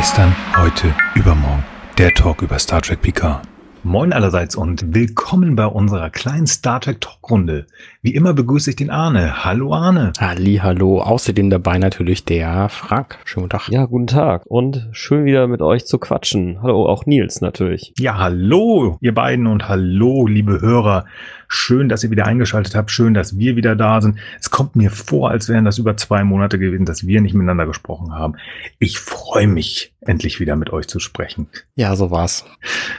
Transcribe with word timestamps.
Gestern, 0.00 0.34
heute, 0.56 0.94
übermorgen. 1.14 1.62
Der 1.98 2.14
Talk 2.14 2.40
über 2.40 2.58
Star 2.58 2.80
Trek 2.80 3.02
Picard. 3.02 3.46
Moin 3.82 4.14
allerseits 4.14 4.56
und 4.56 4.94
willkommen 4.94 5.56
bei 5.56 5.66
unserer 5.66 6.08
kleinen 6.08 6.46
Star 6.46 6.80
Trek 6.80 7.02
Talkrunde. 7.02 7.66
Wie 8.02 8.14
immer 8.14 8.32
begrüße 8.32 8.70
ich 8.70 8.76
den 8.76 8.88
Arne. 8.88 9.44
Hallo 9.44 9.74
Arne. 9.74 10.14
Halli, 10.18 10.60
hallo. 10.62 11.02
Außerdem 11.02 11.50
dabei 11.50 11.78
natürlich 11.78 12.24
der 12.24 12.70
Frank. 12.70 13.18
Schönen 13.26 13.42
guten 13.42 13.58
Tag. 13.58 13.68
Ja, 13.68 13.84
guten 13.84 14.06
Tag 14.06 14.46
und 14.46 14.88
schön 14.92 15.26
wieder 15.26 15.46
mit 15.48 15.60
euch 15.60 15.84
zu 15.84 15.98
quatschen. 15.98 16.62
Hallo, 16.62 16.86
auch 16.86 17.04
Nils 17.04 17.42
natürlich. 17.42 17.92
Ja, 17.98 18.16
hallo 18.16 18.96
ihr 19.02 19.12
beiden 19.12 19.46
und 19.46 19.68
hallo 19.68 20.26
liebe 20.26 20.62
Hörer. 20.62 21.04
Schön, 21.46 21.90
dass 21.90 22.02
ihr 22.02 22.10
wieder 22.10 22.24
eingeschaltet 22.26 22.74
habt. 22.74 22.90
Schön, 22.90 23.12
dass 23.12 23.36
wir 23.36 23.56
wieder 23.56 23.76
da 23.76 24.00
sind. 24.00 24.18
Es 24.40 24.50
kommt 24.50 24.76
mir 24.76 24.90
vor, 24.90 25.30
als 25.30 25.50
wären 25.50 25.66
das 25.66 25.76
über 25.76 25.94
zwei 25.98 26.24
Monate 26.24 26.58
gewesen, 26.58 26.86
dass 26.86 27.06
wir 27.06 27.20
nicht 27.20 27.34
miteinander 27.34 27.66
gesprochen 27.66 28.14
haben. 28.14 28.36
Ich 28.78 28.98
freue 28.98 29.46
mich, 29.46 29.92
endlich 30.00 30.40
wieder 30.40 30.56
mit 30.56 30.72
euch 30.72 30.88
zu 30.88 31.00
sprechen. 31.00 31.48
Ja, 31.74 31.94
so 31.96 32.10
war's. 32.10 32.46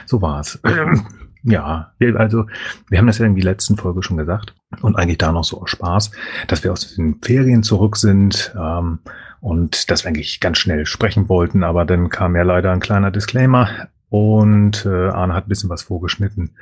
So 0.06 0.22
war's. 0.22 0.60
Ja, 1.44 1.92
also 2.16 2.46
wir 2.88 2.98
haben 2.98 3.06
das 3.06 3.18
ja 3.18 3.26
in 3.26 3.34
der 3.34 3.44
letzten 3.44 3.76
Folge 3.76 4.02
schon 4.02 4.16
gesagt 4.16 4.54
und 4.80 4.96
eigentlich 4.96 5.18
da 5.18 5.32
noch 5.32 5.44
so 5.44 5.60
aus 5.60 5.70
Spaß, 5.70 6.12
dass 6.46 6.62
wir 6.62 6.72
aus 6.72 6.94
den 6.94 7.18
Ferien 7.20 7.62
zurück 7.64 7.96
sind 7.96 8.54
ähm, 8.56 9.00
und 9.40 9.90
dass 9.90 10.04
wir 10.04 10.08
eigentlich 10.08 10.38
ganz 10.38 10.58
schnell 10.58 10.86
sprechen 10.86 11.28
wollten, 11.28 11.64
aber 11.64 11.84
dann 11.84 12.10
kam 12.10 12.36
ja 12.36 12.42
leider 12.42 12.70
ein 12.70 12.80
kleiner 12.80 13.10
Disclaimer 13.10 13.68
und 14.08 14.86
äh, 14.86 15.08
Arne 15.08 15.34
hat 15.34 15.46
ein 15.46 15.48
bisschen 15.48 15.70
was 15.70 15.82
vorgeschnitten 15.82 16.54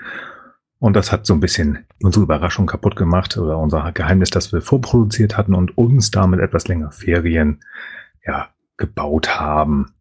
und 0.81 0.97
das 0.97 1.13
hat 1.13 1.27
so 1.27 1.35
ein 1.35 1.41
bisschen 1.41 1.87
unsere 2.03 2.25
Überraschung 2.25 2.67
kaputt 2.67 2.97
gemacht 2.97 3.37
oder 3.37 3.59
unser 3.59 3.93
Geheimnis, 3.93 4.31
das 4.31 4.51
wir 4.51 4.63
vorproduziert 4.63 5.37
hatten 5.37 5.55
und 5.55 5.77
uns 5.77 6.11
damit 6.11 6.41
etwas 6.41 6.69
länger 6.69 6.91
Ferien 6.91 7.61
ja, 8.27 8.49
gebaut 8.79 9.39
haben. 9.39 9.93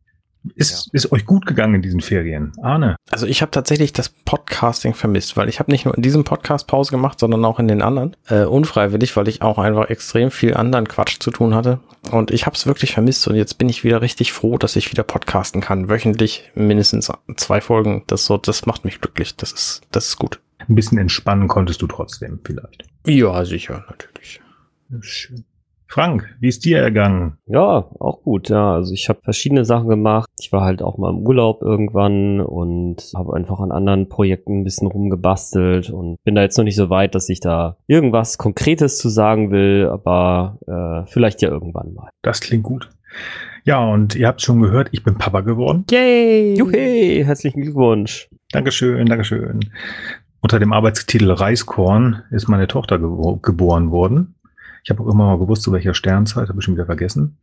Ist, 0.56 0.86
ja. 0.86 0.92
ist 0.94 1.12
euch 1.12 1.26
gut 1.26 1.46
gegangen 1.46 1.76
in 1.76 1.82
diesen 1.82 2.00
Ferien? 2.00 2.54
Arne? 2.62 2.96
Also 3.12 3.26
ich 3.26 3.42
habe 3.42 3.52
tatsächlich 3.52 3.92
das 3.92 4.10
Podcasting 4.10 4.94
vermisst, 4.94 5.36
weil 5.36 5.50
ich 5.50 5.60
habe 5.60 5.72
nicht 5.72 5.86
nur 5.86 5.96
in 5.96 6.02
diesem 6.02 6.24
Podcast 6.24 6.68
Pause 6.68 6.92
gemacht, 6.92 7.20
sondern 7.20 7.44
auch 7.44 7.60
in 7.60 7.68
den 7.68 7.82
anderen. 7.82 8.16
Äh, 8.28 8.46
unfreiwillig, 8.46 9.16
weil 9.18 9.28
ich 9.28 9.42
auch 9.42 9.58
einfach 9.58 9.90
extrem 9.90 10.32
viel 10.32 10.54
anderen 10.54 10.88
Quatsch 10.88 11.18
zu 11.20 11.32
tun 11.32 11.54
hatte. 11.54 11.80
Und 12.12 12.32
ich 12.32 12.46
habe 12.46 12.56
es 12.56 12.66
wirklich 12.66 12.94
vermisst 12.94 13.28
und 13.28 13.36
jetzt 13.36 13.58
bin 13.58 13.68
ich 13.68 13.84
wieder 13.84 14.02
richtig 14.02 14.32
froh, 14.32 14.58
dass 14.58 14.78
ich 14.78 14.92
wieder 14.92 15.04
podcasten 15.04 15.62
kann. 15.62 15.90
Wöchentlich 15.90 16.50
mindestens 16.56 17.12
zwei 17.36 17.60
Folgen. 17.60 18.04
Das 18.08 18.26
so, 18.26 18.38
das 18.38 18.66
macht 18.66 18.86
mich 18.86 19.02
glücklich. 19.02 19.36
Das 19.36 19.52
ist, 19.52 19.82
das 19.92 20.08
ist 20.08 20.18
gut. 20.18 20.40
Ein 20.60 20.76
bisschen 20.76 20.98
entspannen 20.98 21.48
konntest 21.48 21.82
du 21.82 21.88
trotzdem 21.88 22.40
vielleicht. 22.44 22.86
Ja, 23.06 23.44
sicher, 23.44 23.86
natürlich. 23.90 24.42
Schön. 25.02 25.44
Frank, 25.92 26.30
wie 26.40 26.50
ist 26.50 26.66
dir 26.66 26.78
ergangen? 26.78 27.40
Ja, 27.48 27.90
auch 28.00 28.22
gut, 28.22 28.50
ja. 28.50 28.76
Also 28.76 28.94
ich 28.94 29.10
habe 29.10 29.22
verschiedene 29.24 29.66
Sachen 29.66 29.90
gemacht. 29.90 30.30
Ich 30.40 30.52
war 30.52 30.62
halt 30.62 30.84
auch 30.84 31.00
mal 31.00 31.10
im 31.10 31.26
Urlaub 31.26 31.64
irgendwann 31.64 32.42
und 32.42 32.98
habe 33.16 33.36
einfach 33.36 33.60
an 33.60 33.72
anderen 33.72 34.08
Projekten 34.08 34.60
ein 34.60 34.64
bisschen 34.64 34.88
rumgebastelt 34.88 35.90
und 35.90 36.24
bin 36.24 36.36
da 36.36 36.44
jetzt 36.44 36.60
noch 36.60 36.64
nicht 36.64 36.76
so 36.76 36.92
weit, 36.92 37.16
dass 37.16 37.28
ich 37.28 37.40
da 37.40 37.78
irgendwas 37.88 38.38
Konkretes 38.38 39.00
zu 39.00 39.10
sagen 39.10 39.50
will, 39.50 39.90
aber 39.92 40.60
äh, 40.68 41.10
vielleicht 41.12 41.42
ja 41.42 41.50
irgendwann 41.50 41.96
mal. 41.96 42.12
Das 42.22 42.40
klingt 42.40 42.64
gut. 42.64 42.90
Ja, 43.64 43.84
und 43.84 44.14
ihr 44.14 44.28
habt 44.28 44.44
schon 44.44 44.62
gehört, 44.62 44.90
ich 44.92 45.04
bin 45.04 45.18
Papa 45.18 45.42
geworden. 45.42 45.86
Yay! 45.90 46.56
Juhu! 46.56 46.72
Herzlichen 46.72 47.64
Glückwunsch. 47.64 48.30
Dankeschön, 48.52 49.08
Dankeschön. 49.08 49.62
Unter 50.42 50.60
dem 50.60 50.72
Arbeitstitel 50.72 51.32
Reiskorn 51.32 52.22
ist 52.30 52.48
meine 52.48 52.68
Tochter 52.68 53.00
ge 53.00 53.10
geboren 53.42 53.90
worden. 53.90 54.36
Ich 54.90 54.92
habe 54.92 55.04
auch 55.04 55.14
immer 55.14 55.28
mal 55.28 55.38
gewusst, 55.38 55.62
zu 55.62 55.72
welcher 55.72 55.94
Sternzeit, 55.94 56.50
habe 56.50 56.58
ich 56.58 56.66
schon 56.66 56.74
wieder 56.74 56.88
vergessen. 56.88 57.38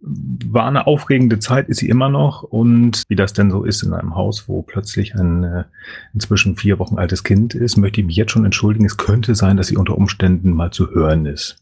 War 0.00 0.68
eine 0.68 0.86
aufregende 0.86 1.40
Zeit, 1.40 1.68
ist 1.68 1.78
sie 1.78 1.88
immer 1.88 2.08
noch. 2.08 2.44
Und 2.44 3.02
wie 3.08 3.16
das 3.16 3.32
denn 3.32 3.50
so 3.50 3.64
ist 3.64 3.82
in 3.82 3.92
einem 3.92 4.14
Haus, 4.14 4.48
wo 4.48 4.62
plötzlich 4.62 5.16
ein 5.16 5.42
äh, 5.42 5.64
inzwischen 6.12 6.54
vier 6.54 6.78
Wochen 6.78 6.96
altes 6.96 7.24
Kind 7.24 7.56
ist, 7.56 7.78
möchte 7.78 8.00
ich 8.00 8.06
mich 8.06 8.14
jetzt 8.14 8.30
schon 8.30 8.44
entschuldigen. 8.44 8.84
Es 8.84 8.96
könnte 8.96 9.34
sein, 9.34 9.56
dass 9.56 9.66
sie 9.66 9.76
unter 9.76 9.98
Umständen 9.98 10.52
mal 10.52 10.70
zu 10.70 10.88
hören 10.94 11.26
ist. 11.26 11.56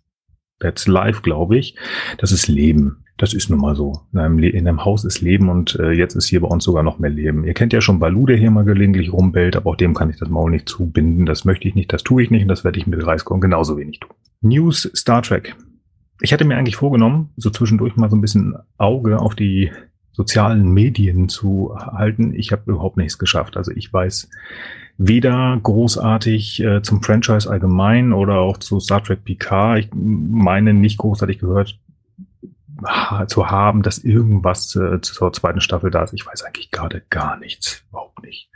That's 0.61 0.87
live, 0.87 1.23
glaube 1.23 1.57
ich. 1.57 1.77
Das 2.19 2.31
ist 2.31 2.47
Leben. 2.47 2.99
Das 3.17 3.33
ist 3.33 3.49
nun 3.49 3.61
mal 3.61 3.75
so. 3.75 4.03
In 4.13 4.19
einem, 4.19 4.39
in 4.39 4.69
einem 4.69 4.85
Haus 4.85 5.03
ist 5.07 5.23
Leben 5.23 5.49
und 5.49 5.77
äh, 5.77 5.93
jetzt 5.93 6.15
ist 6.15 6.27
hier 6.27 6.43
bei 6.43 6.49
uns 6.49 6.65
sogar 6.65 6.83
noch 6.83 6.99
mehr 6.99 7.09
Leben. 7.09 7.45
Ihr 7.45 7.55
kennt 7.55 7.73
ja 7.73 7.81
schon 7.81 8.01
Balu, 8.01 8.27
der 8.27 8.37
hier 8.37 8.51
mal 8.51 8.67
gelegentlich 8.67 9.11
rumbellt, 9.11 9.57
aber 9.57 9.71
auch 9.71 9.77
dem 9.77 9.95
kann 9.95 10.11
ich 10.11 10.19
das 10.19 10.29
Maul 10.29 10.51
nicht 10.51 10.69
zubinden. 10.69 11.25
Das 11.25 11.47
möchte 11.47 11.67
ich 11.69 11.75
nicht, 11.75 11.91
das 11.91 12.03
tue 12.03 12.23
ich 12.23 12.31
nicht 12.31 12.43
und 12.43 12.49
das 12.49 12.65
werde 12.65 12.79
ich 12.79 12.87
mit 12.87 13.07
Reiskorn 13.07 13.41
genauso 13.41 13.79
wenig 13.79 14.01
tun. 14.01 14.11
News 14.43 14.91
Star 14.95 15.23
Trek. 15.23 15.57
Ich 16.21 16.33
hatte 16.33 16.45
mir 16.45 16.57
eigentlich 16.57 16.77
vorgenommen, 16.77 17.31
so 17.37 17.51
zwischendurch 17.51 17.97
mal 17.97 18.11
so 18.11 18.17
ein 18.17 18.21
bisschen 18.21 18.55
Auge 18.79 19.19
auf 19.19 19.35
die 19.35 19.73
sozialen 20.13 20.71
Medien 20.71 21.29
zu 21.29 21.75
halten. 21.77 22.35
Ich 22.35 22.53
habe 22.53 22.71
überhaupt 22.71 22.97
nichts 22.97 23.19
geschafft. 23.19 23.57
Also 23.57 23.73
ich 23.73 23.93
weiß 23.93 24.29
weder 24.99 25.59
großartig 25.63 26.63
äh, 26.63 26.83
zum 26.83 27.03
Franchise 27.03 27.51
allgemein 27.51 28.13
oder 28.13 28.39
auch 28.39 28.59
zu 28.59 28.79
Star 28.79 29.03
Trek 29.03 29.25
PK. 29.25 29.79
Ich 29.79 29.89
meine 29.93 30.75
nicht 30.75 30.99
großartig 30.99 31.39
gehört 31.39 31.79
zu 33.29 33.49
haben, 33.49 33.83
dass 33.83 33.99
irgendwas 33.99 34.75
äh, 34.75 35.01
zur 35.01 35.33
zweiten 35.33 35.61
Staffel 35.61 35.91
da 35.91 36.03
ist. 36.03 36.15
Ich 36.15 36.27
weiß 36.27 36.43
eigentlich 36.43 36.71
gerade 36.71 37.03
gar 37.11 37.39
nichts. 37.39 37.85
Überhaupt 37.91 38.23
nicht. 38.23 38.51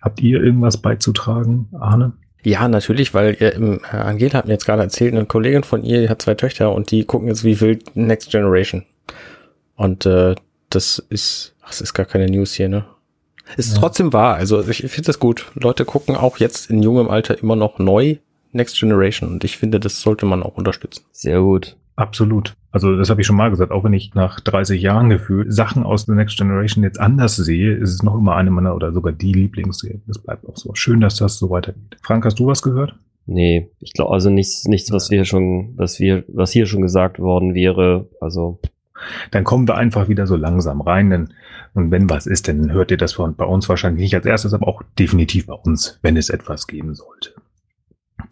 Habt 0.00 0.20
ihr 0.20 0.42
irgendwas 0.42 0.80
beizutragen, 0.80 1.68
Arne? 1.78 2.12
Ja, 2.42 2.68
natürlich, 2.68 3.12
weil 3.12 3.36
ihr, 3.40 3.54
äh, 3.54 3.78
Angela 3.90 4.38
hat 4.38 4.46
mir 4.46 4.52
jetzt 4.52 4.66
gerade 4.66 4.82
erzählt, 4.82 5.14
eine 5.14 5.26
Kollegin 5.26 5.64
von 5.64 5.82
ihr, 5.82 6.00
die 6.02 6.08
hat 6.08 6.22
zwei 6.22 6.34
Töchter 6.34 6.72
und 6.72 6.90
die 6.90 7.04
gucken 7.04 7.28
jetzt 7.28 7.44
wie 7.44 7.60
wild 7.60 7.96
Next 7.96 8.30
Generation. 8.30 8.84
Und 9.74 10.06
äh, 10.06 10.34
das 10.70 10.98
ist, 11.08 11.54
ach, 11.62 11.68
das 11.70 11.80
ist 11.80 11.94
gar 11.94 12.06
keine 12.06 12.26
News 12.26 12.54
hier, 12.54 12.68
ne? 12.68 12.84
Ist 13.56 13.74
ja. 13.74 13.80
trotzdem 13.80 14.12
wahr. 14.12 14.34
Also 14.34 14.66
ich 14.68 14.78
finde 14.78 15.06
das 15.06 15.20
gut. 15.20 15.46
Leute 15.54 15.84
gucken 15.84 16.16
auch 16.16 16.38
jetzt 16.38 16.70
in 16.70 16.82
jungem 16.82 17.08
Alter 17.08 17.38
immer 17.38 17.56
noch 17.56 17.78
neu 17.78 18.16
Next 18.52 18.78
Generation 18.78 19.30
und 19.30 19.44
ich 19.44 19.56
finde, 19.56 19.78
das 19.78 20.00
sollte 20.00 20.26
man 20.26 20.42
auch 20.42 20.56
unterstützen. 20.56 21.04
Sehr 21.12 21.40
gut. 21.40 21.76
Absolut. 21.96 22.54
Also 22.70 22.94
das 22.94 23.08
habe 23.08 23.22
ich 23.22 23.26
schon 23.26 23.36
mal 23.36 23.48
gesagt, 23.48 23.72
auch 23.72 23.82
wenn 23.82 23.94
ich 23.94 24.14
nach 24.14 24.38
30 24.40 24.82
Jahren 24.82 25.08
gefühlt 25.08 25.52
Sachen 25.52 25.82
aus 25.82 26.04
The 26.04 26.12
Next 26.12 26.36
Generation 26.36 26.84
jetzt 26.84 27.00
anders 27.00 27.36
sehe, 27.36 27.74
ist 27.74 27.90
es 27.90 28.02
noch 28.02 28.14
immer 28.14 28.36
eine 28.36 28.50
meiner 28.50 28.74
oder 28.74 28.92
sogar 28.92 29.14
die 29.14 29.32
Lieblingsserie. 29.32 30.02
Das 30.06 30.18
bleibt 30.18 30.46
auch 30.46 30.58
so. 30.58 30.74
Schön, 30.74 31.00
dass 31.00 31.16
das 31.16 31.38
so 31.38 31.48
weitergeht. 31.48 31.96
Frank, 32.02 32.26
hast 32.26 32.38
du 32.38 32.46
was 32.46 32.60
gehört? 32.60 32.94
Nee, 33.24 33.70
ich 33.80 33.94
glaube 33.94 34.12
also 34.12 34.28
nichts, 34.28 34.66
nichts, 34.66 34.92
was 34.92 35.10
wir 35.10 35.24
schon, 35.24 35.72
was 35.76 35.98
wir, 35.98 36.24
was 36.28 36.52
hier 36.52 36.66
schon 36.66 36.82
gesagt 36.82 37.18
worden 37.18 37.54
wäre. 37.54 38.08
Also 38.20 38.60
dann 39.30 39.44
kommen 39.44 39.66
wir 39.66 39.76
einfach 39.76 40.08
wieder 40.08 40.26
so 40.26 40.36
langsam 40.36 40.82
rein. 40.82 41.08
Denn, 41.08 41.28
und 41.72 41.90
wenn 41.90 42.10
was 42.10 42.26
ist, 42.26 42.46
dann 42.46 42.72
hört 42.72 42.90
ihr 42.90 42.98
das 42.98 43.14
von 43.14 43.36
bei 43.36 43.46
uns 43.46 43.70
wahrscheinlich 43.70 44.02
nicht 44.02 44.14
als 44.14 44.26
erstes, 44.26 44.52
aber 44.52 44.68
auch 44.68 44.82
definitiv 44.98 45.46
bei 45.46 45.54
uns, 45.54 45.98
wenn 46.02 46.18
es 46.18 46.28
etwas 46.28 46.66
geben 46.66 46.94
sollte. 46.94 47.32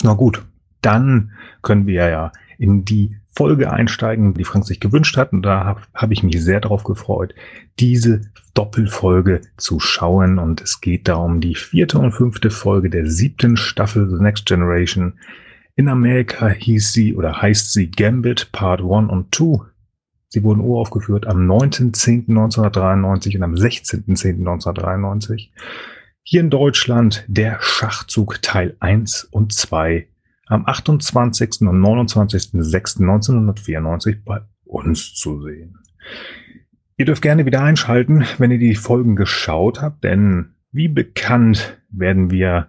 Na 0.03 0.13
gut, 0.13 0.45
dann 0.83 1.33
können 1.63 1.87
wir 1.87 2.09
ja 2.09 2.33
in 2.59 2.85
die 2.85 3.17
Folge 3.34 3.72
einsteigen, 3.72 4.34
die 4.34 4.45
Frank 4.45 4.65
sich 4.65 4.81
gewünscht 4.81 5.17
hat. 5.17 5.33
Und 5.33 5.43
da 5.43 5.65
habe 5.65 5.81
hab 5.95 6.11
ich 6.12 6.22
mich 6.22 6.43
sehr 6.43 6.61
darauf 6.61 6.84
gefreut, 6.84 7.34
diese 7.81 8.22
Doppelfolge 8.55 9.41
zu 9.56 9.81
schauen. 9.81 10.39
Und 10.39 10.61
es 10.61 10.81
geht 10.81 11.09
da 11.09 11.17
um 11.17 11.41
die 11.41 11.55
vierte 11.55 11.99
und 11.99 12.12
fünfte 12.12 12.50
Folge 12.50 12.91
der 12.91 13.11
siebten 13.11 13.56
Staffel 13.56 14.09
The 14.09 14.23
Next 14.23 14.47
Generation. 14.47 15.15
In 15.77 15.89
Amerika 15.89 16.49
hieß 16.49 16.93
sie 16.93 17.17
oder 17.17 17.43
heißt 17.43 17.73
sie 17.73 17.91
Gambit 17.91 18.53
Part 18.53 18.81
1 18.81 19.11
und 19.11 19.34
2. 19.34 19.59
Sie 20.28 20.43
wurden 20.43 20.61
uraufgeführt 20.61 21.27
am 21.27 21.50
9.10.1993 21.50 23.37
und 23.37 23.43
am 23.43 23.55
16.10.1993. 23.55 25.50
Hier 26.23 26.41
in 26.41 26.50
Deutschland 26.50 27.25
der 27.28 27.59
Schachzug 27.61 28.41
Teil 28.43 28.77
1 28.81 29.25
und 29.31 29.53
2 29.53 30.09
am 30.47 30.66
28. 30.66 31.62
und 31.62 31.81
29.06.1994 31.81 34.19
bei 34.25 34.43
uns 34.64 35.14
zu 35.14 35.43
sehen. 35.43 35.79
Ihr 36.96 37.06
dürft 37.06 37.23
gerne 37.23 37.46
wieder 37.46 37.62
einschalten, 37.62 38.25
wenn 38.38 38.50
ihr 38.50 38.58
die 38.58 38.76
Folgen 38.76 39.17
geschaut 39.17 39.81
habt, 39.81 40.05
denn 40.05 40.55
wie 40.70 40.88
bekannt 40.88 41.79
werden 41.91 42.31
wir 42.31 42.69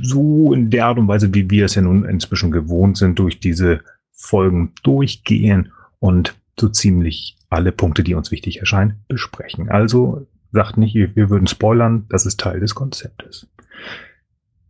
so 0.00 0.52
in 0.52 0.70
der 0.70 0.86
Art 0.86 0.98
und 0.98 1.08
Weise, 1.08 1.34
wie 1.34 1.50
wir 1.50 1.64
es 1.64 1.74
ja 1.74 1.82
nun 1.82 2.04
inzwischen 2.04 2.50
gewohnt 2.50 2.96
sind, 2.96 3.18
durch 3.18 3.40
diese 3.40 3.80
Folgen 4.12 4.72
durchgehen 4.82 5.72
und 5.98 6.34
so 6.58 6.68
ziemlich 6.68 7.36
alle 7.48 7.72
Punkte, 7.72 8.04
die 8.04 8.14
uns 8.14 8.30
wichtig 8.30 8.60
erscheinen, 8.60 9.00
besprechen. 9.08 9.68
Also 9.68 10.26
sagt 10.52 10.76
nicht, 10.76 10.94
wir 10.94 11.30
würden 11.30 11.46
spoilern, 11.46 12.06
das 12.08 12.26
ist 12.26 12.40
Teil 12.40 12.60
des 12.60 12.74
Konzeptes. 12.74 13.46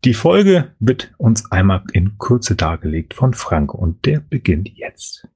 Die 0.04 0.14
Folge 0.14 0.72
wird 0.78 1.12
uns 1.18 1.52
einmal 1.52 1.82
in 1.92 2.16
Kürze 2.16 2.56
dargelegt 2.56 3.12
von 3.12 3.34
Frank 3.34 3.74
und 3.74 4.06
der 4.06 4.20
beginnt 4.20 4.70
jetzt. 4.74 5.28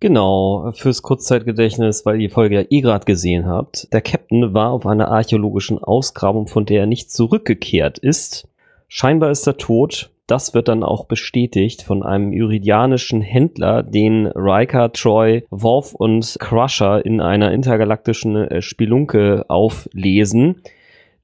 Genau, 0.00 0.72
fürs 0.74 1.00
Kurzzeitgedächtnis, 1.00 2.04
weil 2.04 2.20
ihr 2.20 2.28
die 2.28 2.34
Folge 2.34 2.56
ja 2.56 2.64
eh 2.68 2.82
gerade 2.82 3.06
gesehen 3.06 3.46
habt. 3.46 3.90
Der 3.94 4.02
Captain 4.02 4.52
war 4.52 4.72
auf 4.72 4.84
einer 4.86 5.08
archäologischen 5.08 5.78
Ausgrabung, 5.78 6.46
von 6.46 6.66
der 6.66 6.80
er 6.80 6.86
nicht 6.86 7.10
zurückgekehrt 7.10 7.98
ist. 7.98 8.48
Scheinbar 8.86 9.30
ist 9.30 9.46
er 9.46 9.56
tot. 9.56 10.10
das 10.26 10.54
wird 10.54 10.68
dann 10.68 10.84
auch 10.84 11.06
bestätigt 11.06 11.82
von 11.82 12.04
einem 12.04 12.32
iridianischen 12.32 13.20
Händler, 13.20 13.82
den 13.82 14.26
Riker, 14.26 14.92
Troy, 14.92 15.44
Worf 15.50 15.94
und 15.94 16.36
Crusher 16.38 17.04
in 17.04 17.20
einer 17.20 17.50
intergalaktischen 17.50 18.36
äh, 18.36 18.62
Spelunke 18.62 19.46
auflesen 19.48 20.62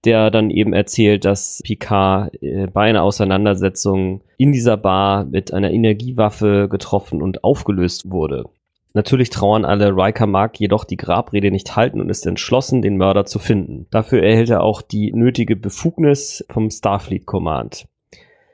der 0.07 0.31
dann 0.31 0.51
eben 0.51 0.73
erzählt, 0.73 1.25
dass 1.25 1.61
Picard 1.65 2.43
äh, 2.43 2.67
bei 2.73 2.89
einer 2.89 3.03
Auseinandersetzung 3.03 4.23
in 4.39 4.53
dieser 4.53 4.77
Bar 4.77 5.25
mit 5.25 5.53
einer 5.53 5.71
Energiewaffe 5.71 6.69
getroffen 6.71 7.21
und 7.21 7.45
aufgelöst 7.45 8.11
wurde. 8.11 8.45
Natürlich 8.97 9.29
trauern 9.29 9.67
alle, 9.67 9.91
Riker 9.91 10.27
mag 10.27 10.59
jedoch 10.59 10.85
die 10.85 10.97
Grabrede 10.97 11.51
nicht 11.51 11.77
halten 11.77 12.01
und 12.01 12.09
ist 12.09 12.25
entschlossen, 12.25 12.81
den 12.81 12.97
Mörder 12.97 13.27
zu 13.27 13.39
finden. 13.39 13.87
Dafür 13.91 14.23
erhält 14.23 14.49
er 14.49 14.63
auch 14.63 14.81
die 14.81 15.13
nötige 15.13 15.55
Befugnis 15.55 16.43
vom 16.49 16.71
Starfleet 16.71 17.27
Command. 17.27 17.87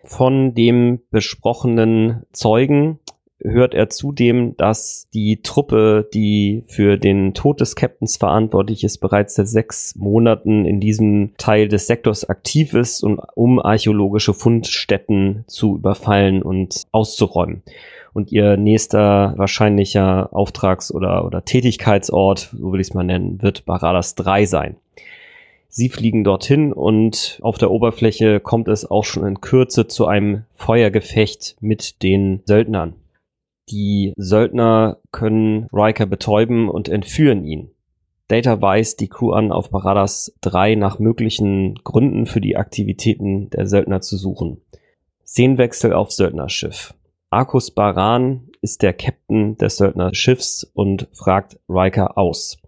Von 0.03 0.53
dem 0.55 1.01
besprochenen 1.13 2.25
Zeugen 2.33 2.99
hört 3.45 3.75
er 3.75 3.91
zudem, 3.91 4.57
dass 4.57 5.09
die 5.13 5.43
Truppe, 5.43 6.09
die 6.13 6.65
für 6.67 6.97
den 6.97 7.35
Tod 7.35 7.61
des 7.61 7.77
Captains 7.77 8.17
verantwortlich 8.17 8.85
ist, 8.85 8.99
bereits 8.99 9.35
seit 9.35 9.49
sechs 9.49 9.95
Monaten 9.97 10.65
in 10.65 10.81
diesem 10.81 11.33
Teil 11.39 11.69
des 11.69 11.87
Sektors 11.87 12.29
aktiv 12.29 12.75
ist, 12.75 13.03
und, 13.03 13.21
um 13.35 13.61
archäologische 13.61 14.35
Fundstätten 14.35 15.45
zu 15.47 15.77
überfallen 15.77 16.43
und 16.43 16.83
auszuräumen. 16.93 17.63
Und 18.13 18.31
ihr 18.31 18.57
nächster 18.57 19.35
wahrscheinlicher 19.37 20.35
Auftrags- 20.35 20.93
oder, 20.93 21.25
oder 21.25 21.45
Tätigkeitsort, 21.45 22.51
so 22.57 22.73
will 22.73 22.81
ich 22.81 22.89
es 22.89 22.95
mal 22.95 23.05
nennen, 23.05 23.41
wird 23.41 23.65
Baradas 23.65 24.15
3 24.17 24.45
sein. 24.47 24.77
Sie 25.75 25.89
fliegen 25.89 26.23
dorthin 26.23 26.75
und 26.75 27.39
auf 27.41 27.57
der 27.57 27.71
Oberfläche 27.71 28.41
kommt 28.41 28.69
es 28.69 28.91
auch 28.91 29.05
schon 29.05 29.27
in 29.27 29.41
Kürze 29.41 29.87
zu 29.87 30.07
einem 30.07 30.45
Feuergefecht 30.55 31.57
mit 31.61 32.03
den 32.03 32.43
Söldnern. 32.45 32.93
Die 33.71 34.13
Söldner 34.17 34.99
können 35.11 35.69
Riker 35.73 36.07
betäuben 36.07 36.69
und 36.69 36.89
entführen 36.89 37.45
ihn. 37.45 37.71
Data 38.29 38.61
weist 38.61 39.01
die 39.01 39.09
Crew 39.09 39.33
an, 39.33 39.53
auf 39.53 39.71
Paradas 39.71 40.35
3 40.41 40.75
nach 40.75 40.99
möglichen 40.99 41.75
Gründen 41.85 42.27
für 42.27 42.41
die 42.41 42.57
Aktivitäten 42.57 43.51
der 43.51 43.67
Söldner 43.67 44.01
zu 44.01 44.17
suchen. 44.17 44.63
Szenenwechsel 45.27 45.93
auf 45.93 46.13
Söldnerschiff. 46.13 46.95
Arkus 47.31 47.71
Baran 47.71 48.49
ist 48.61 48.83
der 48.83 48.93
Captain 48.93 49.57
des 49.57 49.77
Söldnerschiffs 49.77 50.71
und 50.75 51.09
fragt 51.13 51.59
Riker 51.69 52.19
aus. 52.19 52.59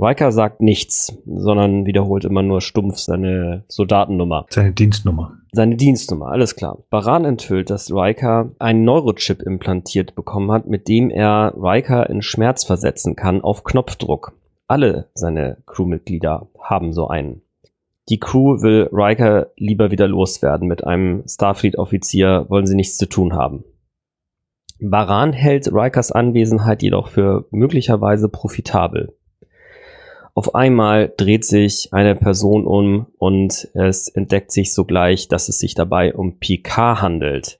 Riker 0.00 0.32
sagt 0.32 0.62
nichts, 0.62 1.18
sondern 1.26 1.84
wiederholt 1.84 2.24
immer 2.24 2.42
nur 2.42 2.60
stumpf 2.60 2.96
seine 2.96 3.64
Soldatennummer. 3.68 4.46
Seine 4.48 4.72
Dienstnummer. 4.72 5.36
Seine 5.52 5.76
Dienstnummer, 5.76 6.28
alles 6.28 6.56
klar. 6.56 6.78
Baran 6.88 7.24
enthüllt, 7.24 7.68
dass 7.68 7.90
Riker 7.90 8.52
einen 8.58 8.84
Neurochip 8.84 9.42
implantiert 9.42 10.14
bekommen 10.14 10.50
hat, 10.52 10.66
mit 10.66 10.88
dem 10.88 11.10
er 11.10 11.52
Riker 11.56 12.08
in 12.08 12.22
Schmerz 12.22 12.64
versetzen 12.64 13.14
kann 13.14 13.42
auf 13.42 13.62
Knopfdruck. 13.64 14.32
Alle 14.66 15.10
seine 15.14 15.58
Crewmitglieder 15.66 16.48
haben 16.58 16.92
so 16.92 17.08
einen. 17.08 17.42
Die 18.08 18.18
Crew 18.18 18.62
will 18.62 18.88
Riker 18.92 19.48
lieber 19.56 19.90
wieder 19.90 20.08
loswerden. 20.08 20.66
Mit 20.66 20.84
einem 20.84 21.24
Starfleet-Offizier 21.28 22.46
wollen 22.48 22.66
sie 22.66 22.76
nichts 22.76 22.96
zu 22.96 23.08
tun 23.08 23.34
haben. 23.34 23.64
Baran 24.80 25.34
hält 25.34 25.70
Rikers 25.72 26.10
Anwesenheit 26.10 26.82
jedoch 26.82 27.08
für 27.08 27.46
möglicherweise 27.50 28.30
profitabel. 28.30 29.14
Auf 30.34 30.54
einmal 30.54 31.12
dreht 31.16 31.44
sich 31.44 31.92
eine 31.92 32.14
Person 32.14 32.66
um 32.66 33.06
und 33.18 33.68
es 33.74 34.08
entdeckt 34.08 34.52
sich 34.52 34.72
sogleich, 34.72 35.28
dass 35.28 35.48
es 35.48 35.58
sich 35.58 35.74
dabei 35.74 36.14
um 36.14 36.38
Picard 36.38 37.02
handelt 37.02 37.58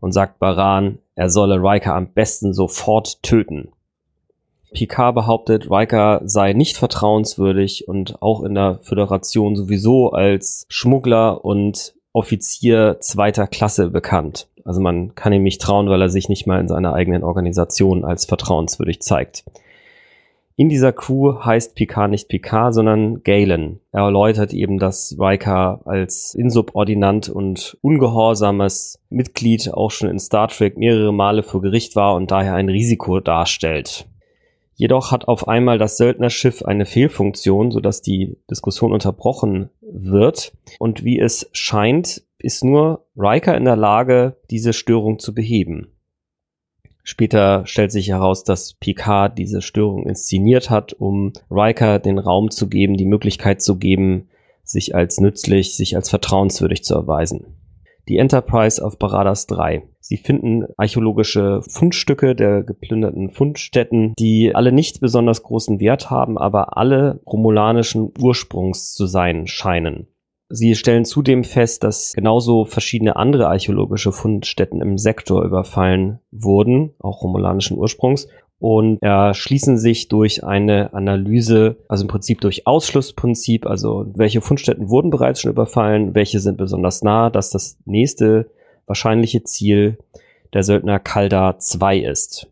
und 0.00 0.12
sagt 0.12 0.38
Baran, 0.38 0.98
er 1.14 1.30
solle 1.30 1.56
Riker 1.56 1.94
am 1.94 2.12
besten 2.12 2.52
sofort 2.52 3.22
töten. 3.22 3.72
Picard 4.72 5.14
behauptet, 5.14 5.70
Riker 5.70 6.22
sei 6.24 6.54
nicht 6.54 6.76
vertrauenswürdig 6.76 7.88
und 7.88 8.22
auch 8.22 8.42
in 8.42 8.54
der 8.54 8.78
Föderation 8.82 9.54
sowieso 9.54 10.10
als 10.10 10.64
Schmuggler 10.68 11.44
und 11.44 11.94
Offizier 12.12 12.98
zweiter 13.00 13.46
Klasse 13.46 13.90
bekannt. 13.90 14.48
Also 14.64 14.80
man 14.80 15.14
kann 15.14 15.32
ihm 15.32 15.42
nicht 15.42 15.60
trauen, 15.60 15.88
weil 15.88 16.00
er 16.00 16.08
sich 16.08 16.28
nicht 16.28 16.46
mal 16.46 16.60
in 16.60 16.68
seiner 16.68 16.94
eigenen 16.94 17.24
Organisation 17.24 18.04
als 18.04 18.26
vertrauenswürdig 18.26 19.00
zeigt. 19.00 19.44
In 20.62 20.68
dieser 20.68 20.92
Crew 20.92 21.40
heißt 21.44 21.74
Picard 21.74 22.12
nicht 22.12 22.28
Picard, 22.28 22.72
sondern 22.72 23.24
Galen. 23.24 23.80
Er 23.90 24.02
erläutert 24.02 24.52
eben, 24.52 24.78
dass 24.78 25.16
Riker 25.18 25.80
als 25.86 26.36
insubordinant 26.36 27.28
und 27.28 27.76
ungehorsames 27.82 29.00
Mitglied 29.10 29.74
auch 29.74 29.90
schon 29.90 30.08
in 30.08 30.20
Star 30.20 30.46
Trek 30.46 30.78
mehrere 30.78 31.12
Male 31.12 31.42
vor 31.42 31.62
Gericht 31.62 31.96
war 31.96 32.14
und 32.14 32.30
daher 32.30 32.54
ein 32.54 32.68
Risiko 32.68 33.18
darstellt. 33.18 34.06
Jedoch 34.76 35.10
hat 35.10 35.26
auf 35.26 35.48
einmal 35.48 35.78
das 35.78 35.96
Söldnerschiff 35.96 36.64
eine 36.64 36.86
Fehlfunktion, 36.86 37.72
sodass 37.72 38.00
die 38.00 38.36
Diskussion 38.48 38.92
unterbrochen 38.92 39.68
wird. 39.80 40.52
Und 40.78 41.02
wie 41.02 41.18
es 41.18 41.50
scheint, 41.50 42.22
ist 42.38 42.62
nur 42.62 43.04
Riker 43.16 43.56
in 43.56 43.64
der 43.64 43.74
Lage, 43.74 44.36
diese 44.48 44.72
Störung 44.72 45.18
zu 45.18 45.34
beheben. 45.34 45.88
Später 47.04 47.66
stellt 47.66 47.90
sich 47.90 48.08
heraus, 48.08 48.44
dass 48.44 48.74
Picard 48.74 49.36
diese 49.36 49.60
Störung 49.60 50.06
inszeniert 50.06 50.70
hat, 50.70 50.92
um 50.92 51.32
Riker 51.50 51.98
den 51.98 52.18
Raum 52.18 52.50
zu 52.50 52.68
geben, 52.68 52.96
die 52.96 53.06
Möglichkeit 53.06 53.60
zu 53.60 53.76
geben, 53.76 54.28
sich 54.62 54.94
als 54.94 55.20
nützlich, 55.20 55.76
sich 55.76 55.96
als 55.96 56.10
vertrauenswürdig 56.10 56.84
zu 56.84 56.94
erweisen. 56.94 57.56
Die 58.08 58.18
Enterprise 58.18 58.84
auf 58.84 58.98
Baradas 58.98 59.46
3. 59.46 59.82
Sie 60.00 60.16
finden 60.16 60.64
archäologische 60.76 61.62
Fundstücke 61.62 62.34
der 62.34 62.64
geplünderten 62.64 63.30
Fundstätten, 63.30 64.14
die 64.18 64.54
alle 64.54 64.72
nicht 64.72 65.00
besonders 65.00 65.44
großen 65.44 65.78
Wert 65.78 66.10
haben, 66.10 66.36
aber 66.36 66.76
alle 66.76 67.20
romulanischen 67.26 68.12
Ursprungs 68.20 68.92
zu 68.92 69.06
sein 69.06 69.46
scheinen. 69.46 70.08
Sie 70.54 70.74
stellen 70.74 71.06
zudem 71.06 71.44
fest, 71.44 71.82
dass 71.82 72.12
genauso 72.12 72.66
verschiedene 72.66 73.16
andere 73.16 73.48
archäologische 73.48 74.12
Fundstätten 74.12 74.82
im 74.82 74.98
Sektor 74.98 75.44
überfallen 75.44 76.18
wurden, 76.30 76.90
auch 76.98 77.22
romulanischen 77.22 77.78
Ursprungs, 77.78 78.28
und 78.58 79.00
erschließen 79.00 79.78
sich 79.78 80.08
durch 80.08 80.44
eine 80.44 80.92
Analyse, 80.92 81.76
also 81.88 82.04
im 82.04 82.08
Prinzip 82.08 82.42
durch 82.42 82.66
Ausschlussprinzip, 82.66 83.66
also 83.66 84.04
welche 84.14 84.42
Fundstätten 84.42 84.90
wurden 84.90 85.08
bereits 85.08 85.40
schon 85.40 85.50
überfallen, 85.50 86.14
welche 86.14 86.38
sind 86.38 86.58
besonders 86.58 87.02
nah, 87.02 87.30
dass 87.30 87.48
das 87.48 87.78
nächste 87.86 88.50
wahrscheinliche 88.86 89.44
Ziel 89.44 89.96
der 90.52 90.64
Söldner 90.64 90.98
Kalda 90.98 91.58
2 91.58 91.96
ist. 92.00 92.46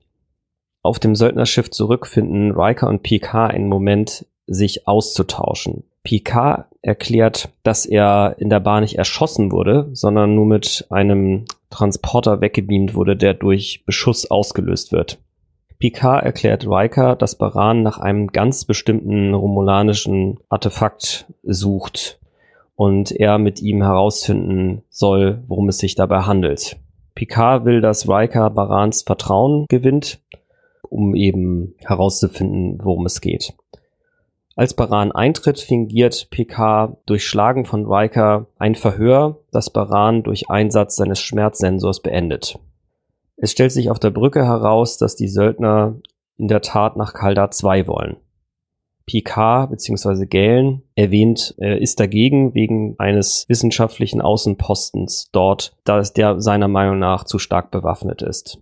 Auf 0.83 1.01
dem 1.01 1.15
Söldnerschiff 1.15 1.71
zurück 1.71 2.07
finden 2.07 2.53
Riker 2.53 2.89
und 2.89 3.03
PK 3.03 3.49
einen 3.49 3.69
Moment, 3.69 4.25
sich 4.47 4.89
auszutauschen. 4.89 5.85
Picard 6.03 6.70
erklärt, 6.83 7.51
dass 7.63 7.87
er 7.87 8.37
in 8.39 8.49
der 8.49 8.61
Bar 8.61 8.81
nicht 8.81 8.97
erschossen 8.97 9.53
wurde, 9.53 9.89
sondern 9.93 10.35
nur 10.35 10.47
mit 10.47 10.87
einem 10.91 11.45
Transporter 11.69 12.41
weggebeamt 12.41 12.95
wurde, 12.95 13.17
der 13.17 13.35
durch 13.35 13.85
Beschuss 13.87 14.31
ausgelöst 14.31 14.93
wird. 14.93 15.19
Picard 15.79 16.25
erklärt 16.25 16.67
Riker, 16.67 17.17
dass 17.17 17.37
Baran 17.37 17.83
nach 17.83 17.99
einem 17.99 18.29
ganz 18.29 18.67
bestimmten 18.67 19.33
romulanischen 19.33 20.39
Artefakt 20.51 21.27
sucht 21.43 22.19
und 22.77 23.13
er 23.13 23.39
mit 23.39 23.63
ihm 23.63 23.83
herausfinden 23.83 24.83
soll, 24.91 25.43
worum 25.49 25.69
es 25.69 25.79
sich 25.79 25.95
dabei 25.95 26.21
handelt. 26.21 26.77
Picard 27.15 27.65
will, 27.65 27.81
dass 27.81 28.09
Riker 28.09 28.51
Barans 28.51 29.03
Vertrauen 29.03 29.67
gewinnt, 29.69 30.21
um 30.89 31.15
eben 31.15 31.75
herauszufinden, 31.79 32.79
worum 32.83 33.07
es 33.07 33.21
geht. 33.21 33.55
Als 34.57 34.75
Baran 34.75 35.13
eintritt, 35.13 35.61
fingiert 35.61 36.29
PK 36.31 36.97
durch 37.07 37.25
Schlagen 37.27 37.65
von 37.65 37.87
Riker 37.87 38.47
ein 38.59 38.75
Verhör, 38.75 39.39
das 39.53 39.71
Baran 39.71 40.23
durch 40.23 40.51
Einsatz 40.51 40.97
seines 40.97 41.21
Schmerzsensors 41.21 42.01
beendet. 42.01 42.59
Es 43.37 43.53
stellt 43.53 43.73
sich 43.73 43.91
auf 43.91 43.99
der 43.99 44.11
Brücke 44.11 44.45
heraus, 44.45 44.99
dass 44.99 45.17
die 45.17 45.29
Söldner 45.29 45.97
in 46.37 46.49
der 46.49 46.61
Tat 46.61 46.97
nach 46.97 47.15
Kaldar 47.15 47.51
2 47.51 47.87
wollen. 47.87 48.17
Picard 49.07 49.71
bzw. 49.71 50.27
Galen 50.27 50.83
erwähnt, 50.95 51.55
er 51.59 51.81
ist 51.81 51.99
dagegen 51.99 52.55
wegen 52.55 52.95
eines 52.99 53.45
wissenschaftlichen 53.49 54.21
Außenpostens 54.21 55.31
dort, 55.33 55.77
da 55.85 55.99
es 55.99 56.13
der 56.13 56.41
seiner 56.41 56.69
Meinung 56.69 56.99
nach 56.99 57.25
zu 57.25 57.39
stark 57.39 57.71
bewaffnet 57.71 58.23
ist. 58.23 58.61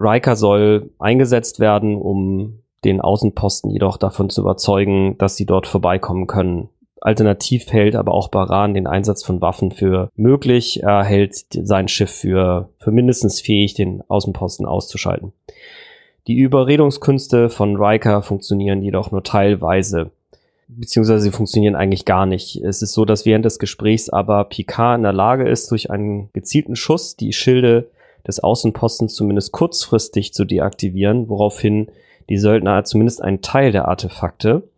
Riker 0.00 0.34
soll 0.34 0.90
eingesetzt 0.98 1.60
werden, 1.60 1.96
um 1.96 2.63
den 2.84 3.00
Außenposten 3.00 3.70
jedoch 3.70 3.96
davon 3.96 4.30
zu 4.30 4.42
überzeugen, 4.42 5.16
dass 5.18 5.36
sie 5.36 5.46
dort 5.46 5.66
vorbeikommen 5.66 6.26
können. 6.26 6.68
Alternativ 7.00 7.70
hält 7.70 7.96
aber 7.96 8.14
auch 8.14 8.28
Baran 8.28 8.72
den 8.72 8.86
Einsatz 8.86 9.22
von 9.22 9.42
Waffen 9.42 9.72
für 9.72 10.10
möglich. 10.16 10.82
Er 10.82 11.04
hält 11.04 11.34
sein 11.50 11.86
Schiff 11.86 12.10
für, 12.10 12.70
für 12.78 12.92
mindestens 12.92 13.42
fähig, 13.42 13.74
den 13.74 14.02
Außenposten 14.08 14.64
auszuschalten. 14.64 15.32
Die 16.26 16.36
Überredungskünste 16.36 17.50
von 17.50 17.76
Riker 17.76 18.22
funktionieren 18.22 18.80
jedoch 18.80 19.10
nur 19.10 19.22
teilweise. 19.22 20.10
beziehungsweise 20.66 21.20
sie 21.20 21.30
funktionieren 21.30 21.76
eigentlich 21.76 22.06
gar 22.06 22.24
nicht. 22.24 22.56
Es 22.56 22.80
ist 22.80 22.94
so, 22.94 23.04
dass 23.04 23.26
während 23.26 23.44
des 23.44 23.58
Gesprächs 23.58 24.08
aber 24.08 24.44
Picard 24.44 24.96
in 24.96 25.02
der 25.02 25.12
Lage 25.12 25.46
ist, 25.46 25.70
durch 25.70 25.90
einen 25.90 26.30
gezielten 26.32 26.74
Schuss 26.74 27.16
die 27.16 27.34
Schilde 27.34 27.90
des 28.26 28.40
Außenpostens 28.40 29.14
zumindest 29.14 29.52
kurzfristig 29.52 30.32
zu 30.32 30.46
deaktivieren, 30.46 31.28
woraufhin 31.28 31.88
die 32.28 32.38
Söldner 32.38 32.84
zumindest 32.84 33.22
einen 33.22 33.42
Teil 33.42 33.72
der 33.72 33.88
Artefakte 33.88 34.68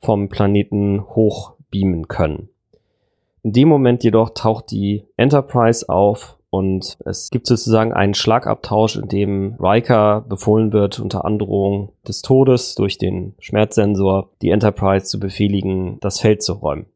vom 0.00 0.28
Planeten 0.28 1.02
hochbeamen 1.02 2.08
können. 2.08 2.48
In 3.42 3.52
dem 3.52 3.68
Moment 3.68 4.04
jedoch 4.04 4.30
taucht 4.30 4.70
die 4.70 5.04
Enterprise 5.16 5.88
auf 5.88 6.36
und 6.50 6.98
es 7.04 7.30
gibt 7.30 7.46
sozusagen 7.46 7.92
einen 7.92 8.14
Schlagabtausch, 8.14 8.96
in 8.96 9.08
dem 9.08 9.54
Riker 9.60 10.22
befohlen 10.28 10.72
wird, 10.72 10.98
unter 10.98 11.24
Androhung 11.24 11.92
des 12.06 12.22
Todes 12.22 12.74
durch 12.74 12.98
den 12.98 13.34
Schmerzsensor 13.38 14.30
die 14.42 14.50
Enterprise 14.50 15.06
zu 15.06 15.20
befehligen, 15.20 15.98
das 16.00 16.20
Feld 16.20 16.42
zu 16.42 16.54
räumen. 16.54 16.86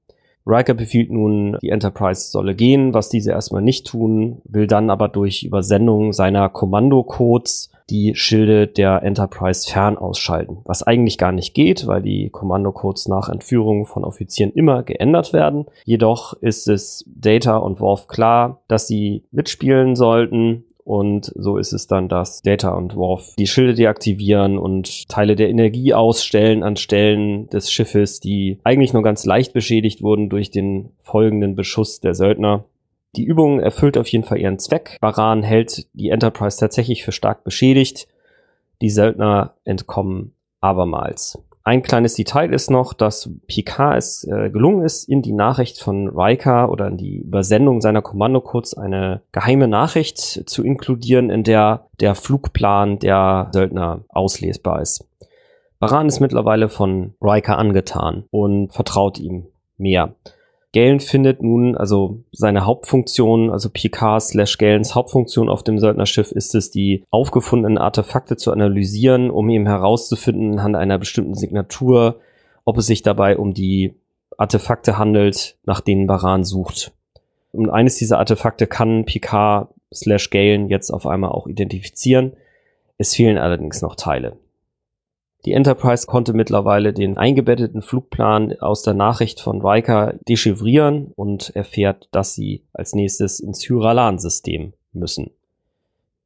Riker 0.47 0.75
befiehlt 0.75 1.11
nun, 1.11 1.57
die 1.63 1.71
Enterprise 1.71 2.31
solle 2.31 2.55
gehen, 2.55 2.93
was 2.93 3.09
diese 3.09 3.31
erstmal 3.31 3.63
nicht 3.63 3.87
tun, 3.87 4.43
will 4.45 4.67
dann 4.67 4.91
aber 4.91 5.09
durch 5.09 5.45
Übersendung 5.45 6.13
seiner 6.13 6.49
Kommandocodes 6.51 7.71
die 7.91 8.15
Schilde 8.15 8.67
der 8.67 9.03
Enterprise 9.03 9.71
fern 9.71 9.99
ausschalten. 9.99 10.59
Was 10.65 10.83
eigentlich 10.83 11.19
gar 11.19 11.33
nicht 11.33 11.55
geht, 11.55 11.87
weil 11.87 12.03
die 12.03 12.31
Kommandocodes 12.31 13.09
nach 13.09 13.29
Entführung 13.29 13.87
von 13.87 14.05
Offizieren 14.05 14.53
immer 14.53 14.83
geändert 14.83 15.33
werden. 15.33 15.67
Jedoch 15.85 16.35
ist 16.35 16.69
es 16.69 17.05
Data 17.07 17.57
und 17.57 17.81
Worf 17.81 18.07
klar, 18.09 18.63
dass 18.69 18.87
sie 18.87 19.25
mitspielen 19.31 19.97
sollten 19.97 20.65
und 20.85 21.33
so 21.35 21.57
ist 21.57 21.73
es 21.73 21.87
dann, 21.87 22.09
dass 22.09 22.43
Data 22.43 22.71
und 22.71 22.95
Worf 22.95 23.35
die 23.39 23.47
Schilde 23.47 23.75
deaktivieren 23.75 24.59
und 24.59 25.09
Teile 25.09 25.35
der 25.35 25.49
Energie 25.49 25.95
ausstellen 25.95 26.63
an 26.63 26.77
Stellen 26.77 27.49
des 27.49 27.73
Schiffes, 27.73 28.21
die 28.21 28.61
eigentlich 28.65 28.93
nur 28.93 29.03
ganz 29.03 29.25
leicht 29.25 29.55
beschädigt 29.55 30.03
wurden 30.03 30.29
durch 30.29 30.51
den 30.51 30.91
folgenden 31.01 31.57
Beschuss 31.57 32.01
der 32.01 32.15
Söldner. 32.15 32.67
Die 33.17 33.25
Übung 33.25 33.61
erfüllt 33.61 33.97
auf 33.97 34.09
jeden 34.09 34.25
Fall 34.25 34.39
ihren 34.39 34.59
Zweck. 34.59 34.99
Baran 35.01 35.43
hält 35.43 35.87
die 35.93 36.11
Enterprise 36.11 36.59
tatsächlich 36.59 37.05
für 37.05 37.13
stark 37.13 37.45
beschädigt. 37.45 38.09
Die 38.83 38.91
Söldner 38.91 39.55
entkommen 39.65 40.33
abermals. 40.61 41.39
Ein 41.67 41.83
kleines 41.83 42.15
Detail 42.15 42.53
ist 42.53 42.71
noch, 42.71 42.93
dass 42.93 43.31
Picard 43.47 43.97
es 43.97 44.25
äh, 44.25 44.51
gelungen 44.51 44.85
ist, 44.85 45.09
in 45.09 45.23
die 45.23 45.33
Nachricht 45.33 45.81
von 45.81 46.09
Riker 46.09 46.71
oder 46.71 46.89
in 46.89 46.99
die 46.99 47.17
Übersendung 47.17 47.81
seiner 47.81 48.03
Kommandocodes 48.03 48.75
eine 48.75 49.23
geheime 49.33 49.67
Nachricht 49.69 50.19
zu 50.19 50.63
inkludieren, 50.63 51.31
in 51.31 51.43
der 51.43 51.87
der 52.01 52.15
Flugplan 52.15 52.99
der 52.99 53.49
Söldner 53.53 54.05
auslesbar 54.09 54.83
ist. 54.83 55.09
Baran 55.79 56.09
ist 56.09 56.21
mittlerweile 56.21 56.69
von 56.69 57.15
Riker 57.23 57.57
angetan 57.57 58.25
und 58.31 58.73
vertraut 58.73 59.19
ihm 59.19 59.47
mehr. 59.79 60.15
Galen 60.75 60.99
findet 60.99 61.41
nun, 61.41 61.77
also 61.77 62.25
seine 62.33 62.67
Hauptfunktion, 62.67 63.51
also 63.51 63.71
Picard 63.71 64.21
slash 64.21 64.59
Galens 64.59 64.97
Hauptfunktion 64.97 65.49
auf 65.49 65.63
dem 65.63 65.79
Söldnerschiff 65.79 66.33
ist 66.33 66.55
es, 66.57 66.73
die 66.73 67.05
aufgefundenen 67.11 67.79
Artefakte 67.79 68.37
zu 68.37 68.51
analysieren, 68.51 69.31
um 69.31 69.49
eben 69.51 69.67
herauszufinden, 69.67 70.55
anhand 70.55 70.75
einer 70.75 70.99
bestimmten 70.99 71.35
Signatur, 71.35 72.21
ob 72.65 72.77
es 72.77 72.87
sich 72.87 73.03
dabei 73.03 73.39
um 73.39 73.55
die 73.55 73.95
Artefakte 74.37 74.99
handelt, 74.99 75.57
nach 75.65 75.81
denen 75.81 76.09
Baran 76.09 76.43
sucht. 76.43 76.93
Und 77.53 77.71
eines 77.71 77.95
dieser 77.95 78.19
Artefakte 78.19 78.67
kann 78.67 79.05
Picard 79.05 79.69
slash 79.95 80.31
Galen 80.31 80.69
jetzt 80.71 80.91
auf 80.91 81.07
einmal 81.07 81.31
auch 81.31 81.47
identifizieren. 81.47 82.33
Es 82.99 83.15
fehlen 83.15 83.39
allerdings 83.39 83.81
noch 83.81 83.95
Teile. 83.95 84.37
Die 85.45 85.53
Enterprise 85.53 86.07
konnte 86.07 86.33
mittlerweile 86.33 86.95
den 86.95 87.19
eingebetteten 87.19 87.83
Flugplan 87.83 88.55
aus 88.61 88.83
der 88.83 88.95
Nachricht 88.95 89.41
von 89.41 89.61
Riker 89.61 90.15
dechiffrieren 90.27 91.13
und 91.17 91.55
erfährt, 91.55 92.09
dass 92.13 92.35
sie 92.35 92.63
als 92.73 92.95
nächstes 92.95 93.41
ins 93.41 93.69
Hyralan-System 93.69 94.73
müssen. 94.93 95.31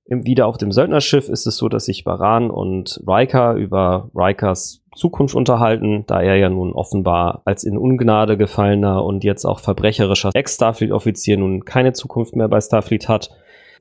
Wieder 0.06 0.46
auf 0.46 0.56
dem 0.56 0.72
Söldnerschiff 0.72 1.28
ist 1.28 1.46
es 1.46 1.58
so, 1.58 1.68
dass 1.68 1.84
sich 1.84 2.04
Baran 2.04 2.50
und 2.50 3.02
Riker 3.06 3.54
über 3.54 4.10
Rikers 4.14 4.82
Zukunft 4.94 5.34
unterhalten, 5.34 6.04
da 6.06 6.22
er 6.22 6.36
ja 6.36 6.48
nun 6.48 6.72
offenbar 6.72 7.42
als 7.44 7.62
in 7.62 7.76
Ungnade 7.76 8.38
gefallener 8.38 9.04
und 9.04 9.22
jetzt 9.22 9.44
auch 9.44 9.60
verbrecherischer 9.60 10.30
Ex-Starfleet-Offizier 10.32 11.36
nun 11.36 11.64
keine 11.64 11.92
Zukunft 11.92 12.36
mehr 12.36 12.48
bei 12.48 12.60
Starfleet 12.60 13.08
hat, 13.08 13.30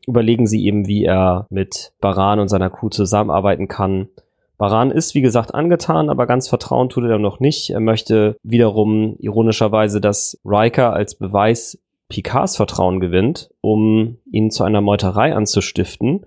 überlegen 0.06 0.48
sie 0.48 0.65
eben, 0.65 0.88
wie 0.88 1.06
er 1.06 1.48
mit 1.50 1.94
Baran 2.01 2.39
und 2.39 2.50
seiner 2.50 2.70
Crew 2.70 2.89
zusammenarbeiten 2.89 3.67
kann, 3.67 4.10
Baran 4.57 4.89
ist, 4.89 5.13
wie 5.13 5.21
gesagt, 5.21 5.53
angetan, 5.53 6.09
aber 6.09 6.25
ganz 6.25 6.47
vertrauen 6.47 6.89
tut 6.89 7.03
er 7.03 7.19
noch 7.19 7.39
nicht. 7.39 7.69
Er 7.69 7.79
möchte 7.79 8.37
wiederum 8.41 9.15
ironischerweise, 9.19 10.01
dass 10.01 10.39
Riker 10.43 10.93
als 10.93 11.15
Beweis 11.15 11.79
Picards 12.09 12.55
Vertrauen 12.55 12.99
gewinnt, 12.99 13.51
um 13.61 14.17
ihn 14.31 14.49
zu 14.49 14.63
einer 14.63 14.81
Meuterei 14.81 15.35
anzustiften, 15.35 16.25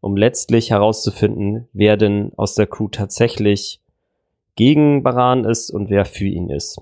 um 0.00 0.16
letztlich 0.16 0.70
herauszufinden, 0.70 1.68
wer 1.72 1.96
denn 1.96 2.32
aus 2.36 2.54
der 2.54 2.66
Crew 2.66 2.88
tatsächlich 2.88 3.80
gegen 4.54 5.02
Baran 5.02 5.44
ist 5.44 5.70
und 5.70 5.90
wer 5.90 6.04
für 6.04 6.26
ihn 6.26 6.50
ist. 6.50 6.80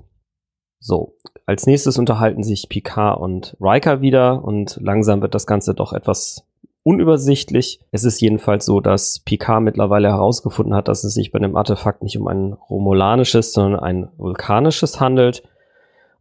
So, 0.78 1.14
als 1.46 1.66
nächstes 1.66 1.96
unterhalten 1.96 2.42
sich 2.42 2.68
Picard 2.68 3.20
und 3.20 3.56
Riker 3.60 4.00
wieder 4.00 4.44
und 4.44 4.78
langsam 4.82 5.22
wird 5.22 5.34
das 5.34 5.46
Ganze 5.46 5.74
doch 5.74 5.92
etwas 5.92 6.44
unübersichtlich. 6.84 7.80
Es 7.90 8.04
ist 8.04 8.20
jedenfalls 8.20 8.64
so, 8.64 8.80
dass 8.80 9.20
Picard 9.20 9.62
mittlerweile 9.62 10.08
herausgefunden 10.08 10.74
hat, 10.74 10.88
dass 10.88 11.04
es 11.04 11.14
sich 11.14 11.30
bei 11.30 11.38
dem 11.38 11.56
Artefakt 11.56 12.02
nicht 12.02 12.18
um 12.18 12.28
ein 12.28 12.52
romulanisches, 12.52 13.52
sondern 13.52 13.80
ein 13.80 14.08
vulkanisches 14.16 15.00
handelt. 15.00 15.42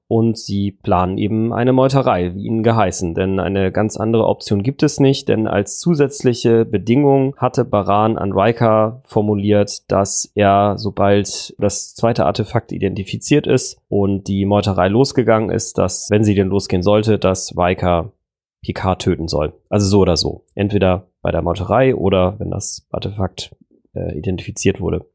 Und 0.08 0.38
sie 0.38 0.72
planen 0.72 1.18
eben 1.18 1.54
eine 1.54 1.72
Meuterei, 1.72 2.36
wie 2.36 2.44
ihnen 2.44 2.64
geheißen. 2.64 3.14
Denn 3.14 3.40
eine 3.40 3.72
ganz 3.72 3.96
andere 3.96 4.28
Option 4.28 4.62
gibt 4.62 4.84
es 4.84 5.00
nicht, 5.00 5.30
denn 5.30 5.48
als 5.48 5.80
zusätzliche 5.80 6.66
Bedingung 6.66 7.34
hatte 7.38 7.64
Baran 7.64 8.18
an 8.18 8.34
Riker 8.34 9.04
formuliert, 9.06 9.90
dass 9.90 10.30
er, 10.36 10.74
sobald 10.78 11.56
das 11.60 11.96
zweite 11.96 12.26
Artefakt 12.26 12.74
identifiziert 12.74 13.48
ist 13.48 13.80
und 13.88 14.28
die 14.28 14.44
Meuterei 14.44 14.90
losgegangen 14.90 15.50
ist, 15.50 15.78
dass, 15.78 16.10
wenn 16.12 16.26
sie 16.26 16.36
denn 16.36 16.50
losgehen 16.50 16.84
sollte, 16.84 17.18
dass 17.18 17.58
Riker 17.58 18.12
Picard 18.62 19.02
töten 19.02 19.28
soll. 19.28 19.54
Also 19.70 19.88
so 19.88 20.00
oder 20.00 20.18
so. 20.18 20.46
Entweder 20.56 21.08
bei 21.22 21.32
der 21.32 21.42
Meuterei 21.42 21.96
oder 21.96 22.40
wenn 22.40 22.52
das 22.52 22.88
Artefakt 22.92 23.56
äh, 23.94 24.18
identifiziert 24.18 24.80
wurde. 24.80 25.06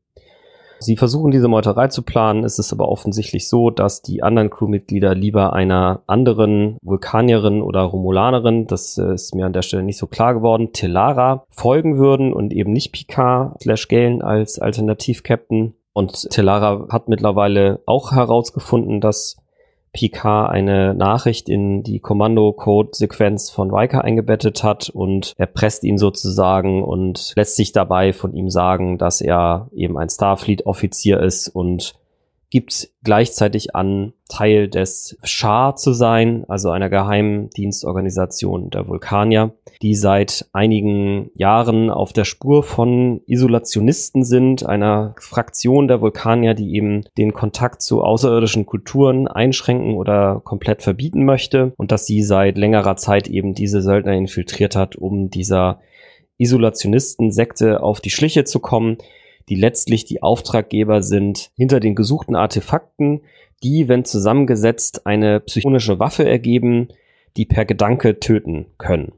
Sie 0.79 0.97
versuchen 0.97 1.31
diese 1.31 1.49
Meuterei 1.49 1.89
zu 1.89 2.03
planen, 2.03 2.45
es 2.45 2.59
ist 2.59 2.73
aber 2.73 2.89
offensichtlich 2.89 3.49
so, 3.49 3.71
dass 3.71 4.03
die 4.03 4.23
anderen 4.23 4.51
Crewmitglieder 4.51 5.15
lieber 5.15 5.55
einer 5.55 6.03
anderen 6.07 6.77
Vulkanierin 6.83 7.63
oder 7.63 7.81
Romulanerin, 7.81 8.67
das 8.67 8.99
äh, 8.99 9.15
ist 9.15 9.35
mir 9.35 9.47
an 9.47 9.55
der 9.55 9.63
Stelle 9.63 9.83
nicht 9.83 9.97
so 9.97 10.07
klar 10.07 10.35
geworden, 10.35 10.73
Telara 10.73 11.47
folgen 11.49 11.97
würden 11.97 12.33
und 12.33 12.53
eben 12.53 12.73
nicht 12.73 12.93
Picard 12.93 13.61
slash 13.63 13.89
Galen 13.89 14.23
als 14.23 14.59
Alternativ-Captain. 14.59 15.75
Und 15.95 16.29
Telara 16.29 16.89
hat 16.91 17.09
mittlerweile 17.09 17.81
auch 17.87 18.13
herausgefunden, 18.13 19.01
dass 19.01 19.39
Picard 19.97 20.51
eine 20.51 20.95
Nachricht 20.95 21.49
in 21.49 21.83
die 21.83 22.01
Kommando-Code-Sequenz 22.01 23.49
von 23.49 23.75
Riker 23.75 24.05
eingebettet 24.05 24.63
hat 24.63 24.91
und 24.91 25.33
er 25.39 25.47
presst 25.47 25.85
ihn 25.85 25.97
sozusagen 25.97 26.85
und 26.85 27.33
lässt 27.35 27.57
sich 27.57 27.73
dabei 27.73 28.13
von 28.13 28.35
ihm 28.35 28.51
sagen, 28.51 28.99
dass 28.99 29.23
er 29.23 29.69
eben 29.75 29.97
ein 29.97 30.11
Starfleet-Offizier 30.11 31.19
ist 31.21 31.49
und 31.49 31.95
gibt 32.51 32.91
gleichzeitig 33.03 33.75
an, 33.75 34.13
Teil 34.29 34.69
des 34.69 35.19
Schar 35.23 35.77
zu 35.77 35.93
sein, 35.93 36.45
also 36.49 36.71
einer 36.71 36.89
geheimen 36.89 37.51
Dienstorganisation 37.51 38.71
der 38.71 38.89
Vulkanier, 38.89 39.53
die 39.83 39.95
seit 39.95 40.47
einigen 40.53 41.31
Jahren 41.35 41.91
auf 41.91 42.13
der 42.13 42.25
Spur 42.25 42.63
von 42.63 43.21
Isolationisten 43.27 44.25
sind, 44.25 44.65
einer 44.65 45.15
Fraktion 45.21 45.89
der 45.89 46.01
Vulkanier, 46.01 46.55
die 46.55 46.75
eben 46.75 47.05
den 47.19 47.33
Kontakt 47.33 47.83
zu 47.83 48.03
außerirdischen 48.03 48.67
Kulturen 48.67 49.29
einschränken 49.29 49.95
oder 49.95 50.41
komplett 50.45 50.83
verbieten 50.83 51.25
möchte 51.25 51.73
und 51.77 51.93
dass 51.93 52.07
sie 52.07 52.23
seit 52.23 52.59
längerer 52.59 52.97
Zeit 52.97 53.29
eben 53.29 53.55
diese 53.55 53.83
Söldner 53.83 54.15
infiltriert 54.15 54.77
hat, 54.77 54.97
um 54.97 55.31
dieser 55.31 55.81
Isolationisten-Sekte 56.39 57.83
auf 57.83 58.01
die 58.01 58.11
Schliche 58.11 58.45
zu 58.45 58.61
kommen, 58.61 58.99
die 59.49 59.55
letztlich 59.55 60.05
die 60.05 60.23
Auftraggeber 60.23 61.03
sind 61.03 61.51
hinter 61.57 61.81
den 61.81 61.95
gesuchten 61.95 62.35
Artefakten, 62.35 63.23
die, 63.63 63.89
wenn 63.89 64.05
zusammengesetzt, 64.05 65.07
eine 65.07 65.41
psychonische 65.41 65.99
Waffe 65.99 66.29
ergeben, 66.29 66.89
die 67.37 67.47
per 67.47 67.65
Gedanke 67.65 68.19
töten 68.21 68.67
können. 68.79 69.13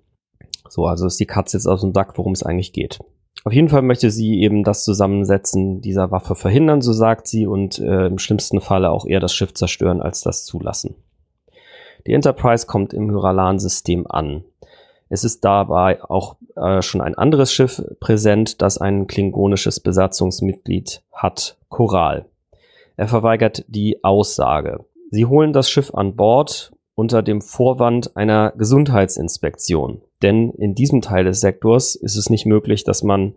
So, 0.69 0.87
also 0.87 1.07
ist 1.07 1.21
die 1.21 1.27
Katze 1.27 1.57
jetzt 1.57 1.67
aus 1.67 1.81
dem 1.81 1.95
Sack, 1.95 2.19
worum 2.19 2.33
es 2.33 2.43
eigentlich 2.43 2.73
geht. 2.73 2.99
Auf 3.45 3.53
jeden 3.53 3.69
Fall 3.69 3.83
möchte 3.83 4.11
sie 4.11 4.41
eben 4.41 4.65
das 4.65 4.85
Zusammensetzen 4.85 5.81
dieser 5.81 6.11
Waffe 6.11 6.35
verhindern, 6.35 6.83
so 6.83 6.93
sagt 6.93 7.27
sie, 7.29 7.47
und 7.47 7.79
äh, 7.79 8.07
im 8.07 8.19
schlimmsten 8.19 8.61
Falle 8.61 8.91
auch 8.91 9.07
eher 9.07 9.21
das 9.21 9.33
Schiff 9.33 9.55
zerstören, 9.55 10.03
als 10.03 10.23
das 10.23 10.45
zulassen. 10.45 10.97
Die 12.07 12.13
Enterprise 12.13 12.67
kommt 12.67 12.93
im 12.93 13.11
Hyralan-System 13.11 14.07
an. 14.09 14.45
Es 15.09 15.25
ist 15.25 15.45
dabei 15.45 16.03
auch 16.03 16.37
äh, 16.57 16.83
schon 16.83 17.01
ein 17.01 17.15
anderes 17.15 17.53
Schiff 17.53 17.83
präsent, 18.01 18.61
das 18.61 18.79
ein 18.79 19.07
klingonisches 19.07 19.81
Besatzungsmitglied 19.81 21.03
hat, 21.13 21.57
Choral. 21.69 22.27
Er 22.97 23.09
verweigert 23.09 23.65
die 23.69 24.03
Aussage. 24.03 24.85
Sie 25.11 25.25
holen 25.25 25.53
das 25.53 25.71
Schiff 25.71 25.95
an 25.95 26.17
Bord 26.17 26.73
unter 26.95 27.23
dem 27.23 27.41
Vorwand 27.41 28.17
einer 28.17 28.53
Gesundheitsinspektion. 28.57 30.03
Denn 30.21 30.51
in 30.51 30.75
diesem 30.75 31.01
Teil 31.01 31.25
des 31.25 31.41
Sektors 31.41 31.95
ist 31.95 32.17
es 32.17 32.29
nicht 32.29 32.45
möglich, 32.45 32.83
dass 32.83 33.05
man 33.05 33.35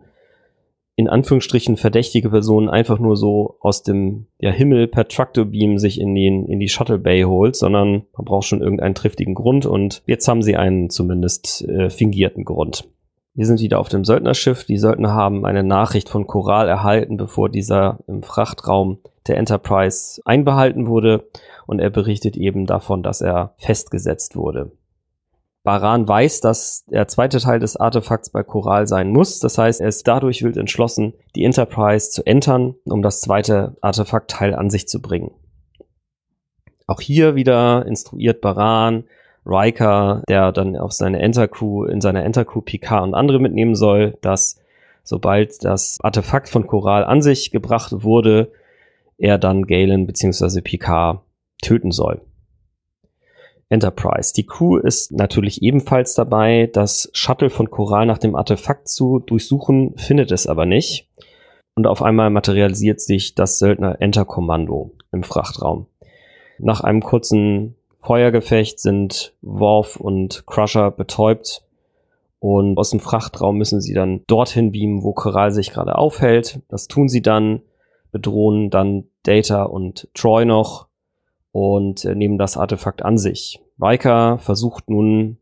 in 1.02 1.08
Anführungsstrichen 1.08 1.76
verdächtige 1.76 2.30
Personen 2.30 2.68
einfach 2.68 3.00
nur 3.00 3.16
so 3.16 3.56
aus 3.60 3.82
dem 3.82 4.26
ja, 4.38 4.50
Himmel 4.50 4.86
per 4.86 5.08
Tractor-Beam 5.08 5.78
sich 5.78 6.00
in, 6.00 6.14
den, 6.14 6.46
in 6.46 6.60
die 6.60 6.68
Shuttle 6.68 6.98
Bay 6.98 7.22
holt, 7.22 7.56
sondern 7.56 8.04
man 8.16 8.24
braucht 8.24 8.46
schon 8.46 8.62
irgendeinen 8.62 8.94
triftigen 8.94 9.34
Grund 9.34 9.66
und 9.66 10.02
jetzt 10.06 10.28
haben 10.28 10.42
sie 10.42 10.56
einen 10.56 10.90
zumindest 10.90 11.68
äh, 11.68 11.90
fingierten 11.90 12.44
Grund. 12.44 12.88
Wir 13.34 13.46
sind 13.46 13.60
wieder 13.60 13.80
auf 13.80 13.88
dem 13.88 14.04
Söldnerschiff. 14.04 14.64
Die 14.64 14.76
Söldner 14.76 15.12
haben 15.12 15.44
eine 15.44 15.64
Nachricht 15.64 16.08
von 16.08 16.26
Choral 16.26 16.68
erhalten, 16.68 17.16
bevor 17.16 17.48
dieser 17.48 17.98
im 18.06 18.22
Frachtraum 18.22 18.98
der 19.26 19.38
Enterprise 19.38 20.22
einbehalten 20.24 20.86
wurde 20.86 21.28
und 21.66 21.80
er 21.80 21.90
berichtet 21.90 22.36
eben 22.36 22.66
davon, 22.66 23.02
dass 23.02 23.22
er 23.22 23.54
festgesetzt 23.56 24.36
wurde. 24.36 24.70
Baran 25.64 26.08
weiß, 26.08 26.40
dass 26.40 26.84
der 26.86 27.06
zweite 27.06 27.38
Teil 27.38 27.60
des 27.60 27.76
Artefakts 27.76 28.30
bei 28.30 28.42
Choral 28.42 28.88
sein 28.88 29.10
muss. 29.10 29.38
Das 29.38 29.58
heißt, 29.58 29.80
er 29.80 29.88
ist 29.88 30.08
dadurch 30.08 30.42
wild 30.42 30.56
entschlossen, 30.56 31.14
die 31.36 31.44
Enterprise 31.44 32.10
zu 32.10 32.26
entern, 32.26 32.74
um 32.84 33.02
das 33.02 33.20
zweite 33.20 33.76
Artefaktteil 33.80 34.54
an 34.54 34.70
sich 34.70 34.88
zu 34.88 35.00
bringen. 35.00 35.30
Auch 36.88 37.00
hier 37.00 37.36
wieder 37.36 37.86
instruiert 37.86 38.40
Baran 38.40 39.04
Riker, 39.46 40.22
der 40.28 40.52
dann 40.52 40.76
auf 40.76 40.92
seine 40.92 41.20
Entercrew, 41.20 41.84
in 41.84 42.00
seiner 42.00 42.24
Entercrew 42.24 42.60
Picard 42.60 43.04
und 43.04 43.14
andere 43.14 43.38
mitnehmen 43.38 43.74
soll, 43.74 44.18
dass 44.20 44.60
sobald 45.04 45.64
das 45.64 45.98
Artefakt 46.02 46.48
von 46.48 46.66
Choral 46.66 47.04
an 47.04 47.22
sich 47.22 47.50
gebracht 47.50 47.92
wurde, 48.02 48.52
er 49.18 49.38
dann 49.38 49.66
Galen 49.66 50.06
bzw. 50.06 50.60
Picard 50.60 51.20
töten 51.60 51.92
soll. 51.92 52.20
Enterprise. 53.72 54.34
Die 54.34 54.44
Crew 54.44 54.76
ist 54.76 55.12
natürlich 55.12 55.62
ebenfalls 55.62 56.14
dabei, 56.14 56.68
das 56.72 57.10
Shuttle 57.14 57.48
von 57.48 57.70
Coral 57.70 58.04
nach 58.04 58.18
dem 58.18 58.36
Artefakt 58.36 58.86
zu 58.86 59.18
durchsuchen, 59.18 59.96
findet 59.96 60.30
es 60.30 60.46
aber 60.46 60.66
nicht. 60.66 61.08
Und 61.74 61.86
auf 61.86 62.02
einmal 62.02 62.28
materialisiert 62.28 63.00
sich 63.00 63.34
das 63.34 63.58
Söldner 63.58 63.96
Enter-Kommando 64.00 64.92
im 65.10 65.22
Frachtraum. 65.22 65.86
Nach 66.58 66.82
einem 66.82 67.00
kurzen 67.00 67.74
Feuergefecht 68.02 68.78
sind 68.78 69.34
Worf 69.40 69.96
und 69.96 70.44
Crusher 70.46 70.90
betäubt 70.90 71.64
und 72.40 72.76
aus 72.76 72.90
dem 72.90 73.00
Frachtraum 73.00 73.56
müssen 73.56 73.80
sie 73.80 73.94
dann 73.94 74.20
dorthin 74.26 74.70
beamen, 74.70 75.02
wo 75.02 75.12
Coral 75.12 75.50
sich 75.50 75.70
gerade 75.70 75.96
aufhält. 75.96 76.60
Das 76.68 76.88
tun 76.88 77.08
sie 77.08 77.22
dann, 77.22 77.62
bedrohen 78.10 78.68
dann 78.68 79.04
Data 79.22 79.62
und 79.62 80.08
Troy 80.12 80.44
noch 80.44 80.88
und 81.52 82.04
äh, 82.04 82.14
nehmen 82.14 82.38
das 82.38 82.56
Artefakt 82.56 83.02
an 83.02 83.18
sich. 83.18 83.60
Riker 83.80 84.38
versucht 84.38 84.90
nun 84.90 85.38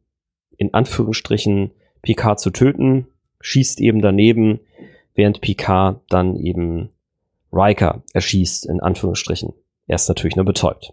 in 0.57 0.75
Anführungsstrichen 0.75 1.71
Picard 2.02 2.40
zu 2.40 2.50
töten, 2.50 3.07
schießt 3.40 3.81
eben 3.81 4.02
daneben, 4.02 4.61
während 5.14 5.40
Picard 5.40 6.02
dann 6.09 6.37
eben 6.37 6.90
Riker 7.52 8.02
erschießt, 8.12 8.67
in 8.67 8.81
Anführungsstrichen. 8.81 9.55
Er 9.87 9.97
ist 9.97 10.09
natürlich 10.09 10.37
nur 10.37 10.45
betäubt. 10.45 10.93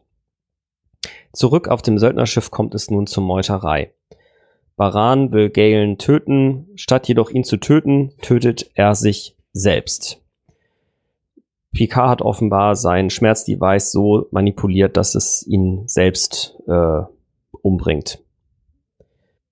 Zurück 1.33 1.67
auf 1.67 1.81
dem 1.81 1.97
Söldnerschiff 1.97 2.49
kommt 2.49 2.73
es 2.73 2.89
nun 2.89 3.05
zur 3.05 3.23
Meuterei. 3.23 3.93
Baran 4.75 5.31
will 5.31 5.49
Galen 5.49 5.97
töten, 5.97 6.67
statt 6.75 7.07
jedoch 7.07 7.29
ihn 7.29 7.43
zu 7.43 7.57
töten, 7.57 8.13
tötet 8.21 8.71
er 8.75 8.95
sich 8.95 9.35
selbst. 9.51 10.23
Picard 11.77 12.09
hat 12.09 12.21
offenbar 12.23 12.75
sein 12.75 13.11
Schmerzdevice 13.11 13.91
so 13.91 14.25
manipuliert, 14.31 14.97
dass 14.97 15.13
es 15.13 15.45
ihn 15.47 15.83
selbst 15.85 16.57
äh, 16.67 17.01
umbringt. 17.61 18.17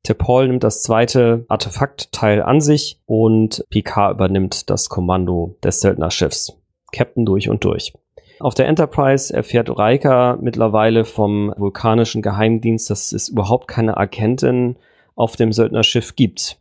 T'Pol 0.04 0.48
nimmt 0.48 0.64
das 0.64 0.82
zweite 0.82 1.46
Artefaktteil 1.50 2.42
an 2.42 2.62
sich 2.62 3.00
und 3.06 3.64
Picard 3.70 4.16
übernimmt 4.16 4.72
das 4.72 4.90
Kommando 4.90 5.56
des 5.64 5.82
Söldnerschiffs. 5.82 6.60
Captain 6.92 7.28
durch 7.28 7.48
und 7.48 7.64
durch. 7.64 7.94
Auf 8.40 8.56
der 8.56 8.66
Enterprise 8.70 9.32
erfährt 9.32 9.70
Riker 9.70 10.40
mittlerweile 10.42 11.06
vom 11.06 11.54
vulkanischen 11.58 12.24
Geheimdienst, 12.24 12.90
dass 12.90 13.12
es 13.12 13.30
überhaupt 13.30 13.68
keine 13.68 13.98
Agentin 13.98 14.78
auf 15.14 15.36
dem 15.36 15.52
Söldnerschiff 15.52 16.16
gibt 16.16 16.60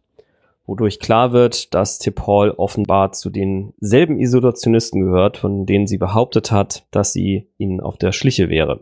wodurch 0.67 0.99
klar 0.99 1.33
wird, 1.33 1.75
dass 1.75 2.01
T'Pol 2.01 2.55
offenbar 2.57 3.13
zu 3.13 3.31
denselben 3.31 4.19
Isolationisten 4.19 5.05
gehört, 5.05 5.37
von 5.37 5.67
denen 5.67 5.87
sie 5.87 5.99
behauptet 5.99 6.51
hat, 6.51 6.85
dass 6.91 7.13
sie 7.13 7.47
ihnen 7.59 7.81
auf 7.81 7.99
der 7.99 8.13
Schliche 8.13 8.49
wäre. 8.49 8.81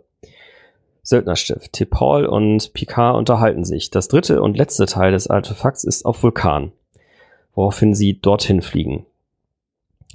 Söldnerschiff. 1.02 1.64
T'Pol 1.74 2.24
und 2.24 2.72
Picard 2.74 3.16
unterhalten 3.16 3.64
sich. 3.64 3.90
Das 3.90 4.08
dritte 4.08 4.40
und 4.40 4.56
letzte 4.56 4.86
Teil 4.86 5.12
des 5.12 5.28
Artefakts 5.28 5.82
ist 5.82 6.04
auf 6.06 6.22
Vulkan, 6.22 6.72
woraufhin 7.54 7.94
sie 7.94 8.20
dorthin 8.20 8.62
fliegen. 8.62 9.04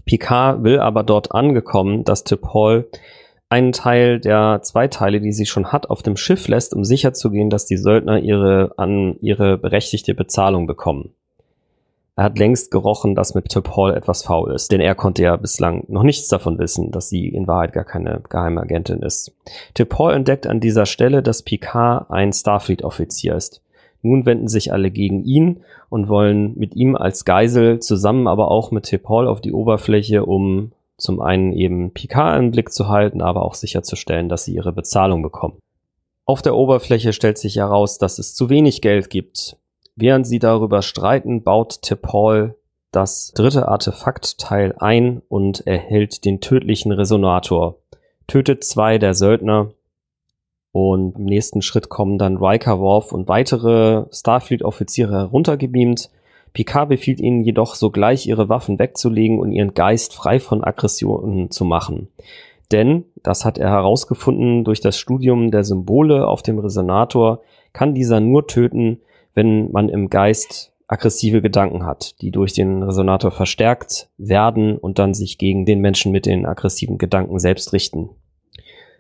Picard 0.06 0.64
will 0.64 0.80
aber 0.80 1.04
dort 1.04 1.34
angekommen, 1.34 2.06
dass 2.06 2.26
T'Pol 2.26 2.86
einen 3.50 3.74
Teil 3.74 4.20
der 4.20 4.62
zwei 4.64 4.88
Teile, 4.88 5.20
die 5.20 5.32
sie 5.34 5.46
schon 5.46 5.72
hat, 5.72 5.90
auf 5.90 6.04
dem 6.04 6.18
Schiff 6.18 6.48
lässt, 6.48 6.74
um 6.74 6.84
sicherzugehen, 6.86 7.50
dass 7.50 7.66
die 7.66 7.78
Söldner 7.78 8.20
ihre, 8.20 8.74
an 8.78 9.18
ihre 9.22 9.58
berechtigte 9.58 10.14
Bezahlung 10.14 10.68
bekommen. 10.68 11.14
Er 12.18 12.24
hat 12.24 12.40
längst 12.40 12.72
gerochen, 12.72 13.14
dass 13.14 13.36
mit 13.36 13.50
Tip 13.50 13.78
Hall 13.78 13.96
etwas 13.96 14.24
faul 14.24 14.52
ist, 14.52 14.72
denn 14.72 14.82
er 14.82 14.96
konnte 14.96 15.22
ja 15.22 15.36
bislang 15.36 15.84
noch 15.88 16.02
nichts 16.02 16.28
davon 16.30 16.58
wissen, 16.58 16.92
dass 16.92 17.10
sie 17.10 17.28
in 17.28 17.48
Wahrheit 17.48 17.74
gar 17.74 17.84
keine 17.84 18.22
Geheimagentin 18.28 19.04
ist. 19.04 19.36
Tip 19.76 20.00
Hall 20.00 20.16
entdeckt 20.16 20.48
an 20.48 20.60
dieser 20.60 20.88
Stelle, 20.88 21.22
dass 21.22 21.44
Picard 21.44 22.10
ein 22.10 22.34
Starfleet-Offizier 22.34 23.36
ist. 23.36 23.62
Nun 24.02 24.26
wenden 24.26 24.48
sich 24.48 24.74
alle 24.74 24.90
gegen 24.90 25.26
ihn 25.26 25.62
und 25.90 26.10
wollen 26.10 26.58
mit 26.58 26.76
ihm 26.76 26.96
als 26.96 27.24
Geisel 27.24 27.80
zusammen 27.82 28.28
aber 28.28 28.50
auch 28.50 28.72
mit 28.72 28.86
Tip 28.86 29.08
Hall 29.08 29.28
auf 29.28 29.40
die 29.40 29.54
Oberfläche, 29.54 30.26
um 30.26 30.72
zum 30.98 31.22
einen 31.22 31.54
eben 31.54 31.92
Picard 31.92 32.40
im 32.40 32.50
Blick 32.50 32.72
zu 32.74 32.88
halten, 32.88 33.22
aber 33.22 33.44
auch 33.44 33.54
sicherzustellen, 33.54 34.28
dass 34.28 34.44
sie 34.44 34.56
ihre 34.56 34.74
Bezahlung 34.74 35.22
bekommen. 35.22 35.60
Auf 36.26 36.42
der 36.42 36.56
Oberfläche 36.56 37.14
stellt 37.14 37.38
sich 37.38 37.58
heraus, 37.58 38.00
dass 38.00 38.18
es 38.18 38.34
zu 38.34 38.50
wenig 38.50 38.82
Geld 38.82 39.12
gibt. 39.12 39.58
Während 40.00 40.28
sie 40.28 40.38
darüber 40.38 40.84
streiten, 40.84 41.42
baut 41.42 41.80
T'Pol 41.84 42.54
das 42.92 43.32
dritte 43.36 43.68
Artefaktteil 43.68 44.76
ein 44.78 45.24
und 45.28 45.66
erhält 45.66 46.24
den 46.24 46.40
tödlichen 46.40 46.92
Resonator. 46.92 47.80
Tötet 48.28 48.64
zwei 48.64 49.00
der 49.00 49.16
Söldner 49.16 49.72
und 50.72 51.18
im 51.18 51.26
nächsten 51.26 51.64
Schritt 51.64 51.90
kommen 51.90 52.20
dann 52.20 52.38
Riker, 52.38 52.80
Worf 52.80 53.12
und 53.12 53.28
weitere 53.28 54.06
Starfleet-Offiziere 54.12 55.16
heruntergebeamt. 55.18 56.12
Picard 56.54 56.90
befiehlt 56.90 57.20
ihnen 57.20 57.44
jedoch 57.44 57.74
sogleich 57.74 58.28
ihre 58.28 58.50
Waffen 58.50 58.78
wegzulegen 58.78 59.40
und 59.40 59.52
ihren 59.52 59.74
Geist 59.74 60.14
frei 60.14 60.40
von 60.40 60.64
Aggressionen 60.64 61.50
zu 61.50 61.66
machen. 61.66 62.10
Denn, 62.72 63.06
das 63.24 63.46
hat 63.46 63.58
er 63.58 63.72
herausgefunden 63.72 64.64
durch 64.64 64.80
das 64.80 65.00
Studium 65.00 65.50
der 65.50 65.64
Symbole 65.64 66.28
auf 66.28 66.44
dem 66.44 66.60
Resonator, 66.60 67.42
kann 67.74 67.96
dieser 67.96 68.20
nur 68.20 68.46
töten, 68.46 69.02
wenn 69.38 69.72
man 69.72 69.88
im 69.88 70.10
Geist 70.10 70.74
aggressive 70.88 71.44
Gedanken 71.44 71.86
hat, 71.86 72.20
die 72.22 72.32
durch 72.32 72.54
den 72.54 72.82
Resonator 72.82 73.30
verstärkt 73.30 74.10
werden 74.18 74.80
und 74.80 74.98
dann 74.98 75.14
sich 75.14 75.38
gegen 75.38 75.64
den 75.64 75.80
Menschen 75.80 76.12
mit 76.12 76.26
den 76.26 76.48
aggressiven 76.48 76.98
Gedanken 76.98 77.38
selbst 77.38 77.72
richten. 77.72 78.10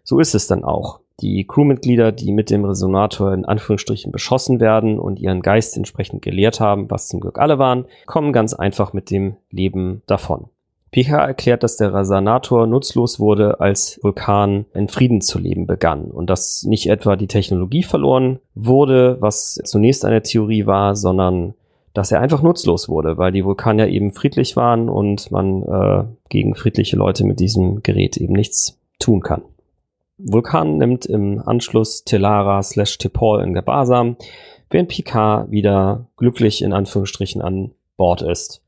So 0.04 0.20
ist 0.20 0.36
es 0.36 0.46
dann 0.46 0.64
auch. 0.64 1.00
Die 1.22 1.48
Crewmitglieder, 1.48 2.12
die 2.12 2.32
mit 2.32 2.52
dem 2.52 2.66
Resonator 2.66 3.34
in 3.34 3.46
Anführungsstrichen 3.46 4.12
beschossen 4.12 4.60
werden 4.60 5.00
und 5.00 5.20
ihren 5.20 5.42
Geist 5.42 5.76
entsprechend 5.76 6.22
gelehrt 6.22 6.60
haben, 6.60 6.92
was 6.92 7.08
zum 7.08 7.20
Glück 7.20 7.40
alle 7.40 7.58
waren, 7.58 7.86
kommen 8.06 8.32
ganz 8.32 8.54
einfach 8.54 8.94
mit 8.94 9.10
dem 9.10 9.38
Leben 9.50 10.04
davon. 10.06 10.50
Picard 10.92 11.28
erklärt, 11.28 11.64
dass 11.64 11.78
der 11.78 11.94
Resonator 11.94 12.66
nutzlos 12.66 13.20
wurde, 13.20 13.60
als 13.60 14.00
Vulkan 14.02 14.66
in 14.74 14.88
Frieden 14.88 15.22
zu 15.22 15.38
leben 15.38 15.68
begann 15.68 16.06
und 16.06 16.30
dass 16.30 16.64
nicht 16.64 16.90
etwa 16.90 17.16
die 17.16 17.28
Technologie 17.28 17.84
verloren 17.84 18.40
wurde, 18.56 19.18
was 19.20 19.60
zunächst 19.66 20.06
eine 20.06 20.22
Theorie 20.22 20.66
war, 20.66 20.96
sondern 20.96 21.54
dass 21.94 22.12
er 22.12 22.22
einfach 22.22 22.42
nutzlos 22.42 22.90
wurde, 22.90 23.18
weil 23.18 23.32
die 23.32 23.44
Vulkanier 23.44 23.88
eben 23.88 24.14
friedlich 24.14 24.56
waren 24.56 24.88
und 24.88 25.32
man 25.32 25.64
äh, 25.64 26.04
gegen 26.30 26.56
friedliche 26.56 26.96
Leute 26.96 27.26
mit 27.26 27.40
diesem 27.40 27.82
Gerät 27.82 28.18
eben 28.18 28.34
nichts 28.34 28.80
tun 29.00 29.22
kann. 29.22 29.42
Vulkan 30.20 30.78
nimmt 30.78 31.06
im 31.06 31.42
Anschluss 31.46 32.04
Telara 32.04 32.64
slash 32.64 32.98
Tepol 32.98 33.44
in 33.44 33.54
Gewahrsam, 33.54 34.16
während 34.70 34.90
Picard 34.90 35.52
wieder 35.52 36.08
glücklich 36.18 36.62
in 36.62 36.74
Anführungsstrichen 36.74 37.42
an 37.42 37.72
Bord 37.98 38.22
ist. 38.22 38.62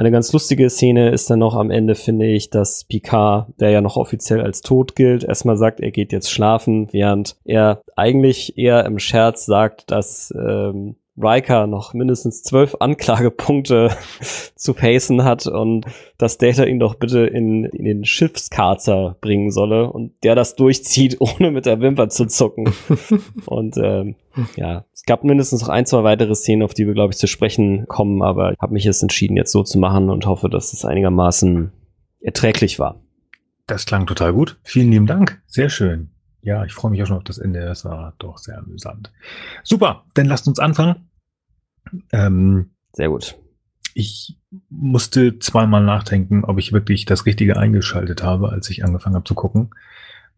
Eine 0.00 0.12
ganz 0.12 0.32
lustige 0.32 0.70
Szene 0.70 1.10
ist 1.10 1.28
dann 1.28 1.40
noch 1.40 1.54
am 1.54 1.70
Ende, 1.70 1.94
finde 1.94 2.24
ich, 2.26 2.48
dass 2.48 2.84
Picard, 2.84 3.48
der 3.60 3.68
ja 3.68 3.82
noch 3.82 3.98
offiziell 3.98 4.40
als 4.40 4.62
tot 4.62 4.96
gilt, 4.96 5.24
erstmal 5.24 5.58
sagt, 5.58 5.78
er 5.78 5.90
geht 5.90 6.10
jetzt 6.10 6.30
schlafen, 6.30 6.88
während 6.90 7.36
er 7.44 7.82
eigentlich 7.96 8.56
eher 8.56 8.86
im 8.86 8.98
Scherz 8.98 9.44
sagt, 9.44 9.90
dass 9.90 10.32
ähm, 10.34 10.96
Riker 11.22 11.66
noch 11.66 11.94
mindestens 11.94 12.42
zwölf 12.42 12.76
Anklagepunkte 12.80 13.90
zu 14.54 14.74
facen 14.74 15.24
hat 15.24 15.46
und 15.46 15.86
dass 16.18 16.38
Data 16.38 16.64
ihn 16.64 16.78
doch 16.78 16.94
bitte 16.94 17.26
in, 17.26 17.64
in 17.64 17.84
den 17.84 18.04
Schiffskarzer 18.04 19.16
bringen 19.20 19.50
solle 19.50 19.90
und 19.90 20.12
der 20.22 20.34
das 20.34 20.56
durchzieht, 20.56 21.16
ohne 21.20 21.50
mit 21.50 21.66
der 21.66 21.80
Wimper 21.80 22.08
zu 22.08 22.26
zucken. 22.26 22.72
und 23.46 23.76
ähm, 23.76 24.16
ja, 24.56 24.84
es 24.92 25.04
gab 25.04 25.24
mindestens 25.24 25.62
noch 25.62 25.68
ein, 25.68 25.86
zwei 25.86 26.04
weitere 26.04 26.34
Szenen, 26.34 26.62
auf 26.62 26.74
die 26.74 26.86
wir, 26.86 26.94
glaube 26.94 27.12
ich, 27.12 27.18
zu 27.18 27.26
sprechen 27.26 27.86
kommen, 27.88 28.22
aber 28.22 28.52
ich 28.52 28.58
habe 28.60 28.72
mich 28.72 28.84
jetzt 28.84 29.02
entschieden, 29.02 29.36
jetzt 29.36 29.52
so 29.52 29.62
zu 29.62 29.78
machen 29.78 30.10
und 30.10 30.26
hoffe, 30.26 30.48
dass 30.48 30.72
es 30.72 30.84
einigermaßen 30.84 31.72
erträglich 32.20 32.78
war. 32.78 33.00
Das 33.66 33.86
klang 33.86 34.06
total 34.06 34.32
gut. 34.32 34.58
Vielen 34.62 34.90
lieben 34.90 35.06
Dank. 35.06 35.40
Sehr 35.46 35.70
schön. 35.70 36.10
Ja, 36.42 36.64
ich 36.64 36.72
freue 36.72 36.90
mich 36.90 37.02
auch 37.02 37.06
schon 37.06 37.18
auf 37.18 37.24
das 37.24 37.38
Ende. 37.38 37.60
Das 37.60 37.84
war 37.84 38.14
doch 38.18 38.38
sehr 38.38 38.58
amüsant. 38.58 39.12
Super, 39.62 40.04
dann 40.14 40.26
lasst 40.26 40.48
uns 40.48 40.58
anfangen. 40.58 41.09
Ähm, 42.12 42.70
sehr 42.92 43.08
gut. 43.08 43.36
Ich 43.94 44.36
musste 44.68 45.38
zweimal 45.38 45.82
nachdenken, 45.82 46.44
ob 46.44 46.58
ich 46.58 46.72
wirklich 46.72 47.04
das 47.04 47.26
Richtige 47.26 47.56
eingeschaltet 47.56 48.22
habe, 48.22 48.50
als 48.50 48.70
ich 48.70 48.84
angefangen 48.84 49.16
habe 49.16 49.24
zu 49.24 49.34
gucken. 49.34 49.70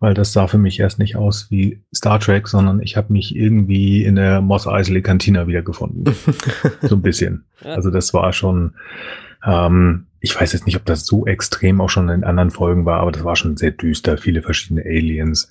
Weil 0.00 0.14
das 0.14 0.33
sah 0.33 0.48
für 0.48 0.59
mich 0.59 0.81
erst 0.81 0.98
nicht 0.98 1.16
aus 1.16 1.50
wie 1.50 1.81
Star 1.94 2.18
Trek, 2.18 2.48
sondern 2.48 2.83
ich 2.83 2.96
habe 2.96 3.12
mich 3.12 3.37
irgendwie 3.37 4.05
in 4.05 4.16
der 4.16 4.40
Moss 4.40 4.66
Eisley 4.66 5.00
Cantina 5.00 5.46
wiedergefunden. 5.46 6.12
so 6.83 6.96
ein 6.96 7.02
bisschen. 7.02 7.44
Also 7.62 7.90
das 7.90 8.12
war 8.12 8.33
schon, 8.33 8.74
ähm, 9.44 10.07
ich 10.20 10.38
weiß 10.38 10.52
jetzt 10.52 10.66
nicht, 10.66 10.76
ob 10.76 10.85
das 10.85 11.07
so 11.07 11.26
extrem 11.26 11.81
auch 11.81 11.90
schon 11.90 12.09
in 12.09 12.24
anderen 12.24 12.50
Folgen 12.50 12.85
war, 12.85 13.00
aber 13.00 13.12
das 13.12 13.22
war 13.22 13.37
schon 13.37 13.57
sehr 13.57 13.70
düster, 13.70 14.18
viele 14.18 14.42
verschiedene 14.42 14.83
Aliens, 14.85 15.48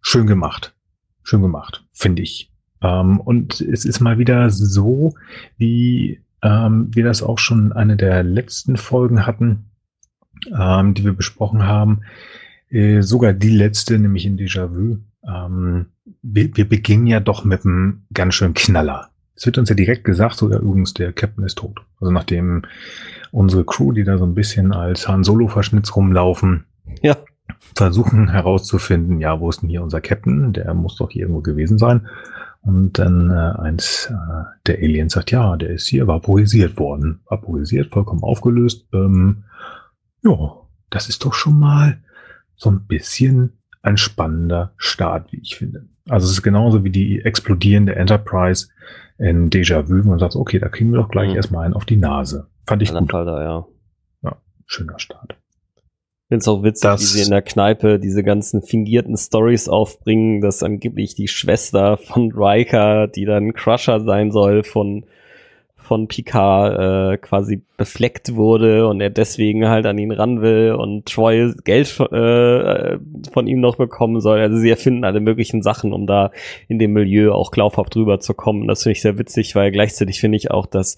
schön 0.00 0.26
gemacht. 0.26 0.74
Schön 1.22 1.42
gemacht, 1.42 1.84
finde 1.92 2.22
ich. 2.22 2.51
Ähm, 2.82 3.20
und 3.20 3.60
es 3.60 3.84
ist 3.84 4.00
mal 4.00 4.18
wieder 4.18 4.50
so, 4.50 5.14
wie 5.56 6.20
ähm, 6.42 6.88
wir 6.92 7.04
das 7.04 7.22
auch 7.22 7.38
schon 7.38 7.72
eine 7.72 7.96
der 7.96 8.22
letzten 8.22 8.76
Folgen 8.76 9.26
hatten, 9.26 9.66
ähm, 10.58 10.94
die 10.94 11.04
wir 11.04 11.12
besprochen 11.12 11.66
haben. 11.66 12.02
Äh, 12.68 13.02
sogar 13.02 13.32
die 13.32 13.50
letzte, 13.50 13.98
nämlich 13.98 14.26
in 14.26 14.38
Déjà-vu. 14.38 14.98
Ähm, 15.26 15.86
wir, 16.22 16.56
wir 16.56 16.68
beginnen 16.68 17.06
ja 17.06 17.20
doch 17.20 17.44
mit 17.44 17.64
einem 17.64 18.02
ganz 18.12 18.34
schönen 18.34 18.54
Knaller. 18.54 19.10
Es 19.34 19.46
wird 19.46 19.58
uns 19.58 19.68
ja 19.68 19.74
direkt 19.74 20.04
gesagt, 20.04 20.36
sogar 20.36 20.60
übrigens, 20.60 20.94
der 20.94 21.12
Captain 21.12 21.44
ist 21.44 21.58
tot. 21.58 21.80
Also 22.00 22.12
nachdem 22.12 22.62
unsere 23.30 23.64
Crew, 23.64 23.92
die 23.92 24.04
da 24.04 24.18
so 24.18 24.24
ein 24.24 24.34
bisschen 24.34 24.72
als 24.72 25.08
Han 25.08 25.24
Solo-Verschnitz 25.24 25.94
rumlaufen, 25.96 26.64
ja 27.02 27.16
versuchen 27.74 28.30
herauszufinden, 28.30 29.20
ja, 29.20 29.40
wo 29.40 29.48
ist 29.48 29.62
denn 29.62 29.68
hier 29.68 29.82
unser 29.82 30.00
Captain? 30.00 30.52
Der 30.52 30.74
muss 30.74 30.96
doch 30.96 31.10
hier 31.10 31.22
irgendwo 31.22 31.40
gewesen 31.40 31.78
sein. 31.78 32.06
Und 32.62 32.98
dann 32.98 33.30
äh, 33.30 33.60
eins 33.60 34.06
äh, 34.10 34.44
der 34.66 34.78
Aliens 34.78 35.14
sagt, 35.14 35.32
ja, 35.32 35.56
der 35.56 35.70
ist 35.70 35.88
hier 35.88 36.06
vaporisiert 36.06 36.78
worden. 36.78 37.20
Vaporisiert, 37.26 37.92
vollkommen 37.92 38.22
aufgelöst. 38.22 38.86
Ähm, 38.92 39.44
ja, 40.22 40.56
das 40.88 41.08
ist 41.08 41.24
doch 41.24 41.34
schon 41.34 41.58
mal 41.58 42.00
so 42.54 42.70
ein 42.70 42.86
bisschen 42.86 43.58
ein 43.82 43.96
spannender 43.96 44.72
Start, 44.76 45.32
wie 45.32 45.40
ich 45.40 45.56
finde. 45.56 45.88
Also 46.08 46.26
es 46.26 46.32
ist 46.34 46.42
genauso 46.42 46.84
wie 46.84 46.90
die 46.90 47.20
explodierende 47.20 47.96
Enterprise 47.96 48.68
in 49.18 49.50
Déjà-vu. 49.50 50.06
Man 50.06 50.20
sagt, 50.20 50.36
okay, 50.36 50.60
da 50.60 50.68
kriegen 50.68 50.92
wir 50.92 51.00
doch 51.00 51.08
gleich 51.08 51.30
mhm. 51.30 51.36
erstmal 51.36 51.64
einen 51.64 51.74
auf 51.74 51.84
die 51.84 51.96
Nase. 51.96 52.46
Fand 52.66 52.82
ich 52.82 52.94
gut. 52.94 53.10
Fall 53.10 53.24
da, 53.24 53.42
ja. 53.42 53.66
ja, 54.22 54.36
schöner 54.66 55.00
Start 55.00 55.36
finde 56.32 56.44
es 56.44 56.48
auch 56.48 56.62
witzig, 56.62 56.82
das 56.82 57.02
wie 57.02 57.18
sie 57.18 57.24
in 57.24 57.30
der 57.30 57.42
Kneipe 57.42 57.98
diese 57.98 58.22
ganzen 58.22 58.62
fingierten 58.62 59.18
Stories 59.18 59.68
aufbringen, 59.68 60.40
dass 60.40 60.62
angeblich 60.62 61.14
die 61.14 61.28
Schwester 61.28 61.98
von 61.98 62.32
Riker, 62.34 63.06
die 63.06 63.26
dann 63.26 63.52
Crusher 63.52 64.00
sein 64.00 64.30
soll, 64.30 64.64
von 64.64 65.04
von 65.76 66.08
Picard 66.08 66.78
äh, 66.78 67.18
quasi 67.18 67.60
befleckt 67.76 68.34
wurde 68.34 68.86
und 68.86 69.02
er 69.02 69.10
deswegen 69.10 69.68
halt 69.68 69.84
an 69.84 69.98
ihn 69.98 70.12
ran 70.12 70.40
will 70.40 70.72
und 70.72 71.04
Troy 71.04 71.52
Geld 71.64 71.88
äh, 72.00 72.98
von 73.30 73.46
ihm 73.46 73.60
noch 73.60 73.76
bekommen 73.76 74.22
soll. 74.22 74.38
Also 74.38 74.56
sie 74.56 74.70
erfinden 74.70 75.04
alle 75.04 75.20
möglichen 75.20 75.60
Sachen, 75.60 75.92
um 75.92 76.06
da 76.06 76.30
in 76.68 76.78
dem 76.78 76.94
Milieu 76.94 77.32
auch 77.32 77.50
glaubhaft 77.50 77.94
drüber 77.94 78.20
zu 78.20 78.32
kommen. 78.32 78.68
Das 78.68 78.84
finde 78.84 78.92
ich 78.92 79.02
sehr 79.02 79.18
witzig, 79.18 79.54
weil 79.54 79.70
gleichzeitig 79.70 80.18
finde 80.18 80.36
ich 80.36 80.50
auch, 80.50 80.64
dass 80.64 80.96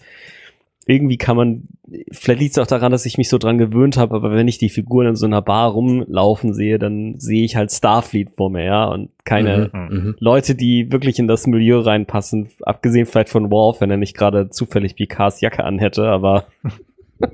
irgendwie 0.87 1.17
kann 1.17 1.37
man, 1.37 1.69
vielleicht 2.13 2.41
liegt 2.41 2.57
es 2.57 2.63
auch 2.63 2.67
daran, 2.67 2.93
dass 2.93 3.07
ich 3.07 3.17
mich 3.17 3.29
so 3.29 3.39
dran 3.39 3.59
gewöhnt 3.59 3.97
habe, 3.97 4.15
aber 4.15 4.33
wenn 4.33 4.49
ich 4.49 4.59
die 4.59 4.69
Figuren 4.69 5.09
in 5.09 5.17
so 5.17 5.27
einer 5.27 5.41
Bar 5.41 5.71
rumlaufen 5.71 6.53
sehe, 6.53 6.79
dann 6.79 7.19
sehe 7.19 7.45
ich 7.45 7.57
halt 7.57 7.73
Starfleet 7.73 8.33
vor 8.37 8.51
mir, 8.51 8.65
ja, 8.65 8.85
und 8.85 9.11
keine 9.25 9.71
mhm, 9.73 9.81
mhm, 9.81 10.05
mhm, 10.05 10.17
Leute, 10.19 10.55
die 10.55 10.93
wirklich 10.93 11.19
in 11.19 11.27
das 11.27 11.47
Milieu 11.47 11.81
reinpassen, 11.81 12.49
abgesehen 12.63 13.07
vielleicht 13.07 13.31
von 13.31 13.51
Worf, 13.51 13.81
wenn 13.81 13.91
er 13.91 13.97
nicht 13.97 14.17
gerade 14.17 14.51
zufällig 14.51 14.97
Picards 14.97 15.41
Jacke 15.41 15.65
anhätte, 15.65 16.07
aber 16.07 16.45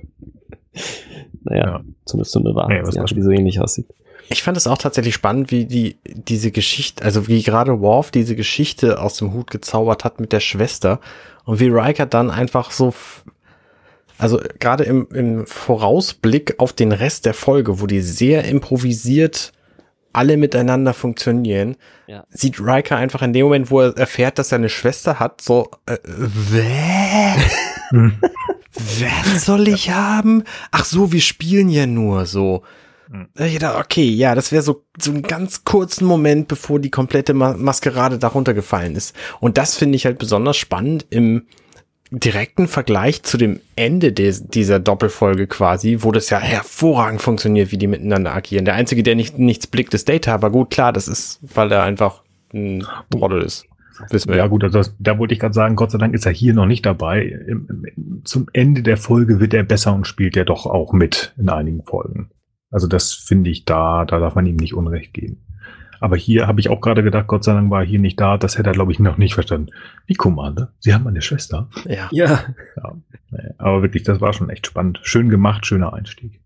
naja, 1.42 1.64
ja. 1.64 1.80
zumindest 2.04 2.32
so 2.32 2.40
eine 2.40 2.54
Wahrheit, 2.54 2.94
ja, 2.94 3.04
die 3.04 3.22
so 3.22 3.30
ähnlich 3.30 3.60
aussieht. 3.60 3.86
Ich 4.32 4.44
fand 4.44 4.56
es 4.56 4.68
auch 4.68 4.78
tatsächlich 4.78 5.14
spannend, 5.14 5.50
wie 5.50 5.64
die 5.64 5.96
diese 6.04 6.52
Geschichte, 6.52 7.04
also 7.04 7.26
wie 7.26 7.42
gerade 7.42 7.80
Worf 7.80 8.12
diese 8.12 8.36
Geschichte 8.36 9.00
aus 9.00 9.16
dem 9.16 9.32
Hut 9.32 9.50
gezaubert 9.50 10.04
hat 10.04 10.20
mit 10.20 10.32
der 10.32 10.38
Schwester 10.38 11.00
und 11.44 11.58
wie 11.58 11.66
Riker 11.66 12.06
dann 12.06 12.30
einfach 12.30 12.70
so 12.70 12.94
also 14.20 14.40
gerade 14.58 14.84
im, 14.84 15.08
im 15.12 15.46
Vorausblick 15.46 16.54
auf 16.58 16.72
den 16.72 16.92
Rest 16.92 17.26
der 17.26 17.34
Folge, 17.34 17.80
wo 17.80 17.86
die 17.86 18.00
sehr 18.00 18.44
improvisiert 18.44 19.52
alle 20.12 20.36
miteinander 20.36 20.92
funktionieren, 20.92 21.76
ja. 22.06 22.24
sieht 22.30 22.60
Riker 22.60 22.96
einfach 22.96 23.22
in 23.22 23.32
dem 23.32 23.44
Moment, 23.44 23.70
wo 23.70 23.80
er 23.80 23.96
erfährt, 23.96 24.38
dass 24.38 24.52
er 24.52 24.58
eine 24.58 24.68
Schwester 24.68 25.20
hat, 25.20 25.40
so, 25.40 25.70
äh, 25.86 25.98
wer? 26.04 27.36
wer 28.72 29.38
soll 29.38 29.68
ich 29.68 29.90
haben? 29.90 30.44
Ach 30.72 30.84
so, 30.84 31.12
wir 31.12 31.20
spielen 31.20 31.68
ja 31.68 31.86
nur 31.86 32.26
so. 32.26 32.62
Hm. 33.10 33.28
Dachte, 33.34 33.78
okay, 33.78 34.08
ja, 34.08 34.34
das 34.34 34.52
wäre 34.52 34.62
so, 34.62 34.84
so 34.98 35.10
einen 35.10 35.22
ganz 35.22 35.64
kurzen 35.64 36.06
Moment, 36.06 36.48
bevor 36.48 36.78
die 36.78 36.90
komplette 36.90 37.34
Maskerade 37.34 38.18
darunter 38.18 38.54
gefallen 38.54 38.94
ist. 38.94 39.14
Und 39.40 39.58
das 39.58 39.76
finde 39.76 39.96
ich 39.96 40.06
halt 40.06 40.18
besonders 40.18 40.56
spannend 40.56 41.06
im, 41.10 41.46
direkten 42.10 42.66
Vergleich 42.66 43.22
zu 43.22 43.36
dem 43.36 43.60
Ende 43.76 44.12
des, 44.12 44.46
dieser 44.48 44.80
Doppelfolge 44.80 45.46
quasi, 45.46 45.98
wo 46.00 46.12
das 46.12 46.30
ja 46.30 46.38
hervorragend 46.38 47.22
funktioniert, 47.22 47.70
wie 47.70 47.78
die 47.78 47.86
miteinander 47.86 48.34
agieren. 48.34 48.64
Der 48.64 48.74
Einzige, 48.74 49.02
der 49.02 49.14
nicht, 49.14 49.38
nichts 49.38 49.66
blickt, 49.66 49.94
ist 49.94 50.08
Data, 50.08 50.34
aber 50.34 50.50
gut, 50.50 50.70
klar, 50.70 50.92
das 50.92 51.08
ist, 51.08 51.38
weil 51.54 51.70
er 51.70 51.84
einfach 51.84 52.22
ein 52.52 52.86
Model 53.14 53.42
ist. 53.42 53.66
Wissen 54.08 54.30
wir. 54.30 54.38
Ja 54.38 54.46
gut, 54.46 54.64
also 54.64 54.80
da 54.98 55.18
wollte 55.18 55.34
ich 55.34 55.40
gerade 55.40 55.54
sagen, 55.54 55.76
Gott 55.76 55.90
sei 55.90 55.98
Dank 55.98 56.14
ist 56.14 56.26
er 56.26 56.32
hier 56.32 56.54
noch 56.54 56.66
nicht 56.66 56.86
dabei. 56.86 57.38
zum 58.24 58.46
Ende 58.52 58.82
der 58.82 58.96
Folge 58.96 59.40
wird 59.40 59.52
er 59.52 59.62
besser 59.62 59.94
und 59.94 60.06
spielt 60.06 60.36
er 60.36 60.44
doch 60.46 60.66
auch 60.66 60.92
mit 60.92 61.34
in 61.36 61.50
einigen 61.50 61.84
Folgen. 61.84 62.30
Also 62.70 62.86
das 62.86 63.12
finde 63.12 63.50
ich 63.50 63.64
da, 63.64 64.04
da 64.04 64.18
darf 64.18 64.34
man 64.34 64.46
ihm 64.46 64.56
nicht 64.56 64.74
Unrecht 64.74 65.12
geben. 65.12 65.42
Aber 66.00 66.16
hier 66.16 66.46
habe 66.46 66.60
ich 66.60 66.70
auch 66.70 66.80
gerade 66.80 67.02
gedacht, 67.02 67.26
Gott 67.26 67.44
sei 67.44 67.52
Dank 67.52 67.70
war 67.70 67.82
er 67.82 67.86
hier 67.86 67.98
nicht 67.98 68.18
da. 68.18 68.38
Das 68.38 68.56
hätte 68.56 68.70
er, 68.70 68.72
glaube 68.72 68.90
ich, 68.90 68.98
noch 68.98 69.18
nicht 69.18 69.34
verstanden. 69.34 69.70
Wie 70.06 70.14
Commander? 70.14 70.72
Sie 70.80 70.94
haben 70.94 71.06
eine 71.06 71.20
Schwester? 71.20 71.68
Ja. 71.84 72.08
ja. 72.10 72.44
ja. 72.76 72.96
Aber 73.58 73.82
wirklich, 73.82 74.02
das 74.02 74.20
war 74.20 74.32
schon 74.32 74.48
echt 74.48 74.66
spannend. 74.66 75.00
Schön 75.02 75.28
gemacht, 75.28 75.66
schöner 75.66 75.92
Einstieg. 75.92 76.40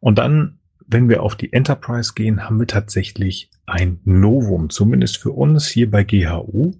Und 0.00 0.18
dann, 0.18 0.58
wenn 0.84 1.08
wir 1.08 1.22
auf 1.22 1.36
die 1.36 1.52
Enterprise 1.52 2.14
gehen, 2.14 2.44
haben 2.44 2.58
wir 2.58 2.66
tatsächlich 2.66 3.50
ein 3.66 4.00
Novum, 4.04 4.68
zumindest 4.68 5.18
für 5.18 5.30
uns 5.30 5.68
hier 5.68 5.88
bei 5.88 6.02
GHU. 6.02 6.72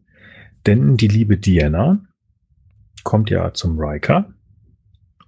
Denn 0.67 0.97
die 0.97 1.09
liebe 1.09 1.37
Diana 1.37 2.01
kommt 3.05 3.31
ja 3.31 3.55
zum 3.55 3.79
Riker. 3.79 4.33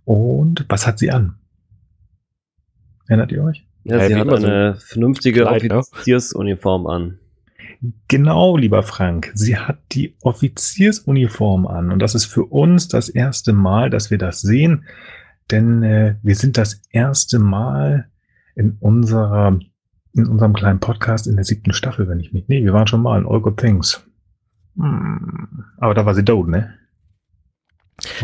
Und 0.04 0.66
was 0.68 0.86
hat 0.86 0.98
sie 0.98 1.12
an? 1.12 1.38
Erinnert 3.06 3.32
ihr 3.32 3.44
euch? 3.44 3.63
Ja, 3.84 4.06
sie 4.06 4.14
hat 4.14 4.32
eine 4.32 4.74
so 4.74 4.86
vernünftige 4.86 5.42
Kleid, 5.42 5.62
ne? 5.64 5.78
Offiziersuniform 5.78 6.86
an. 6.86 7.18
Genau, 8.08 8.56
lieber 8.56 8.82
Frank. 8.82 9.30
Sie 9.34 9.58
hat 9.58 9.78
die 9.92 10.16
Offiziersuniform 10.22 11.66
an. 11.66 11.92
Und 11.92 11.98
das 11.98 12.14
ist 12.14 12.24
für 12.24 12.44
uns 12.44 12.88
das 12.88 13.10
erste 13.10 13.52
Mal, 13.52 13.90
dass 13.90 14.10
wir 14.10 14.18
das 14.18 14.40
sehen. 14.40 14.84
Denn 15.50 15.82
äh, 15.82 16.16
wir 16.22 16.34
sind 16.34 16.56
das 16.56 16.80
erste 16.90 17.38
Mal 17.38 18.08
in 18.54 18.78
unserer, 18.80 19.58
in 20.14 20.26
unserem 20.26 20.54
kleinen 20.54 20.80
Podcast 20.80 21.26
in 21.26 21.36
der 21.36 21.44
siebten 21.44 21.74
Staffel, 21.74 22.08
wenn 22.08 22.20
ich 22.20 22.32
mich. 22.32 22.48
Nee, 22.48 22.64
wir 22.64 22.72
waren 22.72 22.86
schon 22.86 23.02
mal 23.02 23.20
in 23.20 23.26
All 23.26 23.40
Good 23.40 23.58
Things. 23.58 24.02
Hm, 24.76 25.64
aber 25.76 25.92
da 25.92 26.06
war 26.06 26.14
sie 26.14 26.24
tot, 26.24 26.48
ne? 26.48 26.74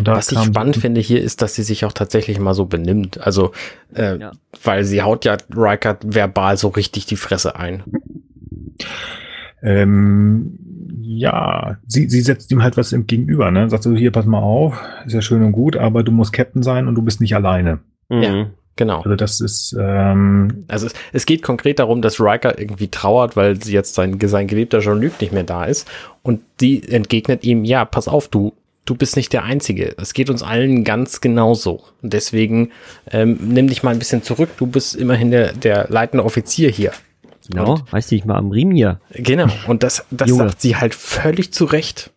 Was 0.05 0.33
ich 0.33 0.39
spannend 0.39 0.77
finde 0.77 1.01
hier 1.01 1.23
ist, 1.23 1.43
dass 1.43 1.55
sie 1.55 1.63
sich 1.63 1.85
auch 1.85 1.93
tatsächlich 1.93 2.39
mal 2.39 2.55
so 2.55 2.67
benimmt. 2.67 3.21
Also, 3.21 3.53
äh, 3.95 4.19
ja. 4.19 4.33
weil 4.63 4.85
sie 4.85 5.03
haut 5.03 5.25
ja 5.25 5.37
Riker 5.55 5.99
verbal 6.03 6.57
so 6.57 6.69
richtig 6.69 7.07
die 7.07 7.17
Fresse 7.17 7.57
ein. 7.57 7.83
Ähm, 9.63 10.59
ja, 11.03 11.79
sie, 11.87 12.09
sie 12.09 12.21
setzt 12.21 12.51
ihm 12.53 12.63
halt 12.63 12.77
was 12.77 12.93
im 12.93 13.07
Gegenüber, 13.07 13.51
ne? 13.51 13.69
Sagt 13.69 13.83
so, 13.83 13.95
hier, 13.95 14.13
pass 14.13 14.27
mal 14.27 14.39
auf, 14.39 14.81
ist 15.07 15.13
ja 15.13 15.21
schön 15.21 15.43
und 15.43 15.53
gut, 15.53 15.77
aber 15.77 16.03
du 16.03 16.13
musst 16.13 16.33
Captain 16.33 16.63
sein 16.63 16.89
und 16.89 16.95
du 16.95 17.03
bist 17.03 17.21
nicht 17.21 17.35
alleine. 17.35 17.81
Mhm. 18.09 18.23
Ja. 18.23 18.47
Genau. 18.77 18.99
Also 19.03 19.15
das 19.15 19.41
ist, 19.41 19.77
ähm, 19.79 20.65
Also 20.69 20.87
es, 20.87 20.95
es 21.13 21.27
geht 21.27 21.43
konkret 21.43 21.79
darum, 21.79 22.01
dass 22.01 22.19
Riker 22.19 22.59
irgendwie 22.59 22.89
trauert, 22.89 23.37
weil 23.37 23.63
sie 23.63 23.75
jetzt 23.75 23.95
sein, 23.95 24.19
sein 24.23 24.47
geliebter 24.47 24.81
Jean-Luc 24.81 25.21
nicht 25.21 25.35
mehr 25.35 25.43
da 25.43 25.65
ist. 25.65 25.87
Und 26.23 26.41
die 26.61 26.89
entgegnet 26.91 27.45
ihm, 27.45 27.65
ja, 27.65 27.85
pass 27.85 28.09
auf, 28.09 28.29
du, 28.29 28.55
du 28.91 28.97
bist 28.97 29.17
nicht 29.17 29.33
der 29.33 29.45
Einzige. 29.45 29.95
Es 29.99 30.13
geht 30.13 30.29
uns 30.31 30.43
allen 30.43 30.83
ganz 30.83 31.21
genauso. 31.21 31.85
Und 32.03 32.13
deswegen 32.13 32.73
ähm, 33.11 33.39
nimm 33.41 33.69
dich 33.69 33.83
mal 33.85 33.93
ein 33.93 33.99
bisschen 34.01 34.23
zurück. 34.25 34.51
Du 34.59 34.67
bist 34.67 34.97
immerhin 34.97 35.31
der, 35.31 35.53
der 35.53 35.87
leitende 35.89 36.25
Offizier 36.25 36.71
hier. 36.71 36.93
Genau, 37.49 37.75
Und- 37.75 37.93
reiß 37.93 38.09
dich 38.09 38.25
mal 38.25 38.37
am 38.37 38.51
Riemen 38.51 38.75
hier. 38.75 39.01
Genau. 39.13 39.47
Und 39.69 39.83
das, 39.85 40.05
das 40.11 40.29
Junge. 40.29 40.49
sagt 40.49 40.61
sie 40.61 40.77
halt 40.77 40.95
völlig 40.95 41.53
zu 41.53 41.65
Recht. 41.65 42.11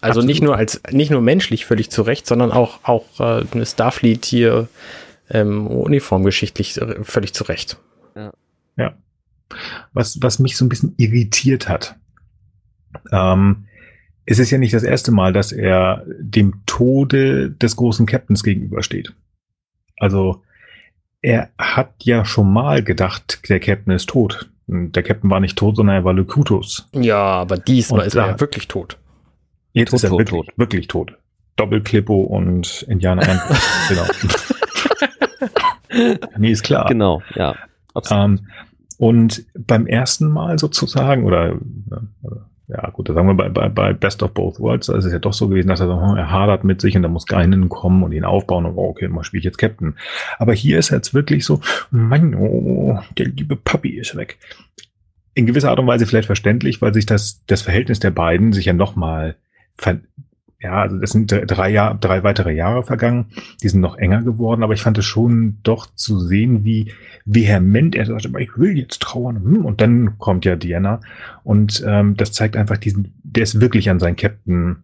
Also 0.00 0.20
Absolut. 0.20 0.26
nicht 0.26 0.42
nur 0.42 0.56
als, 0.56 0.80
nicht 0.90 1.10
nur 1.10 1.20
menschlich 1.20 1.64
völlig 1.64 1.90
zu 1.90 2.02
Recht, 2.02 2.26
sondern 2.26 2.50
auch, 2.50 2.80
auch 2.84 3.04
äh, 3.20 3.44
eine 3.52 3.66
Starfleet 3.66 4.24
hier 4.24 4.68
ähm, 5.30 5.66
uniformgeschichtlich 5.66 6.80
völlig 7.02 7.34
zu 7.34 7.44
Recht. 7.44 7.78
Ja. 8.76 8.94
Was, 9.92 10.18
was 10.22 10.38
mich 10.38 10.56
so 10.56 10.64
ein 10.64 10.68
bisschen 10.68 10.94
irritiert 10.96 11.68
hat. 11.68 11.96
Ähm, 13.12 13.66
es 14.26 14.38
ist 14.38 14.50
ja 14.50 14.58
nicht 14.58 14.74
das 14.74 14.82
erste 14.82 15.12
Mal, 15.12 15.32
dass 15.32 15.52
er 15.52 16.04
dem 16.18 16.64
Tode 16.66 17.50
des 17.50 17.76
großen 17.76 18.06
Captains 18.06 18.42
gegenübersteht. 18.42 19.12
Also, 19.98 20.42
er 21.20 21.50
hat 21.58 21.94
ja 22.02 22.24
schon 22.24 22.52
mal 22.52 22.82
gedacht, 22.82 23.48
der 23.48 23.60
Captain 23.60 23.94
ist 23.94 24.08
tot. 24.08 24.50
Und 24.66 24.92
Der 24.92 25.02
Captain 25.02 25.30
war 25.30 25.40
nicht 25.40 25.56
tot, 25.56 25.76
sondern 25.76 25.96
er 25.96 26.04
war 26.04 26.12
Locutus. 26.12 26.88
Ja, 26.92 27.16
aber 27.18 27.58
diesmal 27.58 28.00
Und 28.00 28.06
ist 28.06 28.14
er 28.14 28.26
ja 28.28 28.40
wirklich 28.40 28.68
tot. 28.68 28.98
Jetzt 29.72 29.90
Tot, 29.90 29.96
ist 29.98 30.04
er 30.04 30.10
tot, 30.10 30.18
wirklich, 30.18 30.46
tot. 30.46 30.58
wirklich 30.58 30.88
tot. 30.88 31.18
Doppelklippo 31.56 32.20
und 32.22 32.82
Indianer. 32.88 33.22
genau. 33.88 34.04
nee, 36.38 36.52
ist 36.52 36.62
klar. 36.62 36.86
Genau, 36.88 37.22
ja. 37.34 37.54
Absolut. 37.94 38.24
Ähm, 38.24 38.46
und 38.98 39.44
beim 39.54 39.86
ersten 39.86 40.28
Mal 40.28 40.58
sozusagen, 40.58 41.24
oder 41.24 41.56
ja 42.72 42.90
gut, 42.90 43.08
da 43.08 43.14
sagen 43.14 43.28
wir 43.28 43.34
bei, 43.34 43.48
bei, 43.48 43.68
bei 43.68 43.92
Best 43.92 44.22
of 44.22 44.32
Both 44.32 44.58
Worlds, 44.58 44.86
da 44.86 44.96
ist 44.96 45.04
es 45.04 45.12
ja 45.12 45.18
doch 45.18 45.32
so 45.32 45.48
gewesen, 45.48 45.68
dass 45.68 45.80
er 45.80 45.86
so, 45.86 46.00
hm, 46.00 46.16
er 46.16 46.30
hadert 46.30 46.64
mit 46.64 46.80
sich 46.80 46.96
und 46.96 47.02
da 47.02 47.08
muss 47.08 47.26
Geinen 47.26 47.68
kommen 47.68 48.02
und 48.02 48.12
ihn 48.12 48.24
aufbauen 48.24 48.66
und 48.66 48.76
oh, 48.76 48.88
okay, 48.88 49.08
mal 49.08 49.24
spiele 49.24 49.40
ich 49.40 49.44
jetzt 49.44 49.58
Captain. 49.58 49.96
Aber 50.38 50.52
hier 50.52 50.78
ist 50.78 50.90
er 50.90 50.98
jetzt 50.98 51.14
wirklich 51.14 51.44
so, 51.44 51.60
Mann, 51.90 52.34
oh, 52.34 52.98
der 53.18 53.26
liebe 53.26 53.56
Papi 53.56 53.90
ist 53.90 54.16
weg. 54.16 54.38
In 55.34 55.46
gewisser 55.46 55.70
Art 55.70 55.78
und 55.78 55.86
Weise 55.86 56.06
vielleicht 56.06 56.26
verständlich, 56.26 56.82
weil 56.82 56.94
sich 56.94 57.06
das, 57.06 57.42
das 57.46 57.62
Verhältnis 57.62 58.00
der 58.00 58.10
beiden 58.10 58.52
sich 58.52 58.66
ja 58.66 58.72
nochmal 58.72 59.36
ver 59.76 60.00
ja, 60.62 60.80
also 60.80 60.96
das 60.98 61.10
sind 61.10 61.30
dr- 61.30 61.44
drei 61.46 61.70
Jahre, 61.70 61.98
drei 61.98 62.22
weitere 62.22 62.54
Jahre 62.54 62.82
vergangen, 62.84 63.26
die 63.62 63.68
sind 63.68 63.80
noch 63.80 63.98
enger 63.98 64.22
geworden, 64.22 64.62
aber 64.62 64.74
ich 64.74 64.82
fand 64.82 64.96
es 64.98 65.04
schon 65.04 65.58
doch 65.62 65.86
zu 65.94 66.20
sehen, 66.20 66.64
wie 66.64 66.92
vehement 67.24 67.94
er 67.94 68.06
sagt, 68.06 68.28
ich 68.38 68.56
will 68.56 68.78
jetzt 68.78 69.02
trauern. 69.02 69.36
Hm, 69.42 69.64
Und 69.64 69.80
dann 69.80 70.18
kommt 70.18 70.44
ja 70.44 70.56
Diana 70.56 71.00
und 71.44 71.82
ähm, 71.86 72.16
das 72.16 72.32
zeigt 72.32 72.56
einfach 72.56 72.76
diesen, 72.76 73.14
der 73.22 73.42
ist 73.42 73.60
wirklich 73.60 73.90
an 73.90 73.98
seinen 74.00 74.16
Captain 74.16 74.82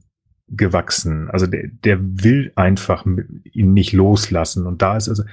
gewachsen. 0.49 1.31
Also 1.31 1.47
der, 1.47 1.69
der 1.85 1.99
will 2.01 2.53
einfach 2.57 3.05
ihn 3.07 3.75
nicht 3.75 3.93
loslassen. 3.93 4.67
Und 4.67 4.83
da 4.83 4.97
ist 4.97 5.09
also, 5.09 5.25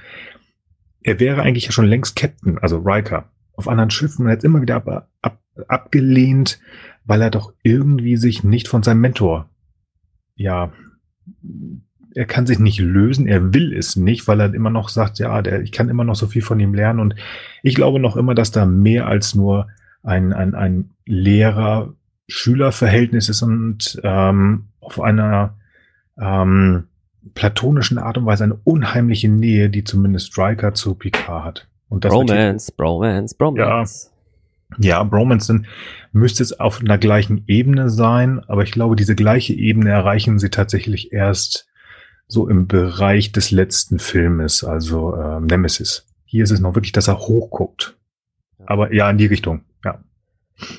er 1.01 1.19
wäre 1.19 1.41
eigentlich 1.41 1.65
ja 1.65 1.71
schon 1.71 1.85
längst 1.85 2.15
Captain, 2.15 2.57
also 2.57 2.79
Riker, 2.79 3.29
auf 3.53 3.67
anderen 3.67 3.91
Schiffen 3.91 4.25
und 4.25 4.31
hat 4.31 4.43
immer 4.43 4.61
wieder 4.61 4.75
ab, 4.75 5.07
ab, 5.21 5.39
abgelehnt, 5.67 6.59
weil 7.05 7.21
er 7.21 7.29
doch 7.29 7.53
irgendwie 7.63 8.17
sich 8.17 8.43
nicht 8.43 8.67
von 8.67 8.83
seinem 8.83 9.01
Mentor 9.01 9.49
ja, 10.35 10.71
er 12.13 12.25
kann 12.25 12.45
sich 12.47 12.59
nicht 12.59 12.79
lösen, 12.79 13.27
er 13.27 13.53
will 13.53 13.75
es 13.75 13.97
nicht, 13.97 14.27
weil 14.27 14.39
er 14.39 14.53
immer 14.53 14.69
noch 14.69 14.89
sagt, 14.89 15.17
ja, 15.19 15.41
der, 15.41 15.61
ich 15.61 15.71
kann 15.71 15.89
immer 15.89 16.05
noch 16.05 16.15
so 16.15 16.27
viel 16.27 16.41
von 16.41 16.59
ihm 16.59 16.73
lernen 16.73 16.99
und 16.99 17.15
ich 17.61 17.75
glaube 17.75 17.99
noch 17.99 18.15
immer, 18.15 18.33
dass 18.35 18.51
da 18.51 18.65
mehr 18.65 19.07
als 19.07 19.35
nur 19.35 19.67
ein, 20.01 20.31
ein, 20.31 20.55
ein 20.55 20.91
Lehrer-Schüler-Verhältnis 21.05 23.27
ist 23.27 23.41
und 23.41 23.99
ähm, 24.03 24.67
auf 24.79 25.01
einer 25.01 25.57
ähm, 26.17 26.85
platonischen 27.33 27.97
Art 27.97 28.17
und 28.17 28.25
Weise 28.25 28.45
eine 28.45 28.57
unheimliche 28.63 29.27
Nähe, 29.29 29.69
die 29.69 29.83
zumindest 29.83 30.27
Striker 30.27 30.73
zu 30.73 30.95
Picard 30.95 31.43
hat. 31.43 31.67
Und 31.89 32.05
das 32.05 32.13
Bromance, 32.13 32.71
Bromance, 32.75 33.35
Bromance. 33.37 34.07
ja, 34.07 34.14
Bromance 35.03 35.47
sind, 35.47 35.67
müsste 36.11 36.43
es 36.43 36.59
auf 36.59 36.81
einer 36.81 36.97
gleichen 36.97 37.43
Ebene 37.47 37.89
sein, 37.89 38.41
aber 38.47 38.63
ich 38.63 38.71
glaube, 38.71 38.95
diese 38.95 39.15
gleiche 39.15 39.53
Ebene 39.53 39.89
erreichen 39.89 40.39
sie 40.39 40.49
tatsächlich 40.49 41.11
erst 41.11 41.67
so 42.27 42.47
im 42.47 42.67
Bereich 42.67 43.31
des 43.31 43.51
letzten 43.51 43.99
Filmes, 43.99 44.63
also 44.63 45.15
ähm, 45.15 45.45
Nemesis. 45.45 46.07
Hier 46.25 46.43
ist 46.43 46.51
es 46.51 46.59
noch 46.59 46.75
wirklich, 46.75 46.91
dass 46.91 47.07
er 47.07 47.19
hochguckt. 47.19 47.95
Aber 48.65 48.93
ja, 48.93 49.09
in 49.09 49.17
die 49.17 49.27
Richtung, 49.27 49.61
ja. 49.83 49.99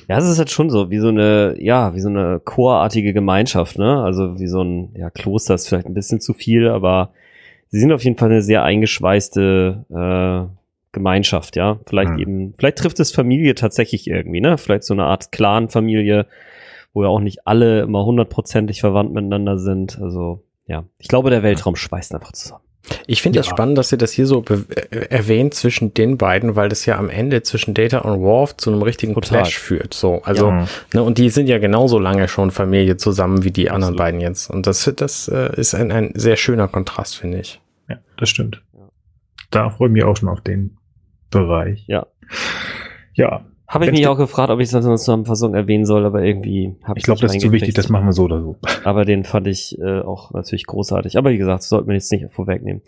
Ja, 0.07 0.17
es 0.17 0.27
ist 0.27 0.39
halt 0.39 0.49
schon 0.49 0.69
so, 0.69 0.89
wie 0.89 0.99
so 0.99 1.09
eine, 1.09 1.55
ja, 1.59 1.93
wie 1.93 2.01
so 2.01 2.09
eine 2.09 2.41
chorartige 2.43 3.13
Gemeinschaft, 3.13 3.77
ne? 3.77 4.03
Also 4.03 4.39
wie 4.39 4.47
so 4.47 4.63
ein, 4.63 4.93
ja, 4.95 5.09
Kloster 5.09 5.55
ist 5.55 5.67
vielleicht 5.67 5.85
ein 5.85 5.93
bisschen 5.93 6.19
zu 6.19 6.33
viel, 6.33 6.67
aber 6.67 7.11
sie 7.69 7.79
sind 7.79 7.91
auf 7.91 8.03
jeden 8.03 8.17
Fall 8.17 8.29
eine 8.29 8.41
sehr 8.41 8.63
eingeschweißte 8.63 9.85
äh, 9.89 10.56
Gemeinschaft, 10.97 11.55
ja. 11.55 11.79
Vielleicht 11.85 12.11
Hm. 12.11 12.19
eben, 12.19 12.53
vielleicht 12.57 12.77
trifft 12.79 12.99
es 12.99 13.11
Familie 13.11 13.55
tatsächlich 13.55 14.07
irgendwie, 14.07 14.41
ne? 14.41 14.57
Vielleicht 14.57 14.83
so 14.83 14.93
eine 14.93 15.05
Art 15.05 15.31
Clan-Familie, 15.31 16.25
wo 16.93 17.03
ja 17.03 17.09
auch 17.09 17.19
nicht 17.19 17.45
alle 17.47 17.81
immer 17.81 18.05
hundertprozentig 18.05 18.81
verwandt 18.81 19.13
miteinander 19.13 19.57
sind. 19.59 19.99
Also, 20.01 20.43
ja. 20.67 20.83
Ich 20.99 21.07
glaube, 21.07 21.29
der 21.29 21.43
Weltraum 21.43 21.75
schweißt 21.75 22.13
einfach 22.13 22.31
zusammen. 22.31 22.61
Ich 23.05 23.21
finde 23.21 23.39
das 23.39 23.47
Ja. 23.47 23.51
spannend, 23.51 23.77
dass 23.77 23.91
ihr 23.91 23.97
das 23.97 24.13
hier 24.13 24.25
so 24.25 24.39
be- 24.41 24.65
äh, 24.91 25.07
erwähnt 25.09 25.53
zwischen 25.53 25.93
den 25.93 26.17
beiden, 26.17 26.55
weil 26.55 26.69
das 26.69 26.85
ja 26.85 26.97
am 26.97 27.09
Ende 27.09 27.43
zwischen 27.43 27.73
Data 27.73 27.97
und 27.99 28.21
Worf 28.21 28.55
zu 28.55 28.71
einem 28.71 28.81
richtigen 28.81 29.13
Total. 29.13 29.41
Clash 29.41 29.59
führt. 29.59 29.93
So, 29.93 30.21
also, 30.23 30.47
Ja. 30.47 30.67
ne, 30.93 31.03
und 31.03 31.17
die 31.17 31.29
sind 31.29 31.47
ja 31.47 31.57
genauso 31.57 31.99
lange 31.99 32.29
schon 32.29 32.49
Familie 32.49 32.95
zusammen 32.95 33.43
wie 33.43 33.51
die 33.51 33.69
anderen 33.69 33.95
Absolut. 33.95 33.97
beiden 33.97 34.21
jetzt. 34.21 34.49
Und 34.49 34.67
das, 34.67 34.89
das 34.95 35.27
äh, 35.27 35.53
ist 35.59 35.75
ein, 35.75 35.91
ein 35.91 36.11
sehr 36.15 36.37
schöner 36.37 36.69
Kontrast, 36.69 37.17
finde 37.17 37.39
ich. 37.39 37.59
ja, 37.89 37.97
das 38.17 38.29
stimmt. 38.29 38.61
Da 39.51 39.69
freue 39.69 39.87
ich 39.89 39.93
mich 39.93 40.03
auch 40.05 40.15
schon 40.15 40.29
auf 40.29 40.39
den 40.41 40.77
Bereich. 41.29 41.83
Ja. 41.87 42.07
Ja, 43.13 43.45
Habe 43.67 43.85
ich 43.85 43.91
mich 43.91 44.07
auch 44.07 44.17
gefragt, 44.17 44.51
ob 44.51 44.59
ich 44.59 44.67
es 44.67 44.73
in 44.73 44.81
der 44.81 44.95
Zusammenfassung 44.95 45.55
erwähnen 45.55 45.85
soll, 45.85 46.05
aber 46.05 46.23
irgendwie 46.23 46.75
habe 46.83 46.99
ich 46.99 47.03
glaube, 47.03 47.19
das 47.19 47.35
ist 47.35 47.41
zu 47.41 47.51
wichtig, 47.51 47.73
das 47.73 47.89
machen 47.89 48.05
wir 48.05 48.13
so 48.13 48.25
oder 48.25 48.41
so. 48.41 48.57
Aber 48.83 49.05
den 49.05 49.23
fand 49.23 49.47
ich 49.47 49.77
äh, 49.79 50.01
auch 50.01 50.31
natürlich 50.31 50.67
großartig. 50.67 51.17
Aber 51.17 51.31
wie 51.31 51.37
gesagt, 51.37 51.63
sollten 51.63 51.87
wir 51.87 51.95
jetzt 51.95 52.11
nicht 52.11 52.31
vorwegnehmen. 52.31 52.81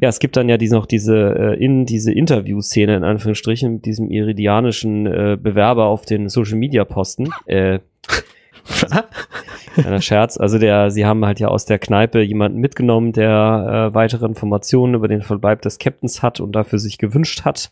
Ja, 0.00 0.08
es 0.08 0.18
gibt 0.18 0.36
dann 0.36 0.48
ja 0.48 0.58
diese, 0.58 0.74
noch 0.74 0.86
diese, 0.86 1.16
äh, 1.16 1.64
in, 1.64 1.86
diese 1.86 2.12
Interviewszene 2.12 2.96
in 2.96 3.04
Anführungsstrichen 3.04 3.74
mit 3.74 3.86
diesem 3.86 4.10
iridianischen 4.10 5.06
äh, 5.06 5.38
Bewerber 5.40 5.86
auf 5.86 6.04
den 6.04 6.28
Social 6.28 6.58
Media 6.58 6.84
Posten. 6.84 7.30
Äh, 7.46 7.78
kleiner 9.74 10.00
Scherz. 10.02 10.36
Also 10.36 10.58
der, 10.58 10.90
sie 10.90 11.06
haben 11.06 11.24
halt 11.24 11.40
ja 11.40 11.48
aus 11.48 11.64
der 11.64 11.78
Kneipe 11.78 12.20
jemanden 12.20 12.58
mitgenommen, 12.58 13.12
der 13.12 13.90
äh, 13.90 13.94
weitere 13.94 14.26
Informationen 14.26 14.94
über 14.94 15.08
den 15.08 15.22
Verbleib 15.22 15.62
des 15.62 15.78
Captains 15.78 16.22
hat 16.22 16.40
und 16.40 16.52
dafür 16.52 16.78
sich 16.78 16.98
gewünscht 16.98 17.44
hat, 17.44 17.70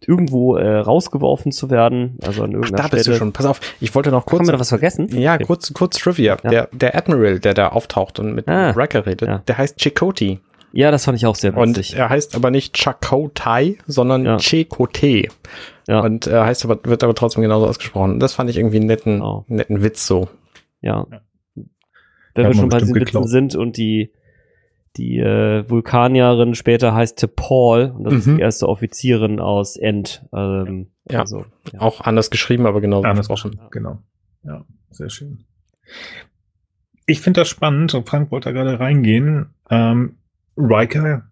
irgendwo 0.00 0.56
äh, 0.56 0.76
rausgeworfen 0.78 1.50
zu 1.52 1.70
werden. 1.70 2.18
Also 2.24 2.42
an 2.42 2.50
Ach, 2.50 2.54
irgendeiner 2.54 2.88
da 2.88 2.88
bist 2.96 3.06
du 3.08 3.14
schon. 3.16 3.32
Pass 3.32 3.46
auf, 3.46 3.60
ich 3.80 3.94
wollte 3.94 4.10
noch 4.10 4.26
kurz. 4.26 4.40
Haben 4.40 4.48
wir 4.48 4.52
da 4.52 4.60
was 4.60 4.68
vergessen? 4.68 5.08
Ja, 5.16 5.34
Okay. 5.34 5.44
kurz, 5.44 5.72
kurz 5.72 5.98
Trivia. 5.98 6.36
Ja. 6.42 6.50
Der, 6.50 6.68
der 6.72 6.96
Admiral, 6.96 7.40
der 7.40 7.54
da 7.54 7.68
auftaucht 7.68 8.18
und 8.18 8.34
mit 8.34 8.48
Ah, 8.48 8.70
Riker 8.70 9.06
redet, 9.06 9.28
ja. 9.28 9.38
der 9.46 9.58
heißt 9.58 9.78
Chakotay. 9.80 10.40
Ja, 10.72 10.90
das 10.90 11.04
fand 11.04 11.16
ich 11.16 11.24
auch 11.24 11.36
sehr 11.36 11.56
Und 11.56 11.76
witzig. 11.76 11.94
er 11.96 12.08
heißt 12.10 12.34
aber 12.34 12.50
nicht 12.50 12.76
Chakotay, 12.76 13.78
sondern 13.86 14.24
Ja. 14.24 14.38
Chakotay. 14.38 15.30
Ja. 15.86 16.00
Und 16.00 16.26
er 16.26 16.44
heißt 16.46 16.64
aber, 16.64 16.80
wird 16.84 17.04
aber 17.04 17.14
trotzdem 17.14 17.42
genauso 17.42 17.66
ausgesprochen. 17.66 18.18
Das 18.18 18.34
fand 18.34 18.50
ich 18.50 18.56
irgendwie 18.56 18.78
einen 18.78 18.86
netten, 18.86 19.14
Genau. 19.14 19.44
netten 19.48 19.82
Witz 19.82 20.06
so. 20.06 20.28
Ja. 20.80 21.06
Ja. 21.10 21.20
Wenn 22.34 22.46
Hat 22.46 22.52
wir 22.54 22.60
schon 22.60 22.68
bei 22.68 22.78
diesen 22.78 22.94
Witzen 22.96 23.26
sind 23.28 23.54
und 23.54 23.76
die, 23.76 24.10
die 24.96 25.18
äh, 25.18 25.68
Vulkanierin 25.68 26.54
später 26.54 26.94
heißt 26.94 27.34
Paul 27.36 27.92
und 27.96 28.04
das 28.04 28.14
ist 28.14 28.26
Mhm. 28.26 28.36
die 28.36 28.42
erste 28.42 28.68
Offizierin 28.68 29.40
aus 29.40 29.76
End. 29.76 30.24
Ähm, 30.32 30.88
Ja. 31.10 31.20
Also, 31.20 31.44
ja. 31.72 31.80
Auch 31.80 32.00
anders 32.00 32.30
geschrieben, 32.30 32.66
aber 32.66 32.80
genauso 32.80 33.06
Anders 33.08 33.28
gesprochen. 33.28 33.50
gesprochen. 33.52 33.70
Genau. 33.72 34.02
Ja, 34.44 34.64
sehr 34.90 35.10
schön. 35.10 35.44
Ich 37.06 37.20
finde 37.20 37.40
das 37.42 37.48
spannend 37.48 37.92
und 37.94 38.08
Frank 38.08 38.30
wollte 38.30 38.48
da 38.48 38.52
gerade 38.52 38.80
reingehen. 38.80 39.50
Ähm, 39.68 40.16
Riker, 40.56 41.30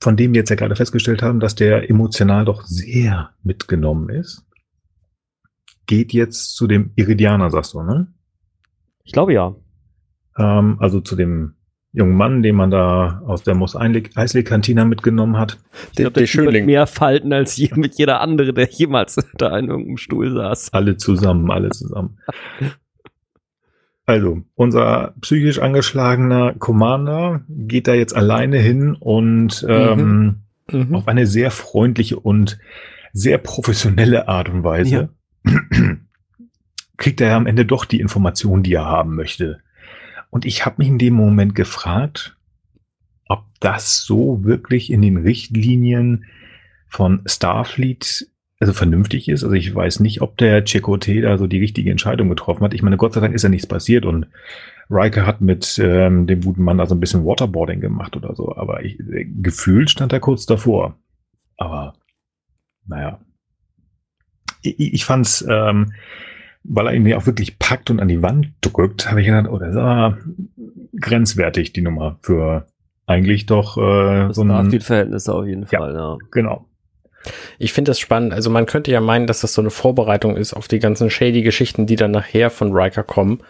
von 0.00 0.16
dem 0.16 0.32
wir 0.32 0.40
jetzt 0.40 0.50
ja 0.50 0.56
gerade 0.56 0.74
festgestellt 0.74 1.22
haben, 1.22 1.38
dass 1.38 1.54
der 1.54 1.88
emotional 1.90 2.44
doch 2.44 2.62
sehr 2.64 3.30
mitgenommen 3.42 4.08
ist, 4.08 4.44
geht 5.86 6.12
jetzt 6.12 6.56
zu 6.56 6.66
dem 6.66 6.92
Iridianer, 6.96 7.50
sagst 7.50 7.74
du, 7.74 7.82
ne? 7.82 8.12
Ich 9.04 9.12
glaube 9.12 9.32
ja. 9.34 9.54
Ähm, 10.38 10.78
also 10.80 11.00
zu 11.00 11.14
dem 11.14 11.54
jungen 11.92 12.16
Mann, 12.16 12.42
den 12.42 12.56
man 12.56 12.70
da 12.70 13.22
aus 13.26 13.42
der 13.42 13.54
Mos 13.54 13.76
Eisley 13.76 14.44
Cantina 14.44 14.84
mitgenommen 14.84 15.38
hat. 15.38 15.58
Ich 15.90 15.96
glaube, 15.96 16.12
der 16.12 16.24
Typ 16.24 16.46
hat 16.46 16.64
mehr 16.64 16.86
Falten 16.86 17.32
als 17.32 17.56
je, 17.56 17.70
mit 17.74 17.96
jeder 17.96 18.20
andere, 18.20 18.54
der 18.54 18.68
jemals 18.68 19.16
da 19.36 19.58
in 19.58 19.68
irgendeinem 19.68 19.98
Stuhl 19.98 20.32
saß. 20.32 20.72
Alle 20.72 20.96
zusammen, 20.96 21.50
alle 21.50 21.70
zusammen. 21.70 22.18
Also, 24.06 24.42
unser 24.54 25.14
psychisch 25.20 25.60
angeschlagener 25.60 26.54
Commander 26.54 27.42
geht 27.48 27.86
da 27.86 27.94
jetzt 27.94 28.16
alleine 28.16 28.58
hin 28.58 28.96
und 28.98 29.64
ähm, 29.68 30.42
mhm. 30.70 30.94
auf 30.94 31.06
eine 31.08 31.26
sehr 31.26 31.50
freundliche 31.50 32.18
und 32.18 32.58
sehr 33.12 33.38
professionelle 33.38 34.28
Art 34.28 34.48
und 34.48 34.64
Weise, 34.64 35.10
ja. 35.44 35.52
kriegt 36.96 37.20
er 37.20 37.36
am 37.36 37.46
Ende 37.46 37.64
doch 37.66 37.84
die 37.84 38.00
Informationen, 38.00 38.62
die 38.62 38.72
er 38.72 38.86
haben 38.86 39.14
möchte. 39.14 39.60
Und 40.32 40.46
ich 40.46 40.64
habe 40.64 40.76
mich 40.78 40.88
in 40.88 40.96
dem 40.96 41.12
Moment 41.12 41.54
gefragt, 41.54 42.38
ob 43.28 43.44
das 43.60 44.02
so 44.02 44.44
wirklich 44.44 44.90
in 44.90 45.02
den 45.02 45.18
Richtlinien 45.18 46.24
von 46.88 47.20
Starfleet 47.26 48.28
also 48.58 48.72
vernünftig 48.72 49.28
ist. 49.28 49.44
Also 49.44 49.54
ich 49.54 49.74
weiß 49.74 50.00
nicht, 50.00 50.22
ob 50.22 50.38
der 50.38 50.64
Chakotay 50.64 51.20
da 51.20 51.36
so 51.36 51.46
die 51.46 51.58
richtige 51.58 51.90
Entscheidung 51.90 52.30
getroffen 52.30 52.64
hat. 52.64 52.72
Ich 52.72 52.82
meine, 52.82 52.96
Gott 52.96 53.12
sei 53.12 53.20
Dank 53.20 53.34
ist 53.34 53.42
ja 53.42 53.50
nichts 53.50 53.66
passiert 53.66 54.06
und 54.06 54.26
Riker 54.88 55.26
hat 55.26 55.42
mit 55.42 55.78
ähm, 55.78 56.26
dem 56.26 56.40
guten 56.40 56.62
Mann 56.62 56.78
da 56.78 56.86
so 56.86 56.94
ein 56.94 57.00
bisschen 57.00 57.26
Waterboarding 57.26 57.80
gemacht 57.80 58.16
oder 58.16 58.34
so. 58.34 58.56
Aber 58.56 58.82
ich, 58.82 58.98
äh, 59.00 59.26
gefühlt 59.26 59.90
stand 59.90 60.14
er 60.14 60.20
kurz 60.20 60.46
davor. 60.46 60.96
Aber 61.58 61.94
naja. 62.86 63.20
Ich, 64.62 64.78
ich 64.78 65.04
fand's, 65.04 65.44
ähm, 65.46 65.92
weil 66.64 66.86
er 66.86 66.94
ihn 66.94 67.06
ja 67.06 67.16
auch 67.16 67.26
wirklich 67.26 67.58
packt 67.58 67.90
und 67.90 68.00
an 68.00 68.08
die 68.08 68.22
Wand 68.22 68.52
drückt, 68.60 69.10
habe 69.10 69.20
ich 69.20 69.26
gedacht, 69.26 69.48
oh, 69.50 69.58
das 69.58 69.70
ist 69.70 69.76
aber 69.76 70.18
grenzwertig, 71.00 71.72
die 71.72 71.82
Nummer, 71.82 72.18
für 72.22 72.66
eigentlich 73.06 73.46
doch 73.46 73.76
äh, 73.76 74.28
das 74.28 74.36
so 74.36 74.42
ein 74.42 74.80
Verhältnisse 74.80 75.34
auf 75.34 75.46
jeden 75.46 75.66
Fall, 75.66 75.94
ja. 75.94 76.12
ja. 76.12 76.18
Genau. 76.30 76.66
Ich 77.58 77.72
finde 77.72 77.90
das 77.90 78.00
spannend. 78.00 78.32
Also 78.32 78.50
man 78.50 78.66
könnte 78.66 78.90
ja 78.90 79.00
meinen, 79.00 79.26
dass 79.26 79.42
das 79.42 79.54
so 79.54 79.62
eine 79.62 79.70
Vorbereitung 79.70 80.36
ist 80.36 80.54
auf 80.54 80.66
die 80.66 80.80
ganzen 80.80 81.08
shady 81.08 81.42
Geschichten, 81.42 81.86
die 81.86 81.96
dann 81.96 82.10
nachher 82.10 82.50
von 82.50 82.72
Riker 82.72 83.04
kommen. 83.04 83.40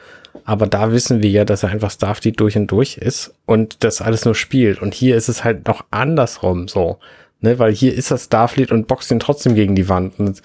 Aber 0.44 0.66
da 0.66 0.92
wissen 0.92 1.22
wir 1.22 1.31
ja, 1.31 1.44
dass 1.44 1.62
er 1.62 1.70
einfach 1.70 1.90
Starfleet 1.90 2.38
durch 2.40 2.57
und 2.57 2.66
durch 2.66 2.98
ist 2.98 3.35
und 3.46 3.85
das 3.85 4.03
alles 4.03 4.25
nur 4.25 4.35
spielt. 4.35 4.83
Und 4.83 4.94
hier 4.94 5.16
ist 5.16 5.29
es 5.29 5.44
halt 5.44 5.66
noch 5.68 5.85
andersrum 5.90 6.68
so. 6.68 6.98
Ne, 7.40 7.59
weil 7.59 7.72
hier 7.72 7.92
ist 7.92 8.11
das 8.11 8.27
Starfleet 8.27 8.70
und 8.70 8.87
boxt 8.87 9.11
ihn 9.11 9.18
trotzdem 9.18 9.57
gegen 9.57 9.75
die 9.75 9.88
Wand. 9.88 10.18
Und 10.20 10.42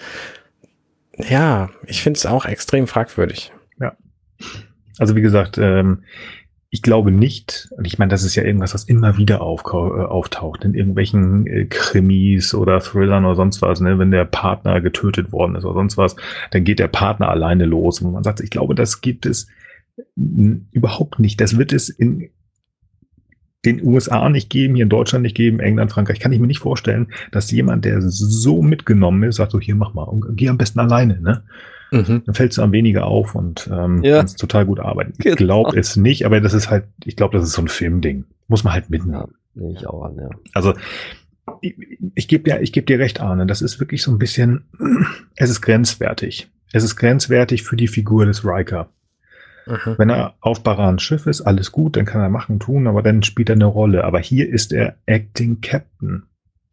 ja, 1.28 1.70
ich 1.86 2.02
finde 2.02 2.18
es 2.18 2.26
auch 2.26 2.46
extrem 2.46 2.86
fragwürdig. 2.86 3.52
Ja. 3.80 3.96
Also 4.98 5.16
wie 5.16 5.22
gesagt, 5.22 5.58
ähm, 5.58 6.04
ich 6.70 6.82
glaube 6.82 7.10
nicht, 7.10 7.68
und 7.76 7.86
ich 7.86 7.98
meine, 7.98 8.10
das 8.10 8.24
ist 8.24 8.34
ja 8.34 8.42
irgendwas, 8.42 8.74
was 8.74 8.84
immer 8.84 9.16
wieder 9.16 9.40
auf, 9.40 9.62
äh, 9.64 9.76
auftaucht 9.76 10.64
in 10.64 10.74
irgendwelchen 10.74 11.46
äh, 11.46 11.64
Krimis 11.64 12.54
oder 12.54 12.80
Thrillern 12.80 13.24
oder 13.24 13.36
sonst 13.36 13.62
was, 13.62 13.80
ne? 13.80 13.98
wenn 13.98 14.10
der 14.10 14.26
Partner 14.26 14.80
getötet 14.80 15.32
worden 15.32 15.54
ist 15.54 15.64
oder 15.64 15.74
sonst 15.74 15.96
was, 15.96 16.16
dann 16.50 16.64
geht 16.64 16.78
der 16.78 16.88
Partner 16.88 17.28
alleine 17.30 17.64
los. 17.64 18.02
Und 18.02 18.12
man 18.12 18.22
sagt, 18.24 18.40
ich 18.40 18.50
glaube, 18.50 18.74
das 18.74 19.00
gibt 19.00 19.24
es 19.24 19.48
überhaupt 20.14 21.18
nicht. 21.18 21.40
Das 21.40 21.58
wird 21.58 21.72
es 21.72 21.88
in 21.88 22.30
den 23.64 23.82
USA 23.82 24.28
nicht 24.28 24.50
geben, 24.50 24.74
hier 24.74 24.84
in 24.84 24.88
Deutschland 24.88 25.22
nicht 25.22 25.36
geben, 25.36 25.60
England, 25.60 25.90
Frankreich. 25.90 26.20
Kann 26.20 26.32
ich 26.32 26.38
mir 26.38 26.46
nicht 26.46 26.60
vorstellen, 26.60 27.08
dass 27.32 27.50
jemand, 27.50 27.84
der 27.84 28.00
so 28.00 28.62
mitgenommen 28.62 29.22
ist, 29.24 29.36
sagt 29.36 29.52
so, 29.52 29.60
hier 29.60 29.74
mach 29.74 29.94
mal 29.94 30.04
und 30.04 30.36
geh 30.36 30.48
am 30.48 30.58
besten 30.58 30.78
alleine, 30.78 31.20
ne? 31.20 31.42
Mhm. 31.90 32.22
Dann 32.26 32.34
fällt 32.34 32.52
es 32.52 32.58
am 32.58 32.72
weniger 32.72 33.06
auf 33.06 33.34
und 33.34 33.68
ähm, 33.72 34.02
ja. 34.04 34.18
kannst 34.18 34.38
total 34.38 34.66
gut 34.66 34.78
arbeiten. 34.78 35.12
Ich 35.18 35.24
genau. 35.24 35.36
glaube 35.36 35.78
es 35.78 35.96
nicht, 35.96 36.26
aber 36.26 36.40
das 36.40 36.52
ist 36.52 36.70
halt, 36.70 36.84
ich 37.04 37.16
glaube, 37.16 37.36
das 37.36 37.46
ist 37.46 37.54
so 37.54 37.62
ein 37.62 37.68
Filmding. 37.68 38.24
Muss 38.46 38.62
man 38.62 38.74
halt 38.74 38.90
mitnehmen. 38.90 39.32
Ja, 39.54 39.70
ich 39.70 39.86
auch 39.86 40.04
an, 40.04 40.16
ja. 40.16 40.28
Also 40.52 40.74
ich, 41.62 41.76
ich 42.14 42.28
gebe 42.28 42.44
dir, 42.44 42.60
ich 42.60 42.72
gebe 42.72 42.86
dir 42.86 42.98
recht, 42.98 43.20
Arne. 43.20 43.46
Das 43.46 43.62
ist 43.62 43.80
wirklich 43.80 44.02
so 44.02 44.10
ein 44.10 44.18
bisschen, 44.18 44.64
es 45.36 45.50
ist 45.50 45.62
grenzwertig. 45.62 46.48
Es 46.72 46.84
ist 46.84 46.96
grenzwertig 46.96 47.62
für 47.62 47.76
die 47.76 47.88
Figur 47.88 48.26
des 48.26 48.44
Riker. 48.44 48.90
Mhm. 49.68 49.94
Wenn 49.98 50.10
er 50.10 50.34
auf 50.40 50.62
Baran 50.62 50.98
Schiff 50.98 51.26
ist, 51.26 51.42
alles 51.42 51.72
gut, 51.72 51.96
dann 51.96 52.04
kann 52.04 52.20
er 52.20 52.30
machen, 52.30 52.58
tun, 52.58 52.86
aber 52.86 53.02
dann 53.02 53.22
spielt 53.22 53.50
er 53.50 53.56
eine 53.56 53.66
Rolle. 53.66 54.04
Aber 54.04 54.18
hier 54.18 54.48
ist 54.48 54.72
er 54.72 54.96
Acting 55.06 55.60
Captain. 55.60 56.24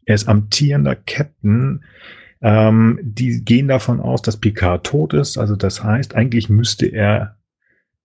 Er 0.04 0.14
ist 0.14 0.28
amtierender 0.28 0.94
Captain 0.94 1.82
ähm, 2.42 2.98
die 3.02 3.44
gehen 3.44 3.68
davon 3.68 4.00
aus, 4.00 4.22
dass 4.22 4.36
Picard 4.36 4.84
tot 4.84 5.14
ist. 5.14 5.38
Also 5.38 5.56
das 5.56 5.82
heißt, 5.82 6.14
eigentlich 6.14 6.48
müsste 6.48 6.86
er 6.86 7.36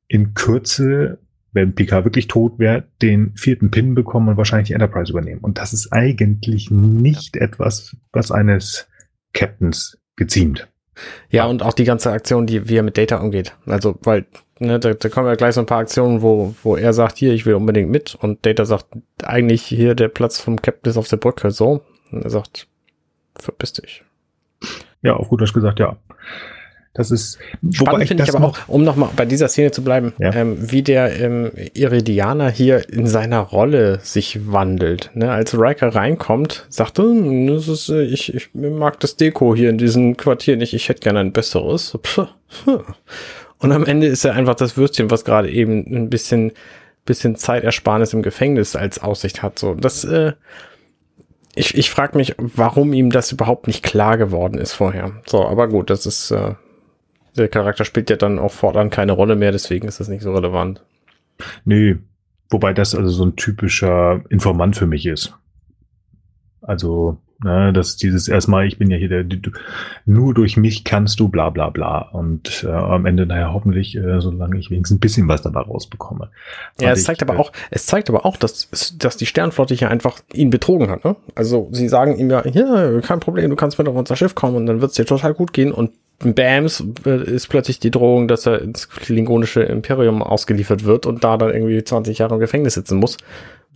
in 0.08 0.34
Kürze, 0.34 1.20
wenn 1.52 1.76
Picard 1.76 2.06
wirklich 2.06 2.28
tot 2.28 2.58
wäre, 2.58 2.86
den 3.02 3.36
vierten 3.36 3.72
Pin 3.72 3.94
bekommen 3.94 4.30
und 4.30 4.38
wahrscheinlich 4.38 4.68
die 4.68 4.74
Enterprise 4.74 5.12
übernehmen. 5.12 5.42
Und 5.42 5.58
das 5.58 5.74
ist 5.74 5.92
eigentlich 5.92 6.72
nicht 6.72 7.36
etwas, 7.36 7.96
was 8.14 8.32
eines 8.32 8.88
Captains 9.34 10.00
geziemt. 10.16 10.68
Ja, 11.30 11.46
und 11.46 11.64
auch 11.64 11.74
die 11.74 11.84
ganze 11.84 12.12
Aktion, 12.12 12.46
die 12.48 12.70
wie 12.70 12.78
er 12.78 12.84
mit 12.84 12.98
Data 12.98 13.18
umgeht. 13.18 13.56
Also, 13.66 13.98
weil, 14.02 14.26
ne, 14.62 14.80
da, 14.80 14.94
da 14.94 15.10
kommen 15.10 15.28
ja 15.28 15.36
gleich 15.36 15.56
so 15.56 15.62
ein 15.62 15.66
paar 15.66 15.80
Aktionen, 15.80 16.22
wo, 16.22 16.56
wo 16.64 16.76
er 16.76 16.94
sagt, 16.94 17.18
hier, 17.18 17.34
ich 17.34 17.46
will 17.46 17.56
unbedingt 17.56 17.90
mit. 17.90 18.16
Und 18.16 18.46
Data 18.46 18.66
sagt, 18.66 18.86
eigentlich 19.24 19.64
hier 19.64 19.96
der 19.96 20.08
Platz 20.08 20.40
vom 20.40 20.62
Captain 20.62 20.92
ist 20.92 20.98
auf 20.98 21.08
der 21.08 21.18
Brücke, 21.18 21.52
so. 21.52 21.82
Und 22.12 22.24
er 22.24 22.30
sagt, 22.30 22.68
verpiss 23.36 23.74
dich. 23.74 24.04
Ja, 25.02 25.16
auf 25.16 25.30
gut 25.30 25.42
Deutsch 25.42 25.54
gesagt, 25.54 25.80
ja. 25.80 25.98
Das 26.94 27.10
ist 27.10 27.40
spannend 27.72 28.10
finde 28.10 28.24
ich 28.24 28.36
aber 28.36 28.48
auch, 28.48 28.58
um 28.68 28.84
nochmal 28.84 29.10
bei 29.16 29.26
dieser 29.26 29.48
Szene 29.48 29.72
zu 29.72 29.82
bleiben, 29.82 30.12
ja. 30.20 30.34
ähm, 30.34 30.58
wie 30.60 30.82
der 30.82 31.22
ähm, 31.22 31.52
Iridianer 31.74 32.50
hier 32.50 32.90
in 32.90 33.08
seiner 33.08 33.40
Rolle 33.40 34.00
sich 34.04 34.52
wandelt. 34.52 35.10
Ne? 35.14 35.32
Als 35.32 35.58
Riker 35.58 35.96
reinkommt, 35.96 36.66
sagt 36.68 37.00
er, 37.00 37.06
hm, 37.06 37.48
das 37.48 37.70
ist, 37.70 37.88
äh, 37.88 38.02
ich, 38.02 38.34
ich 38.34 38.50
mag 38.54 39.00
das 39.00 39.16
Deko 39.16 39.56
hier 39.56 39.70
in 39.70 39.78
diesem 39.78 40.18
Quartier 40.18 40.58
nicht, 40.58 40.74
ich 40.74 40.90
hätte 40.90 41.00
gerne 41.00 41.22
ein 41.22 41.32
besseres. 41.32 41.98
Und 43.62 43.72
am 43.72 43.86
Ende 43.86 44.08
ist 44.08 44.26
er 44.26 44.34
einfach 44.34 44.56
das 44.56 44.76
Würstchen, 44.76 45.12
was 45.12 45.24
gerade 45.24 45.50
eben 45.50 45.86
ein 45.96 46.10
bisschen, 46.10 46.52
bisschen 47.06 47.36
Zeitersparnis 47.36 48.14
im 48.14 48.22
Gefängnis 48.22 48.76
als 48.76 49.02
Aussicht 49.02 49.44
hat. 49.44 49.60
So, 49.60 49.76
das 49.76 50.04
äh, 50.04 50.34
ich, 51.56 51.78
ich 51.78 51.90
frage 51.90 52.18
mich, 52.18 52.36
warum 52.38 52.94
ihm 52.94 53.10
das 53.10 53.32
überhaupt 53.32 53.68
nicht 53.68 53.84
klar 53.84 54.18
geworden 54.18 54.58
ist 54.58 54.74
vorher. 54.74 55.22
So, 55.26 55.46
aber 55.46 55.68
gut, 55.68 55.90
das 55.90 56.06
ist, 56.06 56.32
äh, 56.32 56.56
der 57.36 57.50
Charakter 57.50 57.86
spielt 57.86 58.10
ja 58.10 58.16
dann 58.16 58.40
auch 58.40 58.52
fortan 58.52 58.90
keine 58.90 59.12
Rolle 59.12 59.36
mehr, 59.36 59.52
deswegen 59.52 59.88
ist 59.88 60.00
das 60.00 60.08
nicht 60.08 60.22
so 60.22 60.34
relevant. 60.34 60.84
Nee, 61.66 61.98
wobei 62.50 62.74
das 62.74 62.96
also 62.96 63.10
so 63.10 63.26
ein 63.26 63.36
typischer 63.36 64.22
Informant 64.30 64.76
für 64.76 64.88
mich 64.88 65.06
ist. 65.06 65.34
Also, 66.62 67.18
Ne, 67.44 67.74
das 67.74 67.90
ist 67.90 68.04
dieses 68.04 68.28
erstmal, 68.28 68.68
ich 68.68 68.78
bin 68.78 68.92
ja 68.92 68.98
hier 68.98 69.10
der, 69.10 69.24
du, 69.24 69.50
nur 70.06 70.36
durch 70.36 70.58
mich 70.58 70.84
kannst 70.84 71.20
du 71.20 71.28
bla 71.28 71.50
bla 71.50 71.72
bla. 71.72 72.10
Und 72.12 72.64
äh, 72.64 72.72
am 72.72 73.08
Ende, 73.08 73.26
naja, 73.26 73.52
hoffentlich, 73.52 73.98
äh, 73.98 74.22
solange 74.22 74.60
ich 74.60 74.70
wenigstens 74.70 74.98
ein 74.98 75.00
bisschen 75.00 75.28
was 75.28 75.42
dabei 75.42 75.62
rausbekomme. 75.62 76.30
Ja, 76.80 76.92
es 76.92 77.04
zeigt 77.04 77.24
ich, 77.24 77.28
aber 77.28 77.38
äh, 77.38 77.42
auch, 77.42 77.52
es 77.72 77.88
zeigt 77.88 78.10
aber 78.10 78.28
auch, 78.28 78.38
dass, 78.38 78.70
dass 78.96 79.18
die 79.18 79.26
Sternflotte 79.26 79.74
hier 79.74 79.90
einfach 79.90 80.20
ihn 80.34 80.52
betrogen 80.52 80.92
hat. 80.92 81.04
Ne? 81.04 81.16
Also 81.34 81.68
sie 81.72 81.90
sagen 81.90 82.16
ihm 82.18 82.30
ja, 82.30 82.46
ja, 82.46 83.02
kein 83.02 83.20
Problem, 83.20 83.50
du 83.50 83.56
kannst 83.56 83.80
mit 83.80 83.88
auf 83.88 83.96
unser 83.96 84.16
Schiff 84.16 84.36
kommen 84.36 84.56
und 84.56 84.68
dann 84.68 84.82
wird 84.82 84.92
es 84.92 84.98
dir 84.98 85.06
total 85.06 85.34
gut 85.34 85.52
gehen. 85.52 85.72
Und 85.72 85.92
Bams 86.20 86.84
äh, 87.08 87.24
ist 87.24 87.48
plötzlich 87.48 87.80
die 87.80 87.90
Drohung, 87.90 88.28
dass 88.28 88.46
er 88.46 88.62
ins 88.62 88.88
klingonische 88.88 89.64
Imperium 89.64 90.22
ausgeliefert 90.22 90.86
wird 90.86 91.08
und 91.08 91.24
da 91.24 91.38
dann 91.38 91.52
irgendwie 91.52 91.84
20 91.84 92.20
Jahre 92.20 92.36
im 92.36 92.40
Gefängnis 92.40 92.76
sitzen 92.76 93.00
muss 93.00 93.18